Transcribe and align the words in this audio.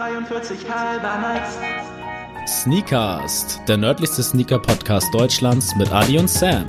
43 0.00 0.66
halber 0.66 1.18
nice. 1.18 1.58
Sneakast, 2.46 3.60
der 3.68 3.76
nördlichste 3.76 4.22
Sneaker-Podcast 4.22 5.12
Deutschlands 5.12 5.76
mit 5.76 5.92
Adi 5.92 6.18
und 6.18 6.30
Sam. 6.30 6.64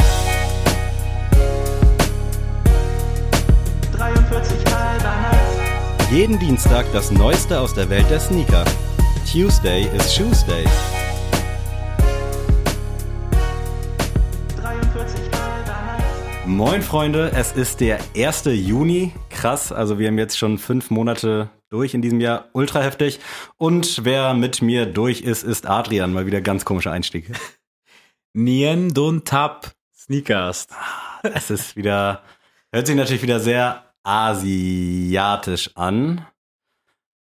43 3.94 4.66
halber 4.66 5.14
nice. 5.32 6.12
Jeden 6.12 6.40
Dienstag 6.40 6.86
das 6.92 7.10
Neueste 7.10 7.58
aus 7.58 7.74
der 7.74 7.90
Welt 7.90 8.10
der 8.10 8.20
Sneaker. 8.20 8.66
Tuesday 9.32 9.84
is 9.96 10.14
Shoes 10.14 10.46
Day. 10.46 10.66
43 14.62 15.22
halber 15.32 15.78
nice. 15.86 16.46
Moin 16.46 16.82
Freunde, 16.82 17.32
es 17.34 17.54
ist 17.54 17.80
der 17.80 18.00
1. 18.14 18.44
Juni. 18.48 19.14
Krass, 19.30 19.72
also 19.72 20.00
wir 20.00 20.10
haben 20.10 20.18
jetzt 20.18 20.38
schon 20.38 20.58
fünf 20.58 20.90
Monate 20.90 21.50
durch 21.72 21.94
in 21.94 22.02
diesem 22.02 22.20
Jahr. 22.20 22.50
Ultra 22.54 22.82
heftig. 22.82 23.20
Und 23.58 24.04
wer 24.04 24.34
mit 24.34 24.62
mir 24.62 24.86
durch 24.86 25.22
ist, 25.22 25.44
ist 25.44 25.68
Adrian. 25.68 26.14
Mal 26.14 26.26
wieder 26.26 26.42
ganz 26.42 26.66
komischer 26.66 26.92
Einstieg. 26.92 27.32
Nien 28.34 28.94
Dun 28.94 29.24
Tap 29.24 29.72
Sneakast. 29.98 30.72
Es 31.24 31.50
ist 31.50 31.76
wieder, 31.76 32.24
hört 32.72 32.88
sich 32.88 32.96
natürlich 32.96 33.22
wieder 33.22 33.40
sehr 33.40 33.86
asiatisch 34.04 35.72
an. 35.76 36.26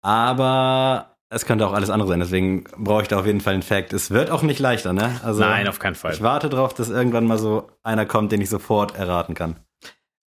Aber 0.03 1.17
es 1.31 1.47
könnte 1.47 1.67
auch 1.67 1.73
alles 1.73 1.89
andere 1.89 2.09
sein. 2.09 2.21
Deswegen 2.21 2.65
brauche 2.77 3.03
ich 3.03 3.09
da 3.09 3.19
auf 3.19 3.27
jeden 3.27 3.41
Fall 3.41 3.55
einen 3.55 3.63
Fact. 3.63 3.93
Es 3.95 4.11
wird 4.11 4.31
auch 4.31 4.43
nicht 4.43 4.59
leichter, 4.61 4.93
ne? 4.93 5.21
Also 5.23 5.41
Nein, 5.41 5.69
auf 5.69 5.79
keinen 5.79 5.95
Fall. 5.95 6.13
Ich 6.13 6.23
warte 6.23 6.51
drauf, 6.51 6.75
dass 6.75 6.91
irgendwann 6.91 7.27
mal 7.27 7.39
so 7.39 7.71
einer 7.83 8.05
kommt, 8.05 8.33
den 8.33 8.43
ich 8.43 8.51
sofort 8.51 8.95
erraten 8.97 9.35
kann. 9.35 9.57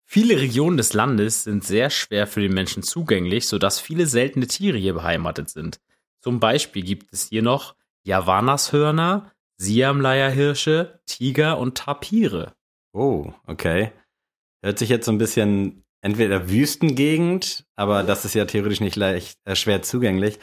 Viele 0.09 0.41
Regionen 0.41 0.77
des 0.77 0.92
Landes 0.92 1.42
sind 1.42 1.65
sehr 1.65 1.91
schwer 1.91 2.27
für 2.28 2.41
den 2.41 2.55
Menschen 2.55 2.83
zugänglich, 2.84 3.48
sodass 3.48 3.80
viele 3.80 4.06
seltene 4.06 4.46
Tiere 4.46 4.79
hier 4.79 4.95
beheimatet 4.95 5.51
sind. 5.51 5.80
Zum 6.23 6.38
Beispiel 6.38 6.82
gibt 6.82 7.13
es 7.13 7.29
hier 7.29 7.43
noch 7.43 7.74
Javanashörner, 8.04 9.32
Siamleierhirsche, 9.59 11.01
Tiger 11.07 11.59
und 11.59 11.76
Tapire. 11.76 12.54
Oh, 12.93 13.32
okay. 13.46 13.93
Hört 14.63 14.79
sich 14.79 14.88
jetzt 14.88 15.07
so 15.07 15.13
ein 15.13 15.18
bisschen 15.18 15.85
entweder 16.02 16.48
Wüstengegend, 16.48 17.66
aber 17.74 18.04
das 18.04 18.24
ist 18.24 18.35
ja 18.35 18.45
theoretisch 18.45 18.80
nicht 18.80 18.96
leicht 18.96 19.38
äh, 19.45 19.57
schwer 19.57 19.82
zugänglich. 19.82 20.38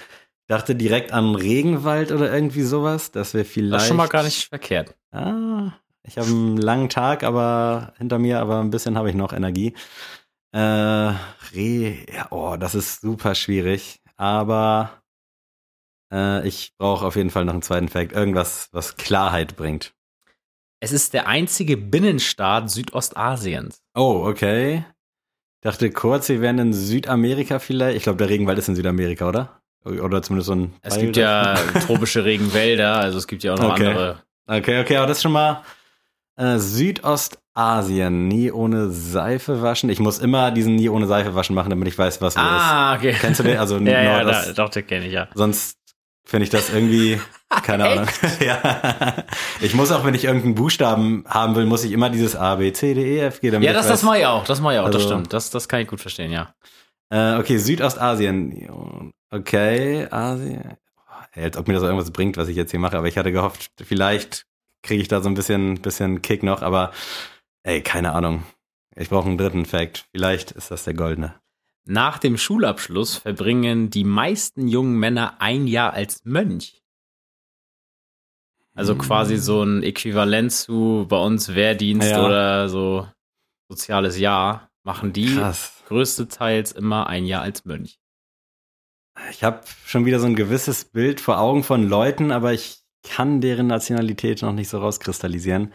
Dachte 0.48 0.75
direkt 0.75 1.14
an 1.14 1.36
Regenwald 1.36 2.11
oder 2.11 2.33
irgendwie 2.33 2.64
sowas, 2.64 3.11
dass 3.11 3.33
wir 3.33 3.45
vielleicht. 3.45 3.73
Das 3.73 3.83
ist 3.83 3.88
schon 3.88 3.98
mal 3.98 4.08
gar 4.08 4.23
nicht 4.23 4.50
verkehrt. 4.50 4.95
Ah, 5.11 5.72
ich 6.04 6.18
habe 6.18 6.28
einen 6.28 6.58
langen 6.58 6.90
Tag, 6.90 7.23
aber 7.23 7.94
hinter 7.98 8.20
mir, 8.20 8.40
aber 8.40 8.59
ein 8.59 8.70
bisschen 8.70 8.98
habe 8.98 9.09
ich 9.09 9.16
noch 9.16 9.34
Energie. 9.34 9.73
Äh, 10.52 10.60
Re, 10.60 11.98
ja, 12.14 12.28
oh, 12.30 12.56
das 12.60 12.76
ist 12.76 13.02
super 13.02 13.34
schwierig, 13.36 14.02
aber 14.18 15.02
äh, 16.14 16.48
ich 16.48 16.73
brauche 16.78 17.06
auf 17.06 17.16
jeden 17.16 17.30
Fall 17.32 17.45
noch 17.45 17.54
einen 17.54 17.62
zweiten 17.62 17.90
Fact, 17.90 18.12
irgendwas, 18.12 18.70
was 18.72 18.98
Klarheit 18.98 19.56
bringt. 19.56 19.94
Es 20.80 20.92
ist 20.92 21.14
der 21.14 21.28
einzige 21.28 21.78
Binnenstaat 21.78 22.70
Südostasiens. 22.70 23.82
Oh, 23.95 24.26
okay. 24.28 24.86
Dachte 25.62 25.90
kurz, 25.92 26.28
wir 26.28 26.42
wären 26.42 26.60
in 26.60 26.73
Südamerika 26.73 27.58
vielleicht. 27.60 27.95
Ich 27.95 28.04
glaube, 28.04 28.17
der 28.17 28.28
Regenwald 28.28 28.60
ist 28.60 28.67
in 28.67 28.76
Südamerika, 28.76 29.30
oder? 29.30 29.62
Oder 29.86 30.22
zumindest 30.22 30.48
so 30.48 30.56
ein. 30.56 30.73
Es 30.82 30.95
Teil 30.95 31.04
gibt 31.06 31.17
ja 31.17 31.56
tropische 31.86 32.26
Regenwälder, 32.26 32.98
also 32.98 33.17
es 33.17 33.28
gibt 33.28 33.44
ja 33.44 33.54
auch 33.54 33.60
noch 33.60 33.73
Okay. 33.73 33.88
andere. 33.88 34.23
Okay, 34.45 34.82
okay, 34.82 34.98
aber 34.98 35.08
das 35.08 35.17
ist 35.17 35.23
schon 35.23 35.32
mal 35.32 35.64
äh, 36.36 36.58
Südostasien. 36.58 38.28
Nie 38.28 38.52
ohne 38.52 38.89
Seife 38.89 39.62
waschen. 39.62 39.89
Ich 39.89 40.00
muss 40.00 40.20
immer 40.20 40.52
diesen 40.52 40.76
nie 40.76 40.89
ohne 40.89 41.08
Seife 41.08 41.36
waschen 41.36 41.56
machen, 41.56 41.70
damit 41.70 41.88
ich 41.88 41.98
weiß, 41.98 42.22
was 42.22 42.36
ist. 42.36 42.42
Ah, 42.42 42.95
okay. 42.95 43.16
Kennst 43.20 43.39
du 43.39 43.44
den? 43.44 43.58
Also 43.58 43.78
ja, 43.80 44.02
ja, 44.02 44.23
da, 44.23 44.52
doch, 44.54 44.70
den 44.70 44.86
kenne 44.88 45.06
ich 45.08 45.14
ja. 45.14 45.28
Sonst 45.36 45.78
finde 46.26 46.45
ich 46.45 46.50
das 46.50 46.70
irgendwie, 46.73 47.20
keine 47.64 47.86
Ahnung. 47.89 48.08
ja. 48.39 49.23
Ich 49.61 49.73
muss 49.76 49.92
auch, 49.92 50.05
wenn 50.05 50.14
ich 50.16 50.23
irgendeinen 50.26 50.55
Buchstaben 50.55 51.23
haben 51.27 51.55
will, 51.55 51.66
muss 51.66 51.83
ich 51.83 51.92
immer 51.92 52.10
dieses 52.10 52.36
A, 52.36 52.55
B, 52.55 52.71
C, 52.73 52.94
D, 52.94 53.17
E, 53.17 53.20
F, 53.21 53.42
G. 53.42 53.52
Damit 53.52 53.65
Ja, 53.65 53.71
ich 53.71 53.77
das, 53.77 53.86
weiß. 53.86 53.92
das 53.92 54.04
mache 54.04 54.20
ich 54.20 54.26
auch, 54.26 54.44
das 54.45 54.61
mache 54.61 54.73
ich 54.76 54.80
auch, 54.80 54.86
das 54.86 54.95
Also- 54.95 55.08
stimmt. 55.10 55.33
Das, 55.33 55.50
das 55.50 55.67
kann 55.67 55.82
ich 55.82 55.88
gut 55.88 56.02
verstehen, 56.02 56.32
ja. 56.32 56.54
Äh, 57.10 57.38
okay, 57.38 57.58
Südostasien. 57.58 59.11
Okay, 59.30 60.08
Asien. 60.10 60.77
Als 61.36 61.58
ob 61.58 61.67
mir 61.67 61.73
das 61.76 61.83
irgendwas 61.83 62.11
bringt, 62.11 62.38
was 62.38 62.48
ich 62.48 62.55
jetzt 62.55 62.71
hier 62.71 62.80
mache. 62.80 62.98
Aber 62.98 63.08
ich 63.08 63.17
hatte 63.17 63.32
gehofft, 63.32 63.70
vielleicht 63.83 64.45
kriege 64.83 65.02
ich 65.02 65.08
da 65.08 65.21
so 65.21 65.30
ein 65.30 65.33
bisschen, 65.33 65.82
bisschen 65.82 66.21
Kick 66.21 66.44
noch. 66.44 66.61
Aber 66.61 66.92
ey, 67.64 67.82
keine 67.82 68.14
Ahnung. 68.14 68.44
Ich 68.95 69.10
brauche 69.10 69.27
einen 69.27 69.38
dritten 69.39 69.66
Fact. 69.66 70.05
Vielleicht 70.11 70.52
ist 70.52 70.70
das 70.70 70.83
der 70.83 70.94
goldene. 70.94 71.33
Nach 71.86 72.17
dem 72.20 72.38
Schulabschluss 72.38 73.17
verbringen 73.17 73.89
die 73.89 74.04
meisten 74.04 74.67
jungen 74.67 74.98
Männer 74.99 75.42
ein 75.42 75.67
Jahr 75.67 75.94
als 75.94 76.23
Mönch. 76.23 76.82
Also 78.76 78.95
quasi 78.95 79.38
so 79.38 79.64
ein 79.64 79.83
Äquivalent 79.83 80.52
zu 80.52 81.05
bei 81.08 81.17
uns 81.17 81.54
Wehrdienst 81.54 82.10
Ja. 82.10 82.26
oder 82.26 82.70
so 82.70 83.08
soziales 83.70 84.17
Jahr, 84.17 84.70
machen 84.83 85.14
die 85.14 85.36
Krass. 85.36 85.83
größtenteils 85.88 86.71
immer 86.71 87.08
ein 87.08 87.26
Jahr 87.26 87.42
als 87.44 87.65
Mönch. 87.65 88.00
Ich 89.30 89.44
habe 89.44 89.61
schon 89.86 90.05
wieder 90.05 90.20
so 90.20 90.26
ein 90.26 90.36
gewisses 90.36 90.86
Bild 90.86 91.21
vor 91.21 91.39
Augen 91.39 91.64
von 91.64 91.88
Leuten, 91.88 92.32
aber 92.32 92.54
ich 92.54 92.83
kann 93.03 93.41
deren 93.41 93.67
Nationalität 93.67 94.41
noch 94.41 94.53
nicht 94.53 94.69
so 94.69 94.80
rauskristallisieren. 94.80 95.71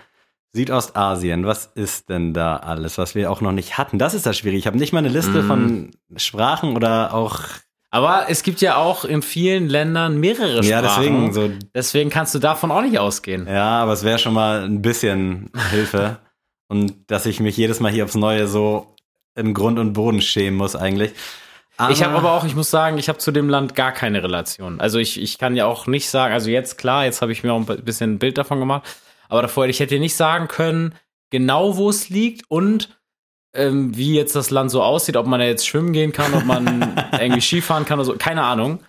Südostasien, 0.54 1.44
was 1.46 1.66
ist 1.74 2.08
denn 2.08 2.32
da 2.32 2.56
alles, 2.56 2.96
was 2.98 3.14
wir 3.14 3.30
auch 3.30 3.40
noch 3.42 3.52
nicht 3.52 3.76
hatten? 3.76 3.98
Das 3.98 4.14
ist 4.14 4.24
das 4.26 4.38
schwierig. 4.38 4.60
Ich 4.60 4.66
habe 4.66 4.78
nicht 4.78 4.92
mal 4.92 5.00
eine 5.00 5.08
Liste 5.08 5.42
Mm. 5.42 5.46
von 5.46 5.90
Sprachen 6.16 6.74
oder 6.74 7.12
auch. 7.12 7.40
Aber 7.90 8.26
es 8.28 8.42
gibt 8.42 8.60
ja 8.62 8.76
auch 8.76 9.04
in 9.04 9.22
vielen 9.22 9.68
Ländern 9.68 10.18
mehrere 10.18 10.62
Sprachen. 10.62 10.68
Ja, 10.68 10.82
deswegen 10.82 11.32
so 11.32 11.50
Deswegen 11.74 12.10
kannst 12.10 12.34
du 12.34 12.38
davon 12.38 12.70
auch 12.70 12.82
nicht 12.82 12.98
ausgehen. 12.98 13.46
Ja, 13.46 13.82
aber 13.82 13.92
es 13.92 14.04
wäre 14.04 14.18
schon 14.18 14.34
mal 14.34 14.62
ein 14.64 14.80
bisschen 14.82 15.50
Hilfe. 15.70 16.18
und 16.68 16.94
dass 17.10 17.26
ich 17.26 17.40
mich 17.40 17.56
jedes 17.56 17.80
Mal 17.80 17.92
hier 17.92 18.04
aufs 18.04 18.14
Neue 18.14 18.46
so 18.46 18.94
im 19.34 19.54
Grund 19.54 19.78
und 19.78 19.92
Boden 19.92 20.20
schämen 20.20 20.56
muss 20.58 20.76
eigentlich. 20.76 21.12
Ich 21.90 22.02
habe 22.02 22.16
aber 22.16 22.32
auch, 22.32 22.44
ich 22.44 22.56
muss 22.56 22.70
sagen, 22.70 22.98
ich 22.98 23.08
habe 23.08 23.18
zu 23.18 23.30
dem 23.30 23.48
Land 23.48 23.74
gar 23.74 23.92
keine 23.92 24.22
Relation. 24.22 24.80
Also 24.80 24.98
ich, 24.98 25.20
ich 25.20 25.38
kann 25.38 25.54
ja 25.54 25.66
auch 25.66 25.86
nicht 25.86 26.08
sagen, 26.10 26.34
also 26.34 26.50
jetzt 26.50 26.76
klar, 26.78 27.04
jetzt 27.04 27.22
habe 27.22 27.30
ich 27.32 27.44
mir 27.44 27.52
auch 27.52 27.68
ein 27.68 27.84
bisschen 27.84 28.14
ein 28.14 28.18
Bild 28.18 28.36
davon 28.36 28.58
gemacht, 28.58 28.82
aber 29.28 29.42
davor, 29.42 29.66
ich 29.66 29.78
hätte 29.78 29.94
dir 29.94 30.00
nicht 30.00 30.16
sagen 30.16 30.48
können, 30.48 30.94
genau 31.30 31.76
wo 31.76 31.88
es 31.90 32.08
liegt 32.08 32.50
und 32.50 32.98
ähm, 33.54 33.96
wie 33.96 34.14
jetzt 34.14 34.34
das 34.34 34.50
Land 34.50 34.70
so 34.70 34.82
aussieht, 34.82 35.16
ob 35.16 35.26
man 35.26 35.40
da 35.40 35.46
jetzt 35.46 35.66
schwimmen 35.66 35.92
gehen 35.92 36.12
kann, 36.12 36.34
ob 36.34 36.44
man 36.44 36.94
irgendwie 37.12 37.40
Skifahren 37.40 37.84
kann 37.84 37.98
oder 37.98 38.06
so, 38.06 38.16
keine 38.16 38.42
Ahnung. 38.42 38.80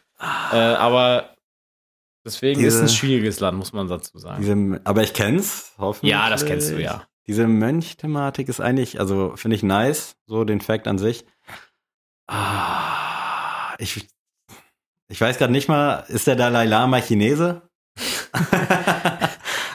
Äh, 0.52 0.56
aber 0.58 1.36
deswegen 2.26 2.62
ist 2.62 2.74
Diese- 2.74 2.86
ein 2.86 2.90
schwieriges 2.90 3.40
Land, 3.40 3.58
muss 3.58 3.72
man 3.72 3.88
dazu 3.88 4.18
sagen. 4.18 4.42
Diese, 4.42 4.82
aber 4.84 5.04
ich 5.04 5.14
kenn's, 5.14 5.74
hoffentlich. 5.78 6.12
Ja, 6.12 6.30
das 6.30 6.46
kennst 6.46 6.72
du 6.72 6.82
ja. 6.82 7.04
Diese 7.28 7.46
Mönch-Thematik 7.48 8.50
ist 8.50 8.60
eigentlich, 8.60 9.00
also 9.00 9.34
finde 9.36 9.56
ich 9.56 9.62
nice, 9.62 10.16
so 10.26 10.44
den 10.46 10.62
Fact 10.62 10.88
an 10.88 10.98
sich. 10.98 11.26
Ah, 12.32 13.74
ich, 13.80 14.08
ich 15.08 15.20
weiß 15.22 15.38
gerade 15.38 15.52
nicht 15.52 15.68
mal, 15.68 16.04
ist 16.10 16.28
der 16.28 16.36
Dalai 16.36 16.66
Lama 16.66 17.00
Chinese? 17.02 17.62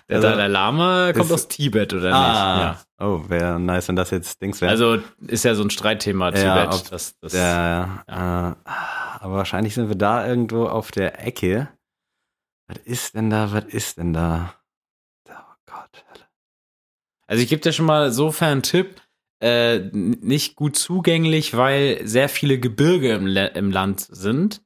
Der 0.09 0.16
Also- 0.16 0.28
Dalai 0.28 0.48
Lama 0.48 1.12
kommt 1.14 1.25
ist- 1.26 1.32
aus 1.32 1.48
Tibet, 1.48 1.94
oder 1.94 2.12
ah, 2.14 2.70
nicht? 2.72 2.87
oh, 3.00 3.25
wäre 3.28 3.59
nice, 3.59 3.88
wenn 3.88 3.97
das 3.97 4.10
jetzt 4.10 4.41
Dings 4.43 4.60
Ja. 4.60 4.66
wäre. 4.69 4.70
Also 4.72 5.03
ist 5.26 5.44
ja 5.44 5.54
so 5.54 5.62
ein 5.62 5.70
Streitthema, 5.70 6.31
Tibet. 6.31 6.44
Ja, 6.44 6.70
ob- 6.75 6.91
das, 6.91 7.19
das, 7.20 7.32
Ja, 7.32 8.03
ja. 8.06 8.50
Äh, 8.53 8.54
aber 9.20 9.34
wahrscheinlich 9.37 9.75
sind 9.75 9.88
wir 9.88 9.97
da 9.97 10.26
irgendwo 10.26 10.66
auf 10.66 10.91
der 10.91 11.26
Ecke. 11.26 11.69
Was 12.69 12.78
ist 12.84 13.14
denn 13.14 13.31
da? 13.31 13.53
Was 13.53 13.64
ist 13.64 13.97
denn 13.97 14.12
da? 14.12 14.54
Oh 15.28 15.32
Gott. 15.66 16.04
Also 17.26 17.43
ich 17.43 17.48
gebe 17.48 17.62
dir 17.62 17.72
schon 17.72 17.87
mal 17.87 18.10
sofern 18.12 18.53
einen 18.53 18.62
Tipp, 18.62 19.00
äh, 19.41 19.78
nicht 19.93 20.56
gut 20.56 20.77
zugänglich, 20.77 21.56
weil 21.56 22.00
sehr 22.06 22.28
viele 22.28 22.59
Gebirge 22.59 23.12
im, 23.12 23.26
Le 23.26 23.49
im 23.49 23.70
Land 23.70 24.00
sind 24.00 24.62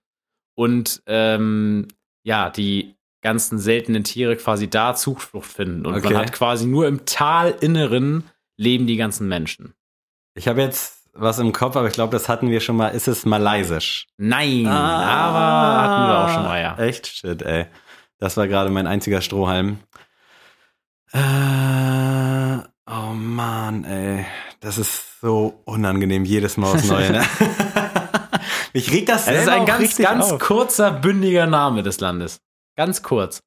und 0.55 1.03
ähm, 1.07 1.89
ja, 2.23 2.51
die 2.51 2.97
ganzen 3.23 3.59
seltenen 3.59 4.05
Tiere 4.05 4.37
quasi 4.37 4.69
da 4.71 4.95
Zuflucht 4.95 5.51
finden. 5.51 5.87
Und 5.87 5.95
Okay. 5.97 6.13
man 6.13 6.19
hat 6.23 6.33
quasi 6.33 6.67
nur 6.67 6.87
im 6.87 7.05
Talinneren 7.05 8.25
leben 8.57 8.87
die 8.87 8.97
ganzen 8.97 9.27
Menschen. 9.29 9.75
Ich 10.35 10.47
habe 10.47 10.61
jetzt 10.61 11.09
was 11.15 11.41
im 11.41 11.53
Kopf, 11.53 11.75
aber 11.75 11.89
ich 11.89 11.95
glaube, 11.95 12.13
das 12.13 12.29
hatten 12.29 12.49
wir 12.51 12.61
schon 12.61 12.77
mal. 12.77 12.89
Ist 12.91 13.09
es 13.09 13.25
Malaysisch? 13.27 14.07
Nein, 14.19 14.67
Ah. 14.69 15.29
aber 15.29 15.83
hatten 15.83 16.09
wir 16.09 16.19
auch 16.25 16.35
schon 16.35 16.43
mal, 16.45 16.61
ja. 16.63 16.77
Echt? 16.79 17.09
Shit, 17.09 17.43
ey. 17.43 17.67
Das 18.19 18.37
war 18.37 18.47
gerade 18.47 18.71
mein 18.71 18.87
einziger 18.87 19.21
Strohhalm. 19.21 19.79
Äh, 21.13 22.59
oh 22.91 23.13
Mann, 23.15 23.85
ey. 23.85 24.27
Das 24.61 24.79
ist 24.79 25.21
so 25.21 25.61
unangenehm, 25.65 26.25
jedes 26.25 26.57
Mal 26.57 26.73
aufs 26.75 26.85
Neue, 26.87 27.11
ne? 27.13 27.27
Mich 28.75 28.91
regt 28.93 29.09
das 29.09 29.23
Es 29.27 29.39
ist 29.39 29.45
selber 29.45 29.53
ein 29.61 29.67
ganz, 29.67 29.97
ganz 29.97 30.33
auf. 30.33 30.41
kurzer, 30.41 30.91
bündiger 30.93 31.47
Name 31.47 31.83
des 31.83 32.01
Landes. 32.01 32.41
Ganz 32.77 33.03
kurz. 33.03 33.41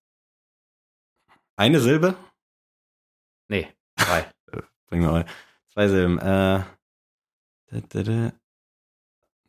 Eine 1.56 1.80
Silbe? 1.80 2.16
Nee, 3.48 3.68
drei. 3.98 4.26
Bring 4.88 5.06
mal. 5.06 5.26
Zwei 5.74 5.88
Silben. 5.88 6.18
Äh, 6.20 6.24
da, 6.24 6.66
da, 7.90 8.04
da. 8.04 8.32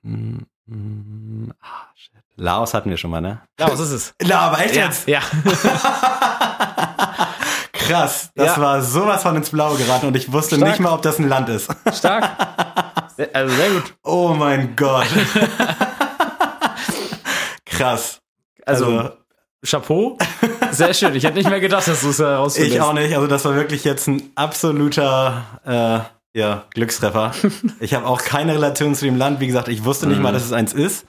Hm, 0.02 0.46
Hm, 0.68 1.52
ah, 1.60 1.86
shit. 1.96 2.12
Laos 2.36 2.72
hatten 2.72 2.88
wir 2.88 2.96
schon 2.96 3.10
mal, 3.10 3.20
ne? 3.20 3.42
Was 3.58 3.80
ist 3.80 3.90
es? 3.90 4.14
Na, 4.22 4.38
aber 4.42 4.60
echt 4.60 4.76
Ja, 4.76 4.84
jetzt? 4.86 5.08
ja. 5.08 5.20
Krass. 7.88 8.30
Das 8.34 8.56
Ja. 8.56 8.62
war 8.62 8.82
sowas 8.82 9.22
von 9.22 9.36
ins 9.36 9.50
Blaue 9.50 9.76
geraten 9.76 10.06
und 10.06 10.16
ich 10.16 10.32
wusste 10.32 10.56
Stark. 10.56 10.70
nicht 10.70 10.80
mal, 10.80 10.92
ob 10.92 11.02
das 11.02 11.18
ein 11.18 11.28
Land 11.28 11.48
ist. 11.48 11.68
stark. 11.94 12.30
Also 13.32 13.54
sehr 13.54 13.70
gut. 13.70 13.94
Oh 14.02 14.34
mein 14.36 14.74
Gott. 14.76 15.06
Krass. 17.64 18.20
Also, 18.66 19.10
Chapeau. 19.64 20.18
Sehr 20.70 20.94
schön. 20.94 21.14
Ich 21.14 21.24
hätte 21.24 21.36
nicht 21.36 21.48
mehr 21.50 21.60
gedacht, 21.60 21.86
dass 21.86 22.00
du 22.02 22.10
es 22.10 22.18
herausfindest. 22.18 22.74
Ich 22.76 22.80
auch 22.80 22.92
nicht. 22.92 23.14
Also 23.14 23.26
das 23.26 23.44
war 23.44 23.54
wirklich 23.54 23.84
jetzt 23.84 24.06
ein 24.08 24.30
absoluter 24.34 25.44
äh, 25.64 26.38
ja, 26.38 26.64
Glückstreffer. 26.74 27.32
ich 27.80 27.94
habe 27.94 28.06
auch 28.06 28.22
keine 28.22 28.54
Relation 28.54 28.94
zu 28.94 29.04
dem 29.04 29.16
Land. 29.16 29.40
Wie 29.40 29.46
gesagt, 29.46 29.68
ich 29.68 29.84
wusste 29.84 30.06
nicht 30.06 30.16
Mhm. 30.18 30.22
mal, 30.22 30.32
dass 30.32 30.44
es 30.44 30.52
eins 30.52 30.72
ist. 30.72 31.06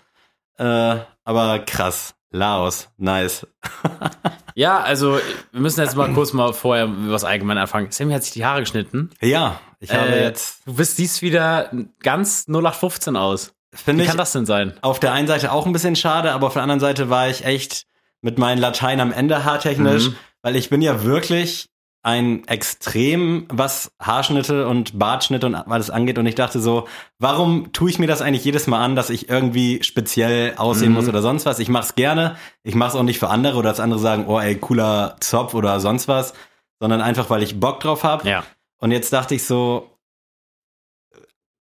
Äh, 0.58 0.98
aber 1.24 1.60
krass. 1.60 2.14
Laos. 2.32 2.90
Nice. 2.98 3.48
Ja, 4.56 4.80
also 4.82 5.20
wir 5.52 5.62
müssen 5.62 5.82
jetzt 5.82 5.96
mal 5.96 6.12
kurz 6.14 6.34
mal 6.34 6.54
vorher 6.54 6.88
was 7.08 7.24
allgemein 7.24 7.58
anfangen. 7.58 7.88
Sammy 7.92 8.14
hat 8.14 8.24
sich 8.24 8.34
die 8.34 8.46
Haare 8.46 8.60
geschnitten. 8.62 9.10
Ja, 9.22 9.60
ich 9.80 9.92
habe 9.94 10.10
Äh, 10.10 10.24
jetzt, 10.24 10.62
Du 10.66 10.74
bist 10.76 10.98
siehst 10.98 11.22
wieder 11.22 11.72
ganz 12.02 12.46
0815 12.48 13.16
aus. 13.18 13.54
finde 13.74 14.04
Wie 14.04 14.08
kann 14.08 14.18
das 14.18 14.32
denn 14.32 14.46
sein? 14.46 14.74
auf 14.82 15.00
der 15.00 15.14
einen 15.14 15.28
Seite 15.28 15.52
auch 15.52 15.66
ein 15.66 15.74
bisschen 15.74 15.96
schade, 15.96 16.32
aber 16.34 16.48
auf 16.48 16.54
der 16.54 16.62
anderen 16.62 16.80
Seite 16.80 17.10
war 17.10 17.28
ich 17.30 17.46
echt 17.46 17.84
mit 18.22 18.38
meinen 18.38 18.60
Latein 18.60 19.00
am 19.00 19.12
Ende 19.12 19.44
haartechnisch, 19.44 20.10
Mhm. 20.10 20.16
weil 20.44 20.56
ich 20.56 20.70
bin 20.70 20.82
ja 20.82 21.04
wirklich 21.04 21.68
ein 22.06 22.46
Extrem, 22.50 23.46
was 23.50 23.94
Haarschnitte 24.00 24.68
und 24.68 25.00
Bartschnitte 25.00 25.46
und 25.48 25.56
alles 25.56 25.90
angeht. 25.90 26.18
Und 26.18 26.26
ich 26.26 26.36
dachte 26.36 26.60
so, 26.60 26.88
warum 27.18 27.72
tue 27.72 27.90
ich 27.90 27.98
mir 27.98 28.08
das 28.08 28.22
eigentlich 28.22 28.44
jedes 28.44 28.68
Mal 28.68 28.84
an, 28.84 28.98
dass 28.98 29.10
ich 29.10 29.30
irgendwie 29.30 29.82
speziell 29.84 30.56
aussehen 30.58 30.90
Mhm. 30.90 30.96
muss 30.96 31.08
oder 31.08 31.22
sonst 31.22 31.46
was? 31.46 31.60
Ich 31.60 31.70
mach's 31.70 31.96
gerne. 31.96 32.36
Ich 32.64 32.76
mach's 32.76 32.96
auch 32.96 33.04
nicht 33.04 33.20
für 33.20 33.30
andere 33.30 33.58
oder 33.58 33.70
dass 33.70 33.80
andere 33.80 34.02
sagen, 34.02 34.26
oh 34.28 34.38
ey, 34.40 34.56
cooler 34.58 35.16
Zopf 35.22 35.54
oder 35.54 35.80
sonst 35.80 36.10
was, 36.10 36.34
sondern 36.80 37.00
einfach, 37.02 37.30
weil 37.30 37.42
ich 37.42 37.62
Bock 37.62 37.80
drauf 37.80 38.04
habe. 38.04 38.28
Ja. 38.30 38.44
Und 38.80 38.92
jetzt 38.92 39.14
dachte 39.14 39.34
ich 39.36 39.46
so, 39.46 39.90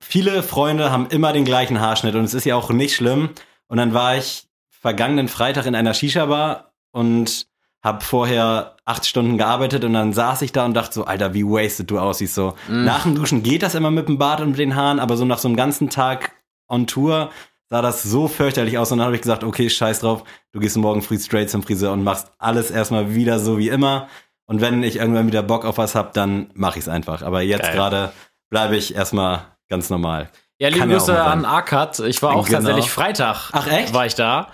viele 0.01 0.43
Freunde 0.43 0.91
haben 0.93 1.07
immer 1.09 1.33
den 1.33 1.47
gleichen 1.47 1.81
Haarschnitt 1.81 2.15
und 2.15 2.25
es 2.25 2.35
ist 2.35 2.45
ja 2.45 2.57
auch 2.57 2.69
nicht 2.71 2.95
schlimm. 2.95 3.31
Und 3.69 3.79
dann 3.79 3.95
war 3.95 4.17
ich 4.17 4.47
vergangenen 4.69 5.29
Freitag 5.29 5.65
in 5.65 5.75
einer 5.75 5.95
Shisha-Bar 5.95 6.73
und 6.93 7.47
habe 7.83 8.05
vorher 8.05 8.76
acht 8.87 9.05
Stunden 9.05 9.37
gearbeitet 9.37 9.85
und 9.85 9.93
dann 9.93 10.13
saß 10.15 10.41
ich 10.43 10.53
da 10.53 10.65
und 10.65 10.73
dachte 10.75 10.95
so, 10.95 11.05
Alter, 11.05 11.35
wie 11.35 11.45
wasted 11.45 11.91
du 11.91 11.99
aussiehst. 11.99 12.35
So 12.35 12.55
Mhm. 12.69 12.85
nach 12.85 13.03
dem 13.03 13.15
Duschen 13.17 13.43
geht 13.43 13.63
das 13.63 13.75
immer 13.75 13.91
mit 13.91 14.09
dem 14.09 14.17
Bart 14.17 14.41
und 14.41 14.51
mit 14.51 14.59
den 14.59 14.75
Haaren, 14.77 14.99
aber 15.01 15.17
so 15.17 15.25
nach 15.25 15.39
so 15.39 15.49
einem 15.49 15.57
ganzen 15.57 15.91
Tag 15.91 16.33
on 16.69 16.87
Tour 16.87 17.31
sah 17.69 17.83
das 17.83 18.05
so 18.05 18.29
fürchterlich 18.29 18.79
aus 18.79 18.93
und 18.93 18.99
dann 18.99 19.07
habe 19.07 19.17
ich 19.17 19.23
gesagt, 19.23 19.43
okay, 19.43 19.69
scheiß 19.69 20.01
drauf, 20.01 20.23
du 20.53 20.61
gehst 20.61 20.77
morgen 20.77 21.03
früh 21.03 21.19
straight 21.19 21.51
zum 21.51 21.63
Friseur 21.65 21.93
und 21.93 22.05
machst 22.05 22.31
alles 22.39 22.71
erstmal 22.71 23.13
wieder 23.15 23.41
so 23.41 23.59
wie 23.59 23.69
immer. 23.69 24.07
Und 24.49 24.61
wenn 24.61 24.85
ich 24.85 24.97
irgendwann 24.97 25.27
wieder 25.27 25.43
Bock 25.43 25.65
auf 25.65 25.77
was 25.79 25.97
hab, 25.97 26.13
dann 26.15 26.51
mache 26.55 26.79
ich's 26.79 26.87
einfach. 26.89 27.23
Aber 27.23 27.43
jetzt 27.43 27.73
gerade 27.73 28.13
bleibe 28.51 28.77
ich 28.77 28.95
erstmal 28.95 29.41
ganz 29.69 29.91
normal. 29.91 30.31
Ja, 30.59 30.69
liebe 30.69 30.87
ja 30.87 30.93
Grüße 30.93 31.07
sein. 31.07 31.19
an 31.19 31.45
Arcad. 31.45 31.99
Ich 31.99 32.23
war 32.23 32.37
auch 32.37 32.47
Genau. 32.47 32.59
tatsächlich 32.61 32.89
Freitag. 32.89 33.51
Ach, 33.53 33.67
echt? 33.67 33.93
War 33.93 34.07
ich 34.07 34.15
da. 34.15 34.49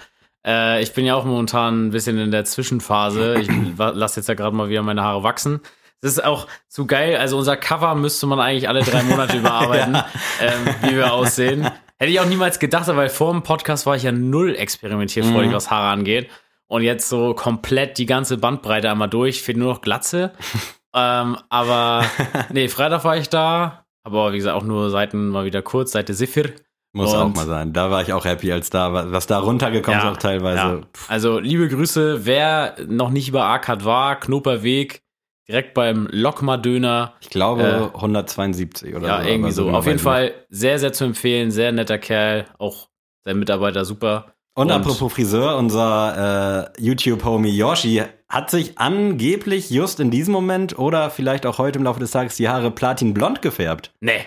Äh, 0.46 0.82
ich 0.82 0.92
bin 0.92 1.04
ja 1.04 1.14
auch 1.14 1.24
momentan 1.24 1.86
ein 1.86 1.90
bisschen 1.90 2.18
in 2.18 2.30
der 2.30 2.44
Zwischenphase. 2.44 3.36
Ich 3.40 3.48
lasse 3.78 4.20
jetzt 4.20 4.28
ja 4.28 4.34
gerade 4.34 4.56
mal 4.56 4.68
wieder 4.68 4.82
meine 4.82 5.02
Haare 5.02 5.22
wachsen. 5.22 5.60
Das 6.00 6.12
ist 6.12 6.24
auch 6.24 6.48
zu 6.68 6.86
geil. 6.86 7.16
Also 7.16 7.38
unser 7.38 7.56
Cover 7.56 7.94
müsste 7.94 8.26
man 8.26 8.40
eigentlich 8.40 8.68
alle 8.68 8.82
drei 8.82 9.02
Monate 9.04 9.36
überarbeiten, 9.38 9.94
ähm, 10.40 10.74
wie 10.82 10.96
wir 10.96 11.12
aussehen. 11.12 11.68
Hätte 11.98 12.10
ich 12.10 12.18
auch 12.18 12.26
niemals 12.26 12.58
gedacht, 12.58 12.88
weil 12.88 13.08
vor 13.08 13.30
dem 13.32 13.42
Podcast 13.44 13.86
war 13.86 13.94
ich 13.94 14.02
ja 14.02 14.10
null 14.10 14.56
experimentierfreudig, 14.56 15.50
Mhm. 15.50 15.54
was 15.54 15.70
Haare 15.70 15.92
angeht. 15.92 16.28
Und 16.66 16.82
jetzt 16.82 17.08
so 17.08 17.34
komplett 17.34 17.98
die 17.98 18.06
ganze 18.06 18.38
Bandbreite 18.38 18.90
einmal 18.90 19.08
durch. 19.08 19.42
Fehlt 19.42 19.58
nur 19.58 19.74
noch 19.74 19.80
Glatze. 19.82 20.32
ähm, 20.94 21.36
aber 21.50 22.04
nee, 22.50 22.68
Freitag 22.68 23.04
war 23.04 23.16
ich 23.16 23.28
da. 23.28 23.84
Aber 24.04 24.32
wie 24.32 24.38
gesagt, 24.38 24.56
auch 24.56 24.64
nur 24.64 24.90
Seiten 24.90 25.28
mal 25.28 25.44
wieder 25.44 25.62
kurz, 25.62 25.92
Seite 25.92 26.14
Sifir. 26.14 26.54
Muss 26.94 27.12
Und- 27.14 27.18
auch 27.18 27.34
mal 27.34 27.46
sein. 27.46 27.72
Da 27.72 27.90
war 27.90 28.02
ich 28.02 28.12
auch 28.12 28.24
happy, 28.26 28.52
als 28.52 28.68
da 28.70 29.10
was 29.10 29.26
da 29.26 29.38
runtergekommen 29.38 29.98
ist, 30.00 30.06
auch 30.06 30.16
teilweise. 30.18 30.58
ja. 30.58 30.80
Also 31.08 31.38
liebe 31.38 31.68
Grüße, 31.68 32.26
wer 32.26 32.76
noch 32.86 33.08
nicht 33.10 33.28
über 33.28 33.44
Arcad 33.44 33.84
war, 33.86 34.20
Knoperweg, 34.20 35.00
direkt 35.48 35.72
beim 35.74 36.06
Lokma-Döner. 36.10 37.14
Ich 37.20 37.30
glaube 37.30 37.90
172 37.94 38.94
oder 38.94 39.06
Ja, 39.08 39.22
so. 39.22 39.28
irgendwie 39.28 39.52
so. 39.52 39.70
Auf 39.70 39.84
jeden 39.86 39.96
nicht. 39.96 40.02
Fall 40.04 40.32
sehr, 40.50 40.78
sehr 40.78 40.92
zu 40.92 41.04
empfehlen. 41.04 41.50
Sehr 41.50 41.72
netter 41.72 41.98
Kerl. 41.98 42.44
Auch 42.58 42.88
sein 43.24 43.38
Mitarbeiter 43.38 43.84
super. 43.84 44.26
Und, 44.54 44.66
Und- 44.66 44.72
apropos 44.72 45.12
Friseur, 45.14 45.56
unser 45.56 46.68
äh, 46.76 46.82
YouTube-Homie 46.82 47.56
Yoshi 47.56 48.02
hat 48.28 48.50
sich 48.50 48.78
angeblich 48.78 49.70
just 49.70 49.98
in 49.98 50.10
diesem 50.10 50.32
Moment 50.32 50.78
oder 50.78 51.08
vielleicht 51.08 51.46
auch 51.46 51.56
heute 51.56 51.78
im 51.78 51.84
Laufe 51.86 52.00
des 52.00 52.10
Tages 52.10 52.36
die 52.36 52.50
Haare 52.50 52.70
platinblond 52.70 53.40
gefärbt. 53.40 53.92
Nee, 54.00 54.20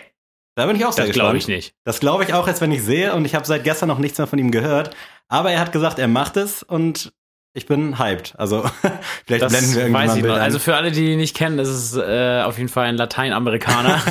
Da 0.55 0.65
bin 0.65 0.75
ich 0.77 0.85
auch 0.85 0.93
sehr 0.93 1.03
das 1.05 1.09
gespannt. 1.13 1.25
glaube 1.27 1.37
ich 1.37 1.47
nicht. 1.47 1.73
Das 1.83 1.99
glaube 1.99 2.23
ich 2.23 2.33
auch 2.33 2.47
jetzt, 2.47 2.61
wenn 2.61 2.71
ich 2.71 2.81
sehe 2.83 3.13
und 3.13 3.25
ich 3.25 3.35
habe 3.35 3.45
seit 3.45 3.63
gestern 3.63 3.87
noch 3.89 3.99
nichts 3.99 4.17
mehr 4.17 4.27
von 4.27 4.39
ihm 4.39 4.51
gehört. 4.51 4.95
Aber 5.27 5.51
er 5.51 5.59
hat 5.59 5.71
gesagt, 5.71 5.99
er 5.99 6.07
macht 6.07 6.37
es 6.37 6.63
und 6.63 7.11
ich 7.53 7.65
bin 7.65 7.99
hyped. 7.99 8.33
Also 8.37 8.63
vielleicht 9.25 9.43
Das 9.43 9.51
blenden 9.51 9.73
wir 9.75 9.81
irgendwie 9.81 9.91
mal 9.91 10.07
weiß 10.07 10.15
ich 10.17 10.23
noch. 10.23 10.35
Also 10.35 10.59
für 10.59 10.75
alle, 10.75 10.91
die 10.91 11.11
ihn 11.13 11.17
nicht 11.17 11.35
kennen, 11.35 11.57
das 11.57 11.69
ist 11.69 11.95
äh, 11.97 12.41
auf 12.43 12.57
jeden 12.57 12.69
Fall 12.69 12.85
ein 12.87 12.95
Lateinamerikaner. 12.97 14.01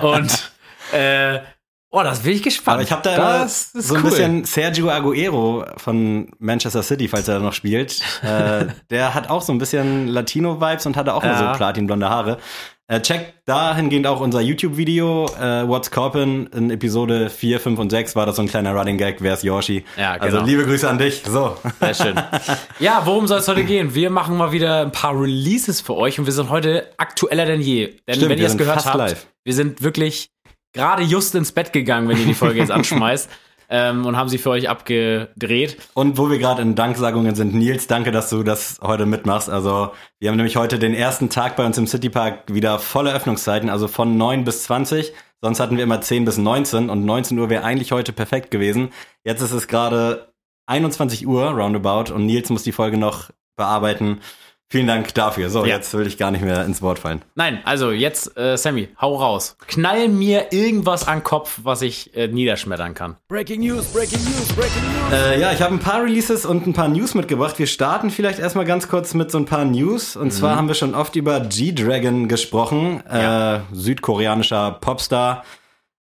Und 0.02 0.52
äh, 0.92 1.38
oh, 1.90 2.02
das 2.02 2.20
bin 2.20 2.32
ich 2.32 2.42
gespannt. 2.42 2.74
Aber 2.74 2.82
ich 2.82 2.90
habe 2.92 3.02
da 3.02 3.14
immer 3.14 3.38
das 3.44 3.70
so 3.72 3.94
ein 3.94 4.02
cool. 4.04 4.10
bisschen 4.10 4.44
Sergio 4.44 4.90
Aguero 4.90 5.64
von 5.76 6.30
Manchester 6.38 6.82
City, 6.82 7.08
falls 7.08 7.28
er 7.28 7.34
da 7.38 7.40
noch 7.40 7.52
spielt. 7.52 8.00
äh, 8.22 8.66
der 8.90 9.14
hat 9.14 9.30
auch 9.30 9.42
so 9.42 9.52
ein 9.52 9.58
bisschen 9.58 10.08
Latino-Vibes 10.08 10.86
und 10.86 10.96
hatte 10.96 11.14
auch 11.14 11.22
nur 11.22 11.32
Ja. 11.32 11.52
so 11.52 11.56
platinblonde 11.58 12.08
Haare. 12.08 12.38
Äh, 12.90 13.02
checkt 13.02 13.34
dahingehend 13.44 14.06
auch 14.06 14.20
unser 14.22 14.40
YouTube-Video, 14.40 15.26
äh, 15.38 15.68
What's 15.68 15.90
Coppin, 15.90 16.46
in 16.54 16.70
Episode 16.70 17.28
4, 17.28 17.60
5 17.60 17.78
und 17.78 17.90
6 17.90 18.16
war 18.16 18.24
das 18.24 18.36
so 18.36 18.42
ein 18.42 18.48
kleiner 18.48 18.72
Running 18.72 18.96
Gag, 18.96 19.16
wer 19.20 19.34
ist 19.34 19.44
Yoshi? 19.44 19.84
Ja, 19.98 20.14
genau. 20.16 20.24
Also 20.24 20.46
liebe 20.46 20.64
Grüße 20.64 20.88
an 20.88 20.96
dich. 20.96 21.22
So. 21.26 21.58
Sehr 21.80 21.94
schön. 21.94 22.14
Ja, 22.80 23.02
worum 23.04 23.26
soll 23.26 23.40
es 23.40 23.48
heute 23.48 23.64
gehen? 23.64 23.94
Wir 23.94 24.08
machen 24.08 24.38
mal 24.38 24.52
wieder 24.52 24.80
ein 24.80 24.92
paar 24.92 25.20
Releases 25.20 25.82
für 25.82 25.96
euch 25.96 26.18
und 26.18 26.24
wir 26.24 26.32
sind 26.32 26.48
heute 26.48 26.88
aktueller 26.96 27.44
denn 27.44 27.60
je. 27.60 27.88
Denn 28.06 28.14
Stimmt, 28.14 28.30
wenn 28.30 28.38
wir 28.38 28.44
ihr 28.44 28.50
es 28.50 28.56
gehört 28.56 28.86
habt, 28.86 28.96
live. 28.96 29.26
wir 29.44 29.52
sind 29.52 29.82
wirklich 29.82 30.30
gerade 30.72 31.02
just 31.02 31.34
ins 31.34 31.52
Bett 31.52 31.74
gegangen, 31.74 32.08
wenn 32.08 32.18
ihr 32.18 32.24
die 32.24 32.34
Folge 32.34 32.58
jetzt 32.60 32.70
anschmeißt 32.70 33.28
ähm, 33.68 34.06
und 34.06 34.16
haben 34.16 34.28
sie 34.28 34.38
für 34.38 34.50
euch 34.50 34.68
abgedreht. 34.68 35.76
Und 35.94 36.18
wo 36.18 36.30
wir 36.30 36.38
gerade 36.38 36.62
in 36.62 36.74
Danksagungen 36.74 37.34
sind, 37.34 37.54
Nils, 37.54 37.86
danke, 37.86 38.10
dass 38.10 38.30
du 38.30 38.42
das 38.42 38.78
heute 38.82 39.06
mitmachst. 39.06 39.50
Also 39.50 39.92
wir 40.18 40.30
haben 40.30 40.36
nämlich 40.36 40.56
heute 40.56 40.78
den 40.78 40.94
ersten 40.94 41.30
Tag 41.30 41.56
bei 41.56 41.66
uns 41.66 41.78
im 41.78 41.86
Citypark 41.86 42.52
wieder 42.52 42.78
volle 42.78 43.12
Öffnungszeiten, 43.12 43.68
also 43.68 43.88
von 43.88 44.16
9 44.16 44.44
bis 44.44 44.64
20. 44.64 45.12
Sonst 45.40 45.60
hatten 45.60 45.76
wir 45.76 45.84
immer 45.84 46.00
10 46.00 46.24
bis 46.24 46.38
19 46.38 46.90
und 46.90 47.04
19 47.04 47.38
Uhr 47.38 47.48
wäre 47.50 47.64
eigentlich 47.64 47.92
heute 47.92 48.12
perfekt 48.12 48.50
gewesen. 48.50 48.90
Jetzt 49.24 49.42
ist 49.42 49.52
es 49.52 49.68
gerade 49.68 50.32
21 50.66 51.26
Uhr 51.26 51.44
roundabout 51.50 52.12
und 52.12 52.26
Nils 52.26 52.50
muss 52.50 52.62
die 52.62 52.72
Folge 52.72 52.98
noch 52.98 53.30
bearbeiten. 53.56 54.20
Vielen 54.70 54.86
Dank 54.86 55.14
dafür. 55.14 55.48
So, 55.48 55.64
Ja. 55.64 55.76
jetzt 55.76 55.94
will 55.94 56.06
ich 56.06 56.18
gar 56.18 56.30
nicht 56.30 56.42
mehr 56.44 56.62
ins 56.66 56.82
Wort 56.82 56.98
fallen. 56.98 57.22
Nein, 57.34 57.60
also 57.64 57.90
jetzt, 57.90 58.36
äh, 58.36 58.54
Sammy, 58.58 58.88
hau 59.00 59.16
raus. 59.16 59.56
Knall 59.66 60.08
mir 60.10 60.52
irgendwas 60.52 61.08
an 61.08 61.20
den 61.20 61.24
Kopf, 61.24 61.60
was 61.62 61.80
ich 61.80 62.14
äh, 62.14 62.28
niederschmettern 62.28 62.92
kann. 62.92 63.16
Breaking 63.28 63.60
News, 63.62 63.86
Breaking 63.94 64.22
News, 64.24 64.48
Breaking 64.48 64.82
News. 64.82 65.12
Äh, 65.12 65.40
ja, 65.40 65.52
ich 65.52 65.62
habe 65.62 65.72
ein 65.72 65.78
paar 65.80 66.02
Releases 66.04 66.44
und 66.44 66.66
ein 66.66 66.74
paar 66.74 66.88
News 66.88 67.14
mitgebracht. 67.14 67.58
Wir 67.58 67.66
starten 67.66 68.10
vielleicht 68.10 68.40
erstmal 68.40 68.66
ganz 68.66 68.88
kurz 68.88 69.14
mit 69.14 69.30
so 69.30 69.38
ein 69.38 69.46
paar 69.46 69.64
News. 69.64 70.16
Und 70.16 70.32
zwar 70.34 70.56
haben 70.56 70.68
wir 70.68 70.74
schon 70.74 70.94
oft 70.94 71.16
über 71.16 71.40
G-Dragon 71.40 72.28
gesprochen, 72.28 73.02
Ja. 73.10 73.56
äh, 73.56 73.60
südkoreanischer 73.72 74.72
Popstar 74.82 75.44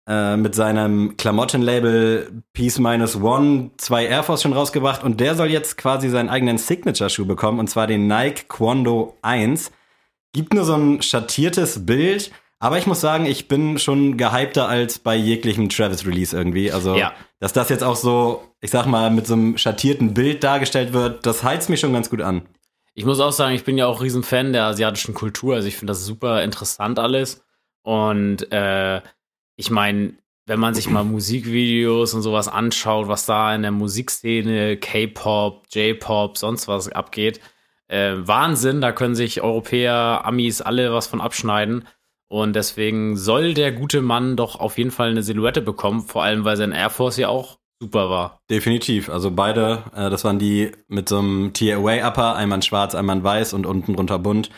äh, 0.07 0.35
mit 0.37 0.55
seinem 0.55 1.15
Klamottenlabel 1.17 2.43
Peace 2.53 2.79
Minus 2.79 3.15
One 3.15 3.71
zwei 3.77 4.05
Air 4.05 4.23
Force 4.23 4.41
schon 4.41 4.53
rausgebracht 4.53 5.03
und 5.03 5.19
der 5.19 5.35
soll 5.35 5.49
jetzt 5.51 5.77
quasi 5.77 6.09
seinen 6.09 6.29
eigenen 6.29 6.57
Signature-Schuh 6.57 7.25
bekommen 7.25 7.59
und 7.59 7.69
zwar 7.69 7.87
den 7.87 8.07
Nike 8.07 8.45
Quando 8.47 9.17
1. 9.21 9.71
Gibt 10.33 10.53
nur 10.53 10.63
so 10.65 10.75
ein 10.75 11.01
schattiertes 11.01 11.85
Bild, 11.85 12.31
aber 12.59 12.77
ich 12.77 12.87
muss 12.87 13.01
sagen, 13.01 13.25
ich 13.25 13.47
bin 13.47 13.79
schon 13.79 14.17
gehypter 14.17 14.67
als 14.67 14.99
bei 14.99 15.15
jeglichem 15.15 15.67
Travis-Release 15.69 16.35
irgendwie. 16.37 16.71
Also, 16.71 16.95
Ja. 16.95 17.13
dass 17.39 17.53
das 17.53 17.69
jetzt 17.69 17.83
auch 17.83 17.95
so, 17.95 18.43
ich 18.61 18.71
sag 18.71 18.85
mal, 18.85 19.09
mit 19.11 19.27
so 19.27 19.33
einem 19.33 19.57
schattierten 19.57 20.13
Bild 20.13 20.43
dargestellt 20.43 20.93
wird, 20.93 21.25
das 21.25 21.43
heizt 21.43 21.69
mich 21.69 21.79
schon 21.79 21.91
ganz 21.93 22.09
gut 22.09 22.21
an. 22.21 22.43
Ich 22.93 23.05
muss 23.05 23.19
auch 23.19 23.31
sagen, 23.31 23.55
ich 23.55 23.63
bin 23.63 23.77
ja 23.77 23.87
auch 23.87 24.01
riesen 24.01 24.21
Fan 24.23 24.53
der 24.53 24.65
asiatischen 24.65 25.13
Kultur. 25.13 25.55
Also 25.55 25.67
ich 25.67 25.75
finde 25.77 25.91
das 25.91 26.05
super 26.05 26.43
interessant 26.43 26.99
alles. 26.99 27.43
Und 27.83 28.51
äh, 28.51 29.01
ich 29.61 29.69
meine, 29.69 30.15
wenn 30.47 30.59
man 30.59 30.73
sich 30.73 30.89
mal 30.89 31.03
Musikvideos 31.03 32.15
und 32.15 32.23
sowas 32.23 32.47
anschaut, 32.47 33.07
was 33.07 33.27
da 33.27 33.53
in 33.53 33.61
der 33.61 33.69
Musikszene, 33.69 34.75
K-Pop, 34.77 35.67
J-Pop, 35.71 36.35
sonst 36.35 36.67
was 36.67 36.91
abgeht, 36.91 37.39
äh, 37.87 38.13
Wahnsinn, 38.15 38.81
da 38.81 38.91
können 38.91 39.13
sich 39.13 39.43
Europäer, 39.43 40.23
Amis 40.25 40.61
alle 40.61 40.91
was 40.91 41.05
von 41.05 41.21
abschneiden. 41.21 41.87
Und 42.27 42.55
deswegen 42.55 43.17
soll 43.17 43.53
der 43.53 43.71
gute 43.71 44.01
Mann 44.01 44.35
doch 44.35 44.59
auf 44.59 44.79
jeden 44.79 44.89
Fall 44.89 45.11
eine 45.11 45.21
Silhouette 45.21 45.61
bekommen, 45.61 46.01
vor 46.01 46.23
allem 46.23 46.43
weil 46.43 46.57
sein 46.57 46.71
Air 46.71 46.89
Force 46.89 47.17
ja 47.17 47.27
auch 47.27 47.59
super 47.79 48.09
war. 48.09 48.41
Definitiv. 48.49 49.09
Also 49.09 49.29
beide, 49.29 49.83
äh, 49.95 50.09
das 50.09 50.23
waren 50.23 50.39
die 50.39 50.71
mit 50.87 51.07
so 51.07 51.19
einem 51.19 51.53
Tier-Away-Upper, 51.53 52.35
einmal 52.35 52.57
in 52.57 52.63
schwarz, 52.63 52.95
einmal 52.95 53.17
in 53.17 53.23
weiß 53.23 53.53
und 53.53 53.67
unten 53.67 53.95
drunter 53.95 54.17
bunt. 54.17 54.49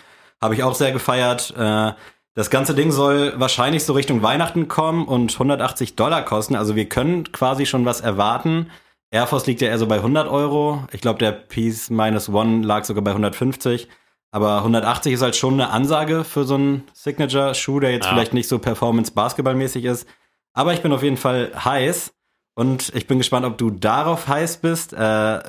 Habe 0.42 0.54
ich 0.56 0.64
auch 0.64 0.76
sehr 0.76 0.94
gefeiert. 0.94 1.54
Äh, 1.58 1.92
das 2.36 2.50
ganze 2.50 2.74
Ding 2.74 2.92
soll 2.92 3.34
wahrscheinlich 3.38 3.84
so 3.84 3.94
Richtung 3.94 4.24
Weihnachten 4.24 4.68
kommen 4.68 5.06
und 5.08 5.32
180 5.34 5.96
Dollar 5.96 6.24
kosten. 6.26 6.56
Also 6.56 6.76
wir 6.76 6.90
können 6.90 7.32
quasi 7.32 7.66
schon 7.66 7.86
was 7.86 8.02
erwarten. 8.02 8.70
Air 9.12 9.28
Force 9.28 9.46
liegt 9.46 9.62
ja 9.62 9.68
eher 9.68 9.78
so 9.78 9.86
bei 9.88 9.98
100 9.98 10.28
Euro. 10.28 10.84
Ich 10.92 11.02
glaube, 11.02 11.20
der 11.20 11.32
Peace 11.32 11.90
Minus 11.92 12.30
One 12.30 12.66
lag 12.66 12.84
sogar 12.86 13.04
bei 13.04 13.12
150. 13.12 13.88
Aber 14.32 14.58
180 14.58 15.14
ist 15.14 15.22
halt 15.22 15.36
schon 15.36 15.54
eine 15.54 15.70
Ansage 15.70 16.24
für 16.24 16.44
so 16.44 16.56
einen 16.56 16.84
Signature-Schuh, 16.94 17.80
der 17.80 17.92
jetzt 17.92 18.06
Ja. 18.06 18.14
vielleicht 18.14 18.34
nicht 18.34 18.50
so 18.50 18.58
Performance-Basketballmäßig 18.58 19.86
ist. 19.86 20.08
Aber 20.54 20.74
ich 20.74 20.82
bin 20.82 20.92
auf 20.92 21.04
jeden 21.04 21.18
Fall 21.18 21.52
heiß. 21.64 22.14
Und 22.56 22.92
ich 22.96 23.06
bin 23.08 23.20
gespannt, 23.20 23.46
ob 23.46 23.58
du 23.60 23.70
darauf 23.70 24.28
heiß 24.28 24.58
bist. 24.58 24.94
Äh, 24.94 24.98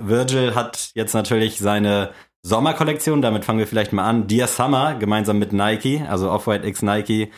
Virgil 0.07 0.55
hat 0.55 0.91
jetzt 0.95 1.15
natürlich 1.15 1.59
seine 1.59 2.11
Sommerkollektion, 2.49 3.23
damit 3.23 3.47
fangen 3.47 3.59
wir 3.59 3.67
vielleicht 3.67 3.95
mal 3.95 4.05
an. 4.07 4.27
Dear 4.27 4.47
Summer, 4.47 4.95
gemeinsam 4.97 5.39
mit 5.39 5.55
Nike, 5.55 6.03
also 6.07 6.31
Off-White 6.31 6.67
X 6.67 6.83
Nike. 6.83 7.31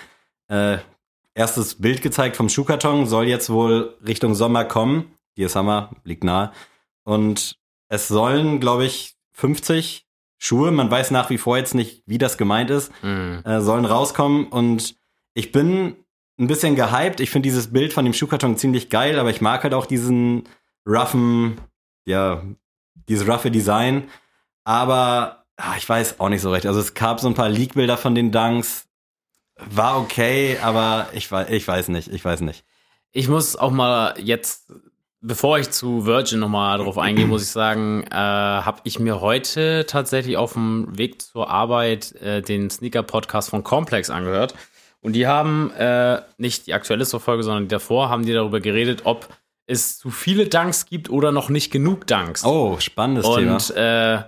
Äh, 0.48 0.78
erstes 1.32 1.76
Bild 1.76 2.02
gezeigt 2.02 2.34
vom 2.36 2.48
Schuhkarton, 2.48 3.06
soll 3.06 3.28
jetzt 3.28 3.48
wohl 3.48 3.96
Richtung 4.04 4.34
Sommer 4.34 4.64
kommen. 4.64 5.12
Dear 5.38 5.48
Summer 5.48 5.90
liegt 6.02 6.24
nahe. 6.24 6.50
Und 7.04 7.56
es 7.88 8.08
sollen, 8.08 8.58
glaube 8.58 8.84
ich, 8.84 9.14
50 9.34 10.04
Schuhe, 10.38 10.72
man 10.72 10.90
weiß 10.90 11.12
nach 11.12 11.30
wie 11.30 11.38
vor 11.38 11.56
jetzt 11.56 11.76
nicht, 11.76 12.02
wie 12.06 12.18
das 12.18 12.36
gemeint 12.36 12.70
ist, 12.70 12.90
Mhm. 13.04 13.42
äh, 13.44 13.60
sollen 13.60 13.84
rauskommen. 13.84 14.48
Und 14.48 14.96
ich 15.34 15.52
bin 15.52 15.94
ein 16.38 16.48
bisschen 16.48 16.74
gehypt. 16.74 17.20
Ich 17.20 17.30
finde 17.30 17.46
dieses 17.46 17.72
Bild 17.72 17.92
von 17.92 18.04
dem 18.04 18.12
Schuhkarton 18.12 18.56
ziemlich 18.56 18.90
geil, 18.90 19.20
aber 19.20 19.30
ich 19.30 19.40
mag 19.40 19.62
halt 19.62 19.72
auch 19.72 19.86
diesen 19.86 20.48
roughen, 20.84 21.60
ja, 22.06 22.42
dieses 23.08 23.28
roughe 23.28 23.52
Design. 23.52 24.08
Aber 24.66 25.44
ah, 25.56 25.74
ich 25.78 25.88
weiß 25.88 26.18
auch 26.18 26.28
nicht 26.28 26.42
so 26.42 26.50
recht. 26.50 26.66
Also 26.66 26.80
es 26.80 26.94
gab 26.94 27.20
so 27.20 27.28
ein 27.28 27.34
paar 27.34 27.48
Leak-Bilder 27.48 27.96
von 27.96 28.16
den 28.16 28.32
Dunks. 28.32 28.88
War 29.70 29.98
okay, 29.98 30.58
aber 30.60 31.06
ich 31.12 31.30
weiß, 31.30 31.48
ich 31.50 31.66
weiß 31.66 31.88
nicht, 31.88 32.08
ich 32.08 32.22
weiß 32.22 32.40
nicht. 32.40 32.64
Ich 33.12 33.28
muss 33.28 33.54
auch 33.54 33.70
mal 33.70 34.14
jetzt, 34.18 34.72
bevor 35.20 35.60
ich 35.60 35.70
zu 35.70 36.04
Virgin 36.04 36.40
nochmal 36.40 36.78
drauf 36.78 36.98
eingehe, 36.98 37.26
muss 37.26 37.44
ich 37.44 37.48
sagen, 37.48 38.02
äh, 38.10 38.16
habe 38.16 38.80
ich 38.82 38.98
mir 38.98 39.20
heute 39.20 39.86
tatsächlich 39.86 40.36
auf 40.36 40.54
dem 40.54 40.98
Weg 40.98 41.22
zur 41.22 41.48
Arbeit 41.48 42.12
äh, 42.16 42.42
den 42.42 42.68
Sneaker-Podcast 42.68 43.50
von 43.50 43.62
Complex 43.62 44.10
angehört. 44.10 44.54
Und 45.00 45.12
die 45.12 45.28
haben 45.28 45.70
äh, 45.70 46.22
nicht 46.38 46.66
die 46.66 46.74
aktuelle 46.74 47.06
Folge, 47.06 47.44
sondern 47.44 47.62
die 47.62 47.68
davor, 47.68 48.10
haben 48.10 48.26
die 48.26 48.32
darüber 48.32 48.58
geredet, 48.58 49.02
ob 49.04 49.28
es 49.66 49.96
zu 49.96 50.10
viele 50.10 50.48
Dunks 50.48 50.86
gibt 50.86 51.08
oder 51.08 51.30
noch 51.30 51.50
nicht 51.50 51.70
genug 51.70 52.08
Dunks. 52.08 52.44
Oh, 52.44 52.78
spannendes 52.80 53.24
Thema. 53.24 53.52
Und 53.52 53.76
äh, 53.76 54.24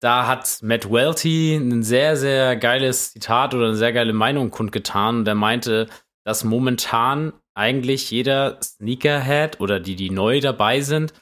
da 0.00 0.26
hat 0.26 0.58
Matt 0.62 0.90
Welty 0.90 1.56
ein 1.56 1.82
sehr, 1.82 2.16
sehr 2.16 2.56
geiles 2.56 3.12
Zitat 3.12 3.54
oder 3.54 3.66
eine 3.66 3.76
sehr 3.76 3.92
geile 3.92 4.12
Meinung 4.12 4.50
kundgetan. 4.50 5.18
Und 5.18 5.24
der 5.24 5.34
meinte, 5.34 5.88
dass 6.24 6.44
momentan 6.44 7.32
eigentlich 7.54 8.10
jeder 8.10 8.58
Sneakerhead 8.62 9.60
oder 9.60 9.80
die, 9.80 9.96
die 9.96 10.10
neu 10.10 10.40
dabei 10.40 10.80
sind, 10.80 11.12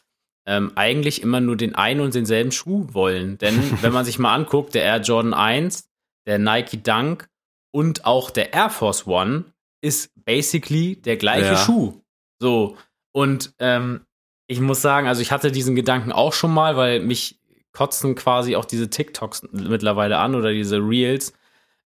ähm, 0.47 0.73
eigentlich 0.75 1.23
immer 1.23 1.41
nur 1.41 1.57
den 1.57 1.75
einen 1.75 2.01
und 2.01 2.15
denselben 2.15 2.53
Schuh 2.53 2.87
wollen. 2.93 3.39
Denn 3.39 3.59
wenn 3.83 3.93
man 3.93 4.05
sich 4.05 4.19
mal 4.19 4.35
anguckt, 4.35 4.75
der 4.75 4.83
Air 4.83 5.01
Jordan 5.01 5.35
1, 5.35 5.89
der 6.27 6.39
Nike 6.39 6.83
Dunk 6.83 7.29
und 7.73 8.05
auch 8.05 8.31
der 8.31 8.53
Air 8.53 8.71
Force 8.71 9.07
One 9.07 9.45
ist 9.83 10.11
basically 10.25 10.97
der 10.97 11.17
gleiche 11.17 11.53
Ja. 11.53 11.57
Schuh. 11.57 12.01
So. 12.41 12.77
Und 13.13 13.55
ähm, 13.59 14.05
ich 14.49 14.61
muss 14.61 14.83
sagen, 14.83 15.09
also 15.09 15.23
ich 15.23 15.33
hatte 15.33 15.51
diesen 15.51 15.75
Gedanken 15.75 16.13
auch 16.13 16.33
schon 16.33 16.53
mal, 16.53 16.77
weil 16.77 17.01
mich 17.01 17.41
kotzen 17.77 18.15
quasi 18.15 18.57
auch 18.57 18.65
diese 18.65 18.89
TikToks 18.89 19.43
mittlerweile 19.53 20.19
an 20.19 20.35
oder 20.35 20.51
diese 20.53 20.79
Reels, 20.79 21.33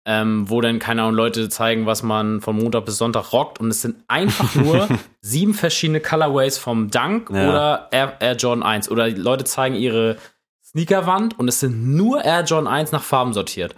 ähm, 0.06 0.48
wo 0.48 0.60
dann, 0.60 0.78
keine 0.78 1.02
Ahnung, 1.02 1.14
Leute 1.14 1.48
zeigen, 1.48 1.84
was 1.86 2.02
man 2.02 2.40
von 2.40 2.56
Montag 2.56 2.84
bis 2.86 2.96
Sonntag 2.98 3.32
rockt. 3.32 3.60
Und 3.60 3.68
es 3.70 3.82
sind 3.82 3.96
einfach 4.08 4.54
nur 4.54 4.88
sieben 5.20 5.52
verschiedene 5.54 6.00
Colorways 6.00 6.56
vom 6.58 6.90
Dunk 6.90 7.28
Ja. 7.30 7.48
oder 7.48 7.88
Air, 7.90 8.16
Air 8.20 8.36
Jordan 8.36 8.62
1. 8.62 8.90
Oder 8.90 9.10
die 9.10 9.20
Leute 9.20 9.44
zeigen 9.44 9.74
ihre 9.74 10.16
Sneakerwand 10.64 11.38
und 11.38 11.48
es 11.48 11.60
sind 11.60 11.94
nur 11.96 12.24
Air 12.24 12.44
Jordan 12.44 12.72
1 12.72 12.92
nach 12.92 13.02
Farben 13.02 13.32
sortiert. 13.32 13.74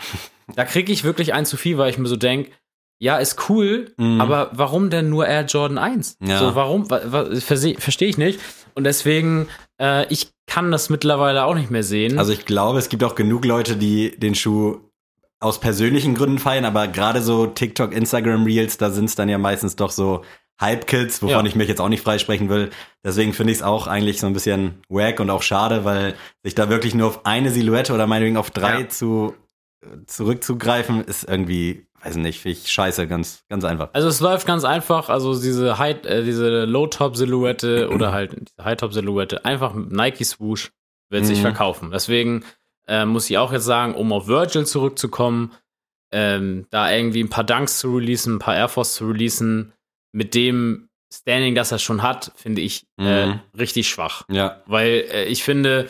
Da 0.54 0.64
kriege 0.64 0.92
ich 0.92 1.04
wirklich 1.04 1.32
ein 1.32 1.46
zu 1.46 1.56
viel, 1.56 1.78
weil 1.78 1.90
ich 1.90 1.98
mir 1.98 2.08
so 2.08 2.16
denke, 2.16 2.50
ja, 3.02 3.16
ist 3.16 3.48
cool, 3.48 3.92
Mhm. 3.96 4.20
aber 4.20 4.50
warum 4.52 4.88
denn 4.88 5.10
nur 5.10 5.26
Air 5.26 5.44
Jordan 5.46 5.76
1? 5.78 6.16
Ja. 6.24 6.38
So, 6.38 6.54
warum? 6.54 6.88
Wa, 6.88 7.00
wa, 7.06 7.24
Verstehe 7.40 7.74
versteh 7.80 8.04
ich 8.06 8.16
nicht. 8.16 8.38
Und 8.74 8.84
deswegen, 8.84 9.48
äh, 9.80 10.06
ich 10.12 10.30
kann 10.46 10.70
das 10.70 10.88
mittlerweile 10.88 11.44
auch 11.44 11.54
nicht 11.56 11.70
mehr 11.70 11.82
sehen. 11.82 12.18
Also 12.18 12.32
ich 12.32 12.44
glaube, 12.46 12.78
es 12.78 12.88
gibt 12.88 13.02
auch 13.02 13.16
genug 13.16 13.44
Leute, 13.44 13.76
die 13.76 14.16
den 14.18 14.34
Schuh 14.36 14.78
aus 15.40 15.58
persönlichen 15.58 16.14
Gründen 16.14 16.38
feiern, 16.38 16.64
aber 16.64 16.86
gerade 16.86 17.20
so 17.22 17.46
TikTok, 17.46 17.92
Instagram 17.92 18.44
Reels, 18.44 18.78
da 18.78 18.90
sind 18.90 19.06
es 19.06 19.16
dann 19.16 19.28
ja 19.28 19.38
meistens 19.38 19.74
doch 19.74 19.90
so 19.90 20.22
Hype-Kids, 20.60 21.22
wovon 21.22 21.44
Ja. 21.44 21.44
ich 21.44 21.56
mich 21.56 21.66
jetzt 21.66 21.80
auch 21.80 21.88
nicht 21.88 22.04
freisprechen 22.04 22.48
will. 22.48 22.70
Deswegen 23.04 23.32
finde 23.32 23.52
ich 23.52 23.58
es 23.58 23.64
auch 23.64 23.88
eigentlich 23.88 24.20
so 24.20 24.28
ein 24.28 24.32
bisschen 24.32 24.74
wack 24.88 25.18
und 25.18 25.28
auch 25.30 25.42
schade, 25.42 25.84
weil 25.84 26.14
sich 26.44 26.54
da 26.54 26.68
wirklich 26.68 26.94
nur 26.94 27.08
auf 27.08 27.26
eine 27.26 27.50
Silhouette 27.50 27.92
oder 27.92 28.06
meinetwegen 28.06 28.36
auf 28.36 28.52
drei 28.52 28.82
Ja. 28.82 28.88
zu 28.88 29.34
zurückzugreifen, 30.06 31.02
ist 31.04 31.24
irgendwie, 31.28 31.86
weiß 32.04 32.16
nicht, 32.16 32.40
finde 32.40 32.58
ich 32.58 32.70
scheiße, 32.70 33.06
ganz, 33.06 33.44
ganz 33.48 33.64
einfach. 33.64 33.90
Also 33.92 34.08
es 34.08 34.20
läuft 34.20 34.46
ganz 34.46 34.64
einfach, 34.64 35.08
also 35.08 35.40
diese 35.40 35.78
High, 35.78 36.04
äh, 36.04 36.22
diese 36.24 36.64
Low-Top-Silhouette 36.64 37.90
oder 37.94 38.12
halt 38.12 38.32
diese 38.32 38.64
High-Top-Silhouette, 38.64 39.44
einfach 39.44 39.74
mit 39.74 39.92
Nike 39.92 40.24
Swoosh 40.24 40.70
wird 41.10 41.26
sich 41.26 41.38
Mhm. 41.38 41.42
verkaufen. 41.42 41.90
Deswegen 41.90 42.44
äh, 42.88 43.04
muss 43.04 43.30
ich 43.30 43.38
auch 43.38 43.52
jetzt 43.52 43.64
sagen, 43.64 43.94
um 43.94 44.12
auf 44.12 44.26
Virgil 44.26 44.66
zurückzukommen, 44.66 45.52
ähm, 46.10 46.66
da 46.70 46.90
irgendwie 46.90 47.22
ein 47.22 47.30
paar 47.30 47.44
Dunks 47.44 47.78
zu 47.78 47.94
releasen, 47.96 48.34
ein 48.34 48.38
paar 48.38 48.56
Air 48.56 48.68
Force 48.68 48.94
zu 48.94 49.06
releasen, 49.06 49.72
mit 50.12 50.34
dem 50.34 50.88
Standing, 51.14 51.54
das 51.54 51.70
er 51.72 51.78
schon 51.78 52.02
hat, 52.02 52.32
finde 52.34 52.60
ich 52.62 52.86
äh, 52.98 53.26
Mhm. 53.26 53.40
richtig 53.56 53.88
schwach. 53.88 54.24
Ja, 54.30 54.62
Weil 54.66 55.04
äh, 55.12 55.24
ich 55.24 55.44
finde, 55.44 55.88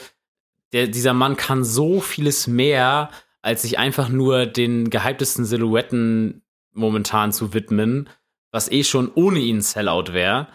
der, 0.73 0.87
dieser 0.89 1.15
Mann 1.15 1.37
kann 1.37 1.65
so 1.65 2.01
vieles 2.01 2.47
mehr, 2.47 3.11
als 3.43 3.63
sich 3.63 3.79
einfach 3.79 4.09
nur 4.09 4.47
den 4.47 4.89
gehyptesten 4.91 5.45
Silhouetten 5.45 6.43
momentan 6.73 7.33
zu 7.33 7.53
widmen, 7.55 8.09
was 8.53 8.71
eh 8.71 8.85
schon 8.85 9.11
ohne 9.15 9.41
ihn 9.41 9.61
Sellout 9.61 10.13
wäre. 10.13 10.49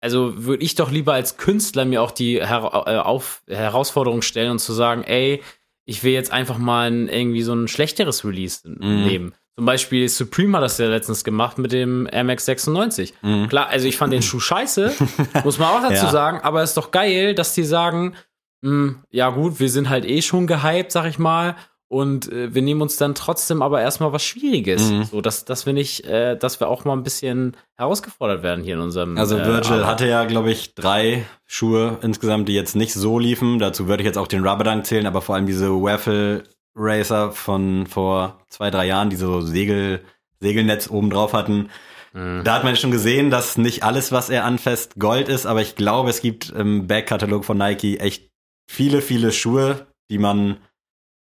Also 0.00 0.44
würde 0.44 0.62
ich 0.62 0.74
doch 0.76 0.90
lieber 0.90 1.12
als 1.14 1.36
Künstler 1.38 1.84
mir 1.84 2.02
auch 2.02 2.12
die 2.12 2.34
Her 2.44 2.84
äh, 2.86 2.96
auf 2.98 3.42
Herausforderung 3.48 4.22
stellen 4.22 4.52
und 4.52 4.58
zu 4.60 4.72
sagen, 4.72 5.02
ey, 5.02 5.42
ich 5.84 6.04
will 6.04 6.12
jetzt 6.12 6.30
einfach 6.30 6.58
mal 6.58 6.90
ein, 6.90 7.08
irgendwie 7.08 7.42
so 7.42 7.52
ein 7.54 7.66
schlechteres 7.66 8.24
Release 8.24 8.60
Mhm. 8.68 9.04
nehmen. 9.04 9.34
Zum 9.56 9.64
Beispiel 9.64 10.08
Supreme 10.08 10.56
hat 10.58 10.62
das 10.62 10.78
ja 10.78 10.86
letztens 10.86 11.24
gemacht 11.24 11.58
mit 11.58 11.72
dem 11.72 12.08
Air 12.12 12.22
Max 12.22 12.44
96. 12.44 13.14
Mhm. 13.22 13.48
Klar, 13.48 13.68
also 13.70 13.88
ich 13.88 13.96
fand 13.96 14.12
den 14.12 14.22
Schuh 14.22 14.38
scheiße, 14.38 14.92
muss 15.44 15.58
man 15.58 15.68
auch 15.68 15.82
dazu 15.82 16.04
Ja. 16.06 16.10
sagen, 16.12 16.40
aber 16.42 16.62
es 16.62 16.70
ist 16.70 16.76
doch 16.76 16.92
geil, 16.92 17.34
dass 17.34 17.54
die 17.54 17.64
sagen, 17.64 18.14
hm, 18.62 19.02
ja 19.10 19.30
gut, 19.30 19.58
wir 19.58 19.68
sind 19.68 19.88
halt 19.88 20.04
eh 20.04 20.22
schon 20.22 20.46
gehypt, 20.46 20.92
sag 20.92 21.06
ich 21.06 21.18
mal, 21.18 21.56
und 21.88 22.30
äh, 22.30 22.54
wir 22.54 22.60
nehmen 22.60 22.82
uns 22.82 22.96
dann 22.96 23.14
trotzdem 23.14 23.62
aber 23.62 23.80
erstmal 23.80 24.12
was 24.12 24.22
Schwieriges. 24.22 24.90
Mhm. 24.90 25.04
So, 25.04 25.20
dass, 25.22 25.46
dass 25.46 25.64
wir 25.64 25.72
nicht, 25.72 26.04
äh, 26.04 26.36
dass 26.36 26.60
wir 26.60 26.68
auch 26.68 26.84
mal 26.84 26.92
ein 26.92 27.02
bisschen 27.02 27.56
herausgefordert 27.76 28.42
werden 28.42 28.62
hier 28.62 28.74
in 28.74 28.80
unserem. 28.80 29.16
Also 29.16 29.38
äh, 29.38 29.46
Virgil 29.46 29.76
Arbeit. 29.76 29.86
hatte 29.86 30.06
ja, 30.06 30.24
glaube 30.24 30.50
ich, 30.50 30.74
drei 30.74 31.24
Schuhe 31.46 31.98
insgesamt, 32.02 32.48
die 32.48 32.54
jetzt 32.54 32.76
nicht 32.76 32.92
so 32.92 33.18
liefen. 33.18 33.58
Dazu 33.58 33.88
würde 33.88 34.02
ich 34.02 34.06
jetzt 34.06 34.18
auch 34.18 34.26
den 34.26 34.46
Rubber 34.46 34.64
Dunk 34.64 34.84
zählen, 34.84 35.06
aber 35.06 35.22
vor 35.22 35.34
allem 35.34 35.46
diese 35.46 35.70
Waffle 35.70 36.44
Racer 36.76 37.32
von 37.32 37.86
vor 37.86 38.38
zwei, 38.48 38.70
drei 38.70 38.86
Jahren, 38.86 39.08
die 39.08 39.16
so 39.16 39.40
Segel, 39.40 40.00
Segelnetz 40.40 40.90
oben 40.90 41.08
drauf 41.08 41.32
hatten. 41.32 41.70
Mhm. 42.12 42.42
Da 42.44 42.54
hat 42.54 42.64
man 42.64 42.76
schon 42.76 42.90
gesehen, 42.90 43.30
dass 43.30 43.56
nicht 43.56 43.82
alles, 43.82 44.12
was 44.12 44.28
er 44.28 44.44
anfasst, 44.44 44.96
Gold 44.98 45.30
ist, 45.30 45.46
aber 45.46 45.62
ich 45.62 45.74
glaube, 45.74 46.10
es 46.10 46.20
gibt 46.20 46.50
im 46.50 46.86
Backkatalog 46.86 47.46
von 47.46 47.56
Nike 47.56 47.98
echt 47.98 48.30
viele, 48.66 49.00
viele 49.00 49.32
Schuhe, 49.32 49.86
die 50.10 50.18
man 50.18 50.58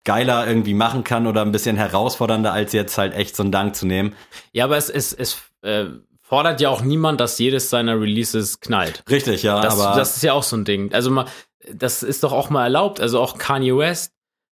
geiler 0.06 0.48
irgendwie 0.48 0.74
machen 0.74 1.04
kann 1.04 1.28
oder 1.28 1.42
ein 1.42 1.52
bisschen 1.52 1.76
herausfordernder, 1.76 2.54
als 2.54 2.74
jetzt 2.74 2.98
halt 2.98 3.14
echt 3.14 3.36
so 3.36 3.44
einen 3.44 3.52
Dunk 3.52 3.76
zu 3.76 3.86
nehmen. 3.86 4.16
Ja, 4.54 4.66
aber 4.66 4.78
es, 4.78 4.90
es, 4.90 5.14
es 5.14 5.38
äh, 5.62 5.86
fordert 6.22 6.62
ja 6.62 6.70
auch 6.70 6.82
niemand, 6.82 7.20
dass 7.20 7.38
jedes 7.40 7.70
seiner 7.70 8.00
Releases 8.00 8.60
knallt. 8.60 9.04
Richtig, 9.10 9.44
ja, 9.44 9.62
Das, 9.62 9.80
aber 9.80 9.98
das 9.98 10.18
ist 10.18 10.24
ja 10.24 10.34
auch 10.34 10.44
so 10.44 10.56
ein 10.56 10.66
Ding. 10.66 10.94
Also 10.94 11.12
mal, 11.12 11.26
das 11.74 12.04
ist 12.04 12.24
doch 12.24 12.32
auch 12.32 12.50
mal 12.50 12.64
erlaubt. 12.64 13.00
Also 13.00 13.20
auch 13.20 13.38
Kanye 13.38 13.76
West. 13.76 14.14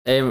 Ey, 0.05 0.25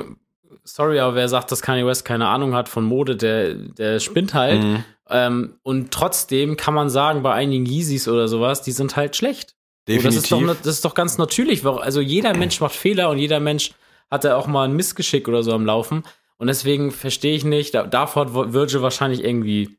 sorry, 0.63 0.99
aber 0.99 1.15
wer 1.15 1.29
sagt, 1.29 1.51
dass 1.51 1.61
Kanye 1.61 1.85
West 1.85 2.05
keine 2.05 2.27
Ahnung 2.27 2.53
hat 2.53 2.69
von 2.69 2.83
Mode, 2.83 3.15
der, 3.15 3.53
der 3.53 3.99
spinnt 3.99 4.33
halt. 4.33 4.61
Mhm. 4.61 4.83
Ähm, 5.09 5.59
und 5.63 5.91
trotzdem 5.91 6.55
kann 6.55 6.73
man 6.73 6.89
sagen, 6.89 7.23
bei 7.23 7.33
einigen 7.33 7.65
Yeezys 7.65 8.07
oder 8.07 8.27
sowas, 8.27 8.61
die 8.61 8.71
sind 8.71 8.95
halt 8.95 9.15
schlecht. 9.15 9.55
Definitiv. 9.87 10.21
das, 10.21 10.23
ist 10.23 10.31
doch, 10.31 10.55
das 10.63 10.75
ist 10.75 10.85
doch 10.85 10.93
ganz 10.93 11.17
natürlich. 11.17 11.65
Also 11.65 11.99
jeder 11.99 12.35
Mensch 12.35 12.61
macht 12.61 12.75
Fehler 12.75 13.09
und 13.09 13.17
jeder 13.17 13.39
Mensch 13.39 13.71
hat 14.11 14.23
ja 14.23 14.35
auch 14.35 14.47
mal 14.47 14.65
ein 14.67 14.73
Missgeschick 14.75 15.27
oder 15.27 15.43
so 15.43 15.53
am 15.53 15.65
Laufen. 15.65 16.03
Und 16.37 16.47
deswegen 16.47 16.91
verstehe 16.91 17.35
ich 17.35 17.43
nicht, 17.43 17.73
da, 17.75 17.83
davor 17.85 18.25
hat 18.25 18.53
Virgil 18.53 18.81
wahrscheinlich 18.81 19.23
irgendwie 19.23 19.77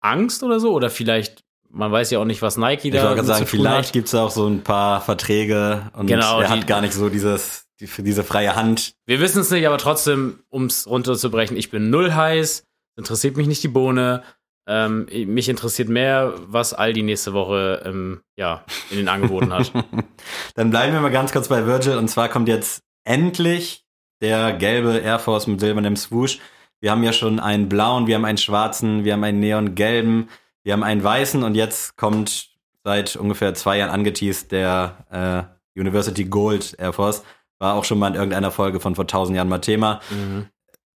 Angst 0.00 0.42
oder 0.42 0.58
so. 0.60 0.72
Oder 0.72 0.90
vielleicht 0.90 1.44
man 1.70 1.92
weiß 1.92 2.10
ja 2.10 2.18
auch 2.18 2.24
nicht, 2.24 2.40
was 2.40 2.56
Nike 2.56 2.88
Ich 2.88 2.94
da 2.94 3.02
wollte 3.02 3.16
gerade 3.16 3.28
sagen, 3.28 3.46
vielleicht 3.46 3.88
hat. 3.88 3.92
gibt's 3.92 4.14
auch 4.14 4.30
so 4.30 4.46
ein 4.46 4.62
paar 4.62 5.02
Verträge 5.02 5.90
und 5.94 6.06
Genau, 6.06 6.40
er 6.40 6.46
die- 6.46 6.52
hat 6.60 6.66
gar 6.66 6.80
nicht 6.80 6.94
so 6.94 7.10
dieses, 7.10 7.66
die, 7.78 7.86
für 7.86 8.02
diese 8.02 8.24
freie 8.24 8.56
Hand. 8.56 8.94
Wir 9.04 9.20
wissen 9.20 9.42
es 9.42 9.50
nicht, 9.50 9.66
aber 9.66 9.76
trotzdem, 9.76 10.38
um 10.48 10.64
es 10.64 10.86
runterzubrechen, 10.86 11.58
ich 11.58 11.70
bin 11.70 11.90
null 11.90 12.14
heiß, 12.14 12.64
interessiert 12.96 13.36
mich 13.36 13.46
nicht 13.48 13.62
die 13.62 13.68
Bohne. 13.68 14.22
Ähm, 14.66 15.08
mich 15.26 15.48
interessiert 15.50 15.88
mehr, 15.90 16.34
was 16.46 16.72
Aldi 16.74 17.02
nächste 17.02 17.32
Woche 17.34 17.82
ähm, 17.84 18.20
ja, 18.36 18.64
in 18.90 18.96
den 18.98 19.08
Angeboten 19.08 19.52
hat. 19.52 19.70
Dann 20.54 20.70
bleiben 20.70 20.92
wir 20.94 21.00
mal 21.00 21.10
ganz 21.10 21.32
kurz 21.32 21.48
bei 21.48 21.66
Virgil 21.66 21.96
und 21.96 22.08
zwar 22.08 22.28
kommt 22.30 22.48
jetzt 22.48 22.82
endlich 23.08 23.84
der 24.20 24.52
gelbe 24.52 24.98
Air 24.98 25.18
Force 25.18 25.46
mit 25.46 25.60
silbernem 25.60 25.96
Swoosh. 25.96 26.38
Wir 26.80 26.90
haben 26.90 27.02
ja 27.02 27.12
schon 27.12 27.40
einen 27.40 27.68
blauen, 27.68 28.06
wir 28.06 28.14
haben 28.14 28.24
einen 28.24 28.38
schwarzen, 28.38 29.04
wir 29.04 29.14
haben 29.14 29.24
einen 29.24 29.40
neongelben, 29.40 30.28
wir 30.62 30.72
haben 30.72 30.82
einen 30.82 31.02
weißen 31.02 31.42
und 31.42 31.54
jetzt 31.54 31.96
kommt 31.96 32.50
seit 32.84 33.16
ungefähr 33.16 33.54
zwei 33.54 33.78
Jahren 33.78 33.90
angeteased 33.90 34.52
der 34.52 35.48
äh, 35.76 35.80
University 35.80 36.24
Gold 36.24 36.76
Air 36.78 36.92
Force. 36.92 37.22
War 37.58 37.74
auch 37.74 37.84
schon 37.84 37.98
mal 37.98 38.08
in 38.08 38.14
irgendeiner 38.14 38.50
Folge 38.50 38.78
von 38.78 38.94
vor 38.94 39.06
tausend 39.06 39.36
Jahren 39.36 39.48
mal 39.48 39.58
Thema. 39.58 40.00
mhm. 40.10 40.46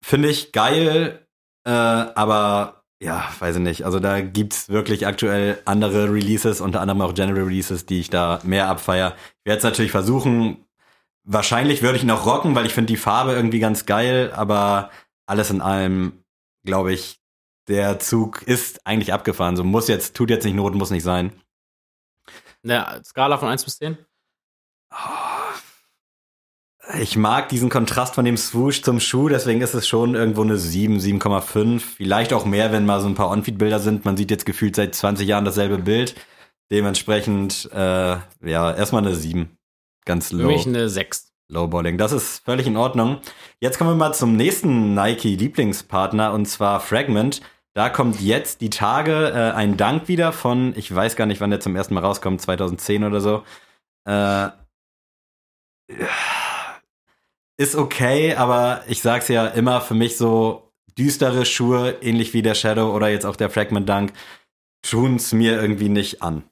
Finde 0.03 0.29
ich 0.29 0.53
geil, 0.53 1.27
äh, 1.65 1.71
aber 1.71 2.85
ja, 3.03 3.29
weiß 3.39 3.57
ich 3.57 3.63
nicht. 3.63 3.85
Also 3.85 4.01
da 4.01 4.21
gibt's 4.21 4.69
wirklich 4.69 5.07
aktuell 5.07 5.59
andere 5.65 6.13
Releases, 6.13 6.61
unter 6.61 6.81
anderem 6.81 7.01
auch 7.03 7.15
General 7.15 7.45
Releases, 7.45 7.87
die 7.87 8.01
ich 8.01 8.11
da 8.11 8.41
mehr 8.43 8.69
abfeier. 8.69 9.15
Ich 9.39 9.47
werde 9.47 9.59
es 9.59 9.65
natürlich 9.65 9.91
versuchen. 9.91 10.65
Wahrscheinlich 11.25 11.83
würde 11.83 11.99
ich 11.99 12.05
noch 12.05 12.27
rocken, 12.27 12.55
weil 12.55 12.67
ich 12.67 12.75
finde 12.75 12.93
die 12.93 12.97
Farbe 12.97 13.33
irgendwie 13.33 13.61
ganz 13.61 13.87
geil, 13.87 14.33
aber 14.35 14.91
alles 15.27 15.51
in 15.51 15.61
allem, 15.61 16.25
glaube 16.65 16.93
ich, 16.93 17.21
der 17.69 17.99
Zug 18.01 18.43
ist 18.43 18.87
eigentlich 18.87 19.13
abgefahren. 19.13 19.57
So 19.57 19.65
muss 19.65 19.89
jetzt, 19.89 20.17
tut 20.17 20.31
jetzt 20.31 20.45
nicht 20.45 20.55
Not, 20.55 20.75
muss 20.75 20.91
nicht 20.91 21.05
sein. 21.05 21.33
Ja, 22.63 23.01
Skala 23.05 23.39
von 23.39 23.49
1 23.49 23.65
bis 23.65 23.79
10? 23.79 23.99
Ich 26.99 27.17
mag 27.17 27.49
diesen 27.49 27.71
Kontrast 27.71 28.17
von 28.17 28.25
dem 28.25 28.37
Swoosh 28.37 28.83
zum 28.83 28.99
Schuh, 28.99 29.29
deswegen 29.29 29.61
ist 29.61 29.75
es 29.75 29.87
schon 29.87 30.17
irgendwo 30.17 30.43
eine 30.43 30.57
7, 30.57 30.99
7,5. 30.99 31.79
Vielleicht 31.79 32.33
auch 32.33 32.45
mehr, 32.45 32.73
wenn 32.73 32.85
mal 32.85 33.01
so 33.01 33.07
ein 33.07 33.15
paar 33.15 33.31
On-Feed-Bilder 33.31 33.79
sind. 33.79 34.05
Man 34.05 34.17
sieht 34.17 34.31
jetzt 34.31 34.47
gefühlt 34.47 34.75
seit 34.75 34.95
20 34.95 35.29
Jahren 35.29 35.45
dasselbe 35.45 35.79
Bild. 35.79 36.17
Dementsprechend, 36.73 37.71
äh, 37.73 38.17
ja, 38.45 38.75
erstmal 38.75 39.07
eine 39.07 39.15
7. 39.15 39.57
Ganz 40.05 40.29
Für 40.29 40.37
low. 40.37 40.47
mich 40.49 40.67
eine 40.67 40.89
6. 40.89 41.33
Lowballing. 41.49 41.99
Das 41.99 42.13
ist 42.13 42.45
völlig 42.45 42.67
in 42.67 42.77
Ordnung. 42.77 43.21
Jetzt 43.61 43.79
kommen 43.79 43.91
wir 43.91 43.97
mal 43.97 44.15
zum 44.15 44.37
nächsten 44.37 44.95
Nike-Lieblingspartner 44.95 46.33
und 46.33 46.47
zwar 46.47 46.81
Fragment. 46.81 47.43
Da 47.75 47.89
kommt 47.89 48.21
jetzt 48.21 48.61
die 48.61 48.71
Tage 48.71 49.31
äh, 49.31 49.53
ein 49.57 49.77
Dank 49.77 50.09
wieder 50.09 50.33
von, 50.33 50.75
ich 50.77 50.93
weiß 50.95 51.17
gar 51.17 51.27
nicht, 51.27 51.41
wann 51.41 51.51
der 51.51 51.61
zum 51.61 51.77
ersten 51.77 51.95
Mal 51.95 52.05
rauskommt, 52.05 52.41
2010 52.41 53.05
oder 53.05 53.21
so. 53.21 53.43
Äh, 54.07 54.49
ist 57.57 57.77
okay, 57.77 58.35
aber 58.35 58.83
ich 58.89 59.03
sag's 59.03 59.29
ja 59.29 59.47
immer 59.47 59.81
für 59.81 59.95
mich 59.95 60.17
so 60.17 60.73
düstere 60.97 61.45
Schuhe, 61.45 61.97
ähnlich 62.01 62.33
wie 62.33 62.43
der 62.43 62.55
Shadow 62.55 62.95
oder 62.95 63.09
jetzt 63.09 63.27
auch 63.27 63.37
der 63.37 63.51
Fragment 63.51 63.89
Dunk, 63.89 64.13
tun's 64.83 65.33
mir 65.33 65.61
irgendwie 65.61 65.89
nicht 65.89 66.23
an. 66.23 66.45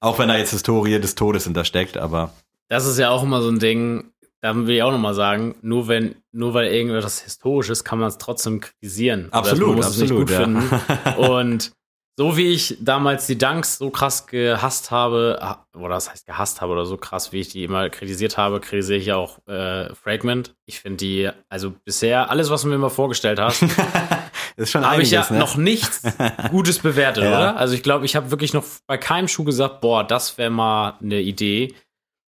Auch 0.00 0.18
wenn 0.18 0.28
da 0.28 0.36
jetzt 0.36 0.50
Historie 0.50 0.98
des 1.00 1.14
Todes 1.14 1.44
hintersteckt, 1.44 1.96
aber 1.96 2.32
Das 2.70 2.86
ist 2.86 2.98
ja 2.98 3.10
auch 3.10 3.22
immer 3.22 3.42
so 3.42 3.48
ein 3.50 3.58
Ding, 3.58 4.12
da 4.40 4.54
will 4.54 4.70
ich 4.76 4.82
auch 4.82 4.92
nochmal 4.92 5.14
sagen, 5.14 5.56
nur 5.60 5.88
wenn, 5.88 6.14
nur 6.32 6.54
weil 6.54 6.68
irgendwas 6.72 7.20
historisch 7.20 7.68
ist, 7.68 7.84
kann 7.84 7.98
man 7.98 8.08
es 8.08 8.18
trotzdem 8.18 8.60
kritisieren. 8.60 9.28
Absolut, 9.32 9.68
man 9.68 9.76
muss 9.76 9.86
absolut, 9.86 10.30
es 10.30 10.38
ja. 10.38 10.46
nicht 10.46 10.70
gut 10.70 10.80
finden. 10.80 11.16
Und 11.30 11.72
so 12.16 12.36
wie 12.36 12.48
ich 12.48 12.76
damals 12.80 13.26
die 13.26 13.38
Dunks 13.38 13.78
so 13.78 13.90
krass 13.90 14.26
gehasst 14.26 14.90
habe, 14.90 15.38
ha- 15.40 15.66
oder 15.74 15.94
das 15.94 16.10
heißt 16.10 16.26
gehasst 16.26 16.60
habe 16.60 16.72
oder 16.72 16.86
so 16.86 16.96
krass, 16.96 17.32
wie 17.32 17.40
ich 17.40 17.48
die 17.48 17.64
immer 17.64 17.88
kritisiert 17.88 18.36
habe, 18.36 18.60
kritisiere 18.60 18.98
ich 18.98 19.12
auch 19.12 19.38
äh, 19.48 19.94
Fragment. 19.94 20.54
Ich 20.66 20.80
finde 20.80 20.98
die, 20.98 21.30
also 21.48 21.72
bisher, 21.84 22.30
alles, 22.30 22.50
was 22.50 22.62
du 22.62 22.68
mir 22.68 22.74
immer 22.76 22.90
vorgestellt 22.90 23.40
hast, 23.40 23.62
habe 24.74 25.02
ich 25.02 25.10
ja 25.10 25.26
ne? 25.30 25.38
noch 25.38 25.56
nichts 25.56 26.02
Gutes 26.50 26.78
bewertet, 26.78 27.24
Ja. 27.24 27.30
oder? 27.30 27.56
Also 27.56 27.74
ich 27.74 27.82
glaube, 27.82 28.04
ich 28.04 28.16
habe 28.16 28.30
wirklich 28.30 28.52
noch 28.52 28.64
bei 28.86 28.96
keinem 28.98 29.26
Schuh 29.28 29.44
gesagt, 29.44 29.80
boah, 29.80 30.04
das 30.04 30.38
wäre 30.38 30.50
mal 30.50 30.98
eine 31.02 31.20
Idee. 31.20 31.74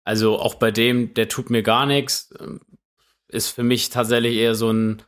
Also 0.05 0.39
auch 0.39 0.55
bei 0.55 0.71
dem, 0.71 1.15
der 1.15 1.29
tut 1.29 1.51
mir 1.51 1.63
gar 1.63 1.87
nichts, 1.87 2.31
ähm, 2.41 2.61
ist 3.29 3.49
für 3.49 3.63
mich 3.63 3.91
tatsächlich 3.91 4.37
eher 4.37 4.55
so 4.55 4.73
ein, 4.73 5.03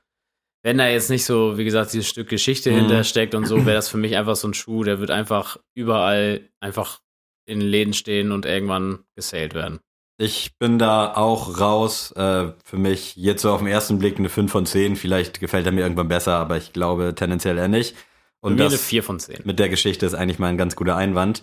wenn 0.63 0.79
da 0.79 0.87
jetzt 0.89 1.11
nicht 1.11 1.25
so, 1.25 1.59
wie 1.59 1.65
gesagt, 1.65 1.93
dieses 1.93 2.09
Stück 2.09 2.29
Geschichte 2.29 2.71
Mhm. 2.71 2.77
hintersteckt 2.77 3.35
und 3.35 3.47
so, 3.47 3.57
wäre 3.67 3.75
das 3.77 3.89
für 3.89 3.97
mich 3.99 4.17
einfach 4.17 4.37
so 4.37 4.49
ein 4.49 4.55
Schuh, 4.55 4.85
der 4.85 5.01
wird 5.01 5.11
einfach 5.11 5.57
überall 5.75 6.49
einfach 6.61 7.01
in 7.47 7.59
den 7.61 7.69
Läden 7.69 7.95
stehen 7.95 8.31
und 8.31 8.47
irgendwann 8.47 9.01
gesailt 9.17 9.55
werden. 9.55 9.81
Ich 10.19 10.57
bin 10.59 10.79
da 10.79 11.15
auch 11.15 11.59
raus. 11.59 12.13
Äh, 12.13 12.53
für 12.65 12.77
mich 12.77 13.17
jetzt 13.17 13.43
so 13.43 13.51
auf 13.51 13.59
den 13.59 13.67
ersten 13.67 13.99
Blick 13.99 14.19
eine 14.19 14.29
5 14.29 14.53
von 14.53 14.67
10. 14.67 14.95
Vielleicht 14.95 15.41
gefällt 15.41 15.67
er 15.67 15.73
mir 15.73 15.81
irgendwann 15.81 16.07
besser, 16.07 16.35
aber 16.35 16.57
ich 16.59 16.73
glaube 16.73 17.15
tendenziell 17.17 17.59
eher 17.59 17.67
nicht. 17.67 17.97
Und 18.41 18.53
Und 18.53 18.57
mir 18.59 18.65
eine 18.67 18.73
das 18.73 18.85
4 18.85 19.03
von 19.03 19.19
10. 19.19 19.41
mit 19.45 19.59
der 19.59 19.69
Geschichte 19.69 20.07
ist 20.07 20.15
eigentlich 20.15 20.39
mal 20.39 20.49
ein 20.49 20.59
ganz 20.59 20.77
guter 20.77 20.95
Einwand. 20.97 21.43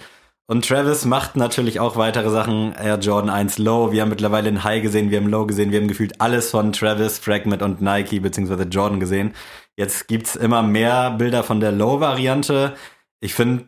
Und 0.49 0.67
Travis 0.67 1.05
macht 1.05 1.35
natürlich 1.35 1.79
auch 1.79 1.95
weitere 1.95 2.31
Sachen. 2.31 2.73
Air 2.73 2.97
Jordan 2.97 3.29
1 3.29 3.59
Low. 3.59 3.91
Wir 3.91 4.01
haben 4.01 4.09
mittlerweile 4.09 4.45
den 4.49 4.63
High 4.63 4.81
gesehen, 4.81 5.11
wir 5.11 5.19
haben 5.19 5.27
Low 5.29 5.45
gesehen, 5.45 5.71
wir 5.71 5.79
haben 5.79 5.87
gefühlt 5.87 6.19
alles 6.19 6.49
von 6.49 6.73
Travis, 6.73 7.19
Fragment 7.19 7.61
und 7.61 7.83
Nike 7.83 8.19
beziehungsweise 8.19 8.63
Jordan 8.63 8.99
gesehen. 8.99 9.35
Jetzt 9.77 10.07
gibt's 10.07 10.35
immer 10.35 10.63
mehr 10.63 11.11
Bilder 11.11 11.43
von 11.43 11.59
der 11.59 11.71
Low-Variante. 11.71 12.73
Ich 13.19 13.35
finde 13.35 13.65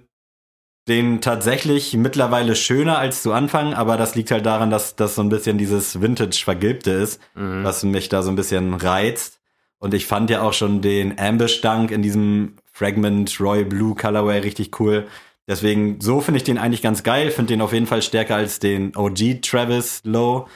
den 0.88 1.22
tatsächlich 1.22 1.94
mittlerweile 1.96 2.56
schöner 2.56 2.98
als 2.98 3.22
zu 3.22 3.32
Anfang, 3.32 3.76
aber 3.76 3.96
das 3.96 4.16
liegt 4.16 4.32
halt 4.32 4.48
daran, 4.48 4.72
dass 4.72 4.96
das 4.96 5.14
so 5.14 5.22
ein 5.22 5.30
bisschen 5.30 5.60
dieses 5.60 6.02
Vintage-Vergilbte 6.02 6.90
ist, 6.90 7.22
Mhm. 7.36 7.64
was 7.64 7.84
mich 7.84 8.10
da 8.10 8.24
so 8.24 8.32
ein 8.32 8.36
bisschen 8.36 8.74
reizt. 8.74 9.40
Und 9.78 9.94
ich 9.94 10.08
fand 10.08 10.32
ja 10.32 10.42
auch 10.42 10.54
schon 10.54 10.82
den 10.82 11.20
Ambush-Dunk 11.20 11.92
in 11.92 12.02
diesem 12.02 12.56
Fragment 12.74 13.40
Royal 13.40 13.66
Blue 13.66 13.94
Colorway 13.94 14.40
richtig 14.40 14.80
cool. 14.80 15.06
Deswegen, 15.52 16.00
so 16.00 16.22
finde 16.22 16.38
ich 16.38 16.46
den 16.46 16.58
eigentlich 16.58 16.82
ganz 16.82 17.04
geil. 17.04 17.30
Finde 17.30 17.52
den 17.52 17.62
auf 17.62 17.74
jeden 17.74 17.86
Fall 17.86 18.02
stärker 18.02 18.38
als 18.38 18.60
den 18.60 18.96
OG 18.96 19.42
Travis 19.42 20.00
Low. 20.06 20.48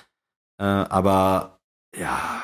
Äh, 0.58 0.64
aber 0.64 1.60
ja, 1.94 2.42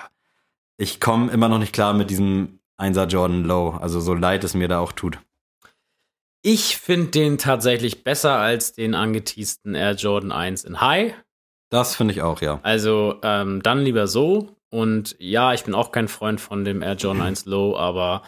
ich 0.75 0.99
komme 0.99 1.31
immer 1.31 1.47
noch 1.47 1.59
nicht 1.59 1.71
klar 1.71 1.93
mit 1.93 2.09
diesem 2.09 2.59
1er 2.77 3.07
Jordan 3.07 3.45
Low. 3.45 3.69
Also 3.79 4.01
so 4.01 4.13
leid 4.13 4.43
es 4.43 4.53
mir 4.53 4.67
da 4.67 4.79
auch 4.79 4.91
tut. 4.91 5.17
Ich 6.41 6.75
finde 6.75 7.11
den 7.11 7.37
tatsächlich 7.37 8.03
besser 8.03 8.35
als 8.35 8.73
den 8.73 8.95
angeteasten 8.95 9.73
Air 9.73 9.93
Jordan 9.93 10.33
1 10.33 10.65
in 10.65 10.81
High. 10.81 11.13
Das 11.69 11.95
finde 11.95 12.13
ich 12.13 12.21
auch, 12.21 12.41
ja. 12.41 12.59
Also 12.63 13.17
ähm, 13.23 13.63
dann 13.63 13.79
lieber 13.79 14.07
so. 14.07 14.57
Und 14.69 15.15
ja, 15.19 15.53
ich 15.53 15.63
bin 15.63 15.73
auch 15.73 15.93
kein 15.93 16.09
Freund 16.09 16.41
von 16.41 16.65
dem 16.65 16.81
Air 16.81 16.95
Jordan 16.95 17.21
1 17.21 17.45
Low, 17.45 17.77
aber 17.77 18.23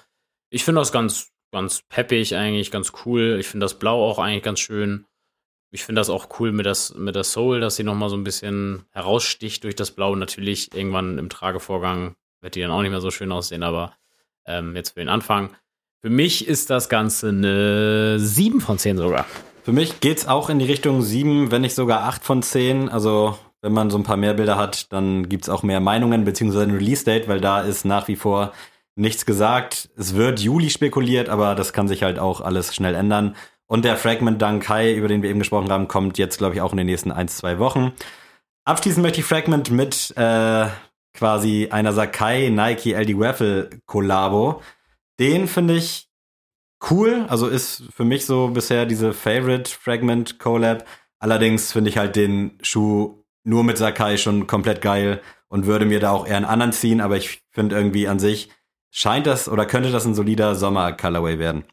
ich 0.50 0.64
finde 0.64 0.80
das 0.80 0.94
ganz, 0.94 1.33
ganz 1.54 1.84
peppig 1.88 2.36
eigentlich, 2.36 2.72
ganz 2.72 2.92
cool. 3.06 3.38
Ich 3.40 3.48
finde 3.48 3.64
das 3.64 3.76
Blau 3.76 4.04
auch 4.10 4.20
eigentlich 4.20 4.44
ganz 4.44 4.60
schön. 4.60 5.06
Ich 5.72 5.84
finde 5.84 6.02
das 6.02 6.10
auch 6.10 6.28
cool 6.40 6.52
mit, 6.52 6.66
das, 6.66 6.94
mit 6.96 7.16
der 7.16 7.24
Soul, 7.24 7.62
dass 7.62 7.78
sie 7.78 7.84
nochmal 7.84 8.10
so 8.10 8.18
ein 8.18 8.24
bisschen 8.24 8.84
heraussticht 8.92 9.64
durch 9.64 9.76
das 9.76 9.92
Blau. 9.92 10.16
Natürlich 10.16 10.76
irgendwann 10.76 11.18
im 11.18 11.30
Tragevorgang 11.30 12.16
wird 12.42 12.56
die 12.56 12.62
dann 12.62 12.72
auch 12.72 12.82
nicht 12.82 12.92
mehr 12.92 13.02
so 13.02 13.12
schön 13.12 13.32
aussehen, 13.32 13.64
aber 13.64 13.94
ähm, 14.46 14.76
jetzt 14.76 14.92
für 14.92 15.00
den 15.00 15.10
Anfang. 15.10 15.52
Für 16.02 16.10
mich 16.10 16.48
ist 16.48 16.70
das 16.70 16.90
Ganze 16.90 17.30
eine 17.30 18.20
7 18.20 18.60
von 18.60 18.78
10 18.78 18.98
sogar. 18.98 19.26
Für 19.64 19.72
mich 19.72 20.02
geht's 20.02 20.28
auch 20.28 20.50
in 20.50 20.60
die 20.60 20.66
Richtung 20.66 21.02
7, 21.02 21.50
wenn 21.50 21.62
nicht 21.62 21.76
sogar 21.76 22.04
8 22.04 22.24
von 22.24 22.44
10. 22.44 22.90
Also, 22.90 23.38
wenn 23.62 23.72
man 23.72 23.90
so 23.90 23.98
ein 23.98 24.04
paar 24.04 24.18
mehr 24.18 24.34
Bilder 24.34 24.58
hat, 24.58 24.92
dann 24.92 25.30
gibt's 25.30 25.48
auch 25.48 25.64
mehr 25.64 25.80
Meinungen, 25.80 26.26
beziehungsweise 26.26 26.66
ein 26.66 26.76
Release-Date, 26.76 27.30
weil 27.30 27.40
da 27.40 27.62
ist 27.62 27.86
nach 27.86 28.10
wie 28.10 28.18
vor 28.18 28.52
nichts 28.96 29.26
gesagt. 29.26 29.90
Es 29.98 30.16
wird 30.16 30.40
Juli 30.40 30.70
spekuliert, 30.70 31.30
aber 31.30 31.56
das 31.56 31.74
kann 31.74 31.88
sich 31.88 32.04
halt 32.04 32.20
auch 32.20 32.42
alles 32.42 32.76
schnell 32.76 32.96
ändern. 32.96 33.36
Und 33.66 33.86
der 33.86 33.98
Fragment 33.98 34.42
Dunk 34.42 34.68
High, 34.70 34.96
über 34.98 35.08
den 35.08 35.24
wir 35.24 35.30
eben 35.30 35.40
gesprochen 35.40 35.72
haben, 35.72 35.88
kommt 35.88 36.18
jetzt, 36.18 36.38
glaube 36.38 36.56
ich, 36.56 36.62
auch 36.62 36.72
in 36.72 36.78
den 36.78 36.88
nächsten 36.88 37.12
1, 37.12 37.38
2 37.38 37.60
Wochen. 37.60 37.94
Abschließend 38.66 39.04
möchte 39.04 39.20
ich 39.22 39.26
Fragment 39.26 39.72
mit 39.72 40.14
äh, 40.16 40.68
quasi 41.14 41.70
einer 41.72 41.94
Sakai 41.94 42.50
Nike 42.50 42.94
LD 42.94 43.20
Waffle 43.20 43.70
Kollabo. 43.86 44.62
Den 45.20 45.48
finde 45.48 45.76
ich 45.76 46.08
cool, 46.90 47.26
also 47.30 47.48
ist 47.48 47.84
für 47.94 48.04
mich 48.04 48.26
so 48.26 48.50
bisher 48.50 48.86
diese 48.86 49.14
Favorite 49.14 49.72
Fragment 49.72 50.40
Collab. 50.40 50.86
Allerdings 51.20 51.72
finde 51.72 51.90
ich 51.90 51.98
halt 51.98 52.16
den 52.16 52.58
Schuh 52.62 53.24
nur 53.44 53.64
mit 53.64 53.78
Sakai 53.78 54.18
schon 54.18 54.48
komplett 54.48 54.82
geil 54.82 55.22
und 55.48 55.66
würde 55.66 55.86
mir 55.86 56.00
da 56.00 56.12
auch 56.12 56.28
eher 56.28 56.38
einen 56.38 56.46
anderen 56.46 56.74
ziehen, 56.74 57.02
aber 57.02 57.18
ich 57.18 57.44
finde 57.52 57.76
irgendwie 57.76 58.08
an 58.08 58.20
sich 58.20 58.50
scheint 58.94 59.28
das 59.28 59.50
oder 59.50 59.66
könnte 59.66 59.92
das 59.92 60.06
ein 60.06 60.16
solider 60.16 60.56
Sommer 60.56 60.94
Colorway 60.94 61.40
werden. 61.40 61.66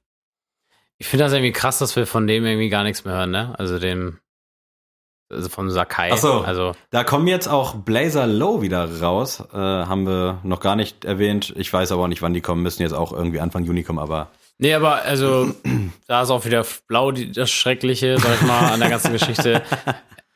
Ich 0.98 1.06
finde 1.06 1.24
das 1.24 1.32
irgendwie 1.32 1.52
krass, 1.52 1.78
dass 1.78 1.94
wir 1.94 2.06
von 2.06 2.26
dem 2.26 2.44
irgendwie 2.44 2.68
gar 2.68 2.82
nichts 2.82 3.04
mehr 3.04 3.14
hören, 3.14 3.30
ne? 3.30 3.54
Also 3.58 3.78
dem, 3.78 4.18
also 5.30 5.48
vom 5.48 5.70
Sakai. 5.70 6.10
Ach 6.12 6.18
so. 6.18 6.40
Also, 6.40 6.72
Da 6.90 7.04
kommen 7.04 7.26
jetzt 7.26 7.46
auch 7.46 7.74
Blazer 7.76 8.26
Low 8.26 8.62
wieder 8.62 9.00
raus, 9.00 9.42
äh, 9.52 9.56
haben 9.56 10.06
wir 10.06 10.40
noch 10.42 10.60
gar 10.60 10.76
nicht 10.76 11.04
erwähnt. 11.04 11.54
Ich 11.56 11.72
weiß 11.72 11.92
aber 11.92 12.02
auch 12.02 12.08
nicht, 12.08 12.22
wann 12.22 12.34
die 12.34 12.40
kommen, 12.40 12.62
müssen 12.62 12.82
jetzt 12.82 12.92
auch 12.92 13.12
irgendwie 13.12 13.40
Anfang 13.40 13.64
Juni 13.64 13.82
kommen, 13.84 13.98
aber 13.98 14.30
Nee, 14.58 14.74
aber 14.74 15.02
also, 15.02 15.54
da 16.06 16.22
ist 16.22 16.30
auch 16.30 16.44
wieder 16.44 16.66
blau 16.86 17.12
die, 17.12 17.32
das 17.32 17.50
Schreckliche, 17.50 18.18
sag 18.18 18.34
ich 18.34 18.42
mal, 18.42 18.72
an 18.72 18.80
der 18.80 18.90
ganzen 18.90 19.12
Geschichte. 19.12 19.62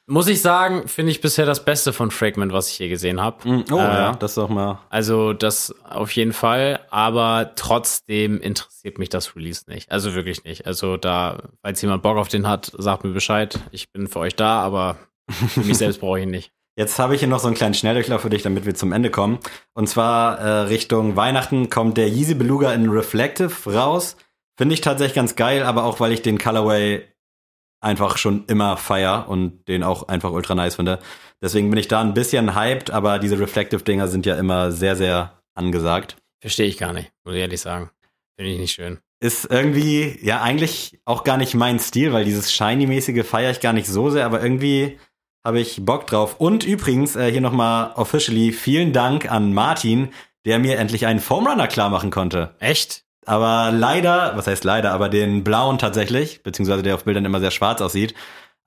Muss 0.07 0.29
ich 0.29 0.43
sagen, 0.43 0.87
finde 0.87 1.13
ich 1.13 1.23
bisher 1.23 1.47
das 1.47 1.65
Beste 1.65 1.95
von 1.95 2.11
Fragment, 2.11 2.53
was 2.53 2.69
ich 2.69 2.79
je 2.79 2.89
gesehen 2.89 3.23
habe. 3.23 3.65
Oh 3.71 3.77
ja, 3.77 4.13
das 4.13 4.35
doch 4.35 4.51
mal. 4.51 4.81
Also 4.91 5.33
das 5.33 5.75
auf 5.83 6.11
jeden 6.13 6.35
Fall, 6.35 6.81
aber 6.91 7.53
trotzdem 7.57 8.39
interessiert 8.39 8.99
mich 8.99 9.09
das 9.09 9.35
Release 9.35 9.65
nicht. 9.67 9.91
Also 9.91 10.15
wirklich 10.15 10.45
nicht. 10.45 10.67
Also 10.67 10.99
da, 10.99 11.45
falls 11.63 11.81
jemand 11.81 12.03
Bock 12.03 12.19
auf 12.19 12.29
den 12.29 12.47
hat, 12.47 12.71
sagt 12.77 13.05
mir 13.05 13.13
Bescheid. 13.13 13.59
Ich 13.71 13.93
bin 13.93 14.07
für 14.07 14.19
euch 14.19 14.37
da, 14.37 14.61
aber 14.61 14.99
für 15.31 15.61
mich 15.61 15.79
selbst 15.79 16.01
brauche 16.01 16.19
ich 16.19 16.25
ihn 16.25 16.31
nicht. 16.31 16.53
Jetzt 16.77 16.99
habe 16.99 17.15
ich 17.15 17.21
hier 17.21 17.29
noch 17.29 17.39
so 17.39 17.47
einen 17.47 17.57
kleinen 17.57 17.75
Schnelldurchlauf 17.75 18.23
für 18.23 18.31
dich, 18.31 18.43
damit 18.43 18.67
wir 18.67 18.75
zum 18.75 18.93
Ende 18.93 19.11
kommen. 19.11 19.39
Und 19.75 19.89
zwar 19.89 20.39
äh, 20.39 20.49
Richtung 20.63 21.15
Weihnachten 21.17 21.71
kommt 21.71 21.97
der 21.97 22.09
Yeezy 22.09 22.35
Beluga 22.35 22.73
in 22.75 22.91
Reflective 22.91 23.73
raus. 23.73 24.17
Finde 24.59 24.75
ich 24.75 24.81
tatsächlich 24.81 25.15
ganz 25.15 25.37
geil, 25.37 25.63
aber 25.63 25.85
auch 25.85 26.01
weil 26.01 26.13
ich 26.13 26.23
den 26.23 26.39
Colorway 26.39 27.05
einfach 27.85 28.19
schon 28.19 28.45
immer 28.47 28.77
feier 28.77 29.29
und 29.29 29.69
den 29.69 29.83
auch 29.83 30.09
einfach 30.09 30.33
ultra 30.33 30.55
nice 30.55 30.77
finde. 30.77 30.99
Deswegen 31.41 31.71
bin 31.71 31.79
ich 31.79 31.89
da 31.89 32.01
ein 32.01 32.15
bisschen 32.15 32.55
hyped, 32.55 32.91
aber 32.91 33.19
diese 33.19 33.39
Reflective-Dinger 33.39 34.09
sind 34.09 34.27
ja 34.27 34.37
immer 34.37 34.73
sehr, 34.73 34.97
sehr 34.97 35.39
angesagt. 35.55 36.17
Verstehe 36.41 36.67
ich 36.67 36.79
gar 36.79 36.93
nicht, 36.93 37.13
muss 37.25 37.35
ich 37.35 37.41
ehrlich 37.41 37.61
sagen. 37.61 37.91
Finde 38.37 38.53
ich 38.53 38.59
nicht 38.59 38.73
schön. 38.73 38.99
Ist 39.21 39.51
irgendwie, 39.51 40.19
ja, 40.23 40.43
eigentlich 40.43 41.01
auch 41.05 41.25
gar 41.25 41.37
nicht 41.37 41.55
mein 41.55 41.79
Stil, 41.79 42.13
weil 42.13 42.25
dieses 42.25 42.53
Shiny-mäßige 42.53 43.25
feiere 43.25 43.53
ich 43.53 43.61
gar 43.61 43.73
nicht 43.73 43.87
so 43.87 44.11
sehr, 44.11 44.27
aber 44.27 44.43
irgendwie 44.43 44.99
habe 45.45 45.61
ich 45.61 45.85
Bock 45.85 46.07
drauf. 46.07 46.41
Und 46.41 46.65
übrigens, 46.65 47.17
äh, 47.17 47.31
hier 47.31 47.41
nochmal 47.41 47.93
officially, 47.95 48.53
vielen 48.53 48.93
Dank 48.93 49.31
an 49.31 49.53
Martin, 49.55 50.09
der 50.45 50.59
mir 50.59 50.79
endlich 50.79 51.07
einen 51.07 51.21
Foam 51.21 51.47
Runner 51.47 51.69
klar 51.69 51.91
machen 51.91 52.11
konnte. 52.11 52.55
Echt? 52.59 53.05
Aber 53.27 53.71
leider, 53.73 54.33
was 54.37 54.47
heißt 54.47 54.65
leider, 54.65 54.93
aber 54.93 55.09
den 55.09 55.45
blauen 55.45 55.79
tatsächlich, 55.79 56.43
beziehungsweise 56.43 56.83
der 56.83 56.95
auf 56.95 57.05
Bildern 57.05 57.25
immer 57.25 57.41
sehr 57.41 57.51
schwarz 57.51 57.81
aussieht. 57.81 58.15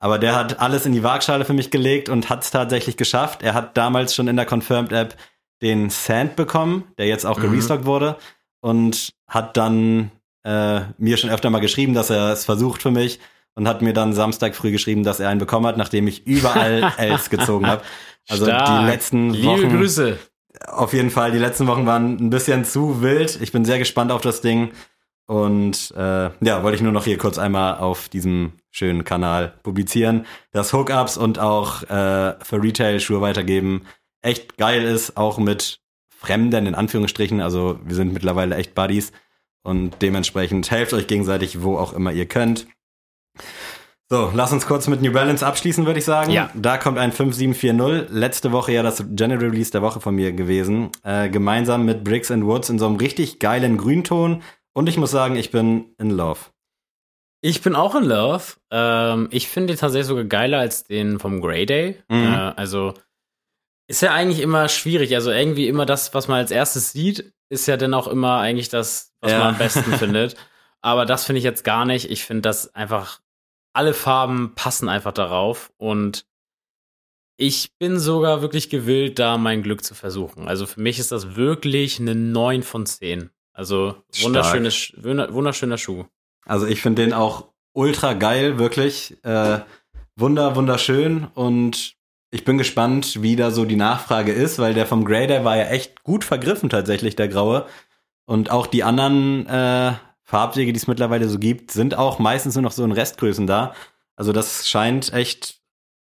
Aber 0.00 0.18
der 0.18 0.36
hat 0.36 0.60
alles 0.60 0.86
in 0.86 0.92
die 0.92 1.02
Waagschale 1.02 1.44
für 1.44 1.52
mich 1.54 1.70
gelegt 1.70 2.08
und 2.08 2.28
hat 2.30 2.44
es 2.44 2.50
tatsächlich 2.50 2.96
geschafft. 2.96 3.42
Er 3.42 3.54
hat 3.54 3.76
damals 3.76 4.14
schon 4.14 4.28
in 4.28 4.36
der 4.36 4.46
Confirmed 4.46 4.92
App 4.92 5.16
den 5.60 5.90
Sand 5.90 6.36
bekommen, 6.36 6.84
der 6.98 7.06
jetzt 7.06 7.26
auch 7.26 7.38
Mhm. 7.38 7.42
gerestockt 7.42 7.84
wurde 7.84 8.16
und 8.60 9.10
hat 9.28 9.56
dann 9.56 10.10
äh, 10.44 10.80
mir 10.98 11.16
schon 11.16 11.30
öfter 11.30 11.50
mal 11.50 11.58
geschrieben, 11.60 11.94
dass 11.94 12.10
er 12.10 12.32
es 12.32 12.44
versucht 12.44 12.80
für 12.80 12.92
mich 12.92 13.18
und 13.54 13.66
hat 13.66 13.82
mir 13.82 13.92
dann 13.92 14.12
Samstag 14.14 14.54
früh 14.54 14.70
geschrieben, 14.70 15.02
dass 15.02 15.18
er 15.20 15.28
einen 15.28 15.40
bekommen 15.40 15.66
hat, 15.66 15.76
nachdem 15.76 16.06
ich 16.06 16.26
überall 16.26 16.92
Els 16.96 17.28
gezogen 17.28 17.66
habe. 17.66 17.82
Also 18.28 18.44
Stark. 18.46 18.66
die 18.66 18.86
letzten 18.86 19.30
Liebe 19.30 19.46
Wochen 19.48 19.68
Grüße. 19.76 20.18
Auf 20.66 20.92
jeden 20.92 21.10
Fall, 21.10 21.32
die 21.32 21.38
letzten 21.38 21.66
Wochen 21.66 21.86
waren 21.86 22.16
ein 22.16 22.30
bisschen 22.30 22.64
zu 22.64 23.02
wild. 23.02 23.40
Ich 23.40 23.52
bin 23.52 23.64
sehr 23.64 23.78
gespannt 23.78 24.12
auf 24.12 24.20
das 24.20 24.40
Ding. 24.40 24.72
Und 25.26 25.92
äh, 25.94 26.30
ja, 26.40 26.62
wollte 26.62 26.76
ich 26.76 26.82
nur 26.82 26.92
noch 26.92 27.04
hier 27.04 27.18
kurz 27.18 27.38
einmal 27.38 27.78
auf 27.78 28.08
diesem 28.08 28.52
schönen 28.70 29.04
Kanal 29.04 29.52
publizieren, 29.62 30.24
dass 30.52 30.72
Hookups 30.72 31.18
und 31.18 31.38
auch 31.38 31.82
äh, 31.82 32.34
für 32.42 32.62
Retail-Schuhe 32.62 33.20
weitergeben 33.20 33.82
echt 34.22 34.56
geil 34.56 34.82
ist, 34.82 35.16
auch 35.18 35.38
mit 35.38 35.80
Fremden 36.08 36.66
in 36.66 36.74
Anführungsstrichen. 36.74 37.42
Also 37.42 37.78
wir 37.84 37.94
sind 37.94 38.14
mittlerweile 38.14 38.56
echt 38.56 38.74
Buddies 38.74 39.12
und 39.62 40.00
dementsprechend 40.00 40.70
helft 40.70 40.94
euch 40.94 41.06
gegenseitig, 41.06 41.62
wo 41.62 41.76
auch 41.76 41.92
immer 41.92 42.12
ihr 42.12 42.26
könnt. 42.26 42.66
So, 44.10 44.30
lass 44.34 44.52
uns 44.52 44.66
kurz 44.66 44.86
mit 44.86 45.02
New 45.02 45.12
Balance 45.12 45.46
abschließen, 45.46 45.84
würde 45.84 45.98
ich 45.98 46.04
sagen. 46.06 46.30
Ja. 46.30 46.50
Da 46.54 46.78
kommt 46.78 46.96
ein 46.98 47.12
5740. 47.12 48.08
Letzte 48.10 48.52
Woche 48.52 48.72
ja 48.72 48.82
das 48.82 49.04
General 49.10 49.44
Release 49.50 49.70
der 49.70 49.82
Woche 49.82 50.00
von 50.00 50.14
mir 50.14 50.32
gewesen. 50.32 50.90
Äh, 51.02 51.28
gemeinsam 51.28 51.84
mit 51.84 52.04
Bricks 52.04 52.30
and 52.30 52.44
Woods 52.46 52.70
in 52.70 52.78
so 52.78 52.86
einem 52.86 52.96
richtig 52.96 53.38
geilen 53.38 53.76
Grünton. 53.76 54.42
Und 54.72 54.88
ich 54.88 54.96
muss 54.96 55.10
sagen, 55.10 55.36
ich 55.36 55.50
bin 55.50 55.94
in 55.98 56.08
love. 56.10 56.38
Ich 57.42 57.60
bin 57.62 57.74
auch 57.76 57.94
in 57.94 58.04
Love. 58.04 58.42
Ähm, 58.72 59.28
ich 59.30 59.46
finde 59.48 59.74
den 59.74 59.78
tatsächlich 59.78 60.06
sogar 60.08 60.24
geiler 60.24 60.58
als 60.58 60.84
den 60.84 61.18
vom 61.20 61.40
Grey 61.40 61.66
Day. 61.66 62.02
Mhm. 62.08 62.32
Äh, 62.32 62.36
also 62.56 62.94
ist 63.88 64.00
ja 64.02 64.12
eigentlich 64.12 64.40
immer 64.40 64.68
schwierig. 64.68 65.14
Also 65.14 65.30
irgendwie 65.30 65.68
immer 65.68 65.84
das, 65.86 66.14
was 66.14 66.28
man 66.28 66.38
als 66.38 66.50
erstes 66.50 66.92
sieht, 66.92 67.32
ist 67.50 67.66
ja 67.68 67.76
dann 67.76 67.94
auch 67.94 68.08
immer 68.08 68.38
eigentlich 68.38 68.70
das, 68.70 69.12
was 69.20 69.32
Ja. 69.32 69.38
man 69.40 69.48
am 69.48 69.58
besten 69.58 69.82
findet. 69.98 70.34
Aber 70.80 71.04
das 71.06 71.26
finde 71.26 71.38
ich 71.38 71.44
jetzt 71.44 71.62
gar 71.62 71.84
nicht. 71.84 72.10
Ich 72.10 72.24
finde 72.24 72.42
das 72.42 72.74
einfach, 72.74 73.20
alle 73.72 73.94
Farben 73.94 74.54
passen 74.54 74.88
einfach 74.88 75.12
darauf. 75.12 75.72
Und 75.76 76.26
ich 77.36 77.76
bin 77.78 77.98
sogar 77.98 78.42
wirklich 78.42 78.68
gewillt, 78.68 79.18
da 79.18 79.38
mein 79.38 79.62
Glück 79.62 79.84
zu 79.84 79.94
versuchen. 79.94 80.48
Also 80.48 80.66
für 80.66 80.80
mich 80.80 80.98
ist 80.98 81.12
das 81.12 81.36
wirklich 81.36 82.00
eine 82.00 82.14
9 82.14 82.62
von 82.62 82.84
10. 82.84 83.30
Also 83.52 83.96
wunderschönes, 84.20 84.92
wunderschöner 84.96 85.78
Schuh. 85.78 86.04
Also 86.44 86.66
ich 86.66 86.80
finde 86.80 87.02
den 87.02 87.12
auch 87.12 87.48
ultra 87.72 88.14
geil, 88.14 88.58
wirklich. 88.58 89.16
Äh, 89.24 89.60
wunder, 90.16 90.56
wunderschön. 90.56 91.28
Und 91.34 91.96
ich 92.30 92.44
bin 92.44 92.58
gespannt, 92.58 93.22
wie 93.22 93.36
da 93.36 93.50
so 93.50 93.64
die 93.64 93.76
Nachfrage 93.76 94.32
ist, 94.32 94.58
weil 94.58 94.74
der 94.74 94.86
vom 94.86 95.04
Grey 95.04 95.26
Day 95.26 95.44
war 95.44 95.56
ja 95.56 95.68
echt 95.68 96.02
gut 96.02 96.24
vergriffen 96.24 96.68
tatsächlich, 96.68 97.16
der 97.16 97.28
graue. 97.28 97.66
Und 98.26 98.50
auch 98.50 98.66
die 98.66 98.84
anderen 98.84 99.46
äh, 99.46 99.92
Farbwege, 100.28 100.74
die 100.74 100.78
es 100.78 100.86
mittlerweile 100.86 101.26
so 101.26 101.38
gibt, 101.38 101.70
sind 101.70 101.96
auch 101.96 102.18
meistens 102.18 102.54
nur 102.54 102.60
noch 102.60 102.72
so 102.72 102.84
in 102.84 102.92
Restgrößen 102.92 103.46
da. 103.46 103.72
Also 104.14 104.32
das 104.32 104.68
scheint 104.68 105.10
echt 105.14 105.56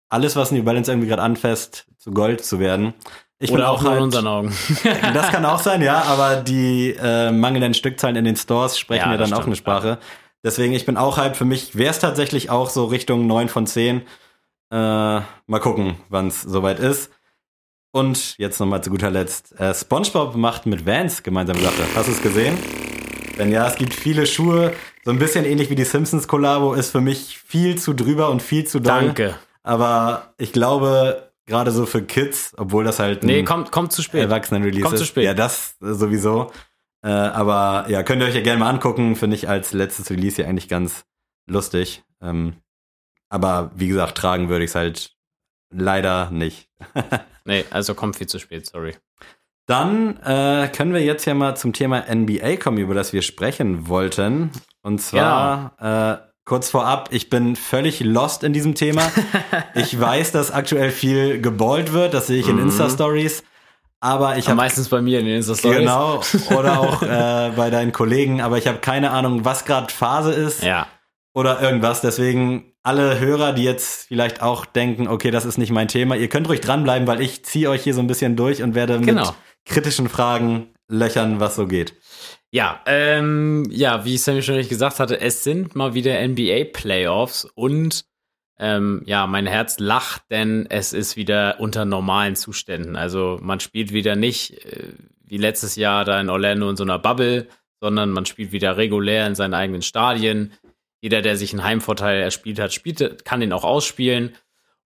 alles, 0.09 0.35
was 0.35 0.51
New 0.51 0.63
Balance 0.63 0.91
irgendwie 0.91 1.07
gerade 1.07 1.21
anfasst, 1.21 1.85
zu 1.99 2.09
Gold 2.09 2.43
zu 2.43 2.59
werden. 2.59 2.95
Ich 3.38 3.51
Oder 3.51 3.69
auch 3.69 3.83
nur 3.83 3.91
in 3.91 3.93
halt- 3.97 4.03
unseren 4.03 4.25
Augen. 4.25 4.51
das 5.13 5.29
kann 5.29 5.45
auch 5.45 5.59
sein, 5.59 5.83
ja, 5.83 6.01
aber 6.01 6.38
die 6.38 6.95
äh, 6.99 7.29
mangelnden 7.31 7.75
Stückzahlen 7.75 8.15
in 8.15 8.25
den 8.25 8.35
Stores 8.35 8.79
sprechen 8.79 9.05
Ja, 9.05 9.11
ja, 9.11 9.17
dann 9.17 9.29
das 9.29 9.38
auch 9.39 9.45
eine 9.45 9.55
stimmt, 9.55 9.57
Sprache. 9.57 9.99
Deswegen, 10.43 10.73
ich 10.73 10.88
bin 10.88 10.97
auch 10.97 11.17
hype. 11.17 11.35
Für 11.35 11.45
mich 11.45 11.75
wäre 11.75 11.91
es 11.91 11.99
tatsächlich 11.99 12.49
auch 12.49 12.71
so 12.71 12.85
Richtung 12.85 13.27
9 13.27 13.47
von 13.47 13.67
10. 13.67 14.01
Äh, 14.01 14.05
mal 14.71 15.59
gucken, 15.61 15.97
wann 16.09 16.29
es 16.29 16.41
soweit 16.41 16.79
ist. 16.79 17.11
Und 17.91 18.39
jetzt 18.39 18.59
nochmal 18.59 18.83
zu 18.83 18.89
guter 18.89 19.11
Letzt. 19.11 19.59
Äh, 19.59 19.75
SpongeBob 19.75 20.35
macht 20.35 20.65
mit 20.65 20.83
Vans 20.88 21.21
gemeinsam 21.21 21.57
Sache. 21.59 21.83
Hast 21.95 22.07
du 22.07 22.11
es 22.11 22.21
gesehen? 22.23 22.57
Denn 23.38 23.52
ja, 23.52 23.67
es 23.67 23.76
gibt 23.76 23.93
viele 23.93 24.26
Schuhe. 24.26 24.74
So 25.04 25.12
ein 25.12 25.19
bisschen 25.19 25.45
ähnlich 25.45 25.69
wie 25.69 25.76
die 25.76 25.84
Simpsons-Kollabo 25.84 26.74
ist 26.74 26.91
für 26.91 27.02
mich 27.02 27.38
viel 27.38 27.78
zu 27.78 27.93
drüber 27.93 28.30
und 28.30 28.41
viel 28.41 28.65
zu 28.65 28.80
doll. 28.80 29.06
Danke. 29.08 29.36
Aber 29.63 30.34
ich 30.38 30.52
glaube, 30.54 31.32
gerade 31.45 31.71
so 31.71 31.86
für 31.86 32.02
Kids, 32.02 32.54
obwohl 32.58 32.84
das 32.84 33.00
halt 33.00 33.24
ein 33.24 33.28
Nee, 33.28 33.43
kommt, 33.43 33.71
kommt 33.71 33.91
zu 33.91 34.02
spät. 34.02 34.21
Erwachsenen-Release 34.21 34.82
Kommt 34.82 34.95
ist. 34.95 35.02
zu 35.02 35.06
spät. 35.06 35.26
Ja, 35.26 35.34
das 35.34 35.76
sowieso. 35.80 36.52
Äh, 37.04 37.10
aber 37.10 37.86
ja, 37.89 38.04
könnt 38.04 38.21
ihr 38.21 38.28
euch 38.28 38.36
ja 38.36 38.41
gerne 38.41 38.60
mal 38.60 38.69
angucken. 38.69 39.15
Finde 39.15 39.36
ich 39.36 39.50
als 39.50 39.74
letztes 39.74 40.10
Release 40.10 40.38
hier 40.38 40.48
eigentlich 40.48 40.69
ganz 40.69 41.06
lustig. 41.48 42.04
Ähm, 42.21 42.56
aber 43.30 43.71
wie 43.76 43.88
gesagt, 43.88 44.17
tragen 44.17 44.50
würde 44.50 44.63
ich 44.65 44.71
es 44.71 44.76
halt 44.76 45.15
leider 45.71 46.30
nicht. 46.32 46.69
Nee, 47.48 47.63
also 47.69 47.93
kommt 47.93 48.15
viel 48.15 48.26
zu 48.26 48.39
spät, 48.39 48.65
sorry. 48.65 48.95
Dann 49.67 50.17
äh, 50.23 50.67
können 50.67 50.93
wir 50.93 51.01
jetzt 51.04 51.25
ja 51.25 51.34
mal 51.34 51.56
zum 51.56 51.73
Thema 51.73 52.04
NBA 52.13 52.58
kommen, 52.58 52.78
über 52.78 52.93
das 52.93 53.13
wir 53.13 53.21
sprechen 53.23 53.88
wollten. 53.88 54.51
Und 54.84 55.01
zwar 55.01 55.73
äh, 56.21 56.28
kurz 56.45 56.69
vorab, 56.69 57.10
ich 57.12 57.32
bin 57.32 57.56
völlig 57.56 57.99
lost 58.01 58.43
in 58.43 58.54
diesem 58.54 58.75
Thema. 58.75 59.01
ich 59.73 59.99
weiß, 59.99 60.32
dass 60.32 60.51
aktuell 60.51 60.91
viel 60.91 61.41
geballt 61.41 61.93
wird, 61.93 62.13
das 62.13 62.28
sehe 62.28 62.39
ich 62.39 62.47
in 62.47 62.58
Mhm. 62.58 62.63
Insta-Stories. 62.63 63.43
Aber 64.01 64.38
ich 64.38 64.45
habe 64.47 64.58
Meistens 64.58 64.89
bei 64.89 65.01
mir 65.01 65.19
in 65.19 65.25
den 65.25 65.38
Insta-Stories. 65.38 65.80
Genau, 65.80 66.21
oder 66.56 66.80
auch 66.80 67.01
äh, 67.01 67.51
bei 67.56 67.71
deinen 67.71 67.91
Kollegen, 67.91 68.41
aber 68.41 68.60
ich 68.60 68.67
habe 68.67 68.78
keine 68.78 69.10
Ahnung, 69.10 69.45
was 69.45 69.65
gerade 69.65 69.91
Phase 69.91 70.32
ist 70.32 70.62
Ja. 70.63 70.86
oder 71.34 71.60
irgendwas. 71.60 72.01
Deswegen 72.01 72.73
alle 72.84 73.19
Hörer, 73.19 73.54
die 73.54 73.63
jetzt 73.63 74.10
vielleicht 74.10 74.43
auch 74.43 74.65
denken, 74.65 75.08
okay, 75.08 75.32
das 75.32 75.43
ist 75.45 75.58
nicht 75.58 75.71
mein 75.71 75.88
Thema, 75.88 76.15
ihr 76.15 76.30
könnt 76.30 76.47
ruhig 76.49 76.62
dranbleiben, 76.62 77.08
weil 77.08 77.19
ich 77.21 77.43
ziehe 77.45 77.67
euch 77.71 77.82
hier 77.82 77.95
so 77.95 78.01
ein 78.01 78.06
bisschen 78.06 78.36
durch 78.36 78.62
und 78.62 78.75
werde 78.75 78.99
mit 78.99 79.08
Genau. 79.08 79.34
Kritischen 79.65 80.10
Fragen 80.10 80.73
löchern, 80.88 81.39
was 81.39 81.56
so 81.56 81.67
geht. 81.67 81.93
Ja, 82.51 82.82
ähm, 82.86 83.67
ja, 83.69 84.06
wie 84.06 84.17
Sammy 84.17 84.41
schon 84.41 84.56
richtig 84.56 84.69
gesagt 84.69 84.99
hatte, 84.99 85.19
es 85.19 85.43
sind 85.43 85.75
mal 85.75 85.93
wieder 85.93 86.25
NBA-Playoffs 86.25 87.45
und 87.56 88.06
ähm, 88.58 89.01
ja, 89.06 89.28
mein 89.28 89.45
Herz 89.45 89.80
lacht, 89.80 90.23
denn 90.32 90.65
es 90.69 90.93
ist 90.93 91.17
wieder 91.17 91.58
unter 91.60 91.84
normalen 91.84 92.38
Zuständen. 92.38 92.95
Also 92.95 93.38
man 93.41 93.60
spielt 93.60 93.91
wieder 93.91 94.15
nicht 94.15 94.63
äh, 94.65 94.93
wie 95.28 95.38
letztes 95.38 95.75
Jahr 95.75 96.06
da 96.06 96.21
in 96.21 96.30
Orlando 96.30 96.69
in 96.69 96.78
so 96.78 96.84
einer 96.84 96.99
Bubble, 96.99 97.47
sondern 97.82 98.12
man 98.12 98.25
spielt 98.25 98.51
wieder 98.51 98.78
regulär 98.78 99.28
in 99.28 99.36
seinen 99.36 99.54
eigenen 99.54 99.82
Stadien. 99.82 100.54
Jeder, 101.01 101.21
der 101.21 101.36
sich 101.36 101.51
einen 101.51 101.63
Heimvorteil 101.63 102.21
erspielt 102.21 102.60
hat, 102.60 102.73
spielt, 102.73 103.25
kann 103.25 103.41
den 103.41 103.51
auch 103.51 103.65
ausspielen. 103.65 104.36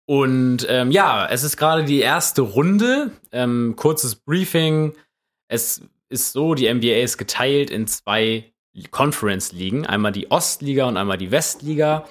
Und 0.07 0.67
ähm, 0.69 0.91
ja, 0.91 1.27
es 1.27 1.43
ist 1.43 1.57
gerade 1.57 1.85
die 1.85 2.01
erste 2.01 2.43
Runde. 2.43 3.11
Ähm, 3.33 3.75
kurzes 3.77 4.15
Briefing. 4.15 4.93
Es 5.49 5.83
ist 6.09 6.33
so, 6.33 6.55
die 6.55 6.73
NBA 6.73 7.03
ist 7.03 7.19
geteilt 7.19 7.71
in 7.71 7.87
zwei 7.87 8.53
Conference-Ligen. 8.91 9.87
Einmal 9.87 10.13
die 10.13 10.31
Ostliga 10.31 10.87
und 10.87 10.97
einmal 10.97 11.19
die 11.19 11.33
Westliga. 11.33 12.07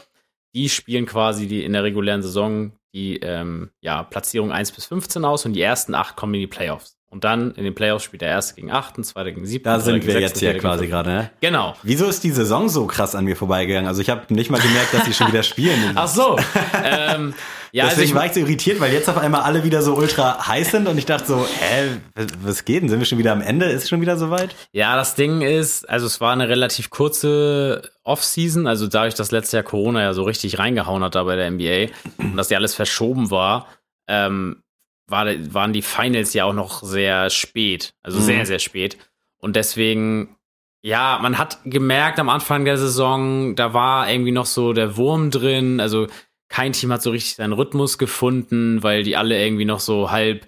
Die 0.54 0.70
spielen 0.70 1.06
quasi 1.06 1.48
die 1.48 1.64
in 1.64 1.74
der 1.74 1.84
regulären 1.84 2.22
Saison 2.22 2.72
die 2.96 3.18
ähm, 3.18 3.72
ja, 3.82 4.04
Platzierung 4.04 4.54
1 4.54 4.72
bis 4.72 4.86
15 4.86 5.26
aus 5.26 5.46
und 5.46 5.54
die 5.54 5.62
ersten 5.62 5.94
acht 5.94 6.16
kommen 6.16 6.34
in 6.36 6.40
die 6.40 6.48
Playoffs. 6.48 6.98
Und 7.16 7.24
dann 7.24 7.52
in 7.52 7.64
den 7.64 7.74
Playoffs 7.74 8.04
spielt 8.04 8.22
der 8.24 8.28
erste 8.28 8.56
gegen 8.56 8.72
achten, 8.72 9.02
zweite 9.06 9.32
gegen 9.32 9.46
siebten. 9.46 9.70
Da 9.70 9.80
sind 9.80 10.06
wir 10.06 10.20
jetzt 10.20 10.38
gegen 10.42 10.60
quasi 10.60 10.88
gerade, 10.88 11.10
ne? 11.10 11.32
Genau. 11.40 11.74
Wieso 11.82 12.08
ist 12.08 12.26
die 12.26 12.32
Saison 12.32 12.68
so 12.68 12.88
krass 12.88 13.16
an 13.16 13.24
mir 13.24 13.38
vorbeigegangen? 13.38 13.88
Also 13.88 14.02
ich 14.02 14.10
habe 14.10 14.34
nicht 14.34 14.50
mal 14.52 14.60
gemerkt, 14.60 14.94
dass 14.94 15.06
die 15.06 15.14
schon 15.14 15.30
wieder 15.30 15.42
spielen. 15.42 15.80
Ach 15.96 16.10
so. 16.10 16.36
ähm, 16.84 17.34
ja, 17.72 17.86
also 17.86 17.96
Deswegen 17.96 18.10
ich, 18.10 18.16
war 18.16 18.26
ich 18.26 18.34
so 18.34 18.42
irritiert, 18.42 18.82
weil 18.82 18.92
jetzt 18.92 19.08
auf 19.10 19.18
einmal 19.18 19.44
alle 19.44 19.64
wieder 19.64 19.82
so 19.82 19.96
ultra 19.96 20.46
heiß 20.46 20.72
sind 20.72 20.90
und 20.90 20.98
ich 20.98 21.06
dachte 21.06 21.26
so, 21.28 21.46
hä, 21.48 21.98
was- 22.16 22.28
was 22.44 22.66
geht 22.66 22.82
denn? 22.84 22.90
Sind 22.90 23.00
wir 23.00 23.06
schon 23.06 23.18
wieder 23.18 23.32
am 23.32 23.42
Ende? 23.42 23.68
Ist 23.68 23.88
schon 23.88 24.02
wieder 24.02 24.18
soweit? 24.18 24.54
Ja, 24.74 24.98
das 24.98 25.16
Ding 25.16 25.42
ist, 25.42 25.88
also 25.90 26.08
es 26.08 26.20
war 26.20 26.34
eine 26.34 26.50
relativ 26.50 26.90
kurze 26.90 27.92
Off-Season, 28.04 28.68
also 28.68 28.88
dadurch, 28.88 29.16
dass 29.16 29.32
letztes 29.32 29.54
Jahr 29.54 29.64
Corona 29.64 30.02
ja 30.02 30.14
so 30.14 30.24
richtig 30.24 30.60
reingehauen 30.60 31.02
hat 31.02 31.16
da 31.16 31.24
bei 31.24 31.38
der 31.38 31.50
NBA 31.50 31.94
und 32.18 32.36
dass 32.36 32.50
ja 32.50 32.58
alles 32.58 32.76
verschoben 32.76 33.32
war, 33.32 33.68
ähm, 34.10 34.62
war, 35.08 35.26
waren 35.54 35.74
die 35.74 35.82
Finals 35.82 36.34
ja 36.34 36.46
auch 36.46 36.54
noch 36.54 36.82
sehr 36.84 37.30
spät, 37.30 37.94
also 38.04 38.20
Mhm. 38.20 38.24
sehr, 38.24 38.46
sehr 38.46 38.60
spät. 38.60 38.98
Und 39.38 39.56
deswegen, 39.56 40.36
ja, 40.82 41.20
man 41.22 41.38
hat 41.38 41.60
gemerkt 41.66 42.20
am 42.20 42.30
Anfang 42.30 42.66
der 42.66 42.78
Saison, 42.78 43.56
da 43.56 43.74
war 43.74 44.10
irgendwie 44.10 44.32
noch 44.32 44.46
so 44.48 44.74
der 44.74 44.98
Wurm 44.98 45.30
drin, 45.32 45.80
also 45.80 46.08
kein 46.50 46.74
Team 46.74 46.92
hat 46.92 47.02
so 47.02 47.10
richtig 47.12 47.36
seinen 47.36 47.54
Rhythmus 47.54 47.98
gefunden, 47.98 48.82
weil 48.84 49.04
die 49.04 49.18
alle 49.18 49.42
irgendwie 49.44 49.66
noch 49.66 49.80
so 49.80 50.12
halb 50.12 50.48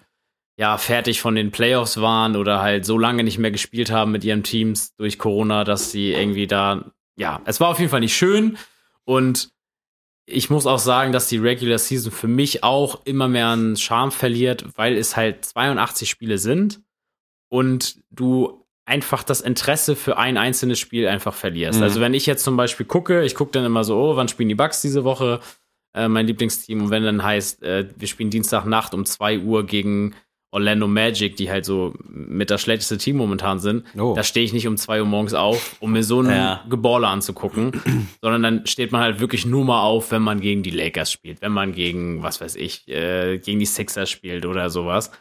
ja, 0.59 0.77
fertig 0.79 1.21
von 1.21 1.35
den 1.35 1.51
Playoffs 1.51 2.01
waren 2.01 2.35
oder 2.35 2.61
halt 2.63 2.83
so 2.83 2.97
lange 2.97 3.23
nicht 3.23 3.37
mehr 3.37 3.51
gespielt 3.51 3.91
haben 3.91 4.11
mit 4.11 4.23
ihren 4.23 4.41
Teams 4.41 4.95
durch 4.95 5.19
Corona, 5.19 5.63
dass 5.63 5.91
sie 5.91 6.11
irgendwie 6.13 6.47
da, 6.47 6.85
ja, 7.15 7.41
es 7.45 7.59
war 7.59 7.69
auf 7.69 7.77
jeden 7.77 7.91
Fall 7.91 7.99
nicht 7.99 8.17
schön 8.17 8.57
und 9.05 9.49
ich 10.29 10.49
muss 10.49 10.67
auch 10.67 10.79
sagen, 10.79 11.13
dass 11.13 11.29
die 11.29 11.37
Regular 11.37 11.79
Season 11.79 12.11
für 12.11 12.27
mich 12.27 12.63
auch 12.63 13.05
immer 13.05 13.29
mehr 13.29 13.47
an 13.47 13.77
Charme 13.77 14.11
verliert, 14.11 14.65
weil 14.75 14.97
es 14.97 15.15
halt 15.15 15.45
82 15.45 16.09
Spiele 16.09 16.37
sind 16.37 16.81
und 17.49 18.01
du 18.11 18.65
einfach 18.85 19.23
das 19.23 19.39
Interesse 19.39 19.95
für 19.95 20.17
ein 20.17 20.37
einzelnes 20.37 20.79
Spiel 20.79 21.07
einfach 21.07 21.33
verlierst. 21.33 21.79
Mhm. 21.79 21.83
Also 21.83 22.01
wenn 22.01 22.13
ich 22.13 22.25
jetzt 22.25 22.43
zum 22.43 22.57
Beispiel 22.57 22.85
gucke, 22.85 23.23
ich 23.23 23.35
gucke 23.35 23.51
dann 23.51 23.65
immer 23.65 23.85
so, 23.85 23.97
oh, 23.97 24.15
wann 24.17 24.27
spielen 24.27 24.49
die 24.49 24.55
Bucks 24.55 24.81
diese 24.81 25.05
Woche? 25.05 25.39
Äh, 25.93 26.09
mein 26.09 26.27
Lieblingsteam. 26.27 26.83
Und 26.83 26.89
wenn 26.89 27.03
dann 27.03 27.23
heißt, 27.23 27.63
äh, 27.63 27.87
wir 27.95 28.07
spielen 28.07 28.29
Dienstagnacht 28.29 28.93
um 28.93 29.05
2 29.05 29.39
Uhr 29.39 29.65
gegen 29.65 30.13
Orlando 30.57 30.87
Magic, 30.87 31.35
die 31.35 31.51
halt 31.51 31.65
so 31.65 31.93
mit 32.09 32.49
das 32.49 32.61
schlechteste 32.63 32.97
Team 32.97 33.17
momentan 33.17 33.59
sind, 33.59 33.85
Oh. 33.95 34.13
da 34.15 34.23
stehe 34.23 34.43
ich 34.43 34.53
nicht 34.53 34.67
um 34.67 34.75
2 34.75 35.01
Uhr 35.01 35.05
morgens 35.05 35.35
auf, 35.35 35.75
um 35.79 35.91
mir 35.91 36.03
so 36.03 36.19
einen 36.19 36.31
Ja. 36.31 36.63
Geballer 36.67 37.09
anzugucken, 37.09 37.71
sondern 38.21 38.41
dann 38.41 38.65
steht 38.65 38.91
man 38.91 39.01
halt 39.01 39.19
wirklich 39.19 39.45
nur 39.45 39.63
mal 39.65 39.81
auf, 39.83 40.09
wenn 40.11 40.23
man 40.23 40.39
gegen 40.41 40.63
die 40.63 40.71
Lakers 40.71 41.11
spielt, 41.11 41.41
wenn 41.43 41.51
man 41.51 41.73
gegen, 41.73 42.23
was 42.23 42.41
weiß 42.41 42.55
ich, 42.55 42.87
äh, 42.87 43.37
gegen 43.37 43.59
die 43.59 43.67
Sixers 43.67 44.09
spielt 44.09 44.47
oder 44.47 44.71
sowas. 44.71 45.11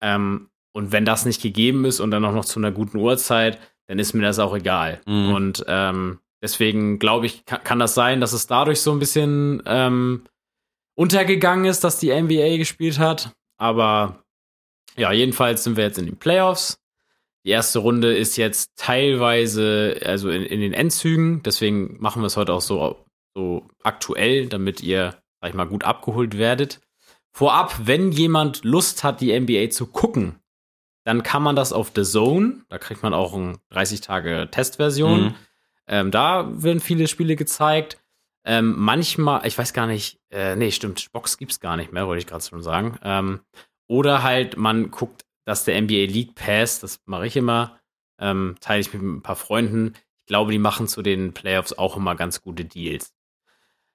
Ähm, 0.00 0.48
und 0.72 0.92
wenn 0.92 1.04
das 1.04 1.26
nicht 1.26 1.42
gegeben 1.42 1.84
ist 1.84 1.98
und 2.00 2.10
dann 2.12 2.24
auch 2.24 2.32
noch 2.32 2.44
zu 2.44 2.60
einer 2.60 2.70
guten 2.70 2.98
Uhrzeit, 2.98 3.58
dann 3.88 3.98
ist 3.98 4.14
mir 4.14 4.22
das 4.22 4.38
auch 4.38 4.54
egal. 4.54 5.00
Mhm. 5.06 5.34
Und 5.34 5.64
ähm, 5.66 6.18
deswegen 6.40 6.98
glaube 7.00 7.26
ich, 7.26 7.44
kann, 7.46 7.64
kann 7.64 7.78
das 7.80 7.94
sein, 7.94 8.20
dass 8.20 8.32
es 8.32 8.46
dadurch 8.46 8.80
so 8.80 8.92
ein 8.92 8.98
bisschen 9.00 9.60
ähm, 9.66 10.22
untergegangen 10.96 11.64
ist, 11.64 11.84
dass 11.84 11.98
die 11.98 12.10
NBA 12.14 12.56
gespielt 12.58 12.98
hat. 12.98 13.32
Aber 13.58 14.23
ja, 14.96 15.12
jedenfalls 15.12 15.64
sind 15.64 15.76
wir 15.76 15.84
jetzt 15.84 15.98
in 15.98 16.06
den 16.06 16.16
Playoffs. 16.16 16.80
Die 17.44 17.50
erste 17.50 17.78
Runde 17.80 18.16
ist 18.16 18.36
jetzt 18.36 18.72
teilweise, 18.76 20.00
also 20.04 20.30
in, 20.30 20.42
in 20.42 20.60
den 20.60 20.72
Endzügen. 20.72 21.42
Deswegen 21.42 21.96
machen 22.00 22.22
wir 22.22 22.26
es 22.26 22.36
heute 22.36 22.54
auch 22.54 22.62
so, 22.62 23.04
so 23.34 23.68
aktuell, 23.82 24.46
damit 24.46 24.82
ihr, 24.82 25.16
sag 25.40 25.50
ich 25.50 25.54
mal, 25.54 25.66
gut 25.66 25.84
abgeholt 25.84 26.38
werdet. 26.38 26.80
Vorab, 27.32 27.74
wenn 27.84 28.12
jemand 28.12 28.64
Lust 28.64 29.04
hat, 29.04 29.20
die 29.20 29.38
NBA 29.38 29.70
zu 29.70 29.86
gucken, 29.86 30.38
dann 31.04 31.22
kann 31.22 31.42
man 31.42 31.56
das 31.56 31.72
auf 31.72 31.92
The 31.94 32.02
Zone. 32.02 32.64
Da 32.68 32.78
kriegt 32.78 33.02
man 33.02 33.12
auch 33.12 33.34
eine 33.34 33.58
30 33.70 34.00
Tage 34.00 34.48
Testversion. 34.50 35.24
Mhm. 35.24 35.34
Ähm, 35.86 36.10
da 36.10 36.48
werden 36.50 36.80
viele 36.80 37.08
Spiele 37.08 37.36
gezeigt. 37.36 37.98
Ähm, 38.46 38.74
manchmal, 38.76 39.46
ich 39.46 39.56
weiß 39.56 39.72
gar 39.72 39.86
nicht, 39.86 40.18
äh, 40.30 40.56
nee, 40.56 40.70
stimmt, 40.70 41.12
Box 41.12 41.36
gibt's 41.36 41.60
gar 41.60 41.76
nicht 41.76 41.92
mehr, 41.92 42.06
wollte 42.06 42.20
ich 42.20 42.26
gerade 42.26 42.44
schon 42.44 42.62
sagen. 42.62 42.98
Ähm, 43.02 43.40
oder 43.86 44.22
halt, 44.22 44.56
man 44.56 44.90
guckt, 44.90 45.24
dass 45.44 45.64
der 45.64 45.80
NBA 45.80 46.06
League 46.06 46.34
Pass, 46.34 46.80
das 46.80 47.00
mache 47.06 47.26
ich 47.26 47.36
immer, 47.36 47.78
ähm, 48.18 48.56
teile 48.60 48.80
ich 48.80 48.92
mit 48.92 49.02
ein 49.02 49.22
paar 49.22 49.36
Freunden. 49.36 49.94
Ich 50.20 50.26
glaube, 50.26 50.52
die 50.52 50.58
machen 50.58 50.88
zu 50.88 51.02
den 51.02 51.34
Playoffs 51.34 51.72
auch 51.72 51.96
immer 51.96 52.14
ganz 52.14 52.42
gute 52.42 52.64
Deals. 52.64 53.12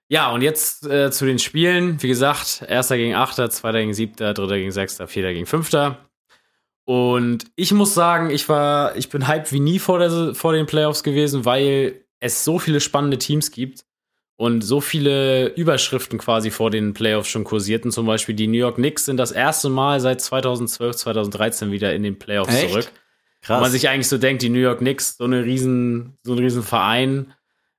Ja, 0.10 0.32
und 0.32 0.42
jetzt 0.42 0.86
äh, 0.88 1.12
zu 1.12 1.26
den 1.26 1.40
Spielen. 1.40 2.02
Wie 2.02 2.08
gesagt, 2.08 2.64
erster 2.68 2.98
gegen 2.98 3.16
Achter, 3.16 3.50
zweiter 3.50 3.80
gegen 3.80 3.94
Siebter, 3.94 4.34
dritter 4.34 4.58
gegen 4.58 4.72
Sechster, 4.72 5.08
vierter 5.08 5.34
gegen 5.34 5.46
Fünfter. 5.46 6.10
Und 6.86 7.46
ich 7.56 7.72
muss 7.72 7.94
sagen, 7.94 8.32
ich 8.32 8.50
war, 8.50 8.96
ich 8.96 9.10
bin 9.10 9.28
hyped 9.28 9.52
wie 9.52 9.60
nie 9.60 9.78
vor, 9.78 10.00
der, 10.00 10.34
vor 10.34 10.54
den 10.54 10.66
Playoffs 10.66 11.04
gewesen, 11.04 11.46
weil 11.46 12.04
es 12.20 12.44
so 12.44 12.58
viele 12.58 12.80
spannende 12.80 13.20
Teams 13.20 13.52
gibt 13.52 13.86
und 14.40 14.62
so 14.62 14.80
viele 14.80 15.48
Überschriften 15.48 16.18
quasi 16.18 16.50
vor 16.50 16.72
den 16.72 16.94
Playoffs 16.94 17.28
schon 17.28 17.44
kursierten. 17.44 17.92
Zum 17.92 18.06
Beispiel 18.06 18.36
die 18.36 18.48
New 18.48 18.58
York 18.58 18.76
Knicks 18.76 19.04
sind 19.04 19.18
das 19.18 19.34
erste 19.34 19.68
Mal 19.68 20.00
seit 20.00 20.22
2012, 20.22 20.96
2013 20.96 21.72
wieder 21.74 21.94
in 21.94 22.04
den 22.04 22.18
Playoffs 22.18 22.56
Echt? 22.56 22.70
zurück. 22.70 22.86
Wo 23.42 23.48
Krass. 23.48 23.62
man 23.62 23.72
sich 23.72 23.90
eigentlich 23.90 24.08
so 24.08 24.18
denkt, 24.18 24.42
die 24.42 24.48
New 24.48 24.60
York 24.60 24.80
Knicks, 24.80 25.18
so 25.18 25.26
eine 25.26 25.44
riesen, 25.44 26.18
so 26.24 26.32
ein 26.34 26.40
riesen 26.40 26.64
Verein, 26.64 27.34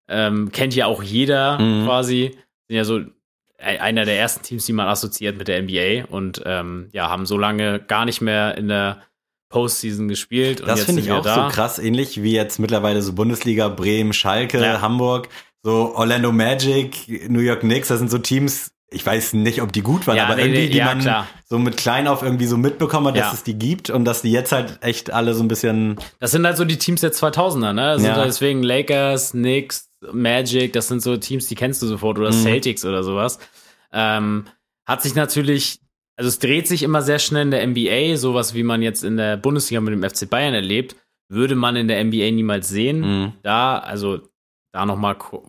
ähm, 0.06 0.52
kennt 0.52 0.74
ja 0.76 0.84
auch 0.84 1.02
jeder 1.02 1.58
Mhm. 1.58 1.86
quasi. 1.86 2.32
Sind 2.68 2.76
ja 2.76 2.84
so 2.84 2.98
e- 2.98 3.06
einer 3.58 4.04
der 4.04 4.18
ersten 4.18 4.42
Teams, 4.42 4.66
die 4.66 4.74
man 4.74 4.86
assoziiert 4.86 5.38
mit 5.38 5.48
der 5.48 5.62
NBA 5.62 6.04
und 6.10 6.42
ähm, 6.44 6.88
ja, 6.92 7.08
haben 7.08 7.24
so 7.24 7.38
lange 7.38 7.78
gar 7.80 8.04
nicht 8.04 8.20
mehr 8.20 8.58
in 8.58 8.68
der 8.68 9.00
Postseason 9.48 10.08
gespielt. 10.08 10.62
Das 10.66 10.84
finde 10.84 11.00
ich 11.00 11.10
auch 11.10 11.22
da. 11.24 11.48
so 11.48 11.54
krass, 11.54 11.78
ähnlich 11.78 12.22
wie 12.22 12.32
jetzt 12.34 12.58
mittlerweile 12.58 13.00
so 13.00 13.14
Bundesliga, 13.14 13.68
Bremen, 13.68 14.12
Schalke, 14.12 14.60
Ja. 14.60 14.82
Hamburg, 14.82 15.28
so 15.62 15.94
Orlando 15.94 16.32
Magic, 16.32 17.28
New 17.30 17.40
York 17.40 17.60
Knicks, 17.60 17.88
das 17.88 17.98
sind 17.98 18.10
so 18.10 18.18
Teams, 18.18 18.72
ich 18.90 19.04
weiß 19.06 19.34
nicht, 19.34 19.62
ob 19.62 19.72
die 19.72 19.82
gut 19.82 20.06
waren, 20.06 20.16
Ja, 20.16 20.24
aber 20.26 20.36
nee, 20.36 20.42
irgendwie, 20.42 20.68
die 20.70 20.78
ja, 20.78 20.86
man 20.86 21.00
klar. 21.00 21.26
so 21.48 21.58
mit 21.58 21.76
klein 21.76 22.08
auf 22.08 22.22
irgendwie 22.22 22.46
so 22.46 22.56
mitbekommen 22.56 23.06
hat, 23.08 23.16
dass 23.16 23.26
Ja. 23.26 23.32
es 23.34 23.42
die 23.44 23.54
gibt 23.58 23.88
und 23.90 24.04
dass 24.04 24.22
die 24.22 24.32
jetzt 24.32 24.52
halt 24.52 24.78
echt 24.82 25.12
alle 25.12 25.34
so 25.34 25.42
ein 25.44 25.48
bisschen, 25.48 25.96
Das 26.18 26.32
sind 26.32 26.44
halt 26.46 26.56
so 26.56 26.64
die 26.64 26.78
Teams 26.78 27.00
der 27.02 27.12
2000er, 27.12 27.72
ne? 27.72 27.82
Das 27.92 28.02
sind 28.02 28.14
halt 28.14 28.26
deswegen 28.28 28.62
Lakers, 28.62 29.32
Knicks, 29.32 29.90
Magic, 30.12 30.72
das 30.72 30.88
sind 30.88 31.02
so 31.02 31.16
Teams, 31.18 31.46
die 31.46 31.54
kennst 31.54 31.82
du 31.82 31.86
sofort 31.86 32.18
oder 32.18 32.30
Mhm. 32.32 32.42
Celtics 32.42 32.84
oder 32.84 33.02
sowas. 33.04 33.38
Ähm, 33.92 34.46
hat 34.86 35.02
sich 35.02 35.14
natürlich, 35.14 35.78
also 36.16 36.28
es 36.28 36.38
dreht 36.38 36.66
sich 36.66 36.82
immer 36.82 37.02
sehr 37.02 37.18
schnell 37.18 37.42
in 37.42 37.50
der 37.50 37.62
NBA, 37.66 38.16
sowas 38.16 38.54
wie 38.54 38.62
man 38.62 38.82
jetzt 38.82 39.04
in 39.04 39.16
der 39.16 39.36
Bundesliga 39.36 39.80
mit 39.80 39.92
dem 39.92 40.02
FC 40.02 40.28
Bayern 40.28 40.54
erlebt, 40.54 40.96
würde 41.28 41.54
man 41.54 41.76
in 41.76 41.86
der 41.86 42.02
NBA 42.04 42.30
niemals 42.32 42.68
sehen. 42.68 43.00
Mhm. 43.00 43.32
Da, 43.42 43.78
also 43.78 44.20
da 44.72 44.86
noch 44.86 44.96
mal 44.96 45.14
gu 45.14 45.42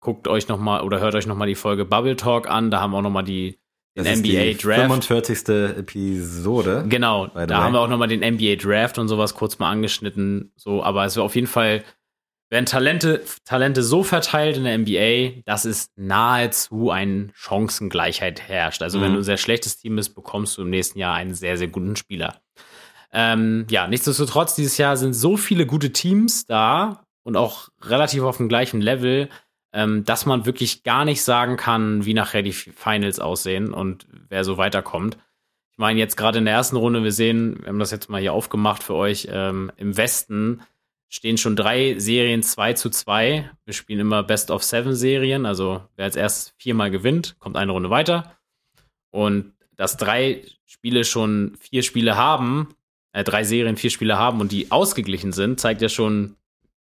guckt 0.00 0.26
euch 0.26 0.48
noch 0.48 0.58
mal 0.58 0.80
oder 0.82 0.98
hört 0.98 1.14
euch 1.14 1.26
noch 1.28 1.36
mal 1.36 1.46
die 1.46 1.54
Folge 1.54 1.84
Bubble 1.84 2.16
Talk 2.16 2.50
an, 2.50 2.72
da 2.72 2.80
haben 2.80 2.90
wir 2.90 2.98
auch 2.98 3.02
noch 3.02 3.10
mal 3.10 3.22
die 3.22 3.58
den 3.96 4.04
das 4.04 4.18
NBA 4.18 4.28
die 4.28 4.56
Draft 4.56 4.80
45. 4.80 5.48
Episode. 5.78 6.84
Genau, 6.88 7.26
da 7.28 7.34
way. 7.48 7.54
haben 7.54 7.72
wir 7.74 7.80
auch 7.80 7.88
nochmal 7.88 8.08
den 8.08 8.20
NBA 8.20 8.56
Draft 8.56 8.98
und 8.98 9.06
sowas 9.08 9.34
kurz 9.34 9.58
mal 9.58 9.70
angeschnitten. 9.70 10.52
So, 10.56 10.82
aber 10.82 11.04
es 11.04 11.14
wäre 11.14 11.24
auf 11.24 11.34
jeden 11.34 11.46
Fall, 11.46 11.84
werden 12.50 12.66
Talente, 12.66 13.22
Talente 13.44 13.82
so 13.82 14.02
verteilt 14.02 14.56
in 14.56 14.64
der 14.64 14.78
NBA, 14.78 15.42
dass 15.44 15.64
es 15.64 15.90
nahezu 15.96 16.90
eine 16.90 17.28
Chancengleichheit 17.34 18.40
herrscht. 18.48 18.82
Also, 18.82 19.00
wenn 19.00 19.10
Mhm. 19.10 19.14
du 19.14 19.20
ein 19.20 19.24
sehr 19.24 19.36
schlechtes 19.36 19.76
Team 19.78 19.96
bist, 19.96 20.14
bekommst 20.14 20.56
du 20.58 20.62
im 20.62 20.70
nächsten 20.70 20.98
Jahr 20.98 21.14
einen 21.14 21.34
sehr, 21.34 21.56
sehr 21.58 21.68
guten 21.68 21.94
Spieler. 21.96 22.40
Ähm, 23.12 23.66
ja, 23.70 23.86
nichtsdestotrotz, 23.86 24.54
dieses 24.54 24.78
Jahr 24.78 24.96
sind 24.96 25.12
so 25.12 25.36
viele 25.36 25.66
gute 25.66 25.92
Teams 25.92 26.46
da 26.46 27.04
und 27.22 27.36
auch 27.36 27.68
relativ 27.80 28.22
auf 28.22 28.36
dem 28.36 28.48
gleichen 28.48 28.80
Level, 28.80 29.28
ähm, 29.72 30.04
dass 30.04 30.26
man 30.26 30.46
wirklich 30.46 30.82
gar 30.82 31.04
nicht 31.04 31.22
sagen 31.22 31.56
kann, 31.56 32.04
wie 32.04 32.14
nachher 32.14 32.42
die 32.42 32.52
Finals 32.52 33.20
aussehen 33.20 33.72
und 33.72 34.06
wer 34.28 34.44
so 34.44 34.56
weiterkommt. 34.56 35.16
Ich 35.70 35.78
meine, 35.78 35.98
jetzt 35.98 36.16
gerade 36.16 36.38
in 36.38 36.44
der 36.44 36.54
ersten 36.54 36.76
Runde, 36.76 37.02
wir 37.02 37.12
sehen, 37.12 37.58
wir 37.60 37.68
haben 37.68 37.78
das 37.78 37.90
jetzt 37.90 38.10
mal 38.10 38.20
hier 38.20 38.34
aufgemacht 38.34 38.82
für 38.82 38.94
euch, 38.94 39.28
ähm, 39.30 39.72
im 39.76 39.96
Westen 39.96 40.62
stehen 41.08 41.36
schon 41.36 41.56
drei 41.56 41.98
Serien 41.98 42.42
2 42.42 42.72
zu 42.72 42.88
2. 42.88 43.50
Wir 43.66 43.74
spielen 43.74 44.00
immer 44.00 44.22
Best 44.22 44.50
of 44.50 44.62
Seven 44.62 44.94
Serien, 44.94 45.44
also 45.44 45.82
wer 45.96 46.06
als 46.06 46.16
erstes 46.16 46.54
viermal 46.56 46.90
gewinnt, 46.90 47.36
kommt 47.38 47.56
eine 47.56 47.72
Runde 47.72 47.90
weiter. 47.90 48.36
Und 49.10 49.52
dass 49.76 49.98
drei 49.98 50.42
Spiele 50.64 51.04
schon 51.04 51.56
vier 51.60 51.82
Spiele 51.82 52.16
haben, 52.16 52.68
äh, 53.12 53.24
drei 53.24 53.44
Serien 53.44 53.76
vier 53.76 53.90
Spiele 53.90 54.18
haben 54.18 54.40
und 54.40 54.52
die 54.52 54.70
ausgeglichen 54.70 55.32
sind, 55.32 55.60
zeigt 55.60 55.82
ja 55.82 55.90
schon, 55.90 56.36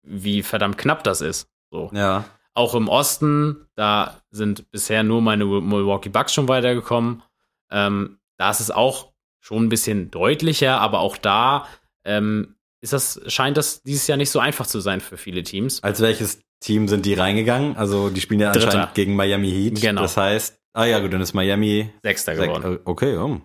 wie 0.04 0.42
verdammt 0.42 0.78
knapp 0.78 1.04
das 1.04 1.20
ist. 1.20 1.48
So. 1.70 1.90
Ja. 1.92 2.24
Auch 2.54 2.74
im 2.74 2.88
Osten, 2.88 3.66
da 3.74 4.20
sind 4.30 4.70
bisher 4.70 5.02
nur 5.02 5.20
meine 5.20 5.44
Milwaukee 5.44 6.08
Bucks 6.08 6.32
schon 6.32 6.46
weitergekommen. 6.48 7.22
Ähm, 7.70 8.18
da 8.38 8.50
ist 8.50 8.60
es 8.60 8.70
auch 8.70 9.12
schon 9.40 9.64
ein 9.64 9.68
bisschen 9.68 10.10
deutlicher, 10.10 10.80
aber 10.80 11.00
auch 11.00 11.16
da 11.16 11.66
ähm, 12.04 12.54
ist 12.80 12.92
das, 12.92 13.20
scheint 13.26 13.56
das 13.56 13.82
dieses 13.82 14.06
Jahr 14.06 14.18
nicht 14.18 14.30
so 14.30 14.38
einfach 14.38 14.66
zu 14.66 14.80
sein 14.80 15.00
für 15.00 15.16
viele 15.16 15.42
Teams. 15.42 15.82
Als 15.82 16.00
welches 16.00 16.40
Team 16.60 16.86
sind 16.88 17.06
die 17.06 17.14
reingegangen? 17.14 17.76
Also 17.76 18.08
die 18.10 18.20
spielen 18.20 18.40
ja 18.40 18.52
Dritter. 18.52 18.66
anscheinend 18.66 18.94
gegen 18.94 19.16
Miami 19.16 19.50
Heat. 19.50 19.80
Genau. 19.80 20.02
Das 20.02 20.16
heißt, 20.16 20.58
ah 20.74 20.84
ja, 20.84 21.00
gut, 21.00 21.12
dann 21.12 21.20
ist 21.20 21.34
Miami 21.34 21.90
Sechster 22.02 22.32
sech- 22.34 22.46
geworden. 22.46 22.76
äh, 22.76 22.80
Okay, 22.84 23.16
oh. 23.16 23.40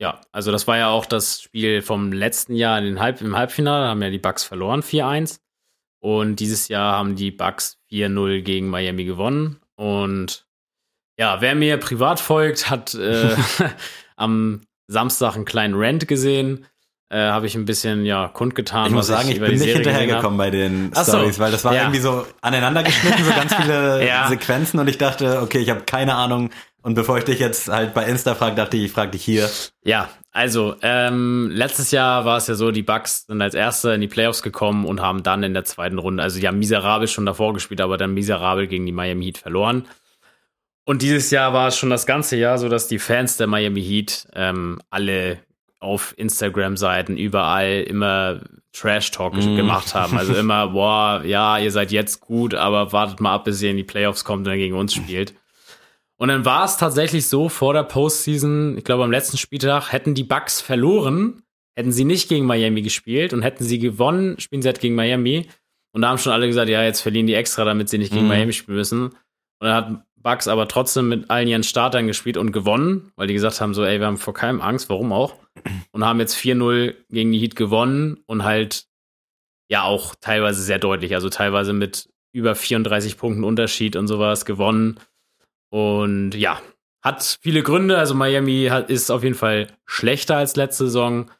Ja, 0.00 0.20
also 0.32 0.50
das 0.52 0.66
war 0.66 0.76
ja 0.78 0.88
auch 0.88 1.04
das 1.06 1.42
Spiel 1.42 1.82
vom 1.82 2.12
letzten 2.12 2.54
Jahr 2.54 2.78
in 2.78 2.84
den 2.84 3.00
Halb, 3.00 3.20
im 3.20 3.36
Halbfinale, 3.36 3.84
da 3.84 3.90
haben 3.90 4.02
ja 4.02 4.10
die 4.10 4.18
Bucks 4.18 4.44
verloren 4.44 4.82
4-1 4.82 5.40
und 6.00 6.36
dieses 6.36 6.68
Jahr 6.68 6.96
haben 6.96 7.14
die 7.16 7.30
Bucks 7.30 7.78
4-0 7.90 8.42
gegen 8.42 8.68
Miami 8.68 9.04
gewonnen 9.04 9.60
und 9.76 10.46
ja, 11.18 11.40
wer 11.40 11.54
mir 11.54 11.76
privat 11.76 12.18
folgt, 12.20 12.70
hat 12.70 12.94
äh, 12.94 13.36
am 14.16 14.62
Samstag 14.86 15.36
einen 15.36 15.44
kleinen 15.44 15.74
Rant 15.76 16.08
gesehen. 16.08 16.66
Äh, 17.12 17.18
habe 17.18 17.46
ich 17.46 17.56
ein 17.56 17.64
bisschen 17.64 18.04
ja 18.04 18.28
kundgetan. 18.28 18.86
Ich 18.86 18.92
muss 18.92 19.08
sagen, 19.08 19.28
ich 19.30 19.36
über 19.38 19.46
bin 19.48 19.58
nicht 19.58 19.74
hinterhergekommen 19.74 20.38
bei 20.38 20.50
den 20.50 20.92
Ach 20.94 21.04
so. 21.04 21.12
Stories, 21.12 21.40
weil 21.40 21.50
das 21.50 21.64
war 21.64 21.74
Ja. 21.74 21.82
irgendwie 21.82 21.98
so 22.00 22.24
aneinander 22.40 22.84
geschnitten, 22.84 23.24
so 23.24 23.30
ganz 23.32 23.52
viele 23.54 24.06
Ja. 24.08 24.28
Sequenzen 24.28 24.78
und 24.78 24.88
ich 24.88 24.96
dachte, 24.96 25.40
okay, 25.42 25.58
ich 25.58 25.70
habe 25.70 25.80
keine 25.82 26.14
Ahnung. 26.14 26.50
Und 26.82 26.94
bevor 26.94 27.18
ich 27.18 27.24
dich 27.24 27.40
jetzt 27.40 27.68
halt 27.68 27.94
bei 27.94 28.04
Insta 28.06 28.34
frage, 28.36 28.54
dachte 28.54 28.76
ich, 28.76 28.84
ich 28.84 28.92
frage 28.92 29.10
dich 29.10 29.24
hier. 29.24 29.50
Ja, 29.84 30.08
also 30.32 30.76
ähm, 30.82 31.50
letztes 31.52 31.90
Jahr 31.90 32.24
war 32.24 32.36
es 32.36 32.46
ja 32.46 32.54
so, 32.54 32.70
die 32.70 32.82
Bucks 32.82 33.26
sind 33.26 33.42
als 33.42 33.54
Erste 33.54 33.92
in 33.92 34.00
die 34.00 34.08
Playoffs 34.08 34.42
gekommen 34.42 34.84
und 34.86 35.00
haben 35.00 35.22
dann 35.22 35.42
in 35.42 35.54
der 35.54 35.64
zweiten 35.64 35.98
Runde, 35.98 36.22
also 36.22 36.38
die 36.38 36.46
haben 36.46 36.58
miserabel 36.58 37.08
schon 37.08 37.26
davor 37.26 37.52
gespielt, 37.52 37.80
aber 37.80 37.96
dann 37.96 38.14
miserabel 38.14 38.66
gegen 38.66 38.86
die 38.86 38.92
Miami 38.92 39.24
Heat 39.24 39.38
verloren. 39.38 39.86
Und 40.84 41.02
dieses 41.02 41.30
Jahr 41.30 41.52
war 41.52 41.68
es 41.68 41.76
schon 41.76 41.90
das 41.90 42.06
ganze 42.06 42.36
Jahr 42.36 42.58
so, 42.58 42.68
dass 42.68 42.88
die 42.88 42.98
Fans 42.98 43.36
der 43.36 43.46
Miami 43.46 43.82
Heat 43.82 44.28
ähm, 44.34 44.80
alle 44.90 45.38
auf 45.78 46.14
Instagram-Seiten 46.16 47.16
überall 47.16 47.82
immer 47.82 48.40
Trash-Talk 48.72 49.34
Mm. 49.34 49.56
gemacht 49.56 49.94
haben. 49.94 50.16
Also 50.16 50.34
immer, 50.34 50.68
boah, 50.72 51.22
ja, 51.24 51.58
ihr 51.58 51.72
seid 51.72 51.90
jetzt 51.90 52.20
gut, 52.20 52.54
aber 52.54 52.92
wartet 52.92 53.20
mal 53.20 53.34
ab, 53.34 53.44
bis 53.44 53.62
ihr 53.62 53.70
in 53.70 53.76
die 53.76 53.84
Playoffs 53.84 54.24
kommt 54.24 54.40
und 54.40 54.52
dann 54.52 54.58
gegen 54.58 54.76
uns 54.76 54.94
spielt. 54.94 55.34
Und 56.20 56.28
dann 56.28 56.44
war 56.44 56.66
es 56.66 56.76
tatsächlich 56.76 57.28
so, 57.28 57.48
vor 57.48 57.72
der 57.72 57.82
Postseason, 57.82 58.76
ich 58.76 58.84
glaube 58.84 59.04
am 59.04 59.10
letzten 59.10 59.38
Spieltag, 59.38 59.90
hätten 59.90 60.14
die 60.14 60.22
Bucks 60.22 60.60
verloren, 60.60 61.42
hätten 61.74 61.92
sie 61.92 62.04
nicht 62.04 62.28
gegen 62.28 62.44
Miami 62.44 62.82
gespielt 62.82 63.32
und 63.32 63.40
hätten 63.40 63.64
sie 63.64 63.78
gewonnen, 63.78 64.38
spielen 64.38 64.60
sie 64.60 64.68
halt 64.68 64.80
gegen 64.80 64.94
Miami. 64.94 65.48
Und 65.92 66.02
da 66.02 66.10
haben 66.10 66.18
schon 66.18 66.32
alle 66.32 66.46
gesagt, 66.46 66.68
ja, 66.68 66.82
jetzt 66.82 67.00
verlieren 67.00 67.26
die 67.26 67.34
extra, 67.34 67.64
damit 67.64 67.88
sie 67.88 67.96
nicht 67.96 68.12
gegen 68.12 68.24
Mhm. 68.24 68.28
Miami 68.28 68.52
spielen 68.52 68.76
müssen. 68.76 69.04
Und 69.04 69.14
dann 69.60 69.74
hat 69.74 70.04
Bucks 70.16 70.46
aber 70.46 70.68
trotzdem 70.68 71.08
mit 71.08 71.30
allen 71.30 71.48
ihren 71.48 71.62
Startern 71.62 72.06
gespielt 72.06 72.36
und 72.36 72.52
gewonnen, 72.52 73.12
weil 73.16 73.26
die 73.26 73.34
gesagt 73.34 73.62
haben, 73.62 73.72
so, 73.72 73.82
ey, 73.82 73.98
wir 73.98 74.06
haben 74.06 74.18
vor 74.18 74.34
keinem 74.34 74.60
Angst, 74.60 74.90
warum 74.90 75.12
auch? 75.12 75.36
Und 75.92 76.04
haben 76.04 76.20
jetzt 76.20 76.36
4-0 76.36 76.96
gegen 77.08 77.32
die 77.32 77.38
Heat 77.38 77.56
gewonnen 77.56 78.18
und 78.26 78.44
halt, 78.44 78.84
ja, 79.70 79.84
auch 79.84 80.14
teilweise 80.20 80.62
sehr 80.62 80.78
deutlich, 80.78 81.14
also 81.14 81.30
teilweise 81.30 81.72
mit 81.72 82.10
über 82.32 82.54
34 82.54 83.16
Punkten 83.16 83.42
Unterschied 83.42 83.96
und 83.96 84.06
sowas 84.06 84.44
gewonnen. 84.44 85.00
Und 85.70 86.34
ja, 86.34 86.60
hat 87.02 87.38
viele 87.40 87.62
Gründe. 87.62 87.96
Also 87.98 88.14
Miami 88.14 88.66
hat, 88.70 88.90
ist 88.90 89.10
auf 89.10 89.22
jeden 89.22 89.34
Fall 89.36 89.68
schlechter 89.86 90.36
als 90.36 90.56
letzte 90.56 90.84
Saison, 90.86 91.30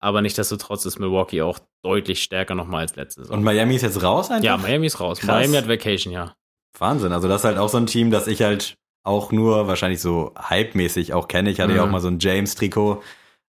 aber 0.00 0.22
nichtsdestotrotz 0.22 0.84
ist 0.86 0.98
Milwaukee 0.98 1.42
auch 1.42 1.58
deutlich 1.82 2.22
stärker 2.22 2.54
nochmal 2.54 2.82
als 2.82 2.96
letzte 2.96 3.22
Saison. 3.22 3.38
Und 3.38 3.44
Miami 3.44 3.74
ist 3.76 3.82
jetzt 3.82 4.02
raus 4.02 4.30
einfach? 4.30 4.44
ja, 4.44 4.56
Miami 4.56 4.86
ist 4.86 5.00
raus. 5.00 5.18
Krass. 5.20 5.28
Miami 5.40 5.56
hat 5.56 5.68
Vacation, 5.68 6.12
ja. 6.12 6.34
Wahnsinn. 6.78 7.12
Also 7.12 7.28
das 7.28 7.40
ist 7.40 7.44
halt 7.44 7.58
auch 7.58 7.68
so 7.68 7.78
ein 7.78 7.86
Team, 7.86 8.10
das 8.10 8.26
ich 8.28 8.42
halt 8.42 8.76
auch 9.02 9.32
nur 9.32 9.66
wahrscheinlich 9.66 10.00
so 10.00 10.32
hype-mäßig 10.38 11.12
auch 11.14 11.26
kenne. 11.26 11.50
Ich 11.50 11.60
hatte 11.60 11.72
ja 11.72 11.82
Mhm. 11.82 11.88
auch 11.88 11.92
mal 11.92 12.00
so 12.00 12.08
ein 12.08 12.18
James-Trikot. 12.20 13.02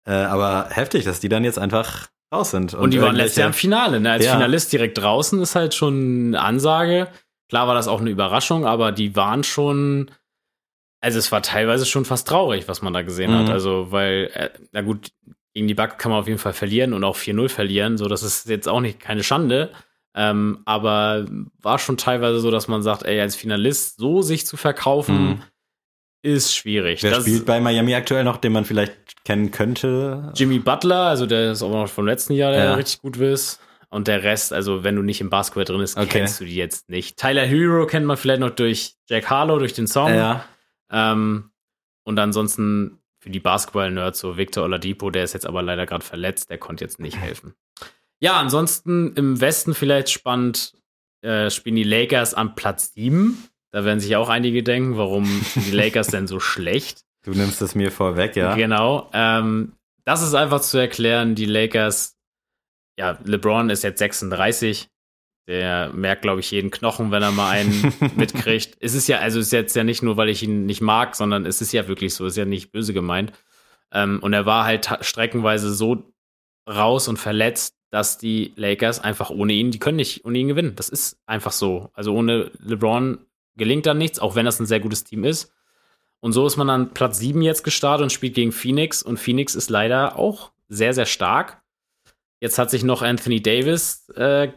Äh, 0.07 0.11
aber 0.13 0.67
heftig, 0.69 1.03
dass 1.05 1.19
die 1.19 1.27
dann 1.29 1.43
jetzt 1.43 1.59
einfach 1.59 2.07
raus 2.33 2.51
sind. 2.51 2.73
Und, 2.73 2.91
die 2.93 3.01
waren 3.01 3.15
letztes 3.15 3.37
Jahr 3.37 3.47
im 3.47 3.53
Finale. 3.53 3.99
Ne? 3.99 4.11
Als 4.11 4.25
Ja. 4.25 4.33
Finalist 4.33 4.71
direkt 4.71 4.97
draußen 4.99 5.41
ist 5.41 5.55
halt 5.55 5.73
schon 5.73 6.27
eine 6.27 6.41
Ansage. 6.41 7.09
Klar 7.49 7.67
war 7.67 7.73
das 7.75 7.87
auch 7.87 7.99
eine 7.99 8.09
Überraschung, 8.11 8.65
aber 8.65 8.91
die 8.91 9.15
waren 9.15 9.43
schon. 9.43 10.11
Also 11.01 11.17
es 11.19 11.31
war 11.31 11.41
teilweise 11.41 11.85
schon 11.85 12.03
fast 12.05 12.27
traurig, 12.27 12.67
was 12.67 12.81
man 12.81 12.93
da 12.93 13.01
gesehen 13.03 13.33
hat. 13.33 13.45
Mhm. 13.47 13.51
Also, 13.51 13.91
weil, 13.91 14.29
äh, 14.33 14.49
na 14.71 14.81
gut, 14.81 15.09
gegen 15.53 15.67
die 15.67 15.73
Bucks 15.73 15.97
kann 15.97 16.11
man 16.11 16.19
auf 16.19 16.27
jeden 16.27 16.39
Fall 16.39 16.53
verlieren 16.53 16.93
und 16.93 17.03
auch 17.03 17.15
4-0 17.15 17.49
verlieren. 17.49 17.97
So, 17.97 18.07
das 18.07 18.21
ist 18.23 18.47
jetzt 18.49 18.67
auch 18.67 18.81
nicht 18.81 18.99
keine 18.99 19.23
Schande. 19.23 19.71
Ähm, 20.15 20.59
aber 20.65 21.25
war 21.61 21.79
schon 21.79 21.95
teilweise 21.97 22.39
so, 22.39 22.51
dass 22.51 22.67
man 22.67 22.81
sagt, 22.81 23.03
ey, 23.03 23.19
als 23.21 23.35
Finalist 23.35 23.97
so 23.99 24.21
sich 24.21 24.45
zu 24.45 24.57
verkaufen, 24.57 25.15
Mhm. 25.29 25.41
ist 26.21 26.53
schwierig. 26.53 27.01
Wer 27.03 27.11
Das- 27.11 27.21
spielt 27.23 27.45
bei 27.45 27.59
Miami 27.61 27.95
aktuell 27.95 28.23
noch, 28.25 28.37
den 28.37 28.51
man 28.51 28.65
vielleicht 28.65 29.23
kennen 29.23 29.51
könnte? 29.51 30.33
Jimmy 30.35 30.59
Butler, 30.59 31.03
also 31.07 31.25
der 31.25 31.51
ist 31.53 31.61
auch 31.61 31.71
noch 31.71 31.87
vom 31.87 32.05
letzten 32.07 32.33
Jahr, 32.33 32.51
der 32.51 32.63
Ja. 32.65 32.73
richtig 32.73 33.01
gut 33.01 33.17
ist. 33.17 33.61
Und 33.91 34.07
der 34.07 34.21
Rest, 34.23 34.51
also 34.53 34.83
wenn 34.83 34.95
du 34.97 35.01
nicht 35.01 35.21
im 35.21 35.29
Basketball 35.29 35.63
drin 35.63 35.79
bist, 35.79 35.97
Okay. 35.97 36.07
kennst 36.09 36.41
du 36.41 36.45
die 36.45 36.55
jetzt 36.55 36.89
nicht. 36.89 37.17
Tyler 37.17 37.45
Hero 37.45 37.85
kennt 37.87 38.05
man 38.05 38.17
vielleicht 38.17 38.41
noch 38.41 38.51
durch 38.51 38.95
Jack 39.07 39.29
Harlow, 39.29 39.57
durch 39.57 39.73
den 39.73 39.87
Song. 39.87 40.13
Ja. 40.13 40.43
Ähm, 40.91 41.51
und 42.03 42.19
ansonsten 42.19 42.99
für 43.19 43.29
die 43.29 43.39
Basketball-Nerds 43.39 44.19
so 44.19 44.37
Victor 44.37 44.63
Oladipo, 44.63 45.09
der 45.09 45.23
ist 45.23 45.33
jetzt 45.33 45.45
aber 45.45 45.61
leider 45.61 45.85
gerade 45.85 46.05
verletzt, 46.05 46.49
der 46.49 46.57
konnte 46.57 46.83
jetzt 46.83 46.99
nicht 46.99 47.17
helfen. 47.17 47.53
Ja, 48.19 48.39
ansonsten 48.39 49.13
im 49.13 49.39
Westen 49.39 49.73
vielleicht 49.73 50.09
spannend, 50.09 50.73
äh, 51.21 51.49
spielen 51.49 51.75
die 51.75 51.83
Lakers 51.83 52.33
am 52.33 52.55
Platz 52.55 52.93
7. 52.93 53.49
Da 53.71 53.85
werden 53.85 53.99
sich 53.99 54.15
auch 54.15 54.29
einige 54.29 54.63
denken, 54.63 54.97
warum 54.97 55.25
sind 55.25 55.67
die 55.67 55.71
Lakers 55.71 56.07
denn 56.07 56.27
so 56.27 56.39
schlecht? 56.39 57.01
Du 57.23 57.31
nimmst 57.31 57.61
es 57.61 57.75
mir 57.75 57.91
vorweg, 57.91 58.37
ja. 58.37 58.55
Genau. 58.55 59.09
Ähm, 59.11 59.73
das 60.05 60.21
ist 60.23 60.33
einfach 60.33 60.61
zu 60.61 60.77
erklären. 60.77 61.35
Die 61.35 61.45
Lakers, 61.45 62.17
ja, 62.97 63.19
LeBron 63.25 63.69
ist 63.69 63.83
jetzt 63.83 63.99
36. 63.99 64.89
Der 65.47 65.91
merkt, 65.93 66.21
glaube 66.21 66.41
ich, 66.41 66.51
jeden 66.51 66.69
Knochen, 66.69 67.11
wenn 67.11 67.23
er 67.23 67.31
mal 67.31 67.49
einen 67.49 67.93
mitkriegt. 68.15 68.77
Es 68.79 68.93
ist 68.93 69.07
ja, 69.07 69.19
also 69.19 69.39
es 69.39 69.47
ist 69.47 69.53
jetzt 69.53 69.75
ja 69.75 69.83
nicht 69.83 70.03
nur, 70.03 70.17
weil 70.17 70.29
ich 70.29 70.43
ihn 70.43 70.65
nicht 70.65 70.81
mag, 70.81 71.15
sondern 71.15 71.45
es 71.45 71.61
ist 71.61 71.71
ja 71.71 71.87
wirklich 71.87 72.13
so, 72.13 72.25
es 72.25 72.33
ist 72.33 72.37
ja 72.37 72.45
nicht 72.45 72.71
böse 72.71 72.93
gemeint. 72.93 73.33
Ähm, 73.91 74.19
und 74.21 74.33
er 74.33 74.45
war 74.45 74.65
halt 74.65 74.89
streckenweise 75.01 75.73
so 75.73 76.13
raus 76.67 77.07
und 77.07 77.17
verletzt, 77.17 77.75
dass 77.89 78.19
die 78.19 78.53
Lakers 78.55 78.99
einfach 78.99 79.31
ohne 79.31 79.53
ihn, 79.53 79.71
die 79.71 79.79
können 79.79 79.97
nicht 79.97 80.25
ohne 80.25 80.37
ihn 80.37 80.47
gewinnen. 80.47 80.75
Das 80.75 80.89
ist 80.89 81.17
einfach 81.25 81.51
so. 81.51 81.89
Also 81.93 82.13
ohne 82.13 82.51
LeBron 82.63 83.25
gelingt 83.55 83.85
dann 83.85 83.97
nichts, 83.97 84.19
auch 84.19 84.35
wenn 84.35 84.45
das 84.45 84.59
ein 84.59 84.67
sehr 84.67 84.79
gutes 84.79 85.03
Team 85.03 85.23
ist. 85.23 85.51
Und 86.19 86.33
so 86.33 86.45
ist 86.45 86.57
man 86.57 86.69
an 86.69 86.93
Platz 86.93 87.17
7 87.19 87.41
jetzt 87.41 87.63
gestartet 87.63 88.03
und 88.03 88.11
spielt 88.11 88.35
gegen 88.35 88.51
Phoenix. 88.51 89.01
Und 89.01 89.17
Phoenix 89.17 89.55
ist 89.55 89.69
leider 89.69 90.17
auch 90.17 90.51
sehr, 90.67 90.93
sehr 90.93 91.05
stark. 91.05 91.61
Jetzt 92.39 92.57
hat 92.57 92.69
sich 92.69 92.83
noch 92.83 93.01
Anthony 93.01 93.41
Davis 93.41 94.07
äh, 94.09 94.49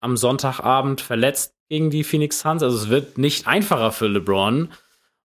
am 0.00 0.16
Sonntagabend 0.16 1.00
verletzt 1.00 1.54
gegen 1.68 1.90
die 1.90 2.04
Phoenix 2.04 2.40
Suns. 2.40 2.62
Also 2.62 2.76
es 2.76 2.88
wird 2.88 3.18
nicht 3.18 3.46
einfacher 3.46 3.92
für 3.92 4.06
LeBron. 4.06 4.68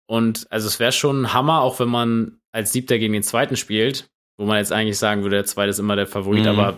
Und 0.08 0.48
also 0.50 0.68
es 0.68 0.80
wäre 0.80 0.92
schon 0.92 1.22
ein 1.24 1.34
Hammer, 1.34 1.62
auch 1.62 1.80
wenn 1.80 1.88
man 1.90 2.40
als 2.52 2.74
Siebter 2.74 3.00
gegen 3.00 3.14
den 3.14 3.24
Zweiten 3.24 3.56
spielt, 3.56 4.10
wo 4.38 4.46
man 4.46 4.58
jetzt 4.58 4.72
eigentlich 4.74 4.98
sagen 4.98 5.22
würde, 5.24 5.38
der 5.38 5.46
Zweite 5.46 5.70
ist 5.70 5.80
immer 5.80 5.96
der 5.96 6.08
Favorit, 6.08 6.44
Mhm. 6.44 6.50
aber 6.50 6.78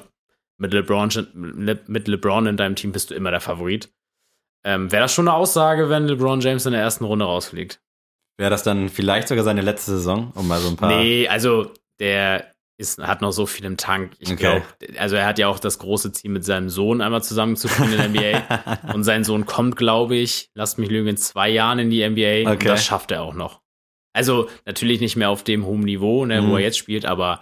mit 0.58 0.73
LeBron, 0.73 1.10
mit 1.88 2.08
LeBron 2.08 2.45
in 2.45 2.58
deinem 2.58 2.75
Team 2.75 2.91
bist 2.91 3.10
du 3.10 3.15
immer 3.15 3.32
der 3.32 3.41
Favorit. 3.41 3.89
Ähm, 4.63 4.91
wäre 4.91 5.01
das 5.03 5.13
schon 5.13 5.27
eine 5.27 5.36
Aussage, 5.36 5.89
wenn 5.89 6.06
LeBron 6.08 6.41
James 6.41 6.65
in 6.65 6.73
der 6.73 6.82
ersten 6.82 7.06
Runde 7.06 7.25
rausfliegt? 7.25 7.82
Wäre 8.38 8.49
das 8.51 8.63
dann 8.63 8.89
vielleicht 8.89 9.27
sogar 9.27 9.43
seine 9.43 9.62
letzte 9.62 9.91
Saison, 9.91 10.32
um 10.36 10.47
mal 10.47 10.60
so 10.60 10.69
ein 10.69 10.75
paar. 10.75 10.89
Nee, 10.95 11.27
also 11.27 11.71
der 11.99 12.52
ist, 12.77 12.99
hat 12.99 13.21
noch 13.21 13.31
so 13.31 13.45
viel 13.45 13.65
im 13.65 13.77
Tank. 13.77 14.13
Ich 14.19 14.31
Okay. 14.31 14.38
glaube, 14.41 14.65
also 14.97 15.15
er 15.15 15.25
hat 15.27 15.38
ja 15.39 15.47
auch 15.47 15.59
das 15.59 15.77
große 15.79 16.12
Ziel, 16.12 16.31
mit 16.31 16.43
seinem 16.43 16.69
Sohn 16.69 17.01
einmal 17.01 17.23
zusammen 17.23 17.55
zu 17.55 17.67
spielen 17.67 17.93
in 17.93 18.13
der 18.13 18.41
NBA. 18.41 18.93
Und 18.93 19.03
sein 19.03 19.23
Sohn 19.23 19.45
kommt, 19.45 19.75
glaube 19.75 20.15
ich, 20.15 20.49
lasst 20.55 20.77
mich 20.79 20.89
lügen, 20.89 21.07
in 21.09 21.17
zwei 21.17 21.49
Jahren 21.49 21.79
in 21.79 21.89
die 21.89 22.07
NBA. 22.07 22.49
Und 22.49 22.55
Okay. 22.57 22.67
das 22.67 22.83
schafft 22.86 23.12
er 23.12 23.21
auch 23.23 23.33
noch. 23.36 23.62
Also 24.13 24.49
natürlich 24.65 24.99
nicht 25.01 25.15
mehr 25.15 25.29
auf 25.29 25.43
dem 25.43 25.65
hohen 25.65 25.81
Niveau, 25.81 26.25
ne, 26.25 26.41
Mhm. 26.41 26.49
wo 26.49 26.55
er 26.57 26.62
jetzt 26.63 26.77
spielt, 26.77 27.05
aber 27.05 27.41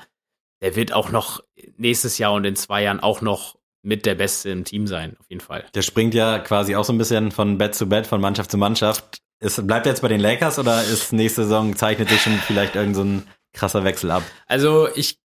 der 0.62 0.76
wird 0.76 0.94
auch 0.94 1.12
noch 1.12 1.42
nächstes 1.78 2.18
Jahr 2.18 2.34
und 2.34 2.46
in 2.46 2.56
zwei 2.56 2.84
Jahren 2.84 3.00
auch 3.00 3.22
noch 3.22 3.58
mit 3.84 4.06
der 4.06 4.14
Beste 4.16 4.50
im 4.52 4.64
Team 4.64 4.86
sein, 4.86 5.18
auf 5.20 5.26
jeden 5.30 5.42
Fall. 5.42 5.66
Der 5.74 5.82
springt 5.82 6.14
ja 6.14 6.38
quasi 6.40 6.76
auch 6.76 6.84
so 6.86 6.94
ein 6.94 6.98
bisschen 7.00 7.32
von 7.32 7.58
Bett 7.58 7.74
zu 7.74 7.90
Bett, 7.90 8.06
von 8.06 8.22
Mannschaft 8.22 8.52
zu 8.52 8.58
Mannschaft. 8.58 9.18
Ist, 9.40 9.66
bleibt 9.66 9.88
er 9.88 9.94
jetzt 9.94 10.02
bei 10.02 10.08
den 10.08 10.20
Lakers 10.20 10.60
oder 10.60 10.84
ist 10.84 11.14
nächste 11.14 11.44
Saison, 11.44 11.76
zeichnet 11.76 12.10
sich 12.10 12.22
schon 12.22 12.38
vielleicht 12.46 12.76
irgend 12.76 12.96
so 12.96 13.04
ein 13.04 13.28
krasser 13.54 13.84
Wechsel 13.84 14.12
ab? 14.12 14.24
Also 14.48 14.88
ich, 14.96 15.18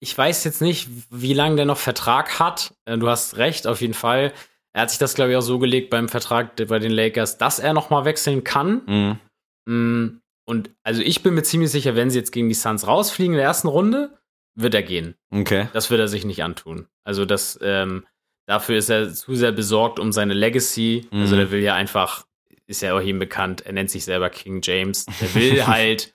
ich 0.00 0.16
weiß 0.16 0.44
jetzt 0.44 0.60
nicht, 0.62 0.88
wie 1.10 1.34
lange 1.34 1.56
der 1.56 1.64
noch 1.64 1.78
Vertrag 1.78 2.38
hat. 2.38 2.74
Äh, 2.84 2.98
Du 2.98 3.08
hast 3.08 3.36
recht, 3.36 3.66
auf 3.66 3.80
jeden 3.80 3.94
Fall. 3.94 4.32
Er 4.72 4.82
hat 4.82 4.90
sich 4.90 4.98
das, 4.98 5.14
glaube 5.14 5.30
ich, 5.32 5.36
auch 5.36 5.40
so 5.42 5.58
gelegt 5.58 5.90
beim 5.90 6.08
Vertrag 6.08 6.54
bei 6.68 6.78
den 6.78 6.92
Lakers, 6.92 7.38
dass 7.38 7.58
er 7.58 7.72
noch 7.72 7.90
mal 7.90 8.04
wechseln 8.04 8.44
kann. 8.44 8.82
Mhm. 8.86 9.18
Mm, 9.66 10.20
Und 10.46 10.70
also 10.82 11.02
ich 11.02 11.22
bin 11.22 11.34
mir 11.34 11.42
ziemlich 11.42 11.70
sicher, 11.70 11.94
wenn 11.96 12.10
sie 12.10 12.18
jetzt 12.18 12.32
gegen 12.32 12.48
die 12.48 12.54
Suns 12.54 12.86
rausfliegen 12.86 13.34
in 13.34 13.38
der 13.38 13.46
ersten 13.46 13.68
Runde, 13.68 14.16
wird 14.54 14.74
er 14.74 14.82
gehen. 14.82 15.14
Okay. 15.30 15.68
Das 15.72 15.90
wird 15.90 16.00
er 16.00 16.08
sich 16.08 16.24
nicht 16.24 16.42
antun. 16.42 16.86
Also 17.04 17.24
das, 17.24 17.58
ähm, 17.62 18.06
dafür 18.46 18.76
ist 18.78 18.88
er 18.88 19.12
zu 19.12 19.34
sehr 19.34 19.52
besorgt 19.52 19.98
um 19.98 20.12
seine 20.12 20.34
Legacy. 20.34 21.06
Also 21.12 21.34
Mhm. 21.34 21.38
der 21.38 21.50
will 21.50 21.60
ja 21.62 21.74
einfach, 21.74 22.26
ist 22.66 22.82
ja 22.82 22.96
auch 22.96 23.00
ihm 23.02 23.18
bekannt, 23.18 23.62
er 23.66 23.72
nennt 23.72 23.90
sich 23.90 24.04
selber 24.04 24.30
King 24.30 24.60
James. 24.62 25.06
Der 25.20 25.34
will 25.34 25.66
halt 25.66 26.14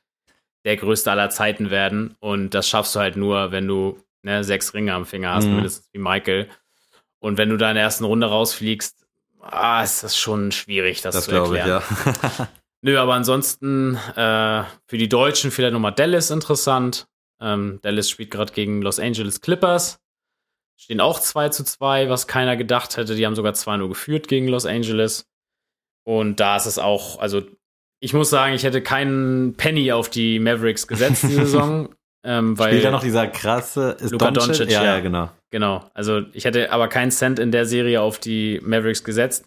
der 0.66 0.78
größte 0.78 1.12
aller 1.12 1.30
Zeiten 1.30 1.70
werden. 1.70 2.16
Und 2.20 2.52
das 2.52 2.68
schaffst 2.70 2.96
du 2.96 3.00
halt 3.00 3.16
nur, 3.18 3.52
wenn 3.52 3.68
du 3.68 4.00
ne, 4.22 4.44
sechs 4.44 4.74
Ringe 4.74 4.94
am 4.94 5.06
Finger 5.06 5.34
hast, 5.34 5.46
Mhm. 5.46 5.56
mindestens 5.56 5.90
wie 5.94 6.00
Michael. 6.00 6.50
Und 7.20 7.38
wenn 7.38 7.50
du 7.50 7.58
da 7.58 7.70
in 7.70 7.76
der 7.76 7.84
ersten 7.84 8.04
Runde 8.06 8.28
rausfliegst, 8.28 9.06
ah, 9.42 9.84
ist 9.84 10.04
das 10.04 10.18
schon 10.18 10.52
schwierig, 10.52 11.02
das, 11.02 11.16
Das 11.16 11.26
zu 11.26 11.32
glaube 11.32 11.56
ich, 11.58 11.62
erklären. 11.64 11.84
ja. 12.40 12.48
Nö, 12.82 12.98
aber 13.00 13.14
ansonsten 13.14 13.96
äh, 14.16 14.64
für 14.88 14.98
die 14.98 15.08
Deutschen 15.10 15.52
vielleicht 15.52 15.74
nochmal 15.74 15.94
Dallas 15.94 16.32
interessant. 16.32 17.08
Ähm, 17.42 17.80
Dallas 17.82 18.10
spielt 18.10 18.32
gerade 18.32 18.52
gegen 18.54 18.82
Los 18.82 19.00
Angeles 19.00 19.40
Clippers. 19.42 20.00
Stehen 20.76 21.00
auch 21.00 21.20
2 21.20 21.50
zu 21.50 21.64
2, 21.64 22.10
was 22.10 22.28
keiner 22.28 22.58
gedacht 22.58 22.98
hätte. 22.98 23.16
Die 23.16 23.26
haben 23.26 23.36
sogar 23.36 23.54
2-0 23.54 23.88
geführt 23.88 24.28
gegen 24.28 24.48
Los 24.50 24.66
Angeles. 24.66 25.26
Und 26.04 26.42
da 26.42 26.58
ist 26.58 26.66
es 26.66 26.78
auch, 26.78 27.20
also 27.20 27.42
ich 28.04 28.14
muss 28.14 28.30
sagen, 28.30 28.54
ich 28.54 28.64
hätte 28.64 28.82
keinen 28.82 29.56
Penny 29.56 29.92
auf 29.94 30.10
die 30.10 30.40
Mavericks 30.40 30.88
gesetzt 30.88 31.24
diese 31.24 31.42
Saison. 31.46 31.96
ähm, 32.24 32.58
weil 32.60 32.72
Spielt 32.72 32.84
da 32.86 32.92
noch 32.92 33.02
dieser 33.02 33.28
krasse 33.28 33.98
ist 34.00 34.12
Luka 34.12 34.32
Doncic? 34.32 34.48
Doncic, 34.58 34.70
ja, 34.72 34.84
ja. 34.84 34.96
ja, 34.96 35.00
genau. 35.00 35.30
Genau. 35.52 35.90
Also 35.94 36.22
ich 36.34 36.44
hätte 36.46 36.72
aber 36.72 36.90
keinen 36.90 37.12
Cent 37.12 37.40
in 37.40 37.52
der 37.52 37.66
Serie 37.66 38.02
auf 38.02 38.20
die 38.20 38.60
Mavericks 38.64 39.04
gesetzt. 39.04 39.46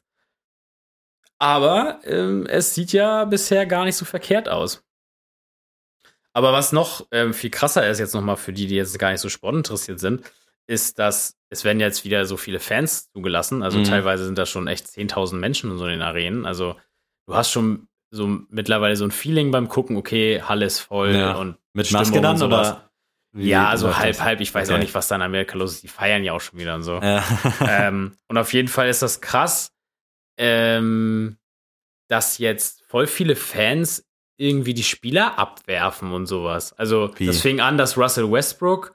Aber 1.38 2.00
ähm, 2.04 2.46
es 2.46 2.74
sieht 2.74 2.92
ja 2.92 3.24
bisher 3.26 3.66
gar 3.66 3.84
nicht 3.84 3.96
so 3.96 4.04
verkehrt 4.06 4.48
aus. 4.48 4.82
Aber 6.32 6.52
was 6.52 6.72
noch 6.72 7.06
ähm, 7.12 7.34
viel 7.34 7.50
krasser 7.50 7.86
ist 7.88 7.98
jetzt 7.98 8.14
nochmal 8.14 8.36
für 8.36 8.52
die, 8.52 8.66
die 8.66 8.76
jetzt 8.76 8.98
gar 8.98 9.10
nicht 9.10 9.20
so 9.20 9.28
sportinteressiert 9.28 10.00
sind, 10.00 10.22
ist, 10.66 10.98
dass 10.98 11.36
es 11.50 11.64
werden 11.64 11.80
jetzt 11.80 12.04
wieder 12.04 12.24
so 12.26 12.36
viele 12.36 12.58
Fans 12.60 13.10
zugelassen. 13.12 13.62
Also 13.62 13.78
Mhm. 13.78 13.84
teilweise 13.84 14.24
sind 14.24 14.38
da 14.38 14.46
schon 14.46 14.66
echt 14.66 14.86
10.000 14.86 15.36
Menschen 15.36 15.70
in 15.70 15.78
so 15.78 15.86
den 15.86 16.02
Arenen. 16.02 16.46
Also 16.46 16.76
du 17.26 17.34
hast 17.34 17.50
schon 17.50 17.88
so 18.16 18.40
mittlerweile 18.50 18.96
so 18.96 19.04
ein 19.04 19.10
Feeling 19.10 19.50
beim 19.50 19.68
Gucken, 19.68 19.96
okay, 19.96 20.42
Halle 20.42 20.64
ist 20.66 20.80
voll 20.80 21.14
Ja. 21.14 21.34
und 21.34 21.56
Mit 21.74 21.86
Stimmung 21.86 22.02
Maske 22.02 22.20
dann 22.20 22.42
oder? 22.42 22.90
Ja, 23.34 23.68
also 23.68 23.86
läuft 23.88 23.98
halb, 23.98 24.20
halb. 24.20 24.40
Ich 24.40 24.54
weiß 24.54 24.68
Okay. 24.68 24.76
auch 24.76 24.80
nicht, 24.80 24.94
was 24.94 25.08
da 25.08 25.16
in 25.16 25.22
Amerika 25.22 25.58
los 25.58 25.74
ist. 25.74 25.82
Die 25.82 25.88
feiern 25.88 26.24
ja 26.24 26.32
auch 26.32 26.40
schon 26.40 26.58
wieder 26.58 26.74
und 26.74 26.82
so. 26.82 26.94
Ja. 27.02 27.22
ähm, 27.68 28.16
und 28.28 28.38
auf 28.38 28.52
jeden 28.54 28.68
Fall 28.68 28.88
ist 28.88 29.02
das 29.02 29.20
krass, 29.20 29.72
ähm, 30.38 31.36
dass 32.08 32.38
jetzt 32.38 32.82
voll 32.88 33.06
viele 33.06 33.36
Fans 33.36 34.06
irgendwie 34.38 34.74
die 34.74 34.82
Spieler 34.84 35.38
abwerfen 35.38 36.12
und 36.12 36.26
sowas. 36.26 36.72
Also 36.74 37.10
Wie? 37.16 37.26
das 37.26 37.40
fing 37.40 37.60
an, 37.60 37.78
dass 37.78 37.96
Russell 37.96 38.30
Westbrook, 38.30 38.94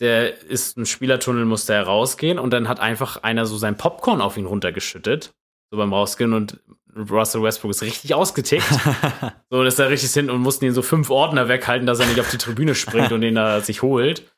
der 0.00 0.40
ist 0.42 0.76
ein 0.76 0.86
Spielertunnel, 0.86 1.44
musste 1.44 1.74
herausgehen 1.74 2.38
und 2.38 2.50
dann 2.50 2.68
hat 2.68 2.80
einfach 2.80 3.22
einer 3.22 3.46
so 3.46 3.56
sein 3.56 3.76
Popcorn 3.76 4.20
auf 4.20 4.36
ihn 4.36 4.46
runtergeschüttet, 4.46 5.34
so 5.70 5.76
beim 5.76 5.92
Rausgehen 5.92 6.32
und 6.32 6.60
Russell 6.96 7.42
Westbrook 7.42 7.70
ist 7.70 7.82
richtig 7.82 8.14
ausgetickt. 8.14 8.64
so, 9.50 9.58
und 9.58 9.66
ist 9.66 9.78
da 9.78 9.86
richtig 9.86 10.10
hin 10.12 10.30
und 10.30 10.40
mussten 10.40 10.64
ihn 10.64 10.72
so 10.72 10.82
fünf 10.82 11.10
Ordner 11.10 11.48
weghalten, 11.48 11.86
dass 11.86 12.00
er 12.00 12.06
nicht 12.06 12.20
auf 12.20 12.30
die 12.30 12.38
Tribüne 12.38 12.74
springt 12.74 13.12
und 13.12 13.20
den 13.20 13.34
da 13.34 13.60
sich 13.60 13.82
holt. 13.82 14.32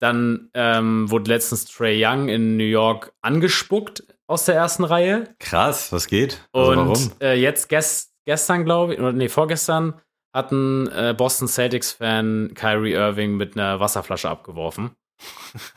Dann 0.00 0.50
ähm, 0.54 1.10
wurde 1.10 1.30
letztens 1.30 1.64
Trey 1.66 2.04
Young 2.04 2.28
in 2.28 2.56
New 2.56 2.64
York 2.64 3.12
angespuckt 3.22 4.02
aus 4.26 4.44
der 4.46 4.56
ersten 4.56 4.82
Reihe. 4.84 5.32
Krass, 5.38 5.92
was 5.92 6.08
geht? 6.08 6.40
Also 6.52 6.72
Und 6.72 6.78
warum? 6.78 7.12
äh, 7.20 7.40
jetzt 7.40 7.68
gest, 7.68 8.12
gestern, 8.24 8.64
glaube 8.64 8.94
ich, 8.94 9.00
oder 9.00 9.12
nee, 9.12 9.28
vorgestern 9.28 9.94
hat 10.34 10.50
ein 10.50 10.88
äh, 10.88 11.14
Boston 11.16 11.46
Celtics-Fan 11.46 12.52
Kyrie 12.54 12.94
Irving 12.94 13.36
mit 13.36 13.56
einer 13.56 13.78
Wasserflasche 13.80 14.28
abgeworfen. 14.28 14.90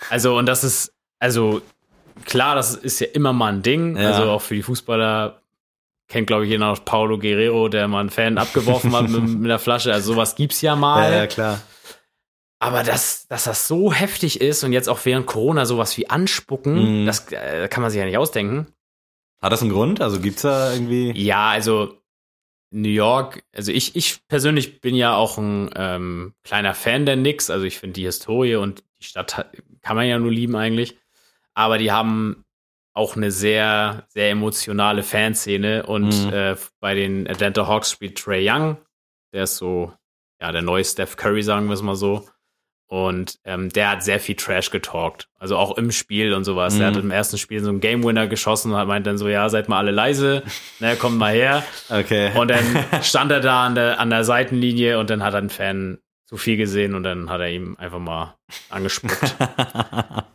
Also, 0.09 0.37
und 0.37 0.45
das 0.47 0.63
ist, 0.63 0.93
also 1.19 1.61
klar, 2.23 2.55
das 2.55 2.75
ist 2.75 2.99
ja 2.99 3.07
immer 3.13 3.33
mal 3.33 3.51
ein 3.53 3.61
Ding. 3.61 3.97
Ja. 3.97 4.11
Also 4.11 4.29
auch 4.31 4.41
für 4.41 4.55
die 4.55 4.63
Fußballer 4.63 5.41
kennt, 6.07 6.27
glaube 6.27 6.43
ich, 6.45 6.51
jeder 6.51 6.67
noch 6.69 6.85
Paulo 6.85 7.17
Guerrero, 7.17 7.67
der 7.69 7.87
mal 7.87 7.99
einen 8.01 8.09
Fan 8.09 8.37
abgeworfen 8.39 8.95
hat 8.95 9.09
mit, 9.09 9.23
mit 9.23 9.45
einer 9.45 9.59
Flasche. 9.59 9.91
Also 9.93 10.13
sowas 10.13 10.35
gibt's 10.35 10.61
ja 10.61 10.75
mal. 10.75 11.11
Ja, 11.11 11.17
ja, 11.17 11.27
klar. 11.27 11.61
Aber 12.59 12.83
dass, 12.83 13.27
dass 13.27 13.43
das 13.43 13.67
so 13.67 13.91
heftig 13.93 14.39
ist 14.41 14.63
und 14.63 14.71
jetzt 14.73 14.87
auch 14.87 14.99
während 15.03 15.25
Corona 15.25 15.65
sowas 15.65 15.97
wie 15.97 16.09
anspucken, 16.09 17.01
Mhm. 17.03 17.05
das 17.05 17.31
äh, 17.31 17.67
kann 17.67 17.81
man 17.81 17.91
sich 17.91 17.99
ja 17.99 18.05
nicht 18.05 18.17
ausdenken. 18.17 18.67
Hat 19.41 19.51
das 19.51 19.61
einen 19.61 19.71
Grund? 19.71 20.01
Also 20.01 20.19
gibt's 20.19 20.41
da 20.43 20.71
irgendwie. 20.73 21.11
Ja, 21.11 21.49
also 21.49 21.97
New 22.71 22.89
York, 22.89 23.43
also 23.53 23.71
ich, 23.71 23.95
ich 23.95 24.25
persönlich 24.27 24.81
bin 24.81 24.95
ja 24.95 25.15
auch 25.15 25.37
ein 25.37 25.69
ähm, 25.75 26.33
kleiner 26.43 26.73
Fan 26.73 27.05
der 27.05 27.15
Knicks. 27.17 27.49
Also 27.49 27.65
ich 27.65 27.77
finde 27.77 27.93
die 27.93 28.05
Historie 28.05 28.55
und 28.55 28.83
die 28.99 29.03
Stadt 29.03 29.45
kann 29.81 29.95
man 29.95 30.07
ja 30.07 30.17
nur 30.17 30.31
lieben 30.31 30.55
eigentlich. 30.55 30.97
Aber 31.53 31.77
die 31.77 31.91
haben 31.91 32.44
auch 32.95 33.15
eine 33.15 33.29
sehr, 33.29 34.05
sehr 34.07 34.31
emotionale 34.31 35.03
Fanszene. 35.03 35.85
Und 35.85 36.25
Mhm. 36.25 36.33
äh, 36.33 36.55
bei 36.79 36.95
den 36.95 37.29
Atlanta 37.29 37.67
Hawks 37.67 37.91
spielt 37.91 38.17
Trey 38.17 38.49
Young. 38.49 38.77
Der 39.33 39.43
ist 39.43 39.57
so, 39.57 39.93
ja, 40.41 40.51
der 40.51 40.61
neue 40.63 40.83
Steph 40.83 41.15
Curry, 41.17 41.43
sagen 41.43 41.67
wir 41.67 41.73
es 41.73 41.81
mal 41.83 41.95
so. 41.95 42.25
Und 42.87 43.39
ähm, 43.45 43.69
der 43.69 43.89
hat 43.89 44.03
sehr 44.03 44.19
viel 44.19 44.35
Trash 44.35 44.69
getalkt. 44.69 45.27
Also 45.39 45.57
auch 45.57 45.75
im 45.77 45.91
Spiel 45.91 46.33
und 46.33 46.43
sowas. 46.43 46.77
Der 46.77 46.91
Mhm. 46.91 46.95
hat 46.95 47.03
im 47.03 47.11
ersten 47.11 47.37
Spiel 47.39 47.61
so 47.61 47.69
einen 47.69 47.79
Game 47.81 48.03
Winner 48.03 48.27
geschossen 48.27 48.71
und 48.71 48.77
hat 48.77 48.87
meint 48.87 49.07
dann 49.07 49.17
so, 49.17 49.27
ja, 49.27 49.49
seid 49.49 49.67
mal 49.69 49.79
alle 49.79 49.91
leise, 49.91 50.43
ne, 50.79 50.95
kommt 50.95 51.17
mal 51.17 51.33
her. 51.33 51.63
Okay. 51.89 52.31
Und 52.37 52.49
dann 52.49 52.63
stand 53.03 53.31
er 53.31 53.39
da 53.41 53.65
an 53.65 53.75
der, 53.75 53.99
an 53.99 54.09
der 54.11 54.23
Seitenlinie 54.23 54.99
und 54.99 55.09
dann 55.09 55.23
hat 55.23 55.33
ein 55.35 55.49
Fan 55.49 55.97
zu 56.25 56.37
viel 56.37 56.57
gesehen 56.57 56.95
und 56.95 57.03
dann 57.03 57.29
hat 57.29 57.39
er 57.39 57.49
ihm 57.49 57.75
einfach 57.77 57.99
mal 57.99 58.35
angespuckt. 58.69 59.35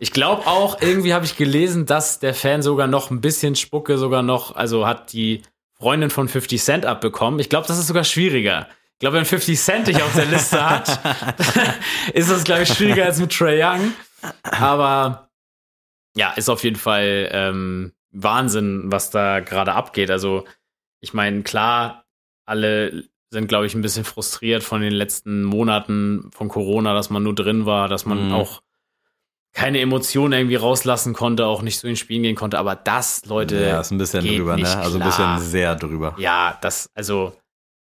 Ich 0.03 0.13
glaube 0.13 0.47
auch, 0.47 0.81
irgendwie 0.81 1.13
habe 1.13 1.27
ich 1.27 1.37
gelesen, 1.37 1.85
dass 1.85 2.21
der 2.21 2.33
Fan 2.33 2.63
sogar 2.63 2.87
noch 2.87 3.11
ein 3.11 3.21
bisschen 3.21 3.55
Spucke 3.55 3.99
sogar 3.99 4.23
noch, 4.23 4.57
also 4.57 4.87
hat 4.87 5.13
die 5.13 5.43
Freundin 5.75 6.09
von 6.09 6.27
50 6.27 6.63
Cent 6.63 6.87
abbekommen. 6.87 7.39
Ich 7.39 7.51
glaube, 7.51 7.67
das 7.67 7.79
ist 7.79 7.87
sogar 7.87 8.05
schwieriger. 8.05 8.67
Ich 8.95 8.99
glaube, 9.01 9.19
wenn 9.19 9.27
50 9.27 9.61
Cent 9.61 9.89
dich 9.89 10.03
auf 10.03 10.15
der 10.15 10.25
Liste 10.25 10.69
hat, 10.69 10.89
ist 12.15 12.31
das, 12.31 12.45
glaube 12.45 12.63
ich, 12.63 12.73
schwieriger 12.73 13.05
als 13.05 13.19
mit 13.19 13.31
Trey 13.31 13.63
Young. 13.63 13.93
Aber 14.43 15.29
ja, 16.17 16.33
ist 16.33 16.49
auf 16.49 16.65
jeden 16.65 16.77
Fall 16.77 17.29
ähm, 17.31 17.93
Wahnsinn, 18.11 18.85
was 18.87 19.11
da 19.11 19.41
gerade 19.41 19.73
abgeht. 19.73 20.11
Also, 20.11 20.47
ich 21.01 21.13
meine, 21.13 21.43
klar, 21.43 22.05
alle 22.47 23.05
sind, 23.31 23.47
glaube 23.49 23.67
ich, 23.67 23.75
ein 23.75 23.81
bisschen 23.83 24.05
frustriert 24.05 24.63
von 24.65 24.81
den 24.81 24.93
letzten 24.93 25.45
Monaten 25.45 26.31
von 26.33 26.49
Corona, 26.49 26.95
dass 26.95 27.11
man 27.11 27.23
nur 27.23 27.35
drin 27.35 27.65
war, 27.65 27.89
dass 27.89 28.05
man 28.05 28.27
Mhm. 28.29 28.33
auch 28.35 28.63
keine 29.53 29.81
Emotionen 29.81 30.33
irgendwie 30.33 30.57
rauslassen 30.57 31.13
konnte, 31.13 31.47
auch 31.47 31.63
nicht 31.63 31.79
so 31.79 31.89
in 31.89 31.97
Spielen 31.97 32.23
gehen 32.23 32.37
konnte. 32.37 32.59
Aber 32.59 32.77
das, 32.77 33.25
Leute, 33.27 33.57
ja, 33.61 33.81
ist 33.81 33.91
ein 33.91 33.99
bisschen 33.99 34.25
drüber, 34.25 34.57
ne? 34.57 34.77
Also 34.77 34.99
ein 34.99 35.05
bisschen 35.05 35.39
sehr 35.41 35.75
drüber. 35.77 36.15
ja, 36.19 36.57
das, 36.61 36.91
also, 36.95 37.33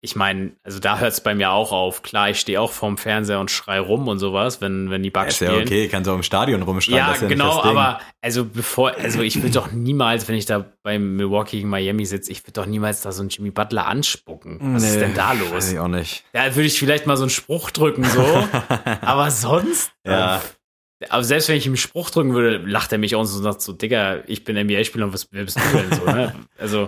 ich 0.08 0.16
meine, 0.16 0.54
also 0.64 0.80
da 0.80 1.00
hört 1.00 1.12
es 1.12 1.20
bei 1.22 1.36
mir 1.36 1.52
auch 1.52 1.74
auf. 1.74 2.02
Klar, 2.02 2.30
ich 2.30 2.40
stehe 2.40 2.62
auch 2.62 2.72
vorm 2.72 2.98
Fernseher 2.98 3.40
und 3.42 3.52
schrei 3.52 3.80
rum 3.80 4.08
und 4.08 4.20
sowas, 4.20 4.62
wenn, 4.62 4.90
wenn 4.90 5.04
die 5.04 5.10
Bugs 5.12 5.34
ist 5.34 5.40
ja 5.42 5.50
spielen. 5.50 5.64
okay, 5.64 5.88
kannst 5.90 6.10
auch 6.10 6.16
im 6.16 6.24
Stadion 6.24 6.62
rumschreien. 6.62 6.98
Ja, 6.98 7.08
das 7.08 7.18
ist 7.18 7.22
ja 7.24 7.28
genau, 7.28 7.62
aber 7.62 8.00
also 8.22 8.46
bevor, 8.46 8.96
also 8.96 9.22
ich 9.22 9.36
würde 9.42 9.52
doch 9.52 9.72
niemals, 9.74 10.28
wenn 10.30 10.36
ich 10.36 10.46
da 10.46 10.66
bei 10.82 10.98
Milwaukee 10.98 11.58
gegen 11.58 11.70
Miami 11.70 12.06
sitze, 12.06 12.32
ich 12.32 12.42
würde 12.44 12.54
doch 12.54 12.66
niemals 12.66 13.02
da 13.02 13.12
so 13.12 13.22
einen 13.22 13.30
Jimmy 13.30 13.52
Butler 13.52 13.86
anspucken. 13.88 14.60
Was 14.74 14.84
ist 14.84 14.94
Nee, 14.96 15.00
denn 15.02 15.14
da 15.14 15.32
Weiß 15.32 15.52
los? 15.52 15.72
ich 15.74 15.80
auch 15.80 15.88
nicht. 15.90 16.24
Da 16.32 16.56
würde 16.56 16.68
ich 16.68 16.80
vielleicht 16.80 17.06
mal 17.06 17.18
so 17.18 17.24
einen 17.24 17.30
Spruch 17.30 17.70
drücken, 17.72 18.04
so. 18.06 18.22
aber 19.02 19.30
sonst? 19.32 19.92
Ja. 20.06 20.38
äh, 20.38 21.06
Aber 21.10 21.24
selbst 21.24 21.50
wenn 21.50 21.58
ich 21.58 21.66
ihm 21.66 21.72
einen 21.74 21.78
Spruch 21.78 22.10
drücken 22.10 22.34
würde, 22.34 22.58
lacht 22.58 22.92
er 22.92 22.98
mich 22.98 23.16
aus 23.16 23.36
und 23.36 23.44
sagt 23.44 23.62
so, 23.62 23.74
Digga, 23.74 24.20
ich 24.28 24.44
bin 24.46 24.56
NBA-Spieler 24.58 25.06
und 25.06 25.14
was 25.14 25.28
wer 25.32 25.44
bist 25.44 25.58
du 25.58 25.78
denn 25.78 25.94
so, 26.00 26.06
ne? 26.06 26.34
Also, 26.58 26.88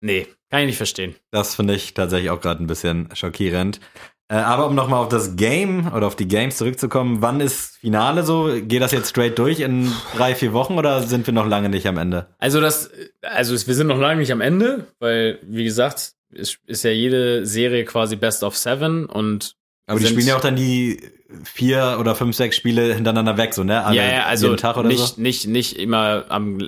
nee, 0.00 0.26
kann 0.52 0.60
ich 0.60 0.66
nicht 0.66 0.76
verstehen. 0.76 1.14
Das 1.30 1.54
finde 1.54 1.74
ich 1.74 1.94
tatsächlich 1.94 2.30
auch 2.30 2.42
gerade 2.42 2.62
ein 2.62 2.66
bisschen 2.66 3.08
schockierend. 3.14 3.80
Äh, 4.28 4.34
aber 4.34 4.66
um 4.66 4.74
nochmal 4.74 5.00
auf 5.00 5.08
das 5.08 5.34
Game 5.34 5.90
oder 5.94 6.06
auf 6.06 6.14
die 6.14 6.28
Games 6.28 6.58
zurückzukommen, 6.58 7.22
wann 7.22 7.40
ist 7.40 7.78
Finale 7.78 8.22
so? 8.22 8.50
Geht 8.60 8.82
das 8.82 8.92
jetzt 8.92 9.08
straight 9.08 9.38
durch 9.38 9.60
in 9.60 9.90
drei, 10.14 10.34
vier 10.34 10.52
Wochen 10.52 10.74
oder 10.74 11.02
sind 11.04 11.26
wir 11.26 11.32
noch 11.32 11.46
lange 11.46 11.70
nicht 11.70 11.86
am 11.86 11.96
Ende? 11.96 12.26
Also 12.38 12.60
das, 12.60 12.90
also 13.22 13.66
wir 13.66 13.74
sind 13.74 13.86
noch 13.86 13.98
lange 13.98 14.20
nicht 14.20 14.30
am 14.30 14.42
Ende, 14.42 14.88
weil, 14.98 15.38
wie 15.40 15.64
gesagt, 15.64 16.12
es 16.34 16.58
ist 16.66 16.84
ja 16.84 16.90
jede 16.90 17.46
Serie 17.46 17.86
quasi 17.86 18.16
Best 18.16 18.42
of 18.42 18.54
Seven 18.54 19.06
und 19.06 19.56
Aber 19.86 20.00
die 20.00 20.06
spielen 20.06 20.26
ja 20.26 20.36
auch 20.36 20.42
dann 20.42 20.56
die 20.56 21.00
vier 21.44 21.96
oder 21.98 22.14
fünf, 22.14 22.36
sechs 22.36 22.56
Spiele 22.56 22.94
hintereinander 22.94 23.38
weg, 23.38 23.54
so, 23.54 23.64
ne? 23.64 23.82
Alle 23.82 23.96
ja, 23.96 24.04
ja, 24.04 24.24
also 24.24 24.48
jeden 24.48 24.58
Tag 24.58 24.76
oder 24.76 24.88
nicht, 24.88 25.16
so? 25.16 25.20
nicht, 25.22 25.46
nicht 25.46 25.78
immer 25.78 26.26
am 26.28 26.58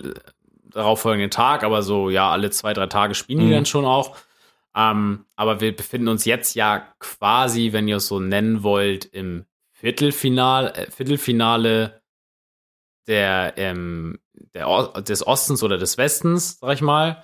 darauffolgenden 0.74 1.30
Tag, 1.30 1.62
aber 1.64 1.82
so, 1.82 2.10
ja, 2.10 2.30
alle 2.30 2.50
zwei, 2.50 2.72
drei 2.74 2.86
Tage 2.86 3.14
spielen 3.14 3.40
die 3.40 3.46
Mhm. 3.46 3.52
dann 3.52 3.66
schon 3.66 3.84
auch. 3.84 4.16
Ähm, 4.76 5.24
aber 5.36 5.60
wir 5.60 5.74
befinden 5.74 6.08
uns 6.08 6.24
jetzt 6.24 6.54
ja 6.54 6.88
quasi, 6.98 7.72
wenn 7.72 7.86
ihr 7.88 7.96
es 7.96 8.08
so 8.08 8.18
nennen 8.20 8.62
wollt, 8.62 9.04
im 9.06 9.46
Viertelfinale, 9.72 10.74
äh, 10.74 10.90
Viertelfinale 10.90 12.02
der, 13.06 13.54
ähm, 13.56 14.18
der 14.54 14.68
O- 14.68 15.00
des 15.00 15.26
Ostens 15.26 15.62
oder 15.62 15.78
des 15.78 15.98
Westens, 15.98 16.58
sag 16.58 16.74
ich 16.74 16.80
mal. 16.82 17.22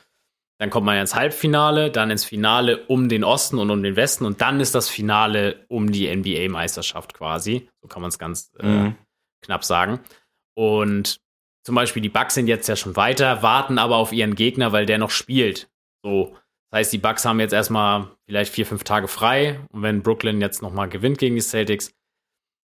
Dann 0.59 0.69
kommt 0.69 0.85
man 0.85 0.99
ins 0.99 1.15
Halbfinale, 1.15 1.91
dann 1.91 2.11
ins 2.11 2.25
Finale 2.25 2.87
um 2.87 3.09
den 3.09 3.25
Osten 3.25 3.59
und 3.59 3.71
um 3.71 3.83
den 3.83 3.97
Westen 3.97 4.27
und 4.27 4.43
dann 4.43 4.61
ist 4.61 4.75
das 4.75 4.91
Finale 4.91 5.65
um 5.69 5.91
die 5.91 6.07
NBA-Meisterschaft 6.07 7.15
quasi. 7.15 7.71
So 7.81 7.89
kann 7.89 8.03
man 8.03 8.11
es 8.11 8.19
ganz 8.19 8.53
äh, 8.59 8.67
Mhm. 8.67 8.97
knapp 9.43 9.65
sagen. 9.65 10.01
Und 10.55 11.19
zum 11.63 11.75
Beispiel 11.75 12.03
die 12.03 12.09
Bucks 12.09 12.35
sind 12.35 12.47
jetzt 12.47 12.69
ja 12.69 12.77
schon 12.77 12.97
weiter, 12.97 13.43
warten 13.43 13.79
aber 13.79 13.97
auf 13.97 14.13
ihren 14.13 14.35
Gegner, 14.35 14.73
weil 14.73 14.87
der 14.87 14.99
noch 14.99 15.11
spielt. 15.11 15.71
So, 16.03 16.37
das 16.71 16.79
heißt, 16.79 16.93
die 16.93 16.99
Bucks 16.99 17.25
haben 17.25 17.41
jetzt 17.41 17.53
erstmal 17.53 18.09
vielleicht 18.27 18.53
vier, 18.53 18.65
fünf 18.65 18.85
Tage 18.85 19.09
frei. 19.09 19.61
Und 19.73 19.83
wenn 19.83 20.03
Brooklyn 20.03 20.41
jetzt 20.41 20.63
nochmal 20.63 20.89
gewinnt 20.89 21.19
gegen 21.19 21.35
die 21.35 21.41
Celtics, 21.41 21.93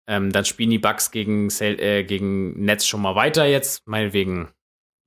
ähm, 0.09 0.33
dann 0.33 0.45
spielen 0.45 0.71
die 0.71 0.79
Bucks 0.79 1.11
gegen, 1.11 1.51
Cel 1.51 1.79
äh, 1.81 2.05
gegen 2.05 2.65
Nets 2.65 2.87
schon 2.87 3.03
mal 3.03 3.15
weiter 3.15 3.45
jetzt. 3.45 3.87
Meinetwegen 3.87 4.49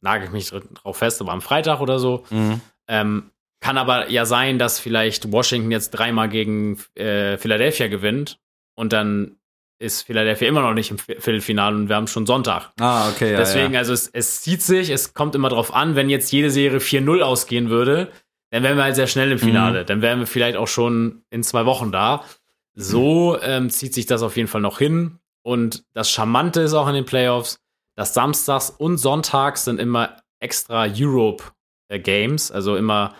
nagel 0.01 0.27
ich 0.27 0.31
mich 0.31 0.49
drauf 0.49 0.97
fest, 0.97 1.21
aber 1.21 1.31
am 1.31 1.41
Freitag 1.41 1.79
oder 1.79 1.99
so. 1.99 2.25
Mhm. 2.29 2.61
Ähm, 2.87 3.31
kann 3.61 3.77
aber 3.77 4.09
ja 4.09 4.25
sein, 4.25 4.59
dass 4.59 4.79
vielleicht 4.79 5.31
Washington 5.31 5.71
jetzt 5.71 5.91
dreimal 5.91 6.29
gegen 6.29 6.79
äh, 6.95 7.37
Philadelphia 7.37 7.87
gewinnt 7.87 8.39
und 8.75 8.91
dann 8.91 9.37
ist 9.81 10.03
Philadelphia 10.03 10.47
immer 10.47 10.61
noch 10.61 10.73
nicht 10.73 10.91
im 10.91 10.97
Viertelfinale 10.97 11.75
und 11.75 11.89
wir 11.89 11.95
haben 11.95 12.07
schon 12.07 12.25
Sonntag. 12.25 12.71
Ah, 12.79 13.09
okay. 13.09 13.31
Ja, 13.31 13.37
Deswegen, 13.37 13.73
ja. 13.73 13.79
also 13.79 13.93
es, 13.93 14.07
es 14.07 14.41
zieht 14.41 14.61
sich, 14.61 14.89
es 14.89 15.13
kommt 15.13 15.35
immer 15.35 15.49
drauf 15.49 15.73
an, 15.73 15.95
wenn 15.95 16.09
jetzt 16.09 16.31
jede 16.31 16.51
Serie 16.51 16.79
4-0 16.79 17.21
ausgehen 17.21 17.69
würde, 17.69 18.11
dann 18.51 18.63
wären 18.63 18.77
wir 18.77 18.83
halt 18.83 18.95
sehr 18.95 19.07
schnell 19.07 19.31
im 19.31 19.39
Finale. 19.39 19.85
Dann 19.85 20.01
wären 20.01 20.19
wir 20.19 20.27
vielleicht 20.27 20.57
auch 20.57 20.67
schon 20.67 21.23
in 21.29 21.41
zwei 21.41 21.65
Wochen 21.65 21.91
da. 21.91 22.25
So 22.73 23.39
ähm, 23.41 23.69
zieht 23.69 23.93
sich 23.93 24.05
das 24.05 24.21
auf 24.21 24.37
jeden 24.37 24.49
Fall 24.49 24.61
noch 24.61 24.77
hin. 24.77 25.19
Und 25.41 25.83
das 25.93 26.11
Charmante 26.11 26.61
ist 26.61 26.73
auch 26.73 26.87
in 26.87 26.93
den 26.93 27.05
Playoffs, 27.05 27.59
dass 27.95 28.13
Samstags 28.13 28.69
und 28.69 28.97
Sonntags 28.97 29.65
sind 29.65 29.79
immer 29.79 30.17
extra 30.39 30.85
Europe 30.85 31.43
äh, 31.87 31.99
Games, 31.99 32.51
also 32.51 32.75
immer 32.75 33.15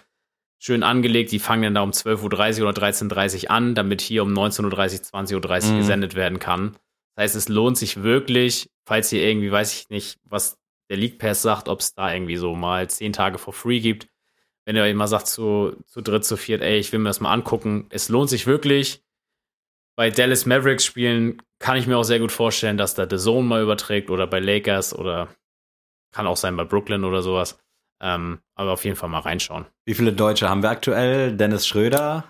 schön 0.64 0.84
angelegt. 0.84 1.32
Die 1.32 1.40
fangen 1.40 1.64
dann 1.64 1.76
da 1.76 1.82
um 1.82 1.90
12.30 1.92 2.62
Uhr 2.62 2.70
oder 2.70 2.82
13.30 2.82 3.46
Uhr 3.46 3.52
an, 3.52 3.76
damit 3.76 4.00
hier 4.00 4.24
um 4.24 4.32
19.30 4.34 4.64
Uhr, 5.14 5.22
20.30 5.42 5.66
Uhr 5.68 5.74
Mhm. 5.74 5.78
gesendet 5.78 6.16
werden 6.16 6.40
kann. 6.40 6.78
Das 7.16 7.24
heißt, 7.24 7.36
es 7.36 7.50
lohnt 7.50 7.78
sich 7.78 8.04
wirklich, 8.04 8.70
falls 8.86 9.12
ihr 9.12 9.24
irgendwie, 9.24 9.52
weiß 9.52 9.74
ich 9.74 9.90
nicht, 9.90 10.20
was 10.24 10.58
der 10.90 10.98
League 10.98 11.20
Pass 11.20 11.42
sagt, 11.42 11.68
ob 11.68 11.80
es 11.80 11.94
da 11.94 12.14
irgendwie 12.14 12.38
so 12.38 12.56
mal 12.56 12.90
zehn 12.90 13.12
Tage 13.14 13.38
for 13.38 13.54
free 13.54 13.80
gibt. 13.80 14.08
Wenn 14.66 14.76
ihr 14.76 14.84
euch 14.84 14.94
mal 14.94 15.08
sagt, 15.08 15.28
zu, 15.28 15.76
zu 15.88 16.02
dritt, 16.02 16.24
zu 16.24 16.38
viert, 16.38 16.62
ey, 16.62 16.78
ich 16.78 16.92
will 16.92 17.00
mir 17.00 17.10
das 17.10 17.20
mal 17.20 17.34
angucken. 17.34 17.88
Es 17.90 18.10
lohnt 18.10 18.30
sich 18.30 18.46
wirklich. 18.46 19.02
Bei 19.98 20.10
Dallas 20.12 20.46
Mavericks 20.46 20.86
Spielen 20.86 21.42
kann 21.60 21.78
ich 21.78 21.88
mir 21.88 21.98
auch 21.98 22.04
sehr 22.04 22.20
gut 22.20 22.32
vorstellen, 22.32 22.78
dass 22.78 22.94
da 22.94 23.08
The 23.10 23.18
Zone 23.18 23.48
mal 23.48 23.64
überträgt 23.64 24.10
oder 24.10 24.28
bei 24.28 24.40
Lakers 24.40 24.94
oder 24.96 25.28
kann 26.12 26.28
auch 26.28 26.38
sein 26.38 26.56
bei 26.56 26.64
Brooklyn 26.64 27.04
oder 27.04 27.22
sowas. 27.22 27.58
Ähm, 28.04 28.40
aber 28.56 28.72
auf 28.72 28.84
jeden 28.84 28.96
Fall 28.98 29.10
mal 29.10 29.20
reinschauen. 29.20 29.66
Wie 29.86 29.94
viele 29.94 30.12
Deutsche 30.12 30.50
haben 30.50 30.64
wir 30.64 30.72
aktuell? 30.72 31.38
Dennis 31.38 31.68
Schröder 31.68 32.24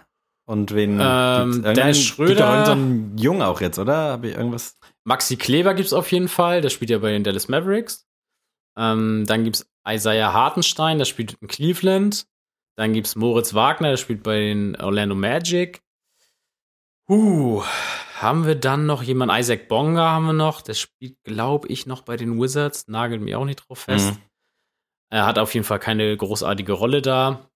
und 0.45 0.75
wen? 0.75 0.99
Ähm, 1.01 1.63
Dennis 1.63 1.97
Gibt 1.97 2.07
Schröder- 2.07 2.51
irgend 2.51 2.65
so 2.65 2.71
einen 2.73 3.17
Jungen 3.17 3.41
auch 3.41 3.61
jetzt, 3.61 3.79
oder? 3.79 3.95
Habe 4.11 4.29
ich 4.29 4.35
irgendwas? 4.35 4.77
Maxi 5.05 5.37
Kleber 5.37 5.73
gibt's 5.73 5.93
auf 5.93 6.11
jeden 6.11 6.27
Fall, 6.27 6.61
der 6.61 6.69
spielt 6.69 6.91
ja 6.91 6.97
bei 6.97 7.11
den 7.11 7.23
Dallas 7.23 7.47
Mavericks. 7.47 8.05
Ähm, 8.77 9.25
dann 9.27 9.43
gibt's 9.45 9.65
Isaiah 9.87 10.33
Hartenstein, 10.33 10.97
der 10.97 11.05
spielt 11.05 11.37
in 11.39 11.47
Cleveland. 11.47 12.25
Dann 12.77 12.93
gibt's 12.93 13.15
Moritz 13.15 13.53
Wagner, 13.53 13.89
der 13.89 13.97
spielt 13.97 14.23
bei 14.23 14.39
den 14.39 14.75
Orlando 14.75 15.15
Magic. 15.15 15.81
Uh, 17.09 17.63
haben 18.19 18.45
wir 18.45 18.55
dann 18.55 18.85
noch 18.85 19.03
jemanden? 19.03 19.35
Isaac 19.35 19.67
Bonga 19.67 20.11
haben 20.11 20.25
wir 20.27 20.33
noch, 20.33 20.61
der 20.61 20.73
spielt, 20.73 21.15
glaube 21.23 21.67
ich, 21.67 21.85
noch 21.85 22.03
bei 22.03 22.15
den 22.15 22.39
Wizards. 22.41 22.87
Nagelt 22.87 23.21
mich 23.21 23.35
auch 23.35 23.45
nicht 23.45 23.67
drauf 23.67 23.79
fest. 23.79 24.11
Mhm. 24.11 24.17
Er 25.11 25.25
hat 25.25 25.37
auf 25.37 25.53
jeden 25.53 25.65
Fall 25.65 25.79
keine 25.79 26.15
großartige 26.17 26.71
Rolle 26.73 27.01
da. 27.01 27.47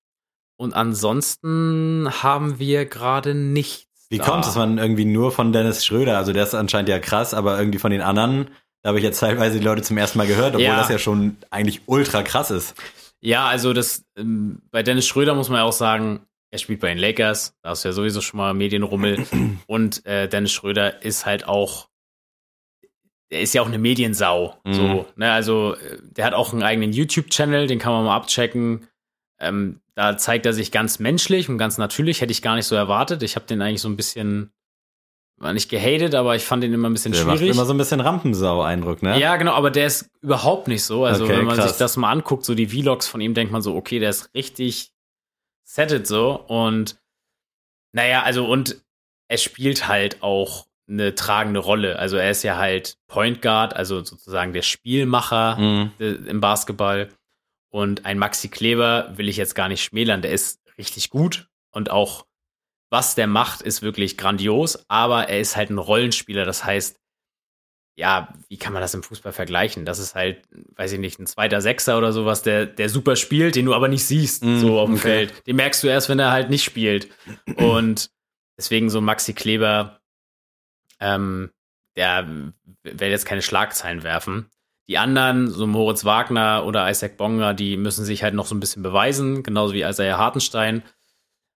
Und 0.58 0.74
ansonsten 0.74 2.08
haben 2.24 2.60
wir 2.60 2.86
gerade 2.86 3.34
nichts. 3.34 3.88
Wie 4.10 4.18
da. 4.20 4.24
kommt 4.26 4.46
es, 4.46 4.56
man 4.56 4.78
irgendwie 4.78 5.06
nur 5.06 5.32
von 5.32 5.52
Dennis 5.52 5.84
Schröder? 5.86 6.18
Also 6.18 6.32
der 6.32 6.44
ist 6.44 6.54
anscheinend 6.54 6.90
ja 6.90 7.00
krass, 7.00 7.34
aber 7.34 7.58
irgendwie 7.58 7.80
von 7.80 7.92
den 7.92 8.02
anderen, 8.02 8.50
da 8.84 8.90
habe 8.90 9.00
ich 9.00 9.04
jetzt 9.04 9.20
teilweise 9.20 9.58
die 9.60 9.66
Leute 9.66 9.82
zum 9.82 9.98
ersten 9.98 10.18
Mal 10.20 10.28
gehört, 10.28 10.50
obwohl 10.54 10.62
Ja. 10.66 10.78
das 10.78 10.90
ja 10.90 11.00
schon 11.00 11.38
eigentlich 11.50 11.82
ultra 11.88 12.22
krass 12.24 12.52
ist. 12.52 12.76
Ja, 13.22 13.48
also 13.48 13.74
das 13.74 14.06
ähm, 14.18 14.62
bei 14.72 14.84
Dennis 14.84 15.08
Schröder 15.08 15.34
muss 15.34 15.50
man 15.50 15.58
ja 15.60 15.64
auch 15.64 15.74
sagen, 15.74 16.22
er 16.52 16.60
spielt 16.60 16.80
bei 16.82 16.90
den 16.90 17.00
Lakers, 17.00 17.56
da 17.64 17.72
ist 17.72 17.84
ja 17.84 17.92
sowieso 17.92 18.22
schon 18.22 18.38
mal 18.38 18.54
Medienrummel 18.54 19.26
und 19.68 20.06
äh, 20.06 20.30
Dennis 20.30 20.52
Schröder 20.52 21.02
ist 21.04 21.26
halt 21.26 21.48
auch 21.48 21.88
er 23.30 23.42
ist 23.42 23.54
ja 23.54 23.62
auch 23.62 23.68
eine 23.68 23.78
Mediensau, 23.80 24.56
Mhm. 24.66 24.74
so, 24.74 25.06
ne, 25.16 25.32
also 25.32 25.76
äh, 25.76 25.98
der 26.04 26.26
hat 26.26 26.34
auch 26.34 26.54
einen 26.54 26.64
eigenen 26.64 26.94
YouTube 26.94 27.30
Channel, 27.30 27.68
den 27.68 27.80
kann 27.80 27.92
man 27.94 28.06
mal 28.06 28.16
abchecken. 28.16 28.88
Ähm, 29.40 29.82
da 29.96 30.18
zeigt 30.18 30.46
er 30.46 30.54
sich 30.54 30.72
ganz 30.72 31.00
menschlich 31.00 31.50
und 31.50 31.58
ganz 31.58 31.78
natürlich, 31.78 32.22
hätte 32.22 32.32
ich 32.32 32.42
gar 32.42 32.56
nicht 32.56 32.66
so 32.68 32.76
erwartet. 32.76 33.24
Ich 33.24 33.36
habe 33.36 33.46
den 33.46 33.62
eigentlich 33.62 33.82
so 33.82 33.90
ein 33.90 33.96
bisschen 33.98 34.52
war 35.38 35.52
nicht 35.52 35.70
gehatet, 35.70 36.16
aber 36.16 36.34
ich 36.38 36.46
fand 36.46 36.64
ihn 36.64 36.72
immer 36.74 36.90
ein 36.90 36.94
bisschen 36.94 37.12
Der 37.12 37.26
macht 37.26 37.40
schwierig. 37.40 37.54
immer 37.56 37.66
so 37.66 37.74
ein 37.74 37.78
bisschen 37.78 38.00
Rampensau-Eindruck, 38.00 39.04
ne? 39.04 39.20
Ja, 39.20 39.36
genau, 39.36 39.52
aber 39.52 39.70
der 39.70 39.88
ist 39.88 40.10
überhaupt 40.22 40.70
nicht 40.70 40.84
so. 40.84 41.04
Also, 41.04 41.26
Okay, 41.26 41.38
wenn 41.38 41.44
man 41.46 41.58
krass. 41.58 41.72
sich 41.72 41.78
das 41.78 41.98
mal 41.98 42.10
anguckt, 42.10 42.46
so 42.46 42.56
die 42.56 42.68
Vlogs 42.68 43.06
von 43.08 43.20
ihm, 43.20 43.34
denkt 43.34 43.52
man 43.52 43.62
so, 43.62 43.76
okay, 43.76 44.00
der 44.00 44.12
ist 44.12 44.34
richtig 44.34 44.94
settet 45.66 46.08
so. 46.08 46.40
Und 46.48 46.98
naja, 47.92 48.24
also, 48.24 48.46
und 48.46 48.82
er 49.28 49.38
spielt 49.38 49.90
halt 49.90 50.24
auch 50.24 50.68
eine 50.88 51.16
tragende 51.16 51.60
Rolle. 51.60 51.98
Also, 52.00 52.18
er 52.18 52.32
ist 52.32 52.44
ja 52.44 52.58
halt 52.58 52.98
Point 53.08 53.42
Guard, 53.42 53.76
also 53.76 54.04
sozusagen 54.04 54.54
der 54.54 54.62
Spielmacher 54.62 55.58
Mhm. 55.58 55.92
im 56.00 56.42
Basketball. 56.42 57.10
Und 57.72 58.06
ein 58.06 58.18
Maxi 58.18 58.48
Kleber 58.48 59.12
will 59.18 59.28
ich 59.28 59.38
jetzt 59.38 59.56
gar 59.56 59.68
nicht 59.68 59.84
schmälern, 59.84 60.22
der 60.22 60.32
ist 60.32 60.62
richtig 60.78 61.10
gut 61.10 61.48
und 61.74 61.92
auch 61.92 62.26
was 62.92 63.16
der 63.16 63.28
macht, 63.28 63.62
ist 63.62 63.82
wirklich 63.82 64.16
grandios, 64.18 64.86
aber 64.88 65.28
er 65.28 65.40
ist 65.42 65.56
halt 65.58 65.70
ein 65.72 65.78
Rollenspieler. 65.80 66.46
Das 66.46 66.64
heißt, 66.64 66.98
ja, 67.98 68.34
wie 68.48 68.58
kann 68.58 68.74
man 68.74 68.82
das 68.82 68.94
im 68.94 69.04
Fußball 69.04 69.34
vergleichen? 69.34 69.86
Das 69.86 70.00
ist 70.00 70.16
halt, 70.16 70.44
weiß 70.76 70.92
ich 70.94 71.00
nicht, 71.00 71.20
ein 71.20 71.28
zweiter 71.28 71.62
Sechser 71.62 71.98
oder 71.98 72.14
sowas, 72.14 72.42
der, 72.44 72.66
der 72.66 72.90
super 72.90 73.16
spielt, 73.16 73.56
den 73.56 73.66
du 73.66 73.74
aber 73.74 73.88
nicht 73.88 74.06
siehst, 74.06 74.44
Mm, 74.44 74.60
so 74.60 74.80
auf 74.80 74.86
dem 74.88 74.96
okay. 74.96 75.02
Feld. 75.02 75.48
Den 75.48 75.56
merkst 75.56 75.84
du 75.84 75.88
erst, 75.88 76.08
wenn 76.10 76.20
er 76.20 76.32
halt 76.32 76.50
nicht 76.50 76.64
spielt. 76.64 77.10
Und 77.56 78.12
deswegen 78.58 78.90
so 78.90 79.02
Maxi 79.02 79.34
Kleber, 79.34 80.00
ähm, 81.00 81.52
der 81.96 82.28
will 82.84 83.10
jetzt 83.10 83.26
keine 83.26 83.42
Schlagzeilen 83.42 84.04
werfen. 84.04 84.50
Die 84.88 84.98
anderen, 84.98 85.50
so 85.50 85.66
Moritz 85.66 86.06
Wagner 86.06 86.64
oder 86.66 86.90
Isaac 86.90 87.18
Bonga, 87.18 87.54
die 87.54 87.76
müssen 87.78 88.06
sich 88.06 88.22
halt 88.22 88.36
noch 88.36 88.46
so 88.46 88.54
ein 88.54 88.60
bisschen 88.60 88.84
beweisen, 88.84 89.42
genauso 89.42 89.74
wie 89.74 89.82
Isaiah 89.82 90.18
Hartenstein. 90.18 90.84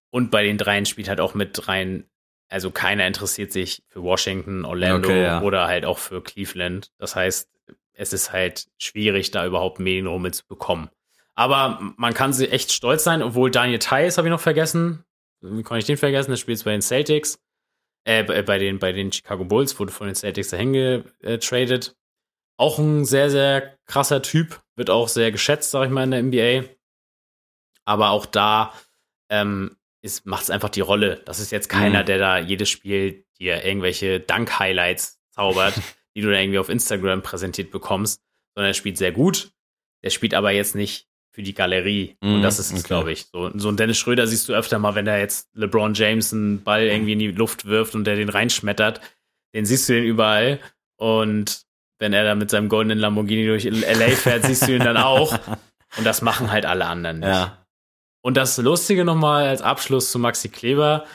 Und 0.09 0.31
bei 0.31 0.43
den 0.43 0.57
dreien 0.57 0.87
spielt 0.87 1.09
halt 1.09 1.19
auch 1.19 1.35
mit 1.35 1.67
rein, 1.67 2.05
also 2.47 2.71
keiner 2.71 3.05
interessiert 3.05 3.51
sich 3.51 3.83
für 3.87 4.01
Washington, 4.01 4.65
Orlando 4.65 5.09
Okay, 5.09 5.23
ja. 5.23 5.41
oder 5.41 5.67
halt 5.67 5.85
auch 5.85 5.99
für 5.99 6.23
Cleveland. 6.23 6.91
Das 6.97 7.15
heißt, 7.15 7.47
es 7.93 8.13
ist 8.13 8.31
halt 8.31 8.67
schwierig, 8.79 9.29
da 9.29 9.45
überhaupt 9.45 9.79
Medienrummel 9.79 10.33
zu 10.33 10.47
bekommen. 10.47 10.89
Aber 11.35 11.79
man 11.97 12.13
kann 12.13 12.33
sie 12.33 12.49
echt 12.49 12.71
stolz 12.71 13.03
sein, 13.03 13.21
obwohl 13.21 13.51
Daniel 13.51 13.79
Theiss 13.79 14.17
habe 14.17 14.27
ich 14.27 14.31
noch 14.31 14.39
vergessen. 14.39 15.03
Wie 15.41 15.63
kann 15.63 15.77
ich 15.77 15.85
den 15.85 15.97
vergessen? 15.97 16.31
Der 16.31 16.37
spielt 16.37 16.63
bei 16.63 16.71
den 16.71 16.81
Celtics. 16.81 17.39
Äh, 18.05 18.23
bei 18.23 18.41
bei 18.41 18.57
den, 18.57 18.79
bei 18.79 18.91
den 18.91 19.11
Chicago 19.11 19.45
Bulls, 19.45 19.79
wurde 19.79 19.91
von 19.91 20.07
den 20.07 20.15
Celtics 20.15 20.49
dahin 20.49 20.73
getradet. 21.21 21.95
Auch 22.57 22.77
ein 22.79 23.05
sehr, 23.05 23.29
sehr 23.29 23.77
krasser 23.85 24.21
Typ. 24.21 24.61
Wird 24.75 24.89
auch 24.89 25.07
sehr 25.07 25.31
geschätzt, 25.31 25.71
sag 25.71 25.85
ich 25.85 25.91
mal, 25.91 26.03
in 26.03 26.11
der 26.11 26.23
NBA. 26.23 26.69
Aber 27.85 28.09
auch 28.11 28.25
da 28.25 28.73
ähm, 29.29 29.75
macht 30.23 30.43
es 30.43 30.49
einfach 30.49 30.69
die 30.69 30.81
Rolle. 30.81 31.21
Das 31.25 31.39
ist 31.39 31.51
jetzt 31.51 31.69
keiner, 31.69 32.01
Mhm. 32.01 32.05
der 32.05 32.17
da 32.17 32.37
jedes 32.37 32.69
Spiel 32.69 33.25
dir 33.39 33.63
irgendwelche 33.63 34.19
Dank-Highlights 34.19 35.19
zaubert, 35.31 35.73
die 36.15 36.21
du 36.21 36.29
dann 36.31 36.39
irgendwie 36.41 36.59
auf 36.59 36.69
Instagram 36.69 37.21
präsentiert 37.21 37.71
bekommst, 37.71 38.21
sondern 38.55 38.71
er 38.71 38.75
spielt 38.75 38.97
sehr 38.97 39.11
gut. 39.11 39.51
Der 40.03 40.09
spielt 40.09 40.33
aber 40.33 40.51
jetzt 40.51 40.75
nicht 40.75 41.08
für 41.31 41.43
die 41.43 41.53
Galerie. 41.53 42.17
Und 42.21 42.39
Mhm, 42.39 42.41
das 42.41 42.59
ist 42.59 42.67
es, 42.71 42.79
okay. 42.79 42.87
glaube 42.87 43.11
ich. 43.11 43.27
So, 43.31 43.51
so 43.55 43.69
ein 43.69 43.77
Dennis 43.77 43.97
Schröder 43.97 44.27
siehst 44.27 44.49
du 44.49 44.53
öfter 44.53 44.79
mal, 44.79 44.95
wenn 44.95 45.07
er 45.07 45.19
jetzt 45.19 45.49
LeBron 45.53 45.93
James 45.93 46.33
einen 46.33 46.63
Ball 46.63 46.83
irgendwie 46.83 47.13
in 47.13 47.19
die 47.19 47.31
Luft 47.31 47.65
wirft 47.65 47.95
und 47.95 48.05
der 48.05 48.15
den 48.15 48.29
reinschmettert. 48.29 48.99
Den 49.53 49.65
siehst 49.65 49.87
du 49.89 49.93
den 49.93 50.03
überall. 50.03 50.59
Und 50.97 51.61
wenn 51.99 52.13
er 52.13 52.23
da 52.23 52.35
mit 52.35 52.49
seinem 52.49 52.69
goldenen 52.69 52.99
Lamborghini 52.99 53.45
durch 53.45 53.65
LA 53.65 54.09
fährt, 54.15 54.45
siehst 54.45 54.67
du 54.67 54.75
ihn 54.75 54.83
dann 54.83 54.97
auch. 54.97 55.37
Und 55.97 56.05
das 56.05 56.21
machen 56.21 56.51
halt 56.51 56.65
alle 56.67 56.85
anderen 56.85 57.19
nicht. 57.19 57.29
Ja. 57.29 57.65
Und 58.21 58.37
das 58.37 58.57
Lustige 58.57 59.05
nochmal 59.05 59.47
als 59.47 59.61
Abschluss 59.63 60.11
zu 60.11 60.19
Maxi 60.19 60.49
Kleber. 60.49 61.05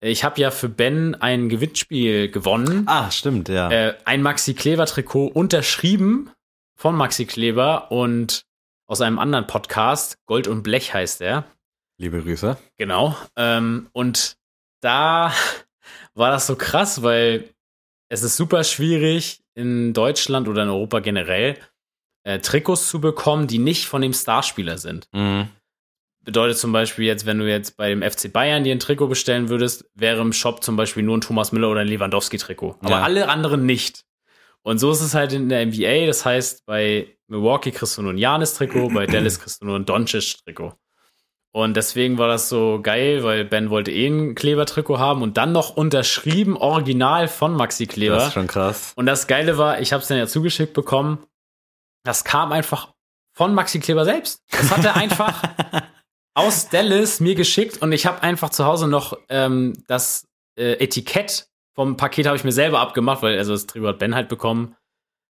Ich 0.00 0.22
habe 0.22 0.40
ja 0.40 0.50
für 0.50 0.68
Ben 0.68 1.14
ein 1.14 1.48
Gewinnspiel 1.48 2.30
gewonnen. 2.30 2.82
Ah, 2.86 3.10
stimmt, 3.10 3.48
ja. 3.48 3.70
Äh, 3.70 3.94
ein 4.04 4.22
Maxi 4.22 4.54
Kleber 4.54 4.84
Trikot 4.86 5.28
unterschrieben 5.28 6.30
von 6.76 6.94
Maxi 6.94 7.24
Kleber 7.24 7.90
und 7.90 8.44
aus 8.88 9.00
einem 9.00 9.18
anderen 9.18 9.46
Podcast. 9.46 10.18
Gold 10.26 10.48
und 10.48 10.62
Blech 10.62 10.92
heißt 10.94 11.20
er. 11.20 11.44
Liebe 11.98 12.22
Grüße. 12.22 12.56
Genau. 12.78 13.16
Ähm, 13.36 13.88
und 13.92 14.36
da 14.80 15.32
war 16.14 16.30
das 16.30 16.46
so 16.46 16.56
krass, 16.56 17.02
weil 17.02 17.50
es 18.08 18.22
ist 18.22 18.36
super 18.36 18.64
schwierig 18.64 19.42
in 19.54 19.92
Deutschland 19.92 20.48
oder 20.48 20.62
in 20.62 20.68
Europa 20.70 21.00
generell 21.00 21.58
äh, 22.24 22.38
Trikots 22.38 22.88
zu 22.88 23.00
bekommen, 23.00 23.46
die 23.46 23.58
nicht 23.58 23.86
von 23.86 24.00
dem 24.00 24.12
Starspieler 24.14 24.78
sind. 24.78 25.08
Mhm. 25.12 25.48
Bedeutet 26.24 26.58
zum 26.58 26.72
Beispiel 26.72 27.04
jetzt, 27.04 27.26
wenn 27.26 27.38
du 27.38 27.48
jetzt 27.48 27.76
bei 27.76 27.88
dem 27.90 28.02
FC 28.02 28.32
Bayern 28.32 28.64
dir 28.64 28.72
ein 28.74 28.80
Trikot 28.80 29.08
bestellen 29.08 29.48
würdest, 29.48 29.84
wäre 29.94 30.20
im 30.20 30.32
Shop 30.32 30.62
zum 30.62 30.76
Beispiel 30.76 31.02
nur 31.02 31.16
ein 31.16 31.20
Thomas 31.22 31.52
Müller 31.52 31.70
oder 31.70 31.80
ein 31.80 31.88
Lewandowski-Trikot. 31.88 32.76
Aber 32.80 32.90
Ja. 32.90 33.02
alle 33.02 33.28
anderen 33.28 33.66
nicht. 33.66 34.04
Und 34.62 34.78
so 34.78 34.90
ist 34.92 35.00
es 35.00 35.14
halt 35.14 35.32
in 35.32 35.48
der 35.48 35.64
NBA. 35.66 36.06
Das 36.06 36.24
heißt, 36.26 36.66
bei 36.66 37.16
Milwaukee 37.28 37.70
kriegst 37.70 37.96
du 37.96 38.02
nur 38.02 38.12
ein 38.12 38.18
Janis-Trikot, 38.18 38.88
bei 38.88 39.06
Dallas 39.06 39.40
kriegst 39.40 39.62
du 39.62 39.66
nur 39.66 39.76
ein 39.76 39.84
Doncic-Trikot. 39.84 40.74
Und 41.52 41.76
deswegen 41.76 42.18
war 42.18 42.28
das 42.28 42.48
so 42.48 42.80
geil, 42.82 43.24
weil 43.24 43.44
Ben 43.44 43.70
wollte 43.70 43.90
eh 43.90 44.06
ein 44.06 44.34
Kleber-Trikot 44.34 44.98
haben 44.98 45.22
und 45.22 45.36
dann 45.36 45.52
noch 45.52 45.76
unterschrieben, 45.76 46.56
original 46.56 47.26
von 47.26 47.54
Maxi 47.54 47.86
Kleber. 47.86 48.16
Das 48.16 48.28
ist 48.28 48.34
schon 48.34 48.46
krass. 48.46 48.92
Und 48.96 49.06
das 49.06 49.26
Geile 49.26 49.56
war, 49.56 49.80
ich 49.80 49.92
habe 49.92 50.02
es 50.02 50.08
dann 50.08 50.18
ja 50.18 50.26
zugeschickt 50.26 50.74
bekommen, 50.74 51.18
das 52.04 52.24
kam 52.24 52.52
einfach 52.52 52.92
von 53.32 53.54
Maxi 53.54 53.80
Kleber 53.80 54.04
selbst. 54.04 54.42
Das 54.50 54.70
hat 54.70 54.84
er 54.84 54.96
einfach 54.96 55.42
aus 56.34 56.68
Dallas 56.68 57.20
mir 57.20 57.34
geschickt 57.34 57.80
und 57.82 57.92
ich 57.92 58.06
habe 58.06 58.22
einfach 58.22 58.50
zu 58.50 58.64
Hause 58.64 58.86
noch 58.86 59.18
ähm, 59.28 59.72
das 59.86 60.26
äh, 60.56 60.74
Etikett 60.74 61.48
vom 61.74 61.96
Paket 61.96 62.26
habe 62.26 62.36
ich 62.36 62.44
mir 62.44 62.52
selber 62.52 62.80
abgemacht, 62.80 63.22
weil 63.22 63.38
also 63.38 63.52
das 63.52 63.66
Trikot 63.66 63.88
hat 63.88 63.98
Ben 63.98 64.14
halt 64.14 64.28
bekommen, 64.28 64.76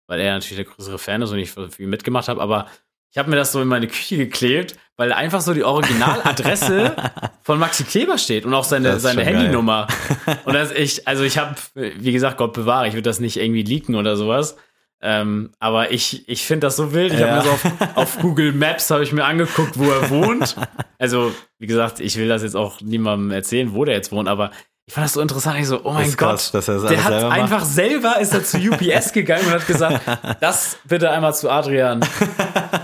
weil 0.08 0.18
er 0.20 0.32
natürlich 0.34 0.64
der 0.64 0.74
größere 0.74 0.98
Fan 0.98 1.22
ist 1.22 1.30
und 1.30 1.38
ich 1.38 1.52
viel 1.52 1.86
mitgemacht 1.86 2.26
habe, 2.26 2.40
aber 2.40 2.66
ich 3.10 3.16
habe 3.16 3.30
mir 3.30 3.36
das 3.36 3.52
so 3.52 3.62
in 3.62 3.68
meine 3.68 3.86
Küche 3.86 4.16
geklebt, 4.18 4.76
weil 4.96 5.12
einfach 5.12 5.40
so 5.40 5.54
die 5.54 5.62
Originaladresse 5.64 6.94
von 7.42 7.58
Maxi 7.58 7.84
Kleber 7.84 8.18
steht 8.18 8.44
und 8.44 8.52
auch 8.52 8.64
seine, 8.64 8.98
seine 9.00 9.24
Handynummer. 9.24 9.86
Und 10.44 10.52
das 10.54 10.72
ich, 10.72 11.06
also 11.08 11.22
ich 11.24 11.38
habe, 11.38 11.54
wie 11.74 12.12
gesagt, 12.12 12.36
Gott 12.36 12.52
bewahre, 12.52 12.86
ich 12.88 12.92
würde 12.94 13.02
das 13.08 13.20
nicht 13.20 13.38
irgendwie 13.38 13.62
leaken 13.62 13.94
oder 13.94 14.16
sowas. 14.16 14.56
Ähm, 15.00 15.52
aber 15.60 15.92
ich, 15.92 16.28
ich 16.28 16.44
finde 16.44 16.66
das 16.66 16.76
so 16.76 16.92
wild. 16.92 17.12
Ich 17.12 17.20
Ja. 17.20 17.28
habe 17.28 17.36
mir 17.36 17.42
so 17.44 17.50
auf, 17.52 17.96
auf 17.96 18.18
Google 18.18 18.52
Maps 18.52 18.90
habe 18.90 19.04
ich 19.04 19.12
mir 19.12 19.24
angeguckt, 19.24 19.78
wo 19.78 19.88
er 19.90 20.10
wohnt. 20.10 20.56
Also, 21.00 21.32
wie 21.60 21.68
gesagt, 21.68 22.00
ich 22.00 22.16
will 22.16 22.26
das 22.26 22.42
jetzt 22.42 22.56
auch 22.56 22.80
niemandem 22.80 23.30
erzählen, 23.30 23.72
wo 23.72 23.84
der 23.84 23.94
jetzt 23.94 24.10
wohnt, 24.10 24.28
aber 24.28 24.50
ich 24.88 24.94
fand 24.94 25.04
das 25.04 25.12
so 25.12 25.20
interessant. 25.20 25.60
Ich 25.60 25.66
so, 25.66 25.82
oh 25.84 25.92
mein 25.92 26.08
ist 26.08 26.16
Gott, 26.16 26.30
krass, 26.30 26.50
dass 26.50 26.66
er 26.66 26.80
das 26.80 26.90
der 26.90 27.04
hat 27.04 27.12
selber 27.12 27.28
macht. 27.28 27.38
einfach 27.40 27.64
selber 27.64 28.18
ist 28.20 28.32
er 28.32 28.42
zu 28.42 28.56
UPS 28.58 29.12
gegangen 29.12 29.44
und 29.46 29.52
hat 29.52 29.66
gesagt, 29.66 30.00
das 30.40 30.78
bitte 30.88 31.10
einmal 31.10 31.34
zu 31.34 31.50
Adrian. 31.50 32.00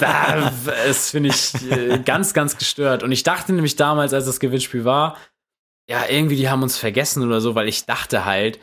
Da, 0.01 0.53
das 0.87 1.11
finde 1.11 1.31
ich 1.31 1.55
äh, 1.73 1.99
ganz, 2.05 2.35
ganz 2.35 2.59
gestört. 2.59 3.03
Und 3.03 3.11
ich 3.11 3.23
dachte 3.23 3.55
nämlich 3.55 3.77
damals, 3.77 4.13
als 4.13 4.27
das 4.27 4.39
Gewinnspiel 4.39 4.85
war, 4.85 5.17
ja, 5.89 6.05
irgendwie, 6.07 6.37
die 6.37 6.51
haben 6.51 6.63
uns 6.63 6.77
vergessen 6.77 7.27
oder 7.27 7.41
so, 7.41 7.55
weil 7.55 7.69
ich 7.69 7.87
dachte 7.87 8.27
halt, 8.27 8.59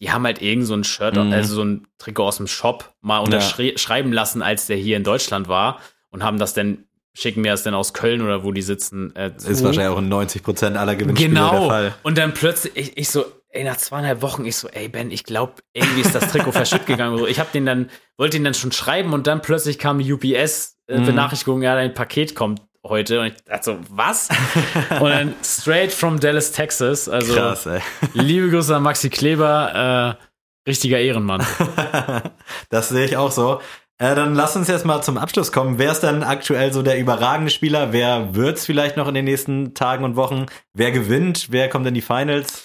die 0.00 0.10
haben 0.10 0.24
halt 0.24 0.40
irgend 0.40 0.66
so 0.66 0.72
ein 0.74 0.84
Shirt, 0.84 1.16
Mhm. 1.16 1.32
also 1.34 1.54
so 1.54 1.64
ein 1.64 1.86
Trikot 1.98 2.24
aus 2.28 2.36
dem 2.38 2.46
Shop 2.46 2.94
mal 3.02 3.18
unterschreiben 3.18 4.10
lassen, 4.12 4.40
als 4.40 4.66
der 4.66 4.76
hier 4.78 4.96
in 4.96 5.04
Deutschland 5.04 5.48
war 5.48 5.80
und 6.10 6.22
haben 6.24 6.38
das 6.38 6.54
dann, 6.54 6.85
schicken 7.18 7.40
mir 7.40 7.52
das 7.52 7.62
dann 7.62 7.74
aus 7.74 7.94
Köln 7.94 8.20
oder 8.20 8.44
wo 8.44 8.52
die 8.52 8.62
sitzen. 8.62 9.14
Äh. 9.16 9.30
Ist 9.36 9.64
wahrscheinlich 9.64 9.88
auch 9.94 9.98
in 9.98 10.12
90% 10.12 10.74
aller 10.76 10.96
Gewinnspiele 10.96 11.34
der 11.34 11.42
Genau. 11.50 11.68
Fall. 11.68 11.94
Und 12.02 12.18
dann 12.18 12.34
plötzlich, 12.34 12.76
ich, 12.76 12.96
ich 12.98 13.08
so, 13.08 13.24
ey, 13.48 13.64
nach 13.64 13.78
zweieinhalb 13.78 14.20
Wochen, 14.22 14.44
ich 14.44 14.56
so, 14.56 14.68
ey, 14.68 14.88
Ben, 14.88 15.10
ich 15.10 15.24
glaube, 15.24 15.54
irgendwie 15.72 16.02
ist 16.02 16.14
das 16.14 16.30
Trikot 16.30 16.52
verschütt 16.52 16.84
gegangen. 16.86 17.16
So, 17.16 17.26
Ich 17.26 17.40
habe 17.40 17.48
den 17.54 17.64
dann, 17.64 17.88
wollte 18.18 18.36
ihn 18.36 18.44
dann 18.44 18.52
schon 18.54 18.70
schreiben 18.72 19.12
und 19.14 19.26
dann 19.26 19.40
plötzlich 19.40 19.78
kam 19.78 19.98
die 19.98 20.04
Mhm. 20.12 20.14
UPS-Benachrichtigung, 20.16 21.62
ja, 21.62 21.74
dein 21.74 21.94
Paket 21.94 22.34
kommt 22.34 22.60
heute. 22.84 23.20
Und 23.20 23.26
ich 23.28 23.44
dachte 23.44 23.64
so, 23.64 23.78
was? 23.88 24.28
und 25.00 25.08
dann 25.10 25.34
straight 25.42 25.92
from 25.92 26.20
Dallas, 26.20 26.52
Texas. 26.52 27.08
Also, 27.08 27.34
Krass, 27.34 27.64
ey. 27.66 27.80
liebe 28.12 28.50
Grüße 28.50 28.76
an 28.76 28.82
Maxi 28.82 29.08
Kleber, 29.10 30.18
äh, 30.18 30.68
richtiger 30.68 30.98
Ehrenmann. 30.98 31.44
Das 32.70 32.88
sehe 32.90 33.04
ich 33.06 33.16
auch 33.16 33.30
so. 33.32 33.60
Äh, 33.98 34.14
dann 34.14 34.34
lass 34.34 34.56
uns 34.56 34.68
jetzt 34.68 34.84
mal 34.84 35.00
zum 35.02 35.16
Abschluss 35.16 35.52
kommen. 35.52 35.78
Wer 35.78 35.92
ist 35.92 36.00
denn 36.00 36.22
aktuell 36.22 36.72
so 36.72 36.82
der 36.82 36.98
überragende 36.98 37.50
Spieler? 37.50 37.92
Wer 37.92 38.34
wird's 38.34 38.66
vielleicht 38.66 38.96
noch 38.98 39.08
in 39.08 39.14
den 39.14 39.24
nächsten 39.24 39.72
Tagen 39.72 40.04
und 40.04 40.16
Wochen? 40.16 40.46
Wer 40.74 40.92
gewinnt? 40.92 41.46
Wer 41.50 41.68
kommt 41.70 41.86
in 41.86 41.94
die 41.94 42.02
Finals? 42.02 42.62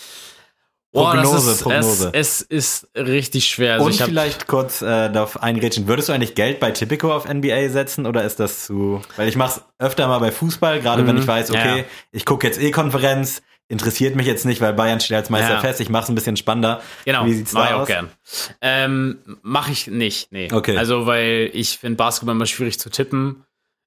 Prognose, 0.93 1.51
ist, 1.51 1.63
Prognose. 1.63 2.09
Es, 2.11 2.41
es 2.41 2.84
ist 2.84 2.88
richtig 2.97 3.45
schwer. 3.45 3.75
Also 3.75 3.86
und 3.86 3.95
vielleicht 3.95 4.47
kurz 4.47 4.82
äh, 4.82 5.09
darauf 5.09 5.41
eingrätschen. 5.41 5.88
Würdest 5.88 6.09
du 6.09 6.13
eigentlich 6.13 6.36
Geld 6.36 6.59
bei 6.59 6.71
Tipico 6.71 7.13
auf 7.13 7.32
NBA 7.32 7.69
setzen 7.69 8.05
oder 8.05 8.25
ist 8.25 8.41
das 8.41 8.65
zu. 8.65 9.01
Weil 9.15 9.29
ich 9.29 9.38
mach's 9.38 9.61
öfter 9.79 10.09
mal 10.09 10.19
bei 10.19 10.34
Fußball, 10.34 10.82
gerade 10.82 11.07
wenn 11.07 11.15
Mhm. 11.15 11.21
ich 11.21 11.27
weiß, 11.27 11.51
okay, 11.51 11.77
ja. 11.79 11.84
ich 12.11 12.25
gucke 12.25 12.45
jetzt 12.45 12.59
eh 12.59 12.71
Konferenz, 12.71 13.41
interessiert 13.72 14.15
mich 14.15 14.28
jetzt 14.28 14.45
nicht, 14.45 14.61
weil 14.61 14.74
Bayern 14.74 14.99
steht 14.99 15.17
als 15.17 15.30
Meister 15.30 15.53
Ja. 15.53 15.59
fest, 15.61 15.80
ich 15.82 15.89
mach's 15.89 16.09
ein 16.09 16.15
bisschen 16.15 16.38
spannender. 16.38 16.82
Genau, 17.05 17.26
Wie 17.26 17.34
sieht's 17.34 17.53
mach 17.53 17.61
da 17.63 17.67
ich 17.69 17.74
auch 17.76 17.80
aus? 17.82 17.88
gern. 17.88 18.09
Ähm, 18.61 19.17
mach 19.41 19.69
ich 19.69 19.88
nicht, 19.88 20.32
nee. 20.32 20.49
Okay. 20.51 20.78
Also, 20.78 21.05
weil 21.07 21.49
ich 21.53 21.78
finde 21.80 21.95
Basketball 21.97 22.36
immer 22.36 22.45
schwierig 22.45 22.80
zu 22.80 22.89
tippen. 22.89 23.43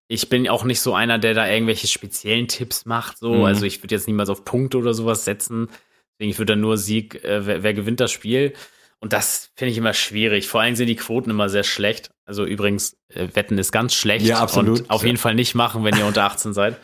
Ich 0.09 0.28
bin 0.28 0.49
auch 0.49 0.64
nicht 0.64 0.80
so 0.80 0.95
einer, 0.95 1.18
der 1.18 1.35
da 1.35 1.47
irgendwelche 1.49 1.87
speziellen 1.87 2.49
Tipps 2.49 2.85
macht. 2.85 3.18
So, 3.18 3.32
Mhm. 3.35 3.45
also 3.45 3.64
ich 3.64 3.82
würde 3.82 3.95
jetzt 3.95 4.07
niemals 4.07 4.28
auf 4.28 4.45
Punkte 4.45 4.78
oder 4.78 4.93
sowas 4.95 5.24
setzen. 5.24 5.68
Deswegen 6.12 6.30
ich 6.30 6.39
würde 6.39 6.53
dann 6.53 6.61
nur 6.61 6.76
Sieg, 6.76 7.22
äh, 7.24 7.47
wer, 7.47 7.62
wer 7.62 7.74
gewinnt 7.74 8.01
das 8.01 8.12
Spiel. 8.12 8.53
Und 9.01 9.12
das 9.12 9.51
finde 9.55 9.72
ich 9.72 9.78
immer 9.78 9.93
schwierig. 9.93 10.49
Vor 10.49 10.61
allem 10.62 10.76
sind 10.76 10.87
die 10.87 10.97
Quoten 10.97 11.28
immer 11.30 11.49
sehr 11.49 11.64
schlecht. 11.64 12.11
Also 12.26 12.45
übrigens, 12.45 12.97
äh, 13.09 13.28
Wetten 13.35 13.59
ist 13.59 13.70
ganz 13.72 13.95
schlecht. 13.95 14.24
Ja, 14.24 14.39
absolut. 14.39 14.80
Und 14.82 14.91
auf 14.91 15.05
jeden 15.05 15.18
Fall 15.18 15.35
nicht 15.35 15.55
machen, 15.55 15.85
wenn 15.85 15.97
ihr 15.97 16.07
unter 16.07 16.24
18 16.24 16.55
seid. 16.55 16.76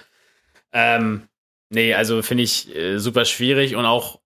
Ähm, 0.73 1.23
nee, 1.71 1.95
also 1.95 2.23
finde 2.23 2.45
ich 2.45 2.75
äh, 2.75 2.99
super 2.99 3.25
schwierig 3.25 3.75
und 3.77 3.87
auch 3.87 4.21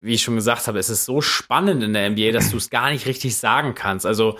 wie 0.00 0.14
ich 0.14 0.22
schon 0.22 0.36
gesagt 0.36 0.66
habe, 0.66 0.78
es 0.78 0.88
ist 0.88 1.04
so 1.04 1.20
spannend 1.20 1.82
in 1.82 1.92
der 1.92 2.08
NBA, 2.08 2.32
dass 2.32 2.50
du 2.50 2.56
es 2.56 2.70
gar 2.70 2.90
nicht 2.90 3.06
richtig 3.06 3.36
sagen 3.36 3.74
kannst. 3.74 4.06
Also 4.06 4.38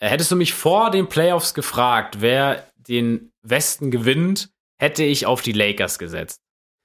äh, 0.00 0.08
hättest 0.08 0.30
du 0.30 0.36
mich 0.36 0.54
vor 0.54 0.90
den 0.90 1.08
Playoffs 1.08 1.54
gefragt, 1.54 2.20
wer 2.20 2.66
den 2.76 3.32
Westen 3.42 3.90
gewinnt, 3.90 4.50
hätte 4.78 5.04
ich 5.04 5.26
auf 5.26 5.42
die 5.42 5.52
Lakers 5.52 5.98
gesetzt. 5.98 6.40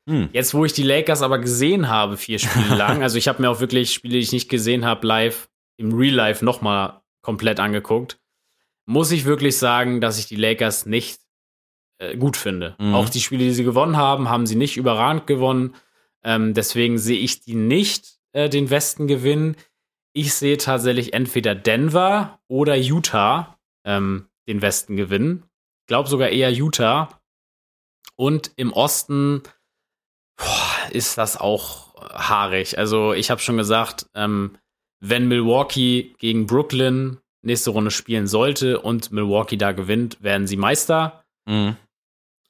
Hm. 0.08 0.30
Jetzt, 0.32 0.54
wo 0.54 0.64
ich 0.64 0.74
die 0.74 0.84
Lakers 0.84 1.24
aber 1.24 1.40
gesehen 1.40 1.90
habe, 1.90 2.18
vier 2.18 2.40
Spiele 2.40 2.76
lang, 2.76 3.02
also 3.02 3.18
ich 3.18 3.28
habe 3.28 3.42
mir 3.42 3.50
auch 3.50 3.60
wirklich 3.60 3.94
Spiele, 3.94 4.14
die 4.14 4.20
ich 4.20 4.32
nicht 4.32 4.50
gesehen 4.50 4.86
habe, 4.86 5.06
live, 5.06 5.50
im 5.78 5.94
Real 5.94 6.14
Life 6.14 6.46
nochmal 6.46 7.02
komplett 7.22 7.60
angeguckt, 7.60 8.20
muss 8.86 9.12
ich 9.12 9.26
wirklich 9.26 9.58
sagen, 9.58 10.00
dass 10.00 10.18
ich 10.18 10.28
die 10.28 10.36
Lakers 10.36 10.86
nicht 10.86 11.20
äh, 12.00 12.18
gut 12.18 12.38
finde. 12.38 12.76
Mhm. 12.80 12.96
Auch 12.96 13.10
die 13.10 13.22
Spiele, 13.22 13.44
die 13.44 13.54
sie 13.54 13.64
gewonnen 13.64 13.98
haben, 13.98 14.30
haben 14.30 14.46
sie 14.46 14.56
nicht 14.56 14.78
überragend 14.78 15.28
gewonnen. 15.28 15.76
Ähm, 16.24 16.54
deswegen 16.54 16.98
sehe 16.98 17.20
ich 17.20 17.42
die 17.42 17.56
nicht 17.56 18.20
äh, 18.34 18.50
den 18.50 18.70
Westen 18.70 19.08
gewinnen. 19.08 19.56
Ich 20.14 20.34
sehe 20.34 20.58
tatsächlich 20.58 21.14
entweder 21.14 21.56
Denver 21.56 22.40
oder 22.48 22.76
Utah 22.76 23.58
ähm, 23.86 24.28
den 24.48 24.62
Westen 24.62 24.96
gewinnen. 24.96 25.44
Ich 25.82 25.88
glaube 25.88 26.10
sogar 26.10 26.30
eher 26.30 26.52
Utah. 26.52 27.10
Und 28.16 28.52
im 28.56 28.74
Osten 28.74 29.44
boah, 30.38 30.90
ist 30.92 31.18
das 31.18 31.38
auch 31.38 31.96
haarig. 32.14 32.78
Also 32.78 33.14
ich 33.14 33.30
habe 33.30 33.42
schon 33.42 33.58
gesagt, 33.58 34.08
ähm, 34.16 34.58
wenn 35.00 35.28
Milwaukee 35.28 36.16
gegen 36.18 36.48
Brooklyn 36.48 37.18
nächste 37.42 37.70
Runde 37.70 37.92
spielen 37.92 38.28
sollte 38.28 38.82
und 38.82 39.12
Milwaukee 39.12 39.58
da 39.58 39.72
gewinnt, 39.72 40.22
werden 40.22 40.48
sie 40.48 40.58
Meister. 40.58 41.24
Mhm. 41.46 41.76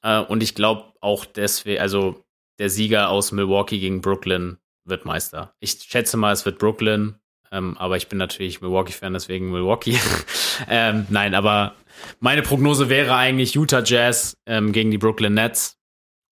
Äh, 0.02 0.20
und 0.20 0.42
ich 0.42 0.54
glaube 0.54 0.92
auch 1.00 1.24
deswegen, 1.24 1.80
also 1.80 2.24
der 2.58 2.70
Sieger 2.70 3.10
aus 3.10 3.32
Milwaukee 3.32 3.78
gegen 3.78 4.00
Brooklyn 4.00 4.58
wird 4.84 5.04
Meister. 5.04 5.54
Ich 5.60 5.72
schätze 5.88 6.16
mal, 6.16 6.32
es 6.32 6.44
wird 6.44 6.58
Brooklyn, 6.58 7.16
ähm, 7.52 7.76
aber 7.78 7.96
ich 7.96 8.08
bin 8.08 8.18
natürlich 8.18 8.60
Milwaukee-Fan, 8.60 9.12
deswegen 9.12 9.50
Milwaukee. 9.50 9.98
ähm, 10.68 11.06
nein, 11.10 11.34
aber 11.34 11.74
meine 12.20 12.42
Prognose 12.42 12.88
wäre 12.88 13.14
eigentlich 13.14 13.54
Utah 13.54 13.82
Jazz 13.84 14.36
ähm, 14.46 14.72
gegen 14.72 14.90
die 14.90 14.98
Brooklyn 14.98 15.34
Nets 15.34 15.78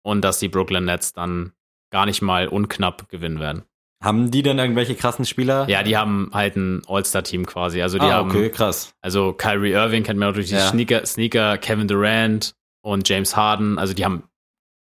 und 0.03 0.21
dass 0.21 0.39
die 0.39 0.49
Brooklyn 0.49 0.85
Nets 0.85 1.13
dann 1.13 1.53
gar 1.91 2.05
nicht 2.05 2.21
mal 2.21 2.47
unknapp 2.47 3.09
gewinnen 3.09 3.39
werden. 3.39 3.63
Haben 4.03 4.29
die 4.29 4.43
denn 4.43 4.59
irgendwelche 4.59 4.93
krassen 4.93 5.25
Spieler? 5.25 5.67
Ja, 5.69 5.81
die 5.81 5.97
haben 5.97 6.29
halt 6.31 6.55
ein 6.55 6.83
All-Star-Team 6.87 7.47
quasi. 7.47 7.81
Also 7.81 7.97
die 7.97 8.05
ah, 8.05 8.13
haben 8.13 8.29
okay, 8.29 8.49
krass. 8.49 8.93
Also 9.01 9.33
Kyrie 9.33 9.71
Irving 9.71 10.03
kennt 10.03 10.19
man 10.19 10.29
auch 10.29 10.33
durch 10.33 10.49
die 10.49 10.53
Ja. 10.53 10.67
Sneaker, 10.67 11.03
Sneaker, 11.05 11.57
Kevin 11.57 11.87
Durant 11.87 12.53
und 12.87 13.07
James 13.09 13.35
Harden. 13.35 13.77
Also 13.79 13.93
die 13.93 14.05
haben 14.05 14.23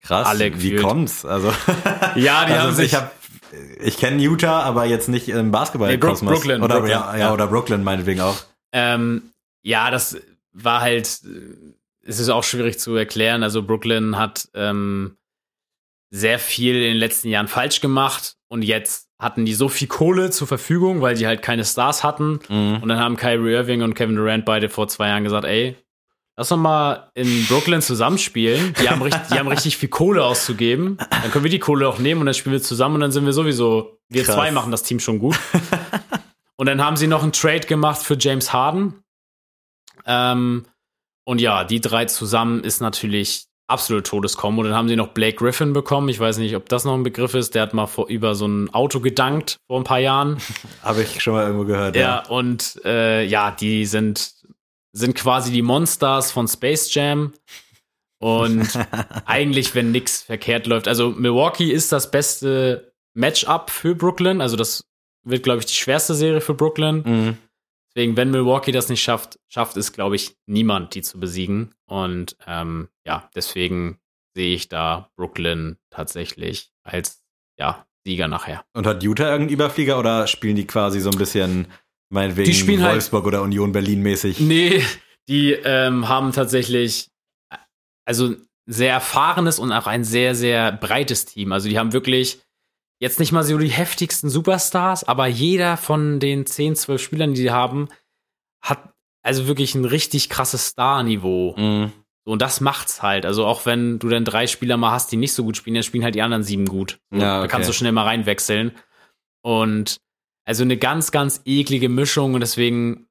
Krass. 0.05 0.27
Alle 0.27 0.47
Wie 0.47 0.71
gefühlt. 0.71 0.83
kommt's? 0.83 1.25
Also, 1.25 1.49
Ja, 2.17 2.45
die 2.45 2.53
also 2.53 2.55
haben 2.57 2.75
sich- 2.75 2.87
ich 2.87 2.95
hab, 2.97 3.13
ich 3.81 3.97
kenne 3.99 4.21
Utah, 4.21 4.63
aber 4.63 4.85
jetzt 4.85 5.09
nicht 5.09 5.29
im 5.29 5.53
Basketball. 5.53 5.91
Nee, 5.93 5.97
Brook- 5.97 6.21
Brooklyn, 6.21 6.61
Oder, 6.61 6.75
Brooklyn, 6.77 6.91
ja, 6.91 7.13
ja, 7.13 7.19
ja. 7.19 7.33
oder 7.33 7.47
Brooklyn 7.47 7.85
meinetwegen 7.85 8.21
auch. 8.21 8.37
Ähm, 8.73 9.31
ja, 9.63 9.93
das 9.93 10.17
war 10.53 10.81
halt, 10.81 11.21
äh, 11.25 11.73
es 12.05 12.19
ist 12.19 12.31
auch 12.31 12.43
schwierig 12.43 12.81
zu 12.81 12.97
erklären. 12.97 13.45
Also 13.45 13.63
Brooklyn 13.63 14.19
hat 14.19 14.49
ähm, 14.55 15.17
sehr 16.11 16.41
viel 16.41 16.75
in 16.75 16.83
den 16.95 16.97
letzten 16.97 17.29
Jahren 17.29 17.47
falsch 17.47 17.81
gemacht 17.81 18.35
und 18.49 18.63
jetzt 18.63 19.09
hatten 19.21 19.45
die 19.45 19.55
so 19.55 19.69
viel 19.69 19.87
Kohle 19.87 20.31
zur 20.31 20.49
Verfügung, 20.49 21.01
weil 21.01 21.15
die 21.15 21.29
halt 21.29 21.43
keine 21.43 21.65
Stars 21.65 22.03
hatten. 22.03 22.41
Mhm. 22.49 22.81
Und 22.83 22.89
dann 22.89 22.99
haben 22.99 23.17
Kyrie 23.17 23.53
Irving 23.53 23.83
und 23.83 23.95
Kevin 23.95 24.17
Durant 24.17 24.45
beide 24.45 24.69
vor 24.69 24.89
zwei 24.89 25.09
Jahren 25.09 25.23
gesagt, 25.23 25.45
ey, 25.45 25.77
lass 26.37 26.49
doch 26.49 26.57
mal 26.57 27.11
in 27.15 27.47
Brooklyn 27.47 27.83
zusammenspielen. 27.83 28.75
Die 28.81 28.89
haben, 28.89 29.03
richtig, 29.03 29.23
die 29.31 29.39
haben 29.39 29.49
richtig 29.49 29.77
viel 29.77 29.89
Kohle 29.89 30.25
auszugeben. 30.25 30.97
Dann 31.11 31.31
können 31.31 31.45
wir 31.45 31.51
die 31.51 31.59
Kohle 31.59 31.89
auch 31.89 31.99
nehmen 31.99 32.21
und 32.21 32.27
dann 32.27 32.35
spielen 32.35 32.53
wir 32.53 32.63
zusammen 32.63 32.97
und 32.97 33.01
dann 33.01 33.13
sind 33.13 33.27
wir 33.27 33.33
sowieso, 33.33 33.99
wir 34.09 34.25
Krass. 34.25 34.35
zwei 34.35 34.51
machen 34.51 34.71
das 34.71 34.83
Team 34.83 35.01
schon 35.01 35.19
gut. 35.19 35.39
und 36.57 36.67
dann 36.67 36.83
haben 36.83 36.97
sie 36.97 37.07
noch 37.07 37.23
einen 37.23 37.33
Trade 37.33 37.67
gemacht 37.67 38.03
für 38.03 38.17
James 38.19 38.53
Harden. 38.53 39.03
Ähm, 40.07 40.65
und 41.25 41.41
ja, 41.41 41.65
die 41.65 41.81
drei 41.81 42.07
zusammen 42.07 42.65
ist 42.65 42.81
natürlich 42.81 43.47
absolut 43.69 44.07
Todeskombo. 44.07 44.63
Und 44.63 44.69
dann 44.69 44.77
haben 44.77 44.89
sie 44.89 44.97
noch 44.97 45.09
Blake 45.09 45.37
Griffin 45.37 45.73
bekommen. 45.73 46.09
Ich 46.09 46.21
weiß 46.21 46.39
nicht, 46.39 46.55
ob 46.57 46.69
das 46.69 46.85
noch 46.85 46.95
ein 46.95 47.03
Begriff 47.03 47.35
ist. 47.35 47.55
Der 47.55 47.63
hat 47.63 47.75
mal 47.75 47.87
vor 47.87 48.09
über 48.09 48.35
so 48.35 48.47
ein 48.47 48.73
Auto 48.75 49.01
gedankt 49.01 49.57
vor 49.67 49.81
ein 49.81 49.85
paar 49.85 49.99
Jahren. 49.99 50.39
Habe 50.83 51.03
ich 51.03 51.23
schon 51.23 51.35
mal 51.35 51.45
irgendwo 51.45 51.65
gehört. 51.65 51.97
Ja, 51.97 52.27
und 52.27 52.81
äh, 52.85 53.25
ja, 53.25 53.51
die 53.51 53.87
sind, 53.87 54.35
sind 54.93 55.15
quasi 55.15 55.53
die 55.53 55.63
Monsters 55.63 56.31
von 56.31 56.49
Space 56.49 56.93
Jam. 56.95 57.33
Und 58.19 58.69
eigentlich, 59.27 59.75
wenn 59.75 59.91
nichts 59.91 60.23
verkehrt 60.23 60.67
läuft, 60.67 60.87
also 60.87 61.11
Milwaukee 61.11 61.71
ist 61.71 61.93
das 61.93 62.11
beste 62.11 62.93
Matchup 63.15 63.71
für 63.71 63.95
Brooklyn. 63.95 64.41
Also 64.41 64.57
das 64.57 64.85
wird, 65.25 65.43
glaube 65.43 65.61
ich, 65.61 65.67
die 65.67 65.75
schwerste 65.75 66.15
Serie 66.15 66.41
für 66.41 66.55
Brooklyn. 66.55 67.03
Mhm. 67.05 67.39
Deswegen, 67.95 68.17
wenn 68.17 68.31
Milwaukee 68.31 68.73
das 68.73 68.89
nicht 68.89 69.03
schafft, 69.03 69.39
schafft 69.49 69.77
es, 69.77 69.93
glaube 69.93 70.17
ich, 70.17 70.37
niemand, 70.47 70.95
die 70.95 71.03
zu 71.03 71.21
besiegen. 71.21 71.75
Und 71.87 72.37
ähm, 72.47 72.89
ja, 73.05 73.29
deswegen 73.35 73.99
sehe 74.35 74.55
ich 74.55 74.69
da 74.69 75.11
Brooklyn 75.17 75.77
tatsächlich 75.91 76.71
als 76.85 77.23
ja 77.59 77.87
Sieger 78.05 78.29
nachher. 78.29 78.65
Und 78.73 78.87
hat 78.87 79.03
Utah 79.03 79.31
irgendeinen 79.31 79.55
Überflieger 79.55 79.99
oder 79.99 80.27
spielen 80.27 80.57
die 80.57 80.67
quasi 80.67 81.01
so 81.01 81.11
ein 81.11 81.19
bisschen, 81.19 81.69
meinetwegen, 82.13 82.47
Die 82.51 82.55
spielen 82.55 82.83
halt- 82.83 82.95
Wolfsburg 82.95 83.27
oder 83.27 83.43
Union 83.43 83.73
Berlin 83.73 84.03
mäßig? 84.03 84.41
Nee, 84.41 84.83
die 85.29 85.53
ähm, 85.53 86.09
haben 86.09 86.33
tatsächlich 86.33 87.09
also 88.05 88.35
sehr 88.67 88.93
erfahrenes 88.93 89.59
und 89.59 89.73
auch 89.73 89.87
ein 89.87 90.05
sehr, 90.05 90.35
sehr 90.35 90.73
breites 90.73 91.25
Team. 91.25 91.53
Also 91.53 91.69
die 91.69 91.79
haben 91.79 91.93
wirklich 91.93 92.41
jetzt 93.01 93.19
nicht 93.19 93.33
mal 93.33 93.43
so 93.43 93.59
die 93.59 93.69
heftigsten 93.69 94.31
Superstars, 94.31 95.05
aber 95.05 95.27
jeder 95.27 95.77
von 95.77 96.21
den 96.21 96.47
10, 96.47 96.77
12 96.77 97.03
Spielern, 97.03 97.35
die 97.35 97.43
die 97.43 97.51
haben, 97.51 97.89
hat 98.63 98.93
also 99.25 99.47
wirklich 99.47 99.75
ein 99.75 99.85
richtig 99.85 100.29
krasses 100.29 100.67
Star-Niveau. 100.69 101.55
Mhm. 101.57 101.93
Und 102.25 102.41
das 102.43 102.61
macht's 102.61 103.03
halt. 103.03 103.27
Also 103.27 103.47
auch 103.47 103.67
wenn 103.67 103.99
du 103.99 104.09
dann 104.09 104.25
drei 104.25 104.47
Spieler 104.47 104.77
mal 104.77 104.93
hast, 104.93 105.11
die 105.11 105.17
nicht 105.17 105.33
so 105.33 105.43
gut 105.43 105.57
spielen, 105.57 105.75
dann 105.75 105.83
spielen 105.83 106.05
halt 106.05 106.15
die 106.15 106.23
anderen 106.23 106.45
sieben 106.45 106.67
gut. 106.67 107.01
Ja, 107.13 107.19
Da 107.19 107.39
okay. 107.41 107.49
kannst 107.49 107.69
du 107.69 107.73
schnell 107.73 107.91
mal 107.93 108.05
reinwechseln. 108.05 108.71
Und 109.45 109.99
also 110.45 110.65
eine 110.65 110.77
ganz, 110.77 111.13
ganz 111.13 111.43
eklige 111.45 111.89
Mischung 111.89 112.35
und 112.35 112.41
deswegen, 112.41 113.07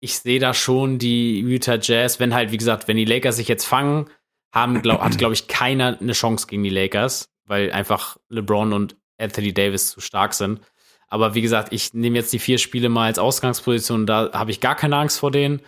ich 0.00 0.18
sehe 0.18 0.40
da 0.40 0.54
schon 0.54 0.98
die 0.98 1.40
Utah 1.40 1.78
Jazz, 1.80 2.20
wenn 2.20 2.34
halt, 2.34 2.52
wie 2.52 2.56
gesagt, 2.56 2.88
wenn 2.88 2.96
die 2.96 3.04
Lakers 3.04 3.36
sich 3.36 3.48
jetzt 3.48 3.64
fangen, 3.64 4.10
haben, 4.52 4.80
glaub, 4.82 5.00
hat, 5.00 5.18
glaube 5.18 5.34
ich, 5.34 5.48
keiner 5.48 5.98
eine 6.00 6.12
Chance 6.12 6.46
gegen 6.46 6.62
die 6.62 6.70
Lakers, 6.70 7.28
weil 7.44 7.70
einfach 7.72 8.16
LeBron 8.28 8.72
und 8.72 8.96
Anthony 9.18 9.52
Davis 9.52 9.90
zu 9.90 10.00
stark 10.00 10.34
sind. 10.34 10.60
Aber 11.08 11.34
wie 11.34 11.42
gesagt, 11.42 11.72
ich 11.72 11.94
nehme 11.94 12.16
jetzt 12.16 12.32
die 12.32 12.38
vier 12.38 12.58
Spiele 12.58 12.88
mal 12.88 13.06
als 13.06 13.18
Ausgangsposition, 13.18 14.06
da 14.06 14.32
habe 14.32 14.50
ich 14.50 14.60
gar 14.60 14.74
keine 14.74 14.96
Angst 14.96 15.20
vor 15.20 15.30
denen. 15.30 15.60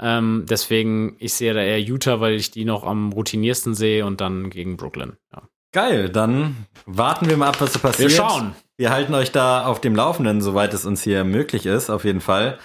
Ähm, 0.00 0.46
deswegen, 0.48 1.16
ich 1.18 1.34
sehe 1.34 1.52
da 1.52 1.60
eher 1.60 1.80
Utah, 1.80 2.20
weil 2.20 2.34
ich 2.34 2.50
die 2.50 2.64
noch 2.64 2.84
am 2.84 3.12
routiniersten 3.12 3.74
sehe 3.74 4.06
und 4.06 4.20
dann 4.20 4.50
gegen 4.50 4.76
Brooklyn. 4.76 5.16
Ja. 5.32 5.42
Geil, 5.72 6.08
dann 6.08 6.66
warten 6.84 7.28
wir 7.28 7.36
mal 7.36 7.48
ab, 7.48 7.60
was 7.60 7.72
so 7.74 7.78
passiert. 7.78 8.10
Wir 8.10 8.16
schauen. 8.16 8.54
Wir 8.76 8.90
halten 8.90 9.14
euch 9.14 9.30
da 9.30 9.66
auf 9.66 9.80
dem 9.80 9.94
Laufenden, 9.94 10.40
soweit 10.40 10.74
es 10.74 10.84
uns 10.84 11.02
hier 11.02 11.22
möglich 11.24 11.64
ist, 11.66 11.90
auf 11.90 12.04
jeden 12.04 12.20
Fall. 12.20 12.58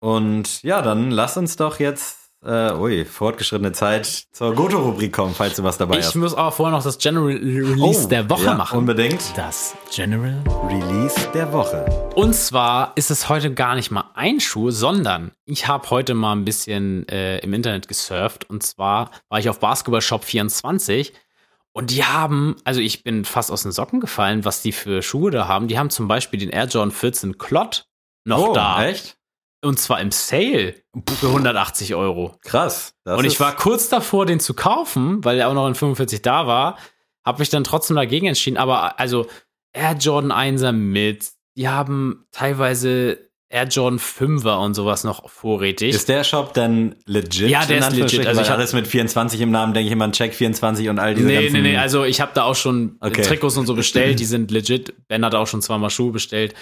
Und 0.00 0.62
ja, 0.62 0.82
dann 0.82 1.10
lass 1.12 1.36
uns 1.36 1.54
doch 1.56 1.78
jetzt, 1.78 2.16
äh, 2.44 2.72
ui, 2.72 3.04
fortgeschrittene 3.04 3.70
Zeit 3.72 4.24
zur 4.32 4.54
Goto-Rubrik 4.54 5.12
kommen, 5.12 5.34
falls 5.34 5.56
du 5.56 5.62
was 5.62 5.78
dabei 5.78 5.98
Ich 5.98 6.06
hast. 6.06 6.14
muss 6.16 6.34
aber 6.34 6.50
vorher 6.50 6.76
noch 6.76 6.82
das 6.82 6.98
General 6.98 7.26
Release 7.26 8.08
der 8.08 8.28
Woche 8.28 8.40
Oh, 8.42 8.46
ja, 8.46 8.54
machen. 8.54 8.78
Unbedingt. 8.78 9.20
Das 9.36 9.76
General 9.94 10.42
Release 10.66 11.14
der 11.34 11.52
Woche. 11.52 11.84
Und 12.16 12.34
zwar 12.34 12.92
ist 12.96 13.10
es 13.12 13.28
heute 13.28 13.54
gar 13.54 13.76
nicht 13.76 13.90
mal 13.92 14.10
ein 14.14 14.40
Schuh, 14.40 14.70
sondern 14.72 15.30
ich 15.44 15.68
habe 15.68 15.88
heute 15.90 16.14
mal 16.14 16.32
ein 16.32 16.44
bisschen 16.46 17.06
äh, 17.10 17.38
im 17.40 17.52
Internet 17.52 17.86
gesurft. 17.86 18.48
Und 18.50 18.62
zwar 18.64 19.10
war 19.28 19.38
ich 19.38 19.48
auf 19.50 19.60
Basketball 19.60 20.00
Shop 20.00 20.24
24 20.24 21.12
und 21.72 21.90
die 21.90 22.04
haben, 22.04 22.56
also 22.64 22.80
ich 22.80 23.04
bin 23.04 23.24
fast 23.24 23.50
aus 23.50 23.62
den 23.62 23.72
Socken 23.72 24.00
gefallen, 24.00 24.44
was 24.44 24.62
die 24.62 24.72
für 24.72 25.02
Schuhe 25.02 25.30
da 25.30 25.46
haben. 25.46 25.68
Die 25.68 25.78
haben 25.78 25.90
zum 25.90 26.08
Beispiel 26.08 26.40
den 26.40 26.50
Air 26.50 26.66
Jordan 26.66 26.90
14 26.90 27.38
Clot 27.38 27.86
noch 28.24 28.48
oh, 28.48 28.52
da. 28.52 28.84
echt? 28.84 29.16
Und 29.62 29.78
zwar 29.78 30.00
im 30.00 30.10
Sale 30.10 30.74
für 31.20 31.26
180 31.28 31.94
Euro. 31.94 32.36
Krass. 32.42 32.94
Und 33.04 33.24
ich 33.24 33.38
war 33.40 33.54
kurz 33.54 33.88
davor, 33.88 34.26
den 34.26 34.40
zu 34.40 34.54
kaufen, 34.54 35.22
weil 35.24 35.38
er 35.38 35.48
auch 35.48 35.54
noch 35.54 35.68
in 35.68 35.74
45 35.74 36.22
da 36.22 36.46
war. 36.46 36.78
Habe 37.24 37.40
mich 37.40 37.50
dann 37.50 37.64
trotzdem 37.64 37.96
dagegen 37.96 38.26
entschieden. 38.26 38.56
Aber 38.56 38.98
also 38.98 39.26
Air 39.72 39.96
Jordan 39.98 40.32
1er 40.32 40.72
mit, 40.72 41.30
die 41.56 41.68
haben 41.68 42.26
teilweise 42.32 43.29
Air 43.52 43.64
Jordan 43.66 43.98
5er 43.98 44.64
und 44.64 44.74
sowas 44.74 45.02
noch 45.02 45.28
vorrätig. 45.28 45.92
Ist 45.92 46.08
der 46.08 46.22
Shop 46.22 46.54
denn 46.54 46.94
legit? 47.06 47.50
Ja, 47.50 47.66
der 47.66 47.78
ist 47.78 47.90
legit. 47.96 48.24
Also 48.24 48.38
Weil 48.38 48.44
ich 48.44 48.50
hab- 48.50 48.58
alles 48.58 48.72
mit 48.72 48.86
24 48.86 49.40
im 49.40 49.50
Namen, 49.50 49.74
denke 49.74 49.88
ich 49.88 49.92
immer 49.92 50.04
an 50.04 50.12
Check 50.12 50.34
24 50.34 50.88
und 50.88 51.00
all 51.00 51.16
diese 51.16 51.26
nee, 51.26 51.34
ganzen... 51.42 51.52
nee, 51.62 51.72
nee, 51.72 51.76
also 51.76 52.04
ich 52.04 52.20
habe 52.20 52.30
da 52.32 52.44
auch 52.44 52.54
schon 52.54 52.96
Okay. 53.00 53.22
Trikots 53.22 53.56
und 53.56 53.66
so 53.66 53.74
bestellt, 53.76 54.20
die 54.20 54.24
sind 54.24 54.52
legit. 54.52 54.94
Ben 55.08 55.24
hat 55.24 55.34
auch 55.34 55.48
schon 55.48 55.62
zweimal 55.62 55.90
Schuhe 55.90 56.12
bestellt. 56.12 56.54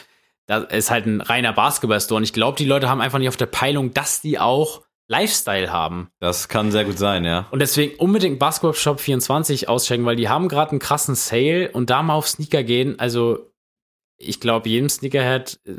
Da 0.46 0.58
ist 0.62 0.90
halt 0.90 1.04
ein 1.04 1.20
reiner 1.20 1.52
Basketball-Store 1.52 2.16
und 2.16 2.24
ich 2.24 2.32
glaube, 2.32 2.56
die 2.56 2.64
Leute 2.64 2.88
haben 2.88 3.02
einfach 3.02 3.18
nicht 3.18 3.28
auf 3.28 3.36
der 3.36 3.46
Peilung, 3.46 3.92
dass 3.92 4.22
die 4.22 4.38
auch 4.38 4.80
Lifestyle 5.08 5.70
haben. 5.70 6.08
Das 6.20 6.48
kann 6.48 6.70
sehr 6.72 6.86
gut 6.86 6.98
sein, 6.98 7.24
ja. 7.26 7.46
Und 7.50 7.60
deswegen 7.60 7.96
unbedingt 7.98 8.38
Basketball 8.38 8.72
Shop 8.74 8.98
24 8.98 9.68
auschecken, 9.68 10.06
weil 10.06 10.16
die 10.16 10.30
haben 10.30 10.48
gerade 10.48 10.70
einen 10.70 10.80
krassen 10.80 11.14
Sale 11.14 11.70
und 11.72 11.90
da 11.90 12.02
mal 12.02 12.14
auf 12.14 12.28
Sneaker 12.28 12.62
gehen. 12.62 12.98
Also, 12.98 13.50
ich 14.16 14.40
glaube, 14.40 14.68
jedem 14.70 14.88
Sneakerhead, 14.88 15.60
äh, 15.66 15.72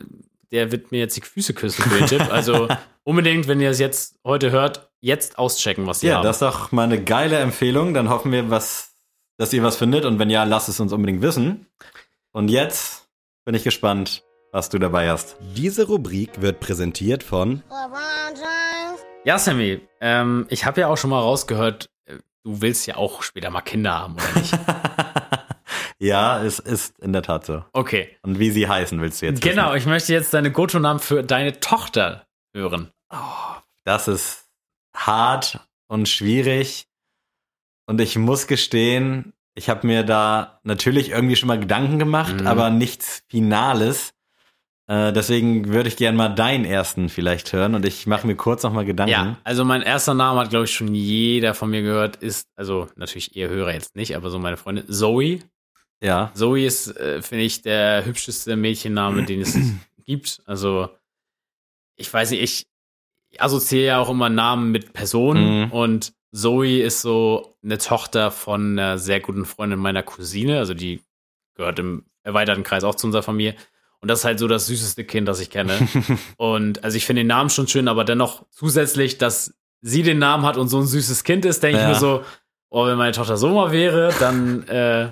der 0.52 0.72
wird 0.72 0.91
mir 0.91 1.00
jetzt 1.00 1.16
die 1.18 1.22
Füße 1.22 1.54
küssen 1.54 1.84
für 1.84 1.97
den 1.97 2.08
Tipp. 2.08 2.32
Also, 2.32 2.68
unbedingt, 3.04 3.47
wenn 3.47 3.60
ihr 3.62 3.70
es 3.70 3.80
jetzt 3.80 4.20
heute 4.24 4.52
hört, 4.52 4.89
jetzt 5.02 5.38
auschecken, 5.38 5.88
was 5.88 6.00
die 6.00 6.08
Ja, 6.08 6.16
haben. 6.18 6.24
das 6.24 6.38
ist 6.38 6.41
doch 6.41 6.72
mal 6.72 6.84
eine 6.84 7.04
geile 7.04 7.38
Empfehlung. 7.38 7.93
Dann 7.93 8.10
hoffen 8.10 8.32
wir, 8.32 8.50
was, 8.50 8.95
dass 9.38 9.54
ihr 9.54 9.64
was 9.64 9.78
findet. 9.78 10.06
Und 10.06 10.20
wenn 10.20 10.30
ja, 10.30 10.43
lasst 10.43 10.70
es 10.70 10.80
uns 10.80 10.91
unbedingt 10.93 11.22
wissen. 11.22 11.68
Und 12.32 12.50
jetzt 12.50 13.08
bin 13.45 13.56
ich 13.56 13.64
gespannt, 13.64 14.24
was 14.52 14.70
du 14.70 14.80
dabei 14.80 15.10
hast. 15.10 15.38
Diese 15.56 15.88
Rubrik 15.88 16.41
wird 16.41 16.60
präsentiert 16.60 17.24
von 17.24 17.64
ja, 19.26 19.38
Sammy, 19.38 19.82
ähm, 20.02 20.47
ich 20.50 20.66
habe 20.66 20.82
ja 20.82 20.88
auch 20.88 20.97
schon 20.97 21.10
mal 21.10 21.20
rausgehört, 21.20 21.89
äh, 22.06 22.16
du 22.43 22.62
willst 22.62 22.88
ja 22.88 22.95
auch 22.95 23.22
später 23.22 23.50
mal 23.50 23.62
Kinder 23.62 23.93
haben, 24.00 24.16
oder 24.16 24.39
nicht? 24.39 24.54
ja, 26.00 26.41
es 26.43 26.60
ist 26.60 26.97
in 27.00 27.14
der 27.14 27.22
Tat 27.22 27.45
so. 27.45 27.64
Okay. 27.74 28.18
Und 28.24 28.39
wie 28.39 28.52
sie 28.52 28.68
heißen, 28.68 29.00
willst 29.02 29.22
du 29.22 29.26
jetzt 29.28 29.41
Genau, 29.41 29.68
wissen? 29.68 29.78
ich 29.78 29.86
möchte 29.86 30.14
jetzt 30.14 30.34
deine 30.34 30.52
Goto-Namen 30.52 31.00
für 31.00 31.24
deine 31.24 31.60
Tochter 31.60 32.26
hören. 32.54 32.91
Das 33.84 34.08
ist 34.08 34.50
hart 34.95 35.60
und 35.88 36.08
schwierig. 36.08 36.86
Und 37.88 38.00
ich 38.02 38.18
muss 38.18 38.47
gestehen, 38.47 39.34
ich 39.56 39.70
habe 39.70 39.86
mir 39.88 40.04
da 40.04 40.60
natürlich 40.64 41.10
irgendwie 41.10 41.36
schon 41.36 41.47
mal 41.47 41.60
Gedanken 41.60 42.00
gemacht, 42.00 42.39
Mhm. 42.41 42.47
aber 42.47 42.70
nichts 42.70 43.24
Finales. 43.28 44.14
Äh, 44.88 45.12
deswegen 45.14 45.70
würde 45.70 45.89
ich 45.89 45.97
gerne 45.97 46.18
mal 46.18 46.30
deinen 46.30 46.66
ersten 46.66 47.10
vielleicht 47.10 47.52
hören 47.54 47.76
und 47.76 47.86
ich 47.86 48.08
mache 48.08 48.26
mir 48.26 48.36
kurz 48.36 48.64
noch 48.64 48.74
mal 48.74 48.86
Gedanken. 48.86 49.12
Ja, 49.12 49.38
also 49.43 49.64
mein 49.66 49.82
erster 49.82 50.14
Name 50.16 50.39
hat, 50.39 50.50
glaube 50.50 50.66
ich, 50.66 50.74
schon 50.74 50.93
jeder 50.95 51.54
von 51.54 51.70
mir 51.70 51.82
gehört, 51.84 52.16
ist, 52.18 52.47
also 52.56 52.88
natürlich 52.95 53.36
ihr 53.36 53.50
Hörer 53.50 53.74
jetzt 53.74 53.95
nicht, 53.95 54.16
aber 54.16 54.30
so 54.30 54.39
meine 54.39 54.58
Freundin, 54.58 54.91
Zoe. 54.91 55.39
Ja. 56.02 56.32
Zoe 56.34 56.66
ist, 56.66 56.95
äh, 56.97 57.22
finde 57.22 57.43
ich, 57.45 57.62
der 57.62 58.06
hübscheste 58.06 58.56
Mädchenname, 58.56 59.26
den 59.26 59.41
es 59.41 59.58
gibt. 60.06 60.41
Also, 60.45 60.89
ich 61.95 62.12
weiß 62.14 62.32
nicht, 62.32 62.41
ich 63.32 63.41
assoziiere 63.41 63.86
ja 63.88 64.00
auch 64.00 64.10
immer 64.10 64.30
Namen 64.30 64.72
mit 64.72 64.93
Personen 64.93 65.66
Mhm. 65.66 65.72
und 65.72 66.14
Zoe 66.32 66.82
ist 66.82 67.02
so 67.02 67.58
eine 67.64 67.78
Tochter 67.80 68.32
von 68.32 68.78
einer 68.80 68.97
sehr 68.97 69.20
guten 69.20 69.45
Freundin 69.45 69.80
meiner 69.80 70.04
Cousine, 70.04 70.58
also 70.60 70.74
die 70.74 71.02
gehört 71.56 71.80
im 71.80 72.06
erweiterten 72.24 72.64
Kreis 72.64 72.84
auch 72.84 72.95
zu 72.95 73.08
unserer 73.08 73.24
Familie. 73.24 73.56
Und 74.02 74.08
das 74.10 74.20
ist 74.20 74.26
halt 74.26 74.39
so 74.39 74.47
das 74.47 74.68
süßeste 74.68 75.04
Kind, 75.04 75.28
das 75.28 75.39
ich 75.41 75.50
kenne. 75.50 75.74
Und 76.38 76.84
also 76.86 76.95
ich 76.95 77.06
finde 77.06 77.22
den 77.22 77.28
Namen 77.28 77.50
schon 77.50 77.68
schön, 77.68 77.88
aber 77.89 78.06
dennoch 78.06 78.45
zusätzlich, 78.52 79.18
dass 79.18 79.54
sie 79.82 80.04
den 80.04 80.20
Namen 80.20 80.45
hat 80.45 80.56
und 80.58 80.68
so 80.70 80.78
ein 80.80 80.86
süßes 80.86 81.24
Kind 81.26 81.43
ist, 81.45 81.64
denke 81.64 81.80
Ja. 81.80 81.88
ich 81.89 81.95
mir 81.95 82.00
so, 82.00 82.24
oh, 82.70 82.86
wenn 82.86 82.97
meine 82.97 83.12
Tochter 83.12 83.36
so 83.38 83.50
mal 83.50 83.72
wäre, 83.72 84.14
dann, 84.20 84.66
äh, 84.68 85.10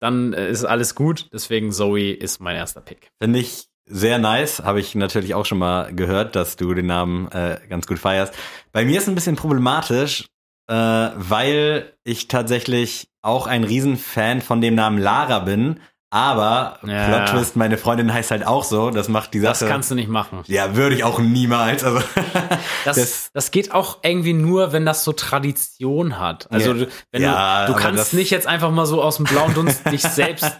dann 0.00 0.32
äh, 0.32 0.50
ist 0.50 0.64
alles 0.64 0.94
gut. 0.94 1.28
Deswegen 1.32 1.72
Zoe 1.72 2.12
ist 2.12 2.40
mein 2.40 2.56
erster 2.56 2.80
Pick. 2.80 3.10
Finde 3.20 3.38
ich 3.38 3.68
sehr 3.86 4.18
nice. 4.18 4.60
Habe 4.60 4.80
ich 4.80 4.94
natürlich 4.94 5.34
auch 5.34 5.46
schon 5.46 5.58
mal 5.58 5.94
gehört, 5.94 6.36
dass 6.36 6.56
du 6.56 6.74
den 6.74 6.86
Namen 6.86 7.28
äh, 7.32 7.58
ganz 7.68 7.86
gut 7.86 7.98
feierst. 7.98 8.34
Bei 8.72 8.84
mir 8.84 8.98
ist 8.98 9.08
ein 9.08 9.14
bisschen 9.14 9.36
problematisch, 9.36 10.28
äh, 10.68 10.74
weil 10.74 11.94
ich 12.04 12.28
tatsächlich 12.28 13.08
auch 13.22 13.46
ein 13.46 13.64
Riesenfan 13.64 14.40
von 14.40 14.60
dem 14.60 14.74
Namen 14.74 14.98
Lara 14.98 15.40
bin. 15.40 15.80
Aber 16.10 16.78
Ja. 16.86 17.06
Plot 17.08 17.28
Twist, 17.28 17.56
meine 17.56 17.76
Freundin 17.76 18.12
heißt 18.14 18.30
halt 18.30 18.46
auch 18.46 18.64
so. 18.64 18.88
Das 18.90 19.08
macht 19.08 19.34
die 19.34 19.40
Das 19.40 19.58
Sache. 19.58 19.70
kannst 19.70 19.90
du 19.90 19.94
nicht 19.94 20.08
machen. 20.08 20.40
ja, 20.46 20.74
würde 20.74 20.94
ich 20.94 21.04
auch 21.04 21.18
niemals. 21.18 21.84
Also 21.84 22.00
Das, 22.84 22.96
Das- 22.96 23.30
das, 23.34 23.50
geht 23.50 23.72
auch 23.74 23.98
irgendwie 24.02 24.32
nur, 24.32 24.72
wenn 24.72 24.86
das 24.86 25.04
so 25.04 25.12
Tradition 25.12 26.18
hat. 26.18 26.50
Also 26.50 26.72
Ja. 26.72 26.78
du, 26.84 26.88
wenn 27.12 27.22
Ja, 27.22 27.66
du, 27.66 27.74
du 27.74 27.78
kannst 27.78 27.98
das- 28.00 28.12
nicht 28.14 28.30
jetzt 28.30 28.46
einfach 28.46 28.70
mal 28.70 28.86
so 28.86 29.02
aus 29.02 29.16
dem 29.16 29.26
blauen 29.26 29.52
Dunst 29.52 29.84
dich 29.90 30.00
selbst 30.02 30.50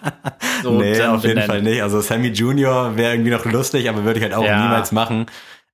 so 0.62 0.72
nee, 0.72 1.00
auf 1.02 1.24
jeden. 1.24 1.42
Fall 1.42 1.62
nicht. 1.62 1.82
Also 1.82 2.00
Sammy 2.02 2.28
Junior 2.28 2.96
wäre 2.96 3.12
irgendwie 3.14 3.30
noch 3.30 3.44
lustig, 3.46 3.88
aber 3.88 4.04
würde 4.04 4.18
ich 4.18 4.24
halt 4.24 4.34
auch 4.34 4.42
niemals 4.42 4.92
machen. 4.92 5.26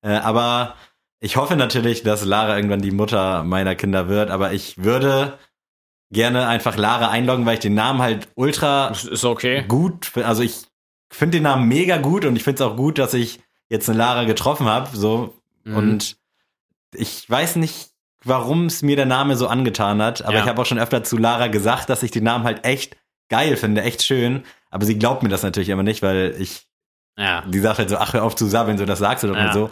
Äh, 0.02 0.10
aber 0.18 0.74
ich 1.20 1.36
hoffe 1.36 1.56
natürlich, 1.56 2.02
dass 2.04 2.24
Lara 2.24 2.54
irgendwann 2.56 2.82
die 2.82 2.90
Mutter 2.92 3.42
meiner 3.42 3.74
Kinder 3.74 4.08
wird. 4.08 4.30
Aber 4.30 4.52
ich 4.52 4.84
würde 4.84 5.32
gerne 6.10 6.46
einfach 6.46 6.76
Lara 6.76 7.08
einloggen, 7.10 7.46
weil 7.46 7.54
ich 7.54 7.60
den 7.60 7.74
Namen 7.74 8.00
halt 8.00 8.28
ultra 8.34 8.88
Ist 8.88 9.24
okay. 9.24 9.64
gut, 9.66 10.12
also 10.16 10.42
ich 10.42 10.66
finde 11.10 11.38
den 11.38 11.44
Namen 11.44 11.66
mega 11.68 11.96
gut 11.98 12.24
und 12.24 12.36
ich 12.36 12.42
finde 12.44 12.62
es 12.62 12.68
auch 12.70 12.76
gut, 12.76 12.98
dass 12.98 13.14
ich 13.14 13.40
jetzt 13.68 13.88
eine 13.88 13.98
Lara 13.98 14.24
getroffen 14.24 14.66
habe. 14.66 14.88
So 14.96 15.34
Mhm. 15.64 15.76
und 15.76 16.16
ich 16.94 17.28
weiß 17.28 17.56
nicht, 17.56 17.90
warum 18.22 18.66
es 18.66 18.82
mir 18.82 18.96
der 18.96 19.06
Name 19.06 19.36
so 19.36 19.48
angetan 19.48 20.00
hat, 20.02 20.22
aber 20.22 20.34
Ja. 20.36 20.42
ich 20.42 20.48
habe 20.48 20.60
auch 20.62 20.66
schon 20.66 20.78
öfter 20.78 21.02
zu 21.04 21.16
Lara 21.16 21.48
gesagt, 21.48 21.88
dass 21.90 22.02
ich 22.02 22.10
den 22.10 22.24
Namen 22.24 22.44
halt 22.44 22.64
echt 22.64 22.96
geil 23.28 23.56
finde, 23.56 23.82
echt 23.82 24.02
schön. 24.02 24.44
Aber 24.70 24.84
sie 24.86 24.98
glaubt 24.98 25.22
mir 25.22 25.28
das 25.28 25.42
natürlich 25.42 25.68
immer 25.68 25.82
nicht, 25.82 26.02
weil 26.02 26.34
ich, 26.38 26.66
Ja. 27.18 27.42
die 27.46 27.58
sagt 27.60 27.78
halt 27.78 27.90
so, 27.90 27.96
ach 27.96 28.12
hör 28.12 28.22
auf 28.24 28.34
zu 28.36 28.46
sabbeln, 28.46 28.76
so 28.78 28.84
das 28.84 28.98
sagst 28.98 29.24
du 29.24 29.28
doch 29.28 29.36
Ja. 29.36 29.44
mal 29.44 29.52
so. 29.52 29.68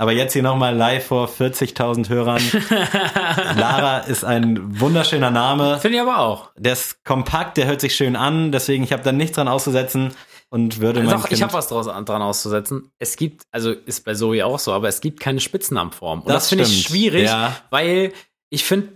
Aber 0.00 0.12
jetzt 0.12 0.32
hier 0.32 0.42
nochmal 0.42 0.74
live 0.74 1.04
vor 1.08 1.28
40.000 1.28 2.08
Hörern. 2.08 2.40
Lara 3.58 3.98
ist 3.98 4.24
ein 4.24 4.80
wunderschöner 4.80 5.30
Name. 5.30 5.78
Finde 5.78 5.98
ich 5.98 6.00
aber 6.02 6.20
auch. 6.20 6.50
Der 6.56 6.72
ist 6.72 7.04
kompakt, 7.04 7.58
der 7.58 7.66
hört 7.66 7.82
sich 7.82 7.94
schön 7.94 8.16
an, 8.16 8.50
deswegen 8.50 8.82
ich 8.82 8.92
habe 8.94 9.02
da 9.02 9.12
nichts 9.12 9.36
dran 9.36 9.46
auszusetzen 9.46 10.14
und 10.48 10.80
würde 10.80 11.02
mein 11.02 11.10
Doch, 11.10 11.24
kind 11.24 11.34
ich 11.34 11.42
habe 11.42 11.52
was 11.52 11.68
draus, 11.68 11.84
dran 11.84 12.22
auszusetzen. 12.22 12.90
Es 12.98 13.16
gibt, 13.16 13.42
also 13.50 13.72
ist 13.72 14.06
bei 14.06 14.14
Zoe 14.14 14.42
auch 14.46 14.58
so, 14.58 14.72
aber 14.72 14.88
es 14.88 15.02
gibt 15.02 15.20
keine 15.20 15.38
Spitznamenform. 15.38 16.20
Und 16.20 16.28
das, 16.28 16.44
Das 16.44 16.48
finde 16.48 16.64
ich 16.64 16.82
schwierig, 16.82 17.24
Ja. 17.24 17.56
weil 17.68 18.14
ich 18.48 18.64
finde 18.64 18.94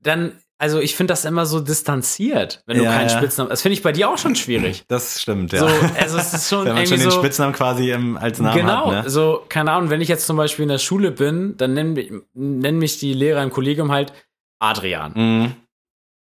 dann, 0.00 0.40
also 0.58 0.80
ich 0.80 0.96
finde 0.96 1.12
das 1.12 1.24
immer 1.24 1.44
so 1.46 1.60
distanziert, 1.60 2.62
wenn 2.66 2.78
du 2.78 2.84
Ja, 2.84 2.92
keinen 2.94 3.08
ja. 3.10 3.16
Spitznamen. 3.18 3.50
Das 3.50 3.62
finde 3.62 3.74
ich 3.74 3.82
bei 3.82 3.92
dir 3.92 4.08
auch 4.08 4.16
schon 4.18 4.34
schwierig. 4.36 4.84
Das 4.88 5.20
stimmt, 5.20 5.52
ja. 5.52 5.60
So, 5.60 5.66
also 6.00 6.16
es 6.18 6.32
ist 6.32 6.48
schon 6.50 6.64
Wenn 6.66 6.74
man 6.74 6.86
schon 6.86 6.98
den 6.98 7.10
so. 7.10 7.18
Spitznamen 7.18 7.52
quasi 7.54 7.90
im, 7.90 8.16
als 8.16 8.38
Namen 8.40 8.56
genau, 8.58 8.90
hat, 8.92 9.04
ne? 9.04 9.10
so, 9.10 9.44
keine 9.48 9.72
Ahnung, 9.72 9.90
wenn 9.90 10.00
ich 10.00 10.08
jetzt 10.08 10.26
zum 10.26 10.36
Beispiel 10.36 10.62
in 10.62 10.68
der 10.70 10.78
Schule 10.78 11.10
bin, 11.10 11.56
dann 11.58 11.74
nennen, 11.74 11.92
mich- 11.92 12.12
nennen 12.34 12.78
mich 12.78 12.98
die 12.98 13.12
Lehrer 13.12 13.42
im 13.42 13.50
Kollegium 13.50 13.92
halt 13.92 14.12
Adrian. 14.58 15.12
Mhm. 15.14 15.52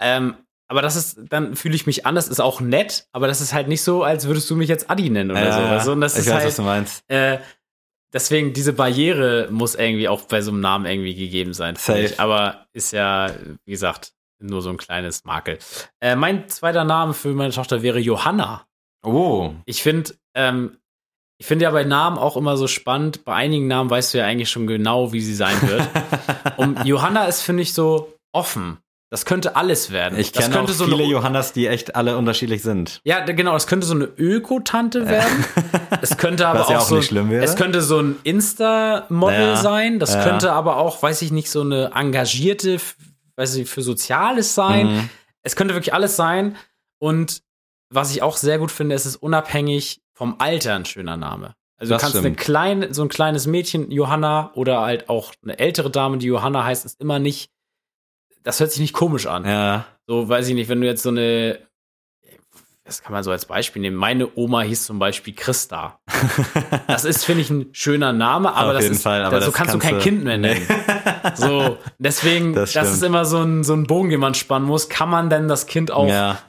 Ähm, 0.00 0.34
aber 0.68 0.82
das 0.82 0.96
ist, 0.96 1.18
dann 1.28 1.56
fühle 1.56 1.74
ich 1.74 1.86
mich 1.86 2.06
anders, 2.06 2.28
ist 2.28 2.40
auch 2.40 2.60
nett, 2.60 3.06
aber 3.12 3.26
das 3.26 3.40
ist 3.40 3.52
halt 3.52 3.66
nicht 3.68 3.82
so, 3.82 4.04
als 4.04 4.26
würdest 4.26 4.48
du 4.50 4.56
mich 4.56 4.68
jetzt 4.68 4.88
Adi 4.90 5.10
nennen 5.10 5.30
oder 5.32 5.44
Ja, 5.44 5.80
so. 5.80 5.92
Und 5.92 6.00
das 6.00 6.14
ich 6.14 6.20
ist 6.20 6.26
weiß, 6.28 6.34
halt, 6.34 6.46
was 6.46 6.56
du 6.56 6.62
meinst. 6.62 7.04
äh, 7.08 7.38
deswegen, 8.12 8.52
diese 8.52 8.72
Barriere 8.72 9.48
muss 9.50 9.74
irgendwie 9.74 10.08
auch 10.08 10.22
bei 10.22 10.40
so 10.40 10.50
einem 10.50 10.60
Namen 10.60 10.86
irgendwie 10.86 11.14
gegeben 11.14 11.52
sein. 11.52 11.76
Safe. 11.76 12.14
Aber 12.18 12.66
ist 12.72 12.92
ja, 12.92 13.32
wie 13.64 13.72
gesagt, 13.72 14.12
nur 14.38 14.62
so 14.62 14.70
ein 14.70 14.76
kleines 14.76 15.24
Makel. 15.24 15.58
Äh, 16.00 16.16
mein 16.16 16.48
zweiter 16.48 16.84
Name 16.84 17.14
für 17.14 17.28
meine 17.28 17.52
Tochter 17.52 17.82
wäre 17.82 17.98
Johanna. 17.98 18.66
Oh. 19.02 19.52
Ich 19.66 19.82
finde, 19.82 20.14
ähm, 20.34 20.78
ich 21.38 21.46
finde 21.46 21.64
ja 21.64 21.70
bei 21.70 21.84
Namen 21.84 22.18
auch 22.18 22.36
immer 22.36 22.56
so 22.56 22.66
spannend. 22.66 23.24
Bei 23.24 23.34
einigen 23.34 23.66
Namen 23.66 23.90
weißt 23.90 24.12
du 24.12 24.18
ja 24.18 24.26
eigentlich 24.26 24.50
schon 24.50 24.66
genau, 24.66 25.12
wie 25.12 25.20
sie 25.20 25.34
sein 25.34 25.60
wird. 25.62 25.88
Und 26.56 26.84
Johanna 26.84 27.24
ist, 27.24 27.42
finde 27.42 27.62
ich, 27.62 27.72
so 27.72 28.14
offen. 28.32 28.78
Das 29.10 29.24
könnte 29.24 29.56
alles 29.56 29.90
werden. 29.90 30.16
Ich 30.18 30.32
kenne 30.32 30.60
auch 30.60 30.68
so 30.68 30.84
viele 30.84 31.02
Johannas, 31.02 31.52
die 31.52 31.66
echt 31.66 31.96
alle 31.96 32.16
unterschiedlich 32.16 32.62
sind. 32.62 33.00
Ja, 33.02 33.18
genau, 33.24 33.56
es 33.56 33.66
könnte 33.66 33.84
so 33.84 33.94
eine 33.94 34.04
Öko-Tante 34.04 35.08
werden. 35.08 35.44
Es 36.00 36.16
könnte 36.16 36.46
aber 36.46 36.60
Was 36.60 36.68
ja 36.68 36.78
auch, 36.78 36.82
auch 36.82 36.86
so, 36.86 36.96
nicht 36.96 37.08
schlimm 37.08 37.28
wäre. 37.28 37.42
es 37.44 37.56
könnte 37.56 37.82
so 37.82 37.98
ein 38.00 38.16
Insta-Model 38.22 39.40
Ja, 39.40 39.56
sein. 39.56 39.98
Das 39.98 40.14
ja. 40.14 40.22
könnte 40.22 40.52
aber 40.52 40.76
auch, 40.76 41.02
weiß 41.02 41.22
ich 41.22 41.32
nicht, 41.32 41.50
so 41.50 41.62
eine 41.62 41.90
engagierte, 41.92 42.78
weiß 43.34 43.56
ich, 43.56 43.68
für 43.68 43.82
Soziales 43.82 44.54
sein. 44.54 44.86
Mhm. 44.86 45.10
Es 45.42 45.56
könnte 45.56 45.74
wirklich 45.74 45.92
alles 45.92 46.14
sein. 46.14 46.56
Und 47.00 47.42
was 47.92 48.12
ich 48.12 48.22
auch 48.22 48.36
sehr 48.36 48.58
gut 48.58 48.70
finde, 48.70 48.94
es 48.94 49.06
ist 49.06 49.16
unabhängig 49.16 50.00
vom 50.14 50.36
Alter 50.38 50.76
ein 50.76 50.84
schöner 50.84 51.16
Name. 51.16 51.54
Also 51.78 51.94
Das 51.94 52.02
du 52.02 52.06
kannst 52.12 52.24
eine 52.24 52.36
kleine, 52.36 52.94
so 52.94 53.02
ein 53.02 53.08
kleines 53.08 53.48
Mädchen, 53.48 53.90
Johanna, 53.90 54.52
oder 54.54 54.82
halt 54.82 55.08
auch 55.08 55.32
eine 55.42 55.58
ältere 55.58 55.90
Dame, 55.90 56.18
die 56.18 56.26
Johanna 56.26 56.62
heißt, 56.62 56.84
ist 56.84 57.00
immer 57.00 57.18
nicht, 57.18 57.50
das 58.42 58.60
hört 58.60 58.70
sich 58.70 58.80
nicht 58.80 58.92
komisch 58.92 59.26
an. 59.26 59.44
Ja. 59.44 59.86
So, 60.06 60.28
weiß 60.28 60.48
ich 60.48 60.54
nicht, 60.54 60.68
wenn 60.68 60.80
du 60.80 60.86
jetzt 60.86 61.02
so 61.02 61.10
eine, 61.10 61.58
das 62.84 63.02
kann 63.02 63.12
man 63.12 63.22
so 63.22 63.30
als 63.30 63.44
Beispiel 63.44 63.82
nehmen. 63.82 63.96
Meine 63.96 64.28
Oma 64.34 64.62
hieß 64.62 64.84
zum 64.86 64.98
Beispiel 64.98 65.34
Christa. 65.34 66.00
Das 66.86 67.04
ist, 67.04 67.24
finde 67.24 67.42
ich, 67.42 67.50
ein 67.50 67.68
schöner 67.72 68.12
Name, 68.12 68.52
aber 68.52 68.72
das 68.72 68.84
ist, 68.84 69.02
Fall, 69.02 69.22
aber 69.24 69.40
so 69.40 69.46
das 69.46 69.54
kannst, 69.54 69.74
du 69.74 69.78
kannst 69.78 69.92
kein 69.92 70.02
Kind 70.02 70.24
mehr 70.24 70.38
nennen. 70.38 70.66
So, 71.36 71.78
deswegen, 71.98 72.52
Das 72.52 72.72
das, 72.72 72.92
ist 72.92 73.02
immer 73.02 73.24
so 73.24 73.38
ein, 73.38 73.62
so 73.62 73.74
ein 73.74 73.84
Bogen, 73.84 74.10
den 74.10 74.18
man 74.18 74.34
spannen 74.34 74.66
muss. 74.66 74.88
Kann 74.88 75.08
man 75.08 75.30
denn 75.30 75.46
das 75.46 75.66
Kind 75.66 75.92
auch, 75.92 76.08
Ja, 76.08 76.40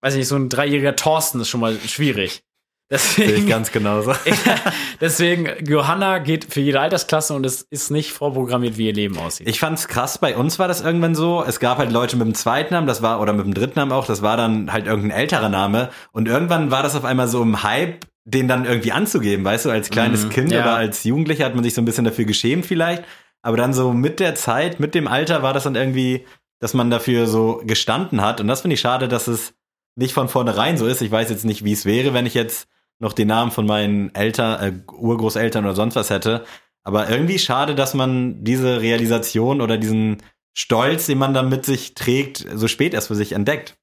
weiß 0.00 0.14
ich 0.14 0.20
nicht, 0.20 0.28
so 0.28 0.36
ein 0.36 0.48
dreijähriger 0.48 0.96
Thorsten 0.96 1.40
ist 1.40 1.48
schon 1.48 1.60
mal 1.60 1.78
schwierig. 1.80 2.43
Sehe 2.90 3.24
ich 3.24 3.30
Deswegen, 3.30 3.48
ganz 3.48 3.72
genauso. 3.72 4.12
deswegen, 5.00 5.48
Johanna 5.66 6.18
geht 6.18 6.52
für 6.52 6.60
jede 6.60 6.80
Altersklasse 6.80 7.34
und 7.34 7.44
es 7.46 7.62
ist 7.62 7.90
nicht 7.90 8.12
vorprogrammiert, 8.12 8.76
wie 8.78 8.86
ihr 8.86 8.92
Leben 8.92 9.18
aussieht. 9.18 9.48
Ich 9.48 9.58
fand's 9.58 9.88
krass, 9.88 10.18
bei 10.18 10.36
uns 10.36 10.58
war 10.58 10.68
das 10.68 10.80
irgendwann 10.82 11.14
so, 11.14 11.42
es 11.46 11.60
gab 11.60 11.78
halt 11.78 11.92
Leute 11.92 12.16
mit 12.16 12.26
dem 12.26 12.34
zweiten 12.34 12.74
Namen, 12.74 12.86
das 12.86 13.02
war, 13.02 13.20
oder 13.20 13.32
mit 13.32 13.46
dem 13.46 13.54
dritten 13.54 13.78
Namen 13.78 13.92
auch, 13.92 14.06
das 14.06 14.22
war 14.22 14.36
dann 14.36 14.72
halt 14.72 14.86
irgendein 14.86 15.18
älterer 15.18 15.48
Name 15.48 15.90
und 16.12 16.28
irgendwann 16.28 16.70
war 16.70 16.82
das 16.82 16.94
auf 16.94 17.04
einmal 17.04 17.28
so 17.28 17.42
im 17.42 17.62
Hype, 17.62 18.04
den 18.24 18.48
dann 18.48 18.64
irgendwie 18.64 18.92
anzugeben, 18.92 19.44
weißt 19.44 19.66
du, 19.66 19.70
als 19.70 19.90
kleines 19.90 20.24
Mhm, 20.24 20.30
Kind 20.30 20.52
ja. 20.52 20.60
oder 20.62 20.76
als 20.76 21.04
Jugendlicher 21.04 21.44
hat 21.46 21.54
man 21.54 21.64
sich 21.64 21.74
so 21.74 21.82
ein 21.82 21.86
bisschen 21.86 22.04
dafür 22.04 22.24
geschämt 22.26 22.66
vielleicht, 22.66 23.04
aber 23.42 23.56
dann 23.56 23.72
so 23.74 23.92
mit 23.92 24.20
der 24.20 24.34
Zeit, 24.34 24.78
mit 24.80 24.94
dem 24.94 25.08
Alter 25.08 25.42
war 25.42 25.52
das 25.52 25.64
dann 25.64 25.74
irgendwie, 25.74 26.26
dass 26.60 26.74
man 26.74 26.90
dafür 26.90 27.26
so 27.26 27.60
gestanden 27.64 28.20
hat 28.22 28.40
und 28.40 28.46
das 28.48 28.60
finde 28.62 28.74
ich 28.74 28.80
schade, 28.80 29.08
dass 29.08 29.26
es 29.26 29.54
nicht 29.96 30.12
von 30.14 30.28
vornherein 30.28 30.76
so 30.76 30.86
ist. 30.86 31.02
Ich 31.02 31.10
weiß 31.10 31.30
jetzt 31.30 31.44
nicht, 31.44 31.64
wie 31.64 31.72
es 31.72 31.84
wäre, 31.84 32.14
wenn 32.14 32.26
ich 32.26 32.34
jetzt 32.34 32.66
noch 32.98 33.12
den 33.12 33.28
Namen 33.28 33.50
von 33.50 33.66
meinen 33.66 34.14
Eltern, 34.14 34.60
äh, 34.62 34.92
Urgroßeltern 34.92 35.64
oder 35.64 35.74
sonst 35.74 35.96
was 35.96 36.10
hätte. 36.10 36.44
Aber 36.82 37.08
irgendwie 37.08 37.38
schade, 37.38 37.74
dass 37.74 37.94
man 37.94 38.44
diese 38.44 38.80
Realisation 38.80 39.60
oder 39.60 39.78
diesen 39.78 40.22
Stolz, 40.56 41.06
den 41.06 41.18
man 41.18 41.34
dann 41.34 41.48
mit 41.48 41.64
sich 41.64 41.94
trägt, 41.94 42.46
so 42.54 42.68
spät 42.68 42.94
erst 42.94 43.08
für 43.08 43.14
sich 43.14 43.32
entdeckt. 43.32 43.76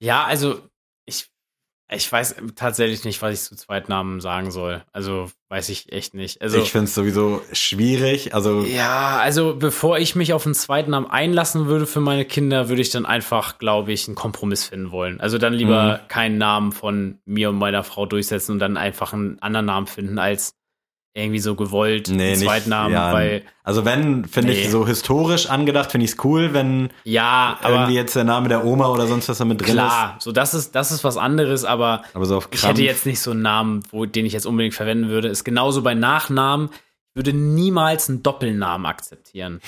Ja, 0.00 0.24
also 0.24 0.60
ich 1.90 2.10
weiß 2.10 2.36
tatsächlich 2.54 3.04
nicht, 3.04 3.22
was 3.22 3.34
ich 3.34 3.40
zu 3.40 3.56
Zweitnamen 3.56 4.20
sagen 4.20 4.50
soll. 4.50 4.82
Also 4.92 5.30
weiß 5.48 5.70
ich 5.70 5.90
echt 5.92 6.12
nicht. 6.12 6.42
Also 6.42 6.58
ich 6.58 6.70
finde 6.70 6.84
es 6.84 6.94
sowieso 6.94 7.40
schwierig. 7.52 8.34
Also 8.34 8.62
ja, 8.64 9.18
also 9.18 9.56
bevor 9.56 9.98
ich 9.98 10.14
mich 10.14 10.34
auf 10.34 10.44
einen 10.44 10.54
Zweitnamen 10.54 11.08
einlassen 11.10 11.66
würde 11.66 11.86
für 11.86 12.00
meine 12.00 12.26
Kinder, 12.26 12.68
würde 12.68 12.82
ich 12.82 12.90
dann 12.90 13.06
einfach, 13.06 13.58
glaube 13.58 13.92
ich, 13.92 14.06
einen 14.06 14.14
Kompromiss 14.14 14.66
finden 14.66 14.90
wollen. 14.90 15.20
Also 15.20 15.38
dann 15.38 15.54
lieber 15.54 16.00
Mhm. 16.02 16.08
keinen 16.08 16.38
Namen 16.38 16.72
von 16.72 17.18
mir 17.24 17.48
und 17.48 17.56
meiner 17.56 17.82
Frau 17.84 18.04
durchsetzen 18.04 18.52
und 18.52 18.58
dann 18.58 18.76
einfach 18.76 19.12
einen 19.14 19.40
anderen 19.40 19.66
Namen 19.66 19.86
finden 19.86 20.18
als 20.18 20.54
irgendwie 21.14 21.40
so 21.40 21.54
gewollt 21.56 22.08
Nee, 22.08 22.32
einen 22.32 22.40
Zweitnamen, 22.42 22.92
ja, 22.92 23.12
weil 23.12 23.42
also 23.64 23.84
wenn, 23.84 24.24
finde 24.26 24.52
Nee. 24.52 24.60
ich, 24.62 24.70
so 24.70 24.86
historisch 24.86 25.48
angedacht, 25.50 25.90
finde 25.90 26.04
ich 26.04 26.12
es 26.12 26.24
cool, 26.24 26.54
wenn 26.54 26.90
ja, 27.04 27.58
aber 27.62 27.74
irgendwie 27.74 27.94
jetzt 27.94 28.14
der 28.14 28.24
Name 28.24 28.48
der 28.48 28.64
Oma 28.64 28.88
oder 28.88 29.06
sonst 29.06 29.28
was 29.28 29.38
da 29.38 29.44
mit 29.44 29.60
drin 29.60 29.72
klar, 29.72 30.16
so 30.20 30.32
das 30.32 30.54
ist 30.54 30.74
das 30.74 30.92
ist 30.92 31.02
was 31.04 31.16
anderes, 31.16 31.64
aber 31.64 32.02
ist. 32.04 32.14
Aber 32.16 32.24
so 32.26 32.42
Ich 32.50 32.62
hätte 32.62 32.82
jetzt 32.82 33.04
nicht 33.06 33.20
so 33.20 33.32
einen 33.32 33.42
Namen, 33.42 33.82
wo, 33.90 34.06
den 34.06 34.26
ich 34.26 34.32
jetzt 34.32 34.46
unbedingt 34.46 34.74
verwenden 34.74 35.08
würde. 35.08 35.28
Ist 35.28 35.44
genauso 35.44 35.82
bei 35.82 35.94
Nachnamen. 35.94 36.70
Ich 37.14 37.16
würde 37.16 37.32
niemals 37.32 38.08
einen 38.08 38.22
Doppelnamen 38.22 38.86
akzeptieren. 38.86 39.60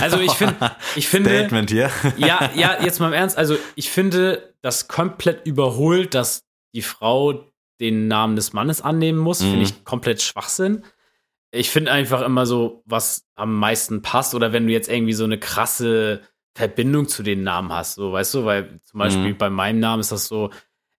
Also 0.00 0.18
ich 0.18 0.32
finde, 0.32 0.56
ich 0.96 1.08
finde, 1.08 1.30
Statement 1.30 1.70
hier. 1.70 1.90
ja, 2.18 2.50
ja, 2.54 2.76
jetzt 2.82 3.00
mal 3.00 3.06
im 3.06 3.12
Ernst. 3.14 3.38
Also 3.38 3.56
ich 3.76 3.90
finde, 3.90 4.52
das 4.60 4.88
komplett 4.88 5.46
überholt, 5.46 6.14
dass 6.14 6.42
die 6.74 6.82
Frau 6.82 7.46
den 7.80 8.08
Namen 8.08 8.36
des 8.36 8.52
Mannes 8.52 8.80
annehmen 8.82 9.18
muss. 9.18 9.40
Mhm. 9.42 9.50
Finde 9.50 9.62
ich 9.64 9.84
komplett 9.84 10.22
Schwachsinn. 10.22 10.84
Ich 11.50 11.70
finde 11.70 11.92
einfach 11.92 12.22
immer 12.22 12.44
so, 12.46 12.82
was 12.84 13.24
am 13.34 13.54
meisten 13.58 14.02
passt 14.02 14.34
oder 14.34 14.52
wenn 14.52 14.66
du 14.66 14.72
jetzt 14.72 14.88
irgendwie 14.88 15.14
so 15.14 15.24
eine 15.24 15.38
krasse 15.38 16.20
Verbindung 16.54 17.08
zu 17.08 17.22
den 17.22 17.42
Namen 17.42 17.72
hast, 17.72 17.94
so 17.94 18.12
weißt 18.12 18.34
du, 18.34 18.44
weil 18.44 18.80
zum 18.84 18.98
Beispiel 18.98 19.32
Mhm. 19.32 19.38
bei 19.38 19.48
meinem 19.48 19.78
Namen 19.80 20.00
ist 20.00 20.12
das 20.12 20.26
so, 20.26 20.50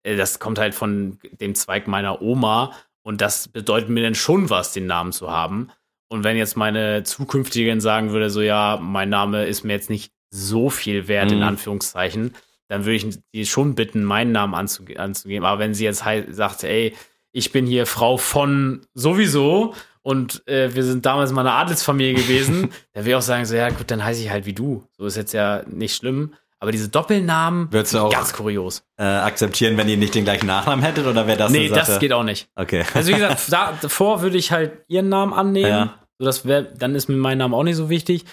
äh, 0.03 0.15
das 0.15 0.39
kommt 0.39 0.57
halt 0.57 0.73
von 0.73 1.19
dem 1.39 1.53
Zweig 1.53 1.87
meiner 1.87 2.21
Oma 2.21 2.71
und 3.03 3.19
das 3.21 3.47
bedeutet 3.49 3.89
mir 3.89 4.01
dann 4.03 4.15
schon 4.15 4.49
was, 4.49 4.71
den 4.73 4.87
Namen 4.87 5.11
zu 5.11 5.29
haben. 5.29 5.69
Und 6.07 6.23
wenn 6.23 6.37
jetzt 6.37 6.55
meine 6.57 7.03
zukünftigen 7.03 7.81
sagen 7.81 8.11
würde, 8.11 8.29
so 8.29 8.41
ja, 8.41 8.79
mein 8.81 9.09
Name 9.09 9.45
ist 9.45 9.63
mir 9.63 9.73
jetzt 9.73 9.89
nicht 9.89 10.11
so 10.31 10.69
viel 10.69 11.07
wert, 11.07 11.31
in 11.31 11.39
Mhm. 11.39 11.43
Anführungszeichen, 11.43 12.33
dann 12.69 12.85
würde 12.85 12.95
ich 12.95 13.19
die 13.33 13.45
schon 13.45 13.75
bitten, 13.75 14.03
meinen 14.03 14.31
Namen 14.31 14.53
anzuge 14.55 14.99
anzugeben. 14.99 15.45
Aber 15.45 15.59
wenn 15.59 15.73
sie 15.73 15.83
jetzt 15.83 16.03
sagt, 16.29 16.63
ey, 16.63 16.95
ich 17.31 17.51
bin 17.51 17.65
hier 17.65 17.85
Frau 17.85 18.17
von 18.17 18.85
sowieso 18.93 19.73
und 20.01 20.47
äh, 20.47 20.73
wir 20.73 20.83
sind 20.83 21.05
damals 21.05 21.31
mal 21.31 21.41
eine 21.41 21.53
Adelsfamilie 21.53 22.13
gewesen, 22.13 22.69
dann 22.93 23.03
würde 23.03 23.09
ich 23.09 23.15
auch 23.15 23.21
sagen, 23.21 23.45
so 23.45 23.55
ja 23.55 23.69
gut, 23.69 23.91
dann 23.91 24.03
heiße 24.03 24.21
ich 24.21 24.29
halt 24.29 24.45
wie 24.45 24.53
du. 24.53 24.83
So 24.97 25.05
ist 25.05 25.17
jetzt 25.17 25.33
ja 25.33 25.63
nicht 25.67 25.95
schlimm. 25.95 26.33
Aber 26.61 26.71
diese 26.71 26.89
Doppelnamen, 26.89 27.71
Würdest 27.71 27.93
du 27.93 27.99
auch 27.99 28.11
ganz 28.11 28.33
kurios. 28.33 28.83
äh, 28.97 29.03
akzeptieren, 29.03 29.77
wenn 29.77 29.87
ihr 29.87 29.95
nicht 29.95 30.13
den 30.13 30.25
gleichen 30.25 30.45
Nachnamen 30.45 30.83
hättet 30.83 31.07
oder 31.07 31.25
wäre 31.25 31.37
das 31.37 31.51
nee, 31.51 31.69
das 31.69 31.99
geht 31.99 32.11
auch 32.11 32.23
nicht. 32.23 32.49
Okay. 32.55 32.83
Also 32.93 33.09
wie 33.09 33.13
gesagt, 33.15 33.43
da, 33.49 33.73
davor 33.81 34.21
würde 34.21 34.37
ich 34.37 34.51
halt 34.51 34.73
ihren 34.87 35.07
Namen 35.09 35.33
annehmen. 35.33 35.69
Ja. 35.69 35.95
So, 36.17 36.25
das 36.25 36.45
wär, 36.45 36.63
dann 36.63 36.95
ist 36.95 37.07
mir 37.07 37.15
mein 37.15 37.37
Name 37.37 37.55
auch 37.55 37.63
nicht 37.63 37.77
so 37.77 37.89
wichtig. 37.89 38.25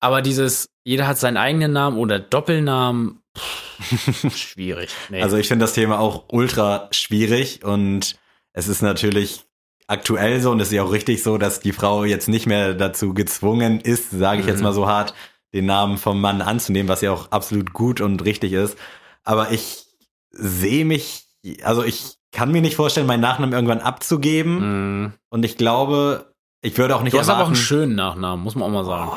Aber 0.00 0.22
dieses, 0.22 0.68
jeder 0.84 1.06
hat 1.06 1.18
seinen 1.18 1.36
eigenen 1.36 1.72
Namen 1.72 1.98
oder 1.98 2.18
Doppelnamen, 2.18 3.20
pff, 3.36 4.36
schwierig. 4.36 4.90
Nee. 5.10 5.22
Also 5.22 5.36
ich 5.36 5.48
finde 5.48 5.64
das 5.64 5.72
Thema 5.74 5.98
auch 5.98 6.24
ultra 6.30 6.88
schwierig 6.92 7.64
und 7.64 8.16
es 8.52 8.68
ist 8.68 8.82
natürlich 8.82 9.44
aktuell 9.86 10.40
so 10.40 10.50
und 10.50 10.60
es 10.60 10.68
ist 10.68 10.74
ja 10.74 10.82
auch 10.82 10.92
richtig 10.92 11.22
so, 11.22 11.38
dass 11.38 11.60
die 11.60 11.72
Frau 11.72 12.04
jetzt 12.04 12.28
nicht 12.28 12.46
mehr 12.46 12.74
dazu 12.74 13.14
gezwungen 13.14 13.80
ist, 13.80 14.10
sage 14.10 14.40
ich 14.40 14.46
jetzt 14.46 14.58
Mhm. 14.58 14.64
mal 14.64 14.72
so 14.72 14.86
hart, 14.86 15.14
den 15.54 15.66
Namen 15.66 15.96
vom 15.96 16.20
Mann 16.20 16.42
anzunehmen, 16.42 16.88
was 16.88 17.00
ja 17.00 17.10
auch 17.12 17.30
absolut 17.30 17.72
gut 17.72 18.00
und 18.00 18.24
richtig 18.24 18.52
ist. 18.52 18.76
Aber 19.24 19.50
ich 19.50 19.86
sehe 20.30 20.84
mich, 20.84 21.24
also 21.62 21.82
ich 21.84 22.16
kann 22.32 22.52
mir 22.52 22.60
nicht 22.60 22.76
vorstellen, 22.76 23.06
meinen 23.06 23.20
Nachnamen 23.22 23.54
irgendwann 23.54 23.80
abzugeben 23.80 25.04
Mm. 25.06 25.12
und 25.30 25.44
ich 25.44 25.56
glaube, 25.56 26.34
ich 26.60 26.76
würde 26.76 26.94
auch 26.96 27.02
nicht 27.02 27.14
Du 27.14 27.18
hast 27.18 27.28
aber 27.30 27.36
auch 27.38 27.40
erwarten, 27.44 27.54
einen 27.56 27.64
schönen 27.64 27.94
Nachnamen, 27.94 28.44
muss 28.44 28.54
man 28.54 28.64
auch 28.64 28.72
mal 28.72 28.84
sagen. 28.84 29.10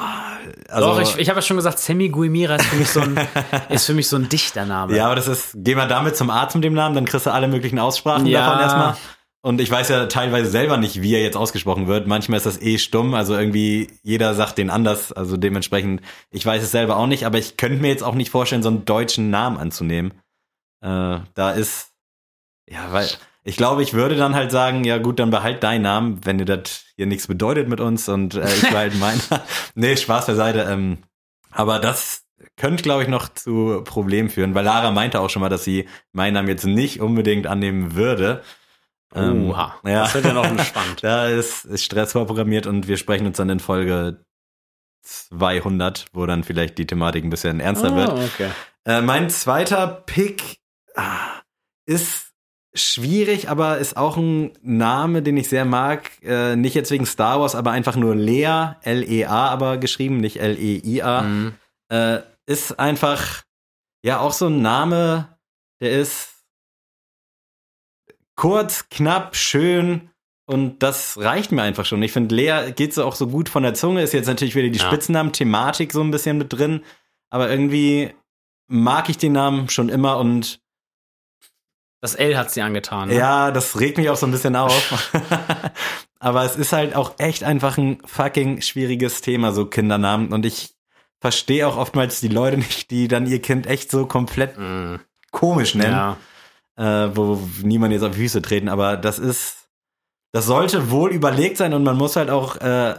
Also, 0.70 0.88
Doch, 0.90 1.02
ich, 1.02 1.18
ich 1.18 1.30
habe 1.30 1.40
ja 1.40 1.42
schon 1.42 1.58
gesagt, 1.58 1.80
Sammy 1.80 2.10
Guimira 2.10 2.56
ist 2.56 2.66
für 2.66 2.76
mich 2.76 2.90
so 2.90 3.02
ein, 3.02 3.20
ist 3.70 3.86
für 3.86 3.94
mich 3.94 4.08
so 4.08 4.16
ein 4.18 4.30
Dichtername. 4.30 4.96
Ja, 4.96 5.06
aber 5.06 5.16
das 5.16 5.28
ist, 5.28 5.52
geh 5.56 5.76
mal 5.76 5.88
damit 5.88 6.16
zum 6.18 6.30
Arzt 6.30 6.56
mit 6.56 6.64
dem 6.64 6.74
Namen, 6.74 6.96
dann 6.96 7.06
kriegst 7.06 7.26
du 7.26 7.32
alle 7.32 7.48
möglichen 7.48 7.80
Aussprachen 7.80 8.26
Ja. 8.26 8.46
davon 8.46 8.62
erstmal. 8.62 8.96
Und 9.44 9.60
ich 9.60 9.72
weiß 9.72 9.90
ja 9.90 10.06
teilweise 10.06 10.52
selber 10.52 10.78
nicht, 10.78 11.02
wie 11.02 11.16
er 11.16 11.22
jetzt 11.24 11.36
ausgesprochen 11.36 11.88
wird. 11.88 12.06
Manchmal 12.06 12.38
ist 12.38 12.46
das 12.46 12.62
eh 12.62 12.78
stumm, 12.78 13.16
also 13.16 13.36
irgendwie 13.36 13.90
jeder 14.04 14.36
sagt 14.36 14.60
den 14.60 14.70
anders. 14.70 15.12
Also 15.12 15.36
dementsprechend, 15.36 16.02
ich 16.30 16.46
weiß 16.46 16.62
es 16.62 16.70
selber 16.70 16.98
auch 16.98 17.08
nicht, 17.08 17.26
aber 17.26 17.40
ich 17.40 17.58
könnte 17.58 17.82
mir 17.82 17.88
jetzt 17.88 18.04
auch 18.04 18.14
nicht 18.14 18.30
vorstellen, 18.30 18.62
so 18.62 18.70
einen 18.70 18.86
deutschen 18.86 19.32
Namen 19.32 19.58
anzunehmen. 19.58 20.14
Äh, 20.84 21.20
da 21.34 21.52
ist, 21.52 21.90
ja, 22.70 22.92
weil 22.92 23.10
ich 23.44 23.58
glaube, 23.58 23.82
ich 23.82 23.94
würde 23.94 24.16
dann 24.16 24.36
halt 24.36 24.52
sagen, 24.52 24.84
ja 24.84 25.00
gut, 25.00 25.20
dann 25.20 25.32
behalt 25.32 25.64
deinen 25.64 25.82
Namen, 25.82 26.26
wenn 26.26 26.38
dir 26.38 26.46
das 26.46 26.84
hier 26.96 27.08
nichts 27.08 27.28
bedeutet 27.28 27.68
mit 27.68 27.80
uns 27.80 28.08
und 28.08 28.36
äh, 28.36 28.46
ich 28.46 28.70
behalte 28.70 28.98
meinen. 28.98 29.22
nee, 29.76 29.98
Spaß 29.98 30.28
beiseite. 30.28 30.68
Ähm, 30.70 31.00
aber 31.50 31.80
das 31.80 32.24
könnte, 32.56 32.84
glaube 32.84 33.04
ich, 33.04 33.10
noch 33.10 33.30
zu 33.30 33.82
Problemen 33.84 34.30
führen, 34.30 34.54
weil 34.54 34.66
Lara 34.66 34.92
meinte 34.92 35.20
auch 35.20 35.30
schon 35.30 35.42
mal, 35.42 35.50
dass 35.50 35.64
sie 35.64 35.88
meinen 36.12 36.36
Namen 36.36 36.48
jetzt 36.48 36.66
nicht 36.66 37.02
unbedingt 37.02 37.48
annehmen 37.48 37.96
würde. 37.96 38.44
Ähm, 39.14 39.50
Oha, 39.50 39.76
ja. 39.86 40.04
das 40.04 40.14
wird 40.14 40.26
ja 40.26 40.34
noch 40.34 40.46
entspannt. 40.46 41.04
Da 41.04 41.28
ist, 41.28 41.66
ist 41.66 41.84
Stress 41.84 42.12
vorprogrammiert 42.12 42.68
und 42.68 42.88
wir 42.88 42.98
sprechen 42.98 43.26
uns 43.26 43.38
dann 43.38 43.50
in 43.50 43.60
Folge 43.60 44.24
200, 45.04 46.06
wo 46.14 46.26
dann 46.28 46.44
vielleicht 46.44 46.78
die 46.78 46.86
Thematik 46.86 47.24
ein 47.24 47.32
bisschen 47.32 47.60
ernster 47.60 47.96
wird. 47.96 48.10
Ah, 48.10 48.24
okay. 48.24 48.50
Äh, 48.86 49.02
mein 49.02 49.30
zweiter 49.30 49.88
Pick 49.88 50.60
ah, 50.96 51.42
ist 51.86 52.31
schwierig, 52.74 53.50
aber 53.50 53.78
ist 53.80 53.98
auch 53.98 54.18
ein 54.18 54.52
Name, 54.62 55.22
den 55.22 55.38
ich 55.38 55.50
sehr 55.50 55.66
mag. 55.66 56.10
Äh, 56.24 56.56
nicht 56.56 56.76
jetzt 56.76 56.92
wegen 56.92 57.06
Star 57.06 57.40
Wars, 57.40 57.56
aber 57.56 57.72
einfach 57.72 57.96
nur 57.96 58.16
Lea, 58.16 58.76
L-E-A, 58.82 59.48
aber 59.50 59.78
geschrieben, 59.78 60.18
nicht 60.18 60.38
L-E-I-A. 60.40 61.22
Mhm. 61.24 61.54
Äh, 61.90 62.20
ist 62.46 62.80
einfach, 62.80 63.44
ja, 64.04 64.20
auch 64.20 64.34
so 64.34 64.48
ein 64.48 64.62
Name, 64.62 65.38
der 65.82 66.00
ist 66.00 66.30
kurz, 68.36 68.88
knapp, 68.90 69.36
schön. 69.36 70.10
Und 70.46 70.80
das 70.84 71.18
reicht 71.18 71.52
mir 71.52 71.62
einfach 71.62 71.86
schon. 71.86 72.02
Ich 72.04 72.12
finde, 72.12 72.36
Lea 72.36 72.72
geht 72.76 72.94
so 72.94 73.06
auch 73.06 73.16
so 73.16 73.28
gut 73.28 73.50
von 73.50 73.64
der 73.64 73.74
Zunge. 73.74 74.02
Ist 74.02 74.14
jetzt 74.14 74.28
natürlich 74.28 74.56
wieder 74.56 74.70
die 74.70 74.80
Ja. 74.80 74.86
Spitznamen-Thematik 74.88 75.94
so 75.94 76.02
ein 76.02 76.12
bisschen 76.12 76.38
mit 76.38 76.52
drin. 76.52 76.84
Aber 77.30 77.50
irgendwie 77.50 78.14
mag 78.68 79.10
ich 79.10 79.18
den 79.18 79.34
Namen 79.34 79.70
schon 79.70 79.90
immer 79.90 80.18
und 80.18 80.61
Das 82.02 82.16
L 82.16 82.36
hat 82.38 82.52
sie 82.52 82.62
angetan. 82.62 83.10
Ne? 83.10 83.16
ja, 83.16 83.52
das 83.52 83.80
regt 83.80 83.98
mich 83.98 84.10
auch 84.10 84.16
so 84.16 84.26
ein 84.26 84.32
bisschen 84.32 84.56
auf. 84.56 85.12
Aber 86.20 86.44
es 86.46 86.56
ist 86.56 86.74
halt 86.74 86.96
auch 86.96 87.14
echt 87.20 87.44
einfach 87.44 87.78
ein 87.78 88.00
fucking 88.06 88.62
schwieriges 88.62 89.22
Thema, 89.22 89.52
so 89.52 89.66
Kindernamen. 89.66 90.34
Und 90.34 90.46
ich 90.46 90.74
verstehe 91.20 91.68
auch 91.68 91.78
oftmals 91.78 92.20
die 92.20 92.28
Leute 92.28 92.58
nicht, 92.58 92.92
die 92.92 93.08
dann 93.08 93.28
ihr 93.28 93.42
Kind 93.42 93.68
echt 93.68 93.92
so 93.92 94.06
komplett 94.08 94.58
Mhm. 94.58 95.00
komisch 95.32 95.76
nennen, 95.76 96.18
ja. 96.78 97.06
äh, 97.06 97.16
wo 97.16 97.40
niemand 97.64 97.94
jetzt 97.94 98.04
auf 98.04 98.12
die 98.14 98.20
Füße 98.22 98.42
treten. 98.42 98.70
Aber 98.70 98.98
das 98.98 99.20
ist, 99.20 99.70
das 100.32 100.46
sollte 100.46 100.90
wohl 100.92 101.12
überlegt 101.12 101.58
sein 101.58 101.74
und 101.74 101.84
man 101.84 101.98
muss 101.98 102.16
halt 102.16 102.30
auch 102.32 102.58
äh, 102.58 102.96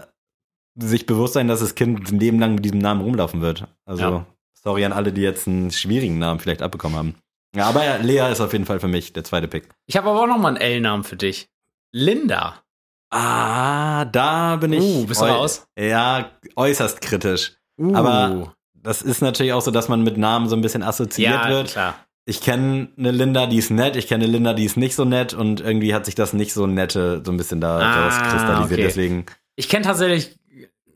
sich 0.76 1.06
bewusst 1.06 1.34
sein, 1.34 1.48
dass 1.48 1.60
das 1.60 1.74
Kind 1.74 2.10
ein 2.10 2.18
Leben 2.20 2.38
lang 2.38 2.54
mit 2.54 2.64
diesem 2.64 2.78
Namen 2.78 3.00
rumlaufen 3.02 3.40
wird. 3.40 3.66
Also, 3.84 4.02
Ja. 4.02 4.26
sorry 4.54 4.84
an 4.84 4.92
alle, 4.92 5.12
die 5.12 5.22
jetzt 5.22 5.46
einen 5.48 5.70
schwierigen 5.72 6.18
Namen 6.18 6.38
vielleicht 6.40 6.62
abbekommen 6.62 6.96
haben. 6.98 7.14
Ja, 7.54 7.66
aber 7.66 7.84
ja, 7.84 7.96
Lea 7.96 8.30
ist 8.32 8.40
auf 8.40 8.52
jeden 8.52 8.64
Fall 8.64 8.80
für 8.80 8.88
mich 8.88 9.12
der 9.12 9.24
zweite 9.24 9.48
Pick. 9.48 9.68
Ich 9.86 9.96
habe 9.96 10.08
aber 10.08 10.22
auch 10.22 10.26
noch 10.26 10.38
mal 10.38 10.48
einen 10.48 10.56
L-Namen 10.56 11.04
für 11.04 11.16
dich. 11.16 11.48
Linda. 11.92 12.62
Ah, 13.10 14.06
da 14.06 14.56
bin 14.56 14.72
ich. 14.72 14.80
Uh, 14.82 15.04
bist 15.06 15.20
du 15.20 15.26
raus? 15.26 15.66
Ja, 15.78 16.30
äußerst 16.56 17.00
kritisch. 17.02 17.52
Uh. 17.78 17.94
Aber 17.94 18.54
das 18.74 19.02
ist 19.02 19.20
natürlich 19.20 19.52
auch 19.52 19.60
so, 19.60 19.70
dass 19.70 19.88
man 19.88 20.02
mit 20.02 20.16
Namen 20.16 20.48
so 20.48 20.56
ein 20.56 20.62
bisschen 20.62 20.82
assoziiert 20.82 21.44
ja, 21.44 21.48
wird. 21.50 21.68
klar. 21.72 21.94
Ich 22.24 22.40
kenne 22.40 22.88
eine 22.96 23.10
Linda, 23.10 23.46
die 23.46 23.58
ist 23.58 23.70
nett, 23.70 23.96
ich 23.96 24.06
kenne 24.06 24.24
eine 24.24 24.32
Linda, 24.32 24.54
die 24.54 24.64
ist 24.64 24.76
nicht 24.76 24.94
so 24.94 25.04
nett 25.04 25.34
und 25.34 25.60
irgendwie 25.60 25.92
hat 25.92 26.06
sich 26.06 26.14
das 26.14 26.32
nicht 26.32 26.54
so 26.54 26.66
nette 26.66 27.20
so 27.24 27.32
ein 27.32 27.36
bisschen 27.36 27.60
da 27.60 27.78
Ah, 27.80 28.04
rauskristallisiert. 28.06 28.72
okay. 28.78 28.82
Deswegen, 28.82 29.26
Ich 29.56 29.68
kenne 29.68 29.84
tatsächlich, 29.84 30.38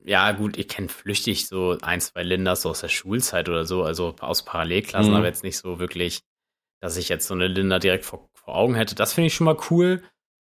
ja 0.04 0.30
gut, 0.32 0.56
ich 0.56 0.68
kenne 0.68 0.88
flüchtig 0.88 1.48
so 1.48 1.76
ein, 1.82 2.00
zwei 2.00 2.22
Lindas 2.22 2.62
so 2.62 2.70
aus 2.70 2.80
der 2.80 2.88
Schulzeit 2.88 3.48
oder 3.48 3.64
so, 3.66 3.82
also 3.82 4.14
aus 4.20 4.44
Parallelklassen, 4.44 5.10
Mhm. 5.10 5.16
aber 5.16 5.26
jetzt 5.26 5.42
nicht 5.42 5.58
so 5.58 5.80
wirklich, 5.80 6.22
dass 6.80 6.96
ich 6.96 7.08
jetzt 7.08 7.26
so 7.26 7.34
eine 7.34 7.46
Linda 7.48 7.78
direkt 7.78 8.04
vor, 8.04 8.28
vor 8.34 8.54
Augen 8.56 8.74
hätte. 8.74 8.94
Das 8.94 9.12
finde 9.14 9.26
ich 9.28 9.34
schon 9.34 9.44
mal 9.46 9.56
cool, 9.70 10.02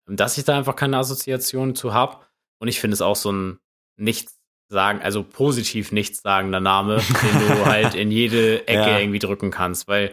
dass 0.08 0.38
ich 0.38 0.46
da 0.46 0.58
einfach 0.58 0.76
keine 0.76 0.98
Assoziation 0.98 1.76
zu 1.76 1.94
habe. 1.94 2.26
Und 2.60 2.68
ich 2.68 2.80
finde 2.80 2.96
es 2.96 3.02
auch 3.02 3.16
so 3.16 3.32
ein 3.32 3.60
nichts 4.00 4.38
sagen, 4.70 5.02
also 5.02 5.24
positiv 5.24 5.92
nichtssagender 5.92 6.60
Name, 6.60 6.98
den 6.98 7.40
du 7.48 7.66
halt 7.66 7.96
in 7.96 8.12
jede 8.12 8.68
Ecke 8.68 8.90
Ja. 8.92 9.00
irgendwie 9.00 9.20
drücken 9.20 9.50
kannst, 9.52 9.88
weil, 9.88 10.10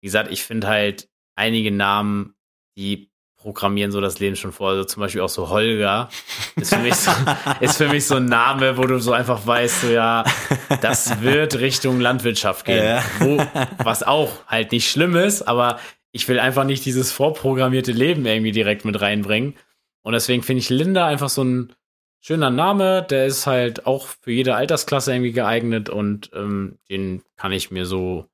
wie 0.00 0.06
gesagt, 0.06 0.30
ich 0.32 0.42
finde 0.44 0.66
halt 0.66 1.08
einige 1.36 1.70
Namen, 1.70 2.34
die 2.76 3.10
programmieren 3.44 3.92
so 3.92 4.00
das 4.00 4.20
Leben 4.20 4.36
schon 4.36 4.52
vor. 4.52 4.70
Also 4.70 4.84
zum 4.84 5.02
Beispiel 5.02 5.20
auch 5.20 5.28
so 5.28 5.50
Holger 5.50 6.08
ist 6.56 6.74
für 6.74 6.80
mich 6.80 6.94
so, 6.94 7.10
ist 7.60 7.76
für 7.76 7.88
mich 7.88 8.06
so 8.06 8.14
ein 8.14 8.24
Name, 8.24 8.78
wo 8.78 8.84
du 8.84 8.98
so 8.98 9.12
einfach 9.12 9.46
weißt, 9.46 9.82
so 9.82 9.90
ja, 9.90 10.24
das 10.80 11.20
wird 11.20 11.58
Richtung 11.58 12.00
Landwirtschaft 12.00 12.64
gehen. 12.64 12.82
Ja. 12.82 13.02
Wo, 13.20 13.36
was 13.84 14.02
auch 14.02 14.30
halt 14.46 14.72
nicht 14.72 14.90
schlimm 14.90 15.14
ist, 15.14 15.42
aber 15.42 15.78
ich 16.10 16.26
will 16.26 16.40
einfach 16.40 16.64
nicht 16.64 16.86
dieses 16.86 17.12
vorprogrammierte 17.12 17.92
Leben 17.92 18.24
irgendwie 18.24 18.52
direkt 18.52 18.86
mit 18.86 18.98
reinbringen. 18.98 19.56
Und 20.02 20.14
deswegen 20.14 20.42
finde 20.42 20.60
ich 20.60 20.70
Linda 20.70 21.06
einfach 21.06 21.28
so 21.28 21.44
ein 21.44 21.74
schöner 22.20 22.48
Name. 22.48 23.02
Der 23.02 23.26
ist 23.26 23.46
halt 23.46 23.84
auch 23.86 24.06
für 24.06 24.32
jede 24.32 24.54
Altersklasse 24.54 25.12
irgendwie 25.12 25.32
geeignet 25.32 25.90
und 25.90 26.30
ähm, 26.32 26.78
den 26.88 27.22
kann 27.36 27.52
ich 27.52 27.70
mir 27.70 27.84
so, 27.84 28.24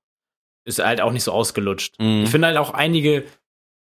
ist 0.65 0.79
halt 0.79 1.01
auch 1.01 1.11
nicht 1.11 1.25
so 1.25 1.33
ausgelutscht. 1.33 1.99
Mhm. 1.99 2.23
Ich 2.23 2.31
finde 2.31 2.47
halt 2.47 2.59
auch 2.59 2.75
einige, 2.75 3.25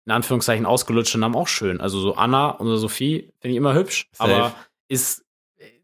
in 0.08 0.12
Anführungszeichen, 0.14 0.66
ausgelutschte 0.66 1.20
Namen 1.20 1.36
auch 1.36 1.48
schön. 1.50 1.80
Also 1.82 2.00
so 2.00 2.16
Anna 2.16 2.58
oder 2.60 2.78
Sophie 2.78 3.30
finde 3.42 3.52
ich 3.52 3.58
immer 3.58 3.74
hübsch, 3.76 4.08
Safe. 4.14 4.34
aber 4.34 4.56
ist 4.88 5.24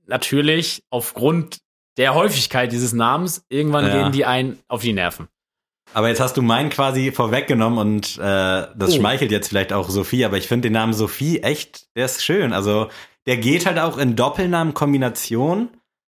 natürlich 0.07 0.81
aufgrund 0.89 1.57
der 1.97 2.15
Häufigkeit 2.15 2.71
dieses 2.71 2.93
Namens, 2.93 3.45
irgendwann 3.49 3.85
Ja. 3.85 4.01
gehen 4.03 4.11
die 4.13 4.25
einen 4.25 4.59
auf 4.67 4.81
die 4.81 4.93
Nerven. 4.93 5.27
aber 5.93 6.07
jetzt 6.07 6.21
hast 6.21 6.37
du 6.37 6.41
meinen 6.41 6.69
quasi 6.71 7.11
vorweggenommen 7.11 7.77
und 7.77 8.17
äh, 8.17 8.21
das 8.21 8.91
Oh. 8.93 8.95
schmeichelt 8.95 9.29
jetzt 9.31 9.49
vielleicht 9.49 9.73
auch 9.73 9.89
Sophie, 9.91 10.25
aber 10.25 10.37
ich 10.37 10.47
finde 10.47 10.67
den 10.69 10.73
Namen 10.73 10.93
Sophie 10.93 11.43
echt, 11.43 11.87
der 11.95 12.05
ist 12.05 12.23
schön. 12.23 12.51
Also 12.53 12.87
der 13.27 13.37
geht 13.37 13.65
halt 13.67 13.77
auch 13.77 13.97
in 13.99 14.15
Doppelnamen-Kombination. 14.15 15.69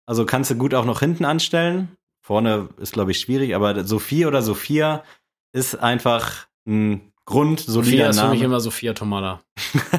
Also 0.06 0.26
kannst 0.26 0.50
du 0.50 0.56
gut 0.56 0.74
auch 0.74 0.84
noch 0.84 1.00
hinten 1.00 1.24
anstellen. 1.24 1.96
Vorne 2.22 2.70
ist, 2.78 2.92
glaube 2.92 3.10
ich, 3.12 3.20
schwierig, 3.20 3.54
aber 3.54 3.84
Sophie 3.84 4.26
oder 4.26 4.42
Sophia 4.42 5.04
ist 5.52 5.76
einfach 5.76 6.46
ein 6.66 7.07
grundsolider 7.28 7.84
Sophia 7.84 8.08
ist 8.08 8.16
für 8.16 8.22
Name. 8.22 8.34
mich 8.34 8.42
immer 8.42 8.60
Sophia 8.60 8.92
Tomala. 8.94 9.40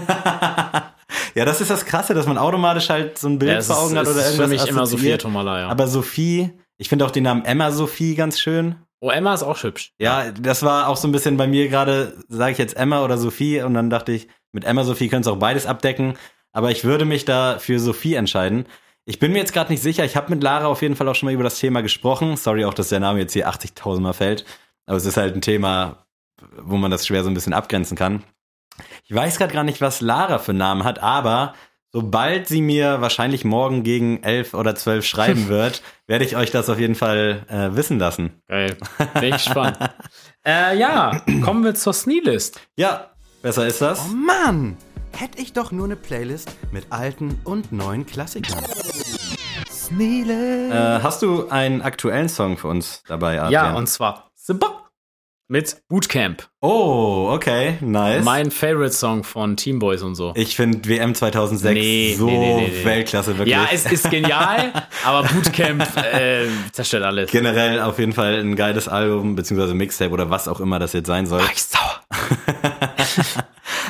ja, 1.36 1.46
das 1.46 1.62
ist 1.62 1.70
das 1.70 1.86
Krasse, 1.86 2.14
dass 2.14 2.26
man 2.28 2.38
automatisch 2.38 2.90
halt 2.90 3.18
so 3.18 3.28
ein 3.28 3.40
Bild 3.40 3.52
Ja, 3.52 3.62
vor 3.62 3.76
ist, 3.76 3.82
Augen 3.82 3.98
hat 3.98 4.08
es 4.08 4.14
oder 4.14 4.20
ist 4.22 4.26
irgendwas 4.26 4.46
für 4.46 4.48
mich 4.48 4.62
immer 4.62 4.86
Sophia 4.86 4.96
assoziiert. 4.98 5.22
Tomala, 5.22 5.60
ja. 5.62 5.68
Aber 5.70 5.88
Sophie, 5.88 6.52
ich 6.78 6.90
finde 6.90 7.06
auch 7.06 7.12
den 7.12 7.24
Namen 7.24 7.46
Emma 7.46 7.72
Sophie 7.72 8.16
ganz 8.16 8.40
schön. 8.40 8.76
oh, 9.02 9.10
Emma 9.12 9.34
ist 9.34 9.44
auch 9.44 9.62
hübsch. 9.64 9.94
Ja, 10.00 10.32
das 10.32 10.64
war 10.64 10.88
auch 10.90 10.98
so 10.98 11.08
ein 11.08 11.12
bisschen 11.12 11.38
bei 11.38 11.48
mir 11.48 11.70
gerade, 11.70 12.18
sage 12.28 12.54
ich 12.54 12.58
jetzt 12.58 12.76
Emma 12.76 13.04
oder 13.04 13.18
Sophie 13.18 13.62
und 13.62 13.74
dann 13.74 13.90
dachte 13.90 14.12
ich, 14.12 14.28
mit 14.52 14.66
Emma 14.66 14.84
Sophie 14.84 15.08
können 15.10 15.22
es 15.22 15.28
auch 15.28 15.38
beides 15.38 15.66
abdecken, 15.68 16.18
aber 16.52 16.72
ich 16.72 16.84
würde 16.84 17.06
mich 17.06 17.26
da 17.26 17.60
für 17.60 17.80
Sophie 17.80 18.16
entscheiden. 18.16 18.66
Ich 19.06 19.20
bin 19.20 19.32
mir 19.32 19.40
jetzt 19.40 19.54
gerade 19.54 19.72
nicht 19.72 19.82
sicher, 19.82 20.04
ich 20.06 20.16
habe 20.16 20.30
mit 20.34 20.44
Lara 20.44 20.66
auf 20.66 20.82
jeden 20.82 20.96
Fall 20.96 21.08
auch 21.08 21.16
schon 21.16 21.28
mal 21.28 21.34
über 21.34 21.44
das 21.44 21.60
Thema 21.60 21.82
gesprochen. 21.82 22.36
Sorry 22.38 22.66
auch, 22.66 22.74
dass 22.74 22.90
der 22.90 23.00
Name 23.00 23.20
jetzt 23.20 23.34
hier 23.34 23.50
80.000 23.50 24.00
Mal 24.02 24.14
fällt, 24.14 24.46
aber 24.86 24.98
es 24.98 25.06
ist 25.06 25.18
halt 25.18 25.36
ein 25.36 25.42
Thema, 25.42 26.06
wo 26.62 26.78
man 26.78 26.92
das 26.92 27.06
schwer 27.06 27.24
so 27.24 27.30
ein 27.30 27.34
bisschen 27.34 27.54
abgrenzen 27.54 27.98
kann. 27.98 28.24
Ich 29.06 29.14
weiß 29.14 29.38
gerade 29.38 29.54
gar 29.54 29.64
nicht, 29.64 29.82
was 29.82 30.02
Lara 30.02 30.40
für 30.40 30.52
einen 30.52 30.60
Namen 30.60 30.84
hat, 30.84 31.00
aber 31.00 31.54
sobald 31.92 32.48
sie 32.48 32.62
mir 32.62 33.02
wahrscheinlich 33.02 33.44
morgen 33.44 33.84
gegen 33.84 34.24
elf 34.24 34.54
oder 34.54 34.76
zwölf 34.76 35.06
schreiben 35.06 35.48
wird, 35.50 35.82
werde 36.08 36.26
ich 36.26 36.36
euch 36.36 36.52
das 36.52 36.70
auf 36.70 36.80
jeden 36.80 36.96
Fall 36.96 37.46
äh, 37.50 37.76
wissen 37.76 38.00
lassen. 38.00 38.42
Geil. 38.48 38.78
Bin 39.16 39.24
ich 39.24 39.44
gespannt. 39.44 39.78
äh, 40.46 40.78
ja, 40.78 41.22
kommen 41.44 41.64
wir 41.64 41.76
zur 41.76 41.94
Sneelist. 41.94 42.62
Ja, 42.76 43.12
besser 43.42 43.68
ist 43.68 43.82
das. 43.82 44.06
Oh 44.06 44.14
Mann! 44.14 44.78
Hätte 45.18 45.42
ich 45.42 45.54
doch 45.54 45.72
nur 45.72 45.86
eine 45.86 45.96
Playlist 45.96 46.56
mit 46.72 46.92
alten 46.92 47.40
und 47.44 47.72
neuen 47.72 48.06
Klassikern. 48.06 48.64
Sneele. 49.70 50.70
Äh, 50.70 51.04
hast 51.04 51.24
du 51.24 51.50
einen 51.50 51.82
aktuellen 51.82 52.30
Song 52.30 52.58
für 52.58 52.68
uns 52.68 53.04
dabei, 53.08 53.42
Adrian? 53.42 53.52
Ja, 53.52 53.74
und 53.76 53.88
zwar 53.88 54.30
Simba 54.36 54.89
mit 55.50 55.82
Bootcamp. 55.90 56.48
Oh, 56.62 57.32
okay, 57.34 57.80
nice. 57.82 58.24
Mein 58.24 58.52
Favorite 58.52 58.94
Song 58.94 59.24
von 59.24 59.58
Team 59.58 59.80
Boys 59.80 60.04
und 60.04 60.14
so. 60.14 60.32
ich 60.36 60.56
finde 60.56 60.88
WM 60.88 61.16
2006 61.16 61.74
Nee, 61.74 62.16
so 62.18 62.28
nee, 62.28 62.70
nee. 62.70 62.86
Weltklasse, 62.86 63.36
wirklich. 63.38 63.56
Ja, 63.56 63.68
es 63.74 63.86
ist 63.92 64.12
genial, 64.12 64.72
aber 65.04 65.28
Bootcamp 65.28 65.82
äh, 65.98 66.46
zerstört 66.72 67.04
alles. 67.04 67.32
Generell 67.32 67.82
auf 67.82 67.98
jeden 67.98 68.14
Fall 68.14 68.36
ein 68.36 68.56
geiles 68.56 68.88
Album, 68.88 69.36
beziehungsweise 69.36 69.74
Mixtape 69.74 70.12
oder 70.12 70.30
was 70.30 70.48
auch 70.48 70.60
immer 70.60 70.78
das 70.78 70.94
jetzt 70.94 71.08
sein 71.08 71.26
soll. 71.26 71.42
Ach, 71.44 71.52
ich 71.52 71.64
sauer. 71.64 72.00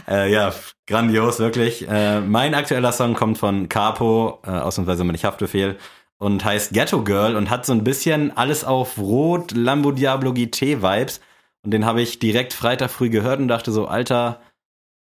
Äh, 0.08 0.32
ja, 0.32 0.52
grandios, 0.88 1.38
wirklich. 1.38 1.88
Äh, 1.88 2.22
mein 2.22 2.56
aktueller 2.56 2.92
Song 2.92 3.14
kommt 3.14 3.38
von 3.38 3.70
Capo, 3.70 4.40
äh, 4.44 4.50
ausnahmsweise 4.50 5.04
mal 5.04 5.12
nicht 5.12 5.24
Haftbefehl, 5.24 5.78
und 6.18 6.44
heißt 6.44 6.74
Ghetto 6.74 7.04
Girl 7.04 7.36
und 7.36 7.52
hat 7.52 7.64
so 7.66 7.74
ein 7.74 7.84
bisschen 7.84 8.36
alles 8.36 8.64
auf 8.64 8.98
Rot 8.98 9.52
Lambo 9.52 9.92
Diablo 9.92 10.34
GT 10.34 10.82
Vibes. 10.82 11.22
Und 11.64 11.72
den 11.72 11.86
habe 11.86 12.02
ich 12.02 12.20
direkt 12.20 12.54
Freitag 12.54 12.90
früh 12.90 13.10
gehört 13.10 13.40
und 13.40 13.48
dachte 13.48 13.72
so, 13.72 13.88
Alter, 13.88 14.42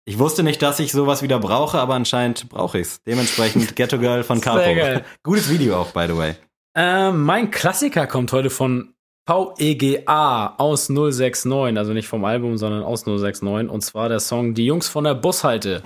Ich 0.05 0.17
wusste 0.17 0.41
nicht, 0.43 0.61
dass 0.61 0.79
ich 0.79 0.91
sowas 0.91 1.21
wieder 1.21 1.39
brauche, 1.39 1.77
aber 1.77 1.93
anscheinend 1.93 2.49
brauche 2.49 2.79
ich's. 2.79 3.01
Dementsprechend 3.03 3.75
Ghetto 3.75 3.99
Girl 3.99 4.23
von 4.23 4.41
Capo. 4.41 4.61
Gutes 5.23 5.49
Video 5.49 5.79
auch, 5.79 5.91
by 5.91 6.05
the 6.07 6.17
way. 6.17 6.35
Ähm, 6.75 7.23
mein 7.25 7.51
Klassiker 7.51 8.07
kommt 8.07 8.31
heute 8.31 8.49
von 8.49 8.93
VEGA 9.27 10.55
aus 10.57 10.89
069, 10.89 11.77
also 11.77 11.93
nicht 11.93 12.07
vom 12.07 12.25
Album, 12.25 12.57
sondern 12.57 12.81
aus 12.81 13.05
069. 13.05 13.69
Und 13.69 13.81
zwar 13.81 14.09
der 14.09 14.19
Song 14.19 14.55
Die 14.55 14.65
Jungs 14.65 14.89
von 14.89 15.03
der 15.03 15.13
Bushalte. 15.13 15.83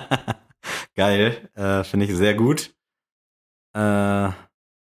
Geil, 0.94 1.36
äh, 1.54 1.84
finde 1.84 2.06
ich 2.06 2.14
sehr 2.14 2.32
gut. 2.34 2.74
Äh, 3.76 4.30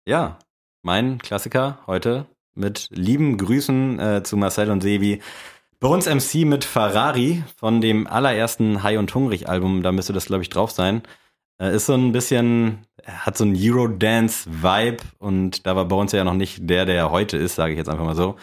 ja, 0.08 0.38
mein 0.82 1.18
Klassiker 1.18 1.78
heute 1.86 2.26
mit 2.60 2.88
lieben 2.92 3.38
Grüßen 3.38 3.98
äh, 3.98 4.22
zu 4.22 4.36
Marcel 4.36 4.70
und 4.70 4.82
Sebi. 4.82 5.20
Bones 5.80 6.06
MC 6.06 6.46
mit 6.46 6.64
Ferrari 6.64 7.42
von 7.56 7.80
dem 7.80 8.06
allerersten 8.06 8.82
High 8.82 8.98
und 8.98 9.12
Hungrig 9.14 9.48
Album, 9.48 9.82
da 9.82 9.90
müsste 9.92 10.12
das 10.12 10.26
glaube 10.26 10.42
ich 10.42 10.50
drauf 10.50 10.70
sein. 10.70 11.02
Äh, 11.60 11.74
ist 11.74 11.86
so 11.86 11.94
ein 11.94 12.12
bisschen, 12.12 12.86
hat 13.04 13.36
so 13.36 13.44
ein 13.44 13.56
Eurodance-Vibe 13.56 15.02
und 15.18 15.66
da 15.66 15.74
war 15.74 15.86
Bones 15.86 16.12
ja 16.12 16.22
noch 16.22 16.34
nicht 16.34 16.68
der, 16.68 16.84
der 16.84 16.96
er 16.96 17.10
heute 17.10 17.38
ist, 17.38 17.56
sage 17.56 17.72
ich 17.72 17.78
jetzt 17.78 17.88
einfach 17.88 18.04
mal 18.04 18.14
so. 18.14 18.36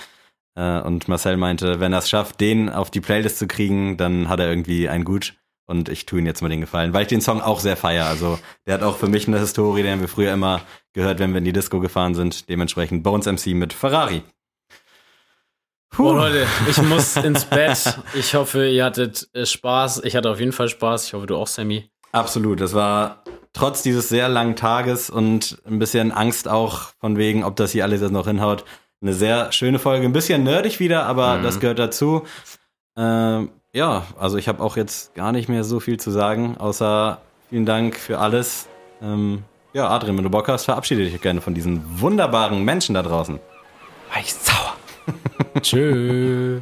Äh, 0.56 0.82
und 0.82 1.08
Marcel 1.08 1.38
meinte, 1.38 1.80
wenn 1.80 1.94
er 1.94 2.00
es 2.00 2.10
schafft, 2.10 2.42
den 2.42 2.70
auf 2.70 2.90
die 2.92 3.02
Playlist 3.02 3.38
zu 3.38 3.48
kriegen, 3.48 3.98
dann 3.98 4.28
hat 4.30 4.40
er 4.40 4.50
irgendwie 4.50 4.90
ein 4.90 5.04
Gut. 5.04 5.36
Und 5.70 5.90
ich 5.90 6.06
tue 6.06 6.20
ihm 6.20 6.26
jetzt 6.26 6.42
mal 6.42 6.50
den 6.50 6.62
Gefallen, 6.62 6.94
weil 6.94 7.02
ich 7.02 7.08
den 7.10 7.22
Song 7.22 7.42
auch 7.42 7.60
sehr 7.60 7.76
feier. 7.76 8.06
Also 8.06 8.40
der 8.66 8.76
hat 8.76 8.84
auch 8.84 8.98
für 8.98 9.08
mich 9.08 9.28
eine 9.28 9.40
Historie, 9.40 9.84
den 9.84 9.92
haben 9.92 10.02
wir 10.02 10.08
früher 10.08 10.34
immer 10.34 10.62
gehört, 10.98 11.20
wenn 11.20 11.32
wir 11.32 11.38
in 11.38 11.46
die 11.46 11.54
Disco 11.54 11.80
gefahren 11.80 12.16
sind. 12.16 12.50
Dementsprechend 12.50 13.04
Bones 13.04 13.26
MC 13.28 13.54
mit 13.56 13.72
Ferrari. 13.72 14.24
Oh 15.98 16.12
Leute, 16.12 16.46
ich 16.70 16.82
muss 16.82 17.16
ins 17.16 17.46
Bett. 17.46 18.00
Ich 18.14 18.36
hoffe, 18.36 18.68
ihr 18.68 18.84
hattet 18.84 19.30
äh, 19.34 19.46
Spaß. 19.46 20.02
Ich 20.04 20.16
hatte 20.16 20.30
auf 20.30 20.40
jeden 20.40 20.52
Fall 20.52 20.68
Spaß. 20.70 21.08
Ich 21.08 21.14
hoffe, 21.14 21.28
du 21.28 21.36
auch, 21.38 21.48
Sammy. 21.48 21.90
Absolut. 22.12 22.60
Das 22.62 22.74
war 22.74 23.24
trotz 23.54 23.84
dieses 23.84 24.10
sehr 24.10 24.28
langen 24.28 24.56
Tages 24.56 25.10
und 25.10 25.60
ein 25.66 25.80
bisschen 25.80 26.12
Angst 26.12 26.48
auch 26.48 26.92
von 27.00 27.18
wegen, 27.18 27.44
ob 27.44 27.56
das 27.56 27.72
hier 27.72 27.84
alles 27.84 28.02
jetzt 28.02 28.12
noch 28.12 28.28
hinhaut. 28.28 28.66
Eine 29.02 29.14
sehr 29.14 29.52
schöne 29.52 29.80
Folge. 29.80 30.06
Ein 30.06 30.14
bisschen 30.14 30.44
nerdig 30.44 30.80
wieder, 30.80 31.06
aber 31.06 31.38
Mhm. 31.38 31.44
das 31.44 31.60
gehört 31.60 31.80
dazu. 31.80 32.24
Ähm, 32.98 33.50
ja, 33.74 34.04
also 34.20 34.38
ich 34.38 34.48
habe 34.48 34.62
auch 34.64 34.76
jetzt 34.78 35.14
gar 35.16 35.32
nicht 35.32 35.48
mehr 35.50 35.64
so 35.64 35.80
viel 35.80 36.00
zu 36.00 36.10
sagen, 36.12 36.58
außer 36.58 37.22
vielen 37.50 37.66
Dank 37.66 37.96
für 37.96 38.18
alles. 38.20 38.68
Ähm, 39.02 39.44
ja, 39.78 39.90
Adrian, 39.90 40.18
wenn 40.18 40.24
du 40.24 40.32
Bock 40.32 40.48
hast, 40.48 40.66
verabschiede 40.66 41.04
dich 41.04 41.22
gerne 41.22 41.40
von 41.40 41.54
diesen 41.54 41.84
wunderbaren 42.02 42.66
Menschen 42.66 42.96
da 42.96 43.04
draußen. 43.04 43.40
War 44.12 44.20
ich 44.20 44.34
sauer. 44.34 44.76
Tschö. 45.62 46.62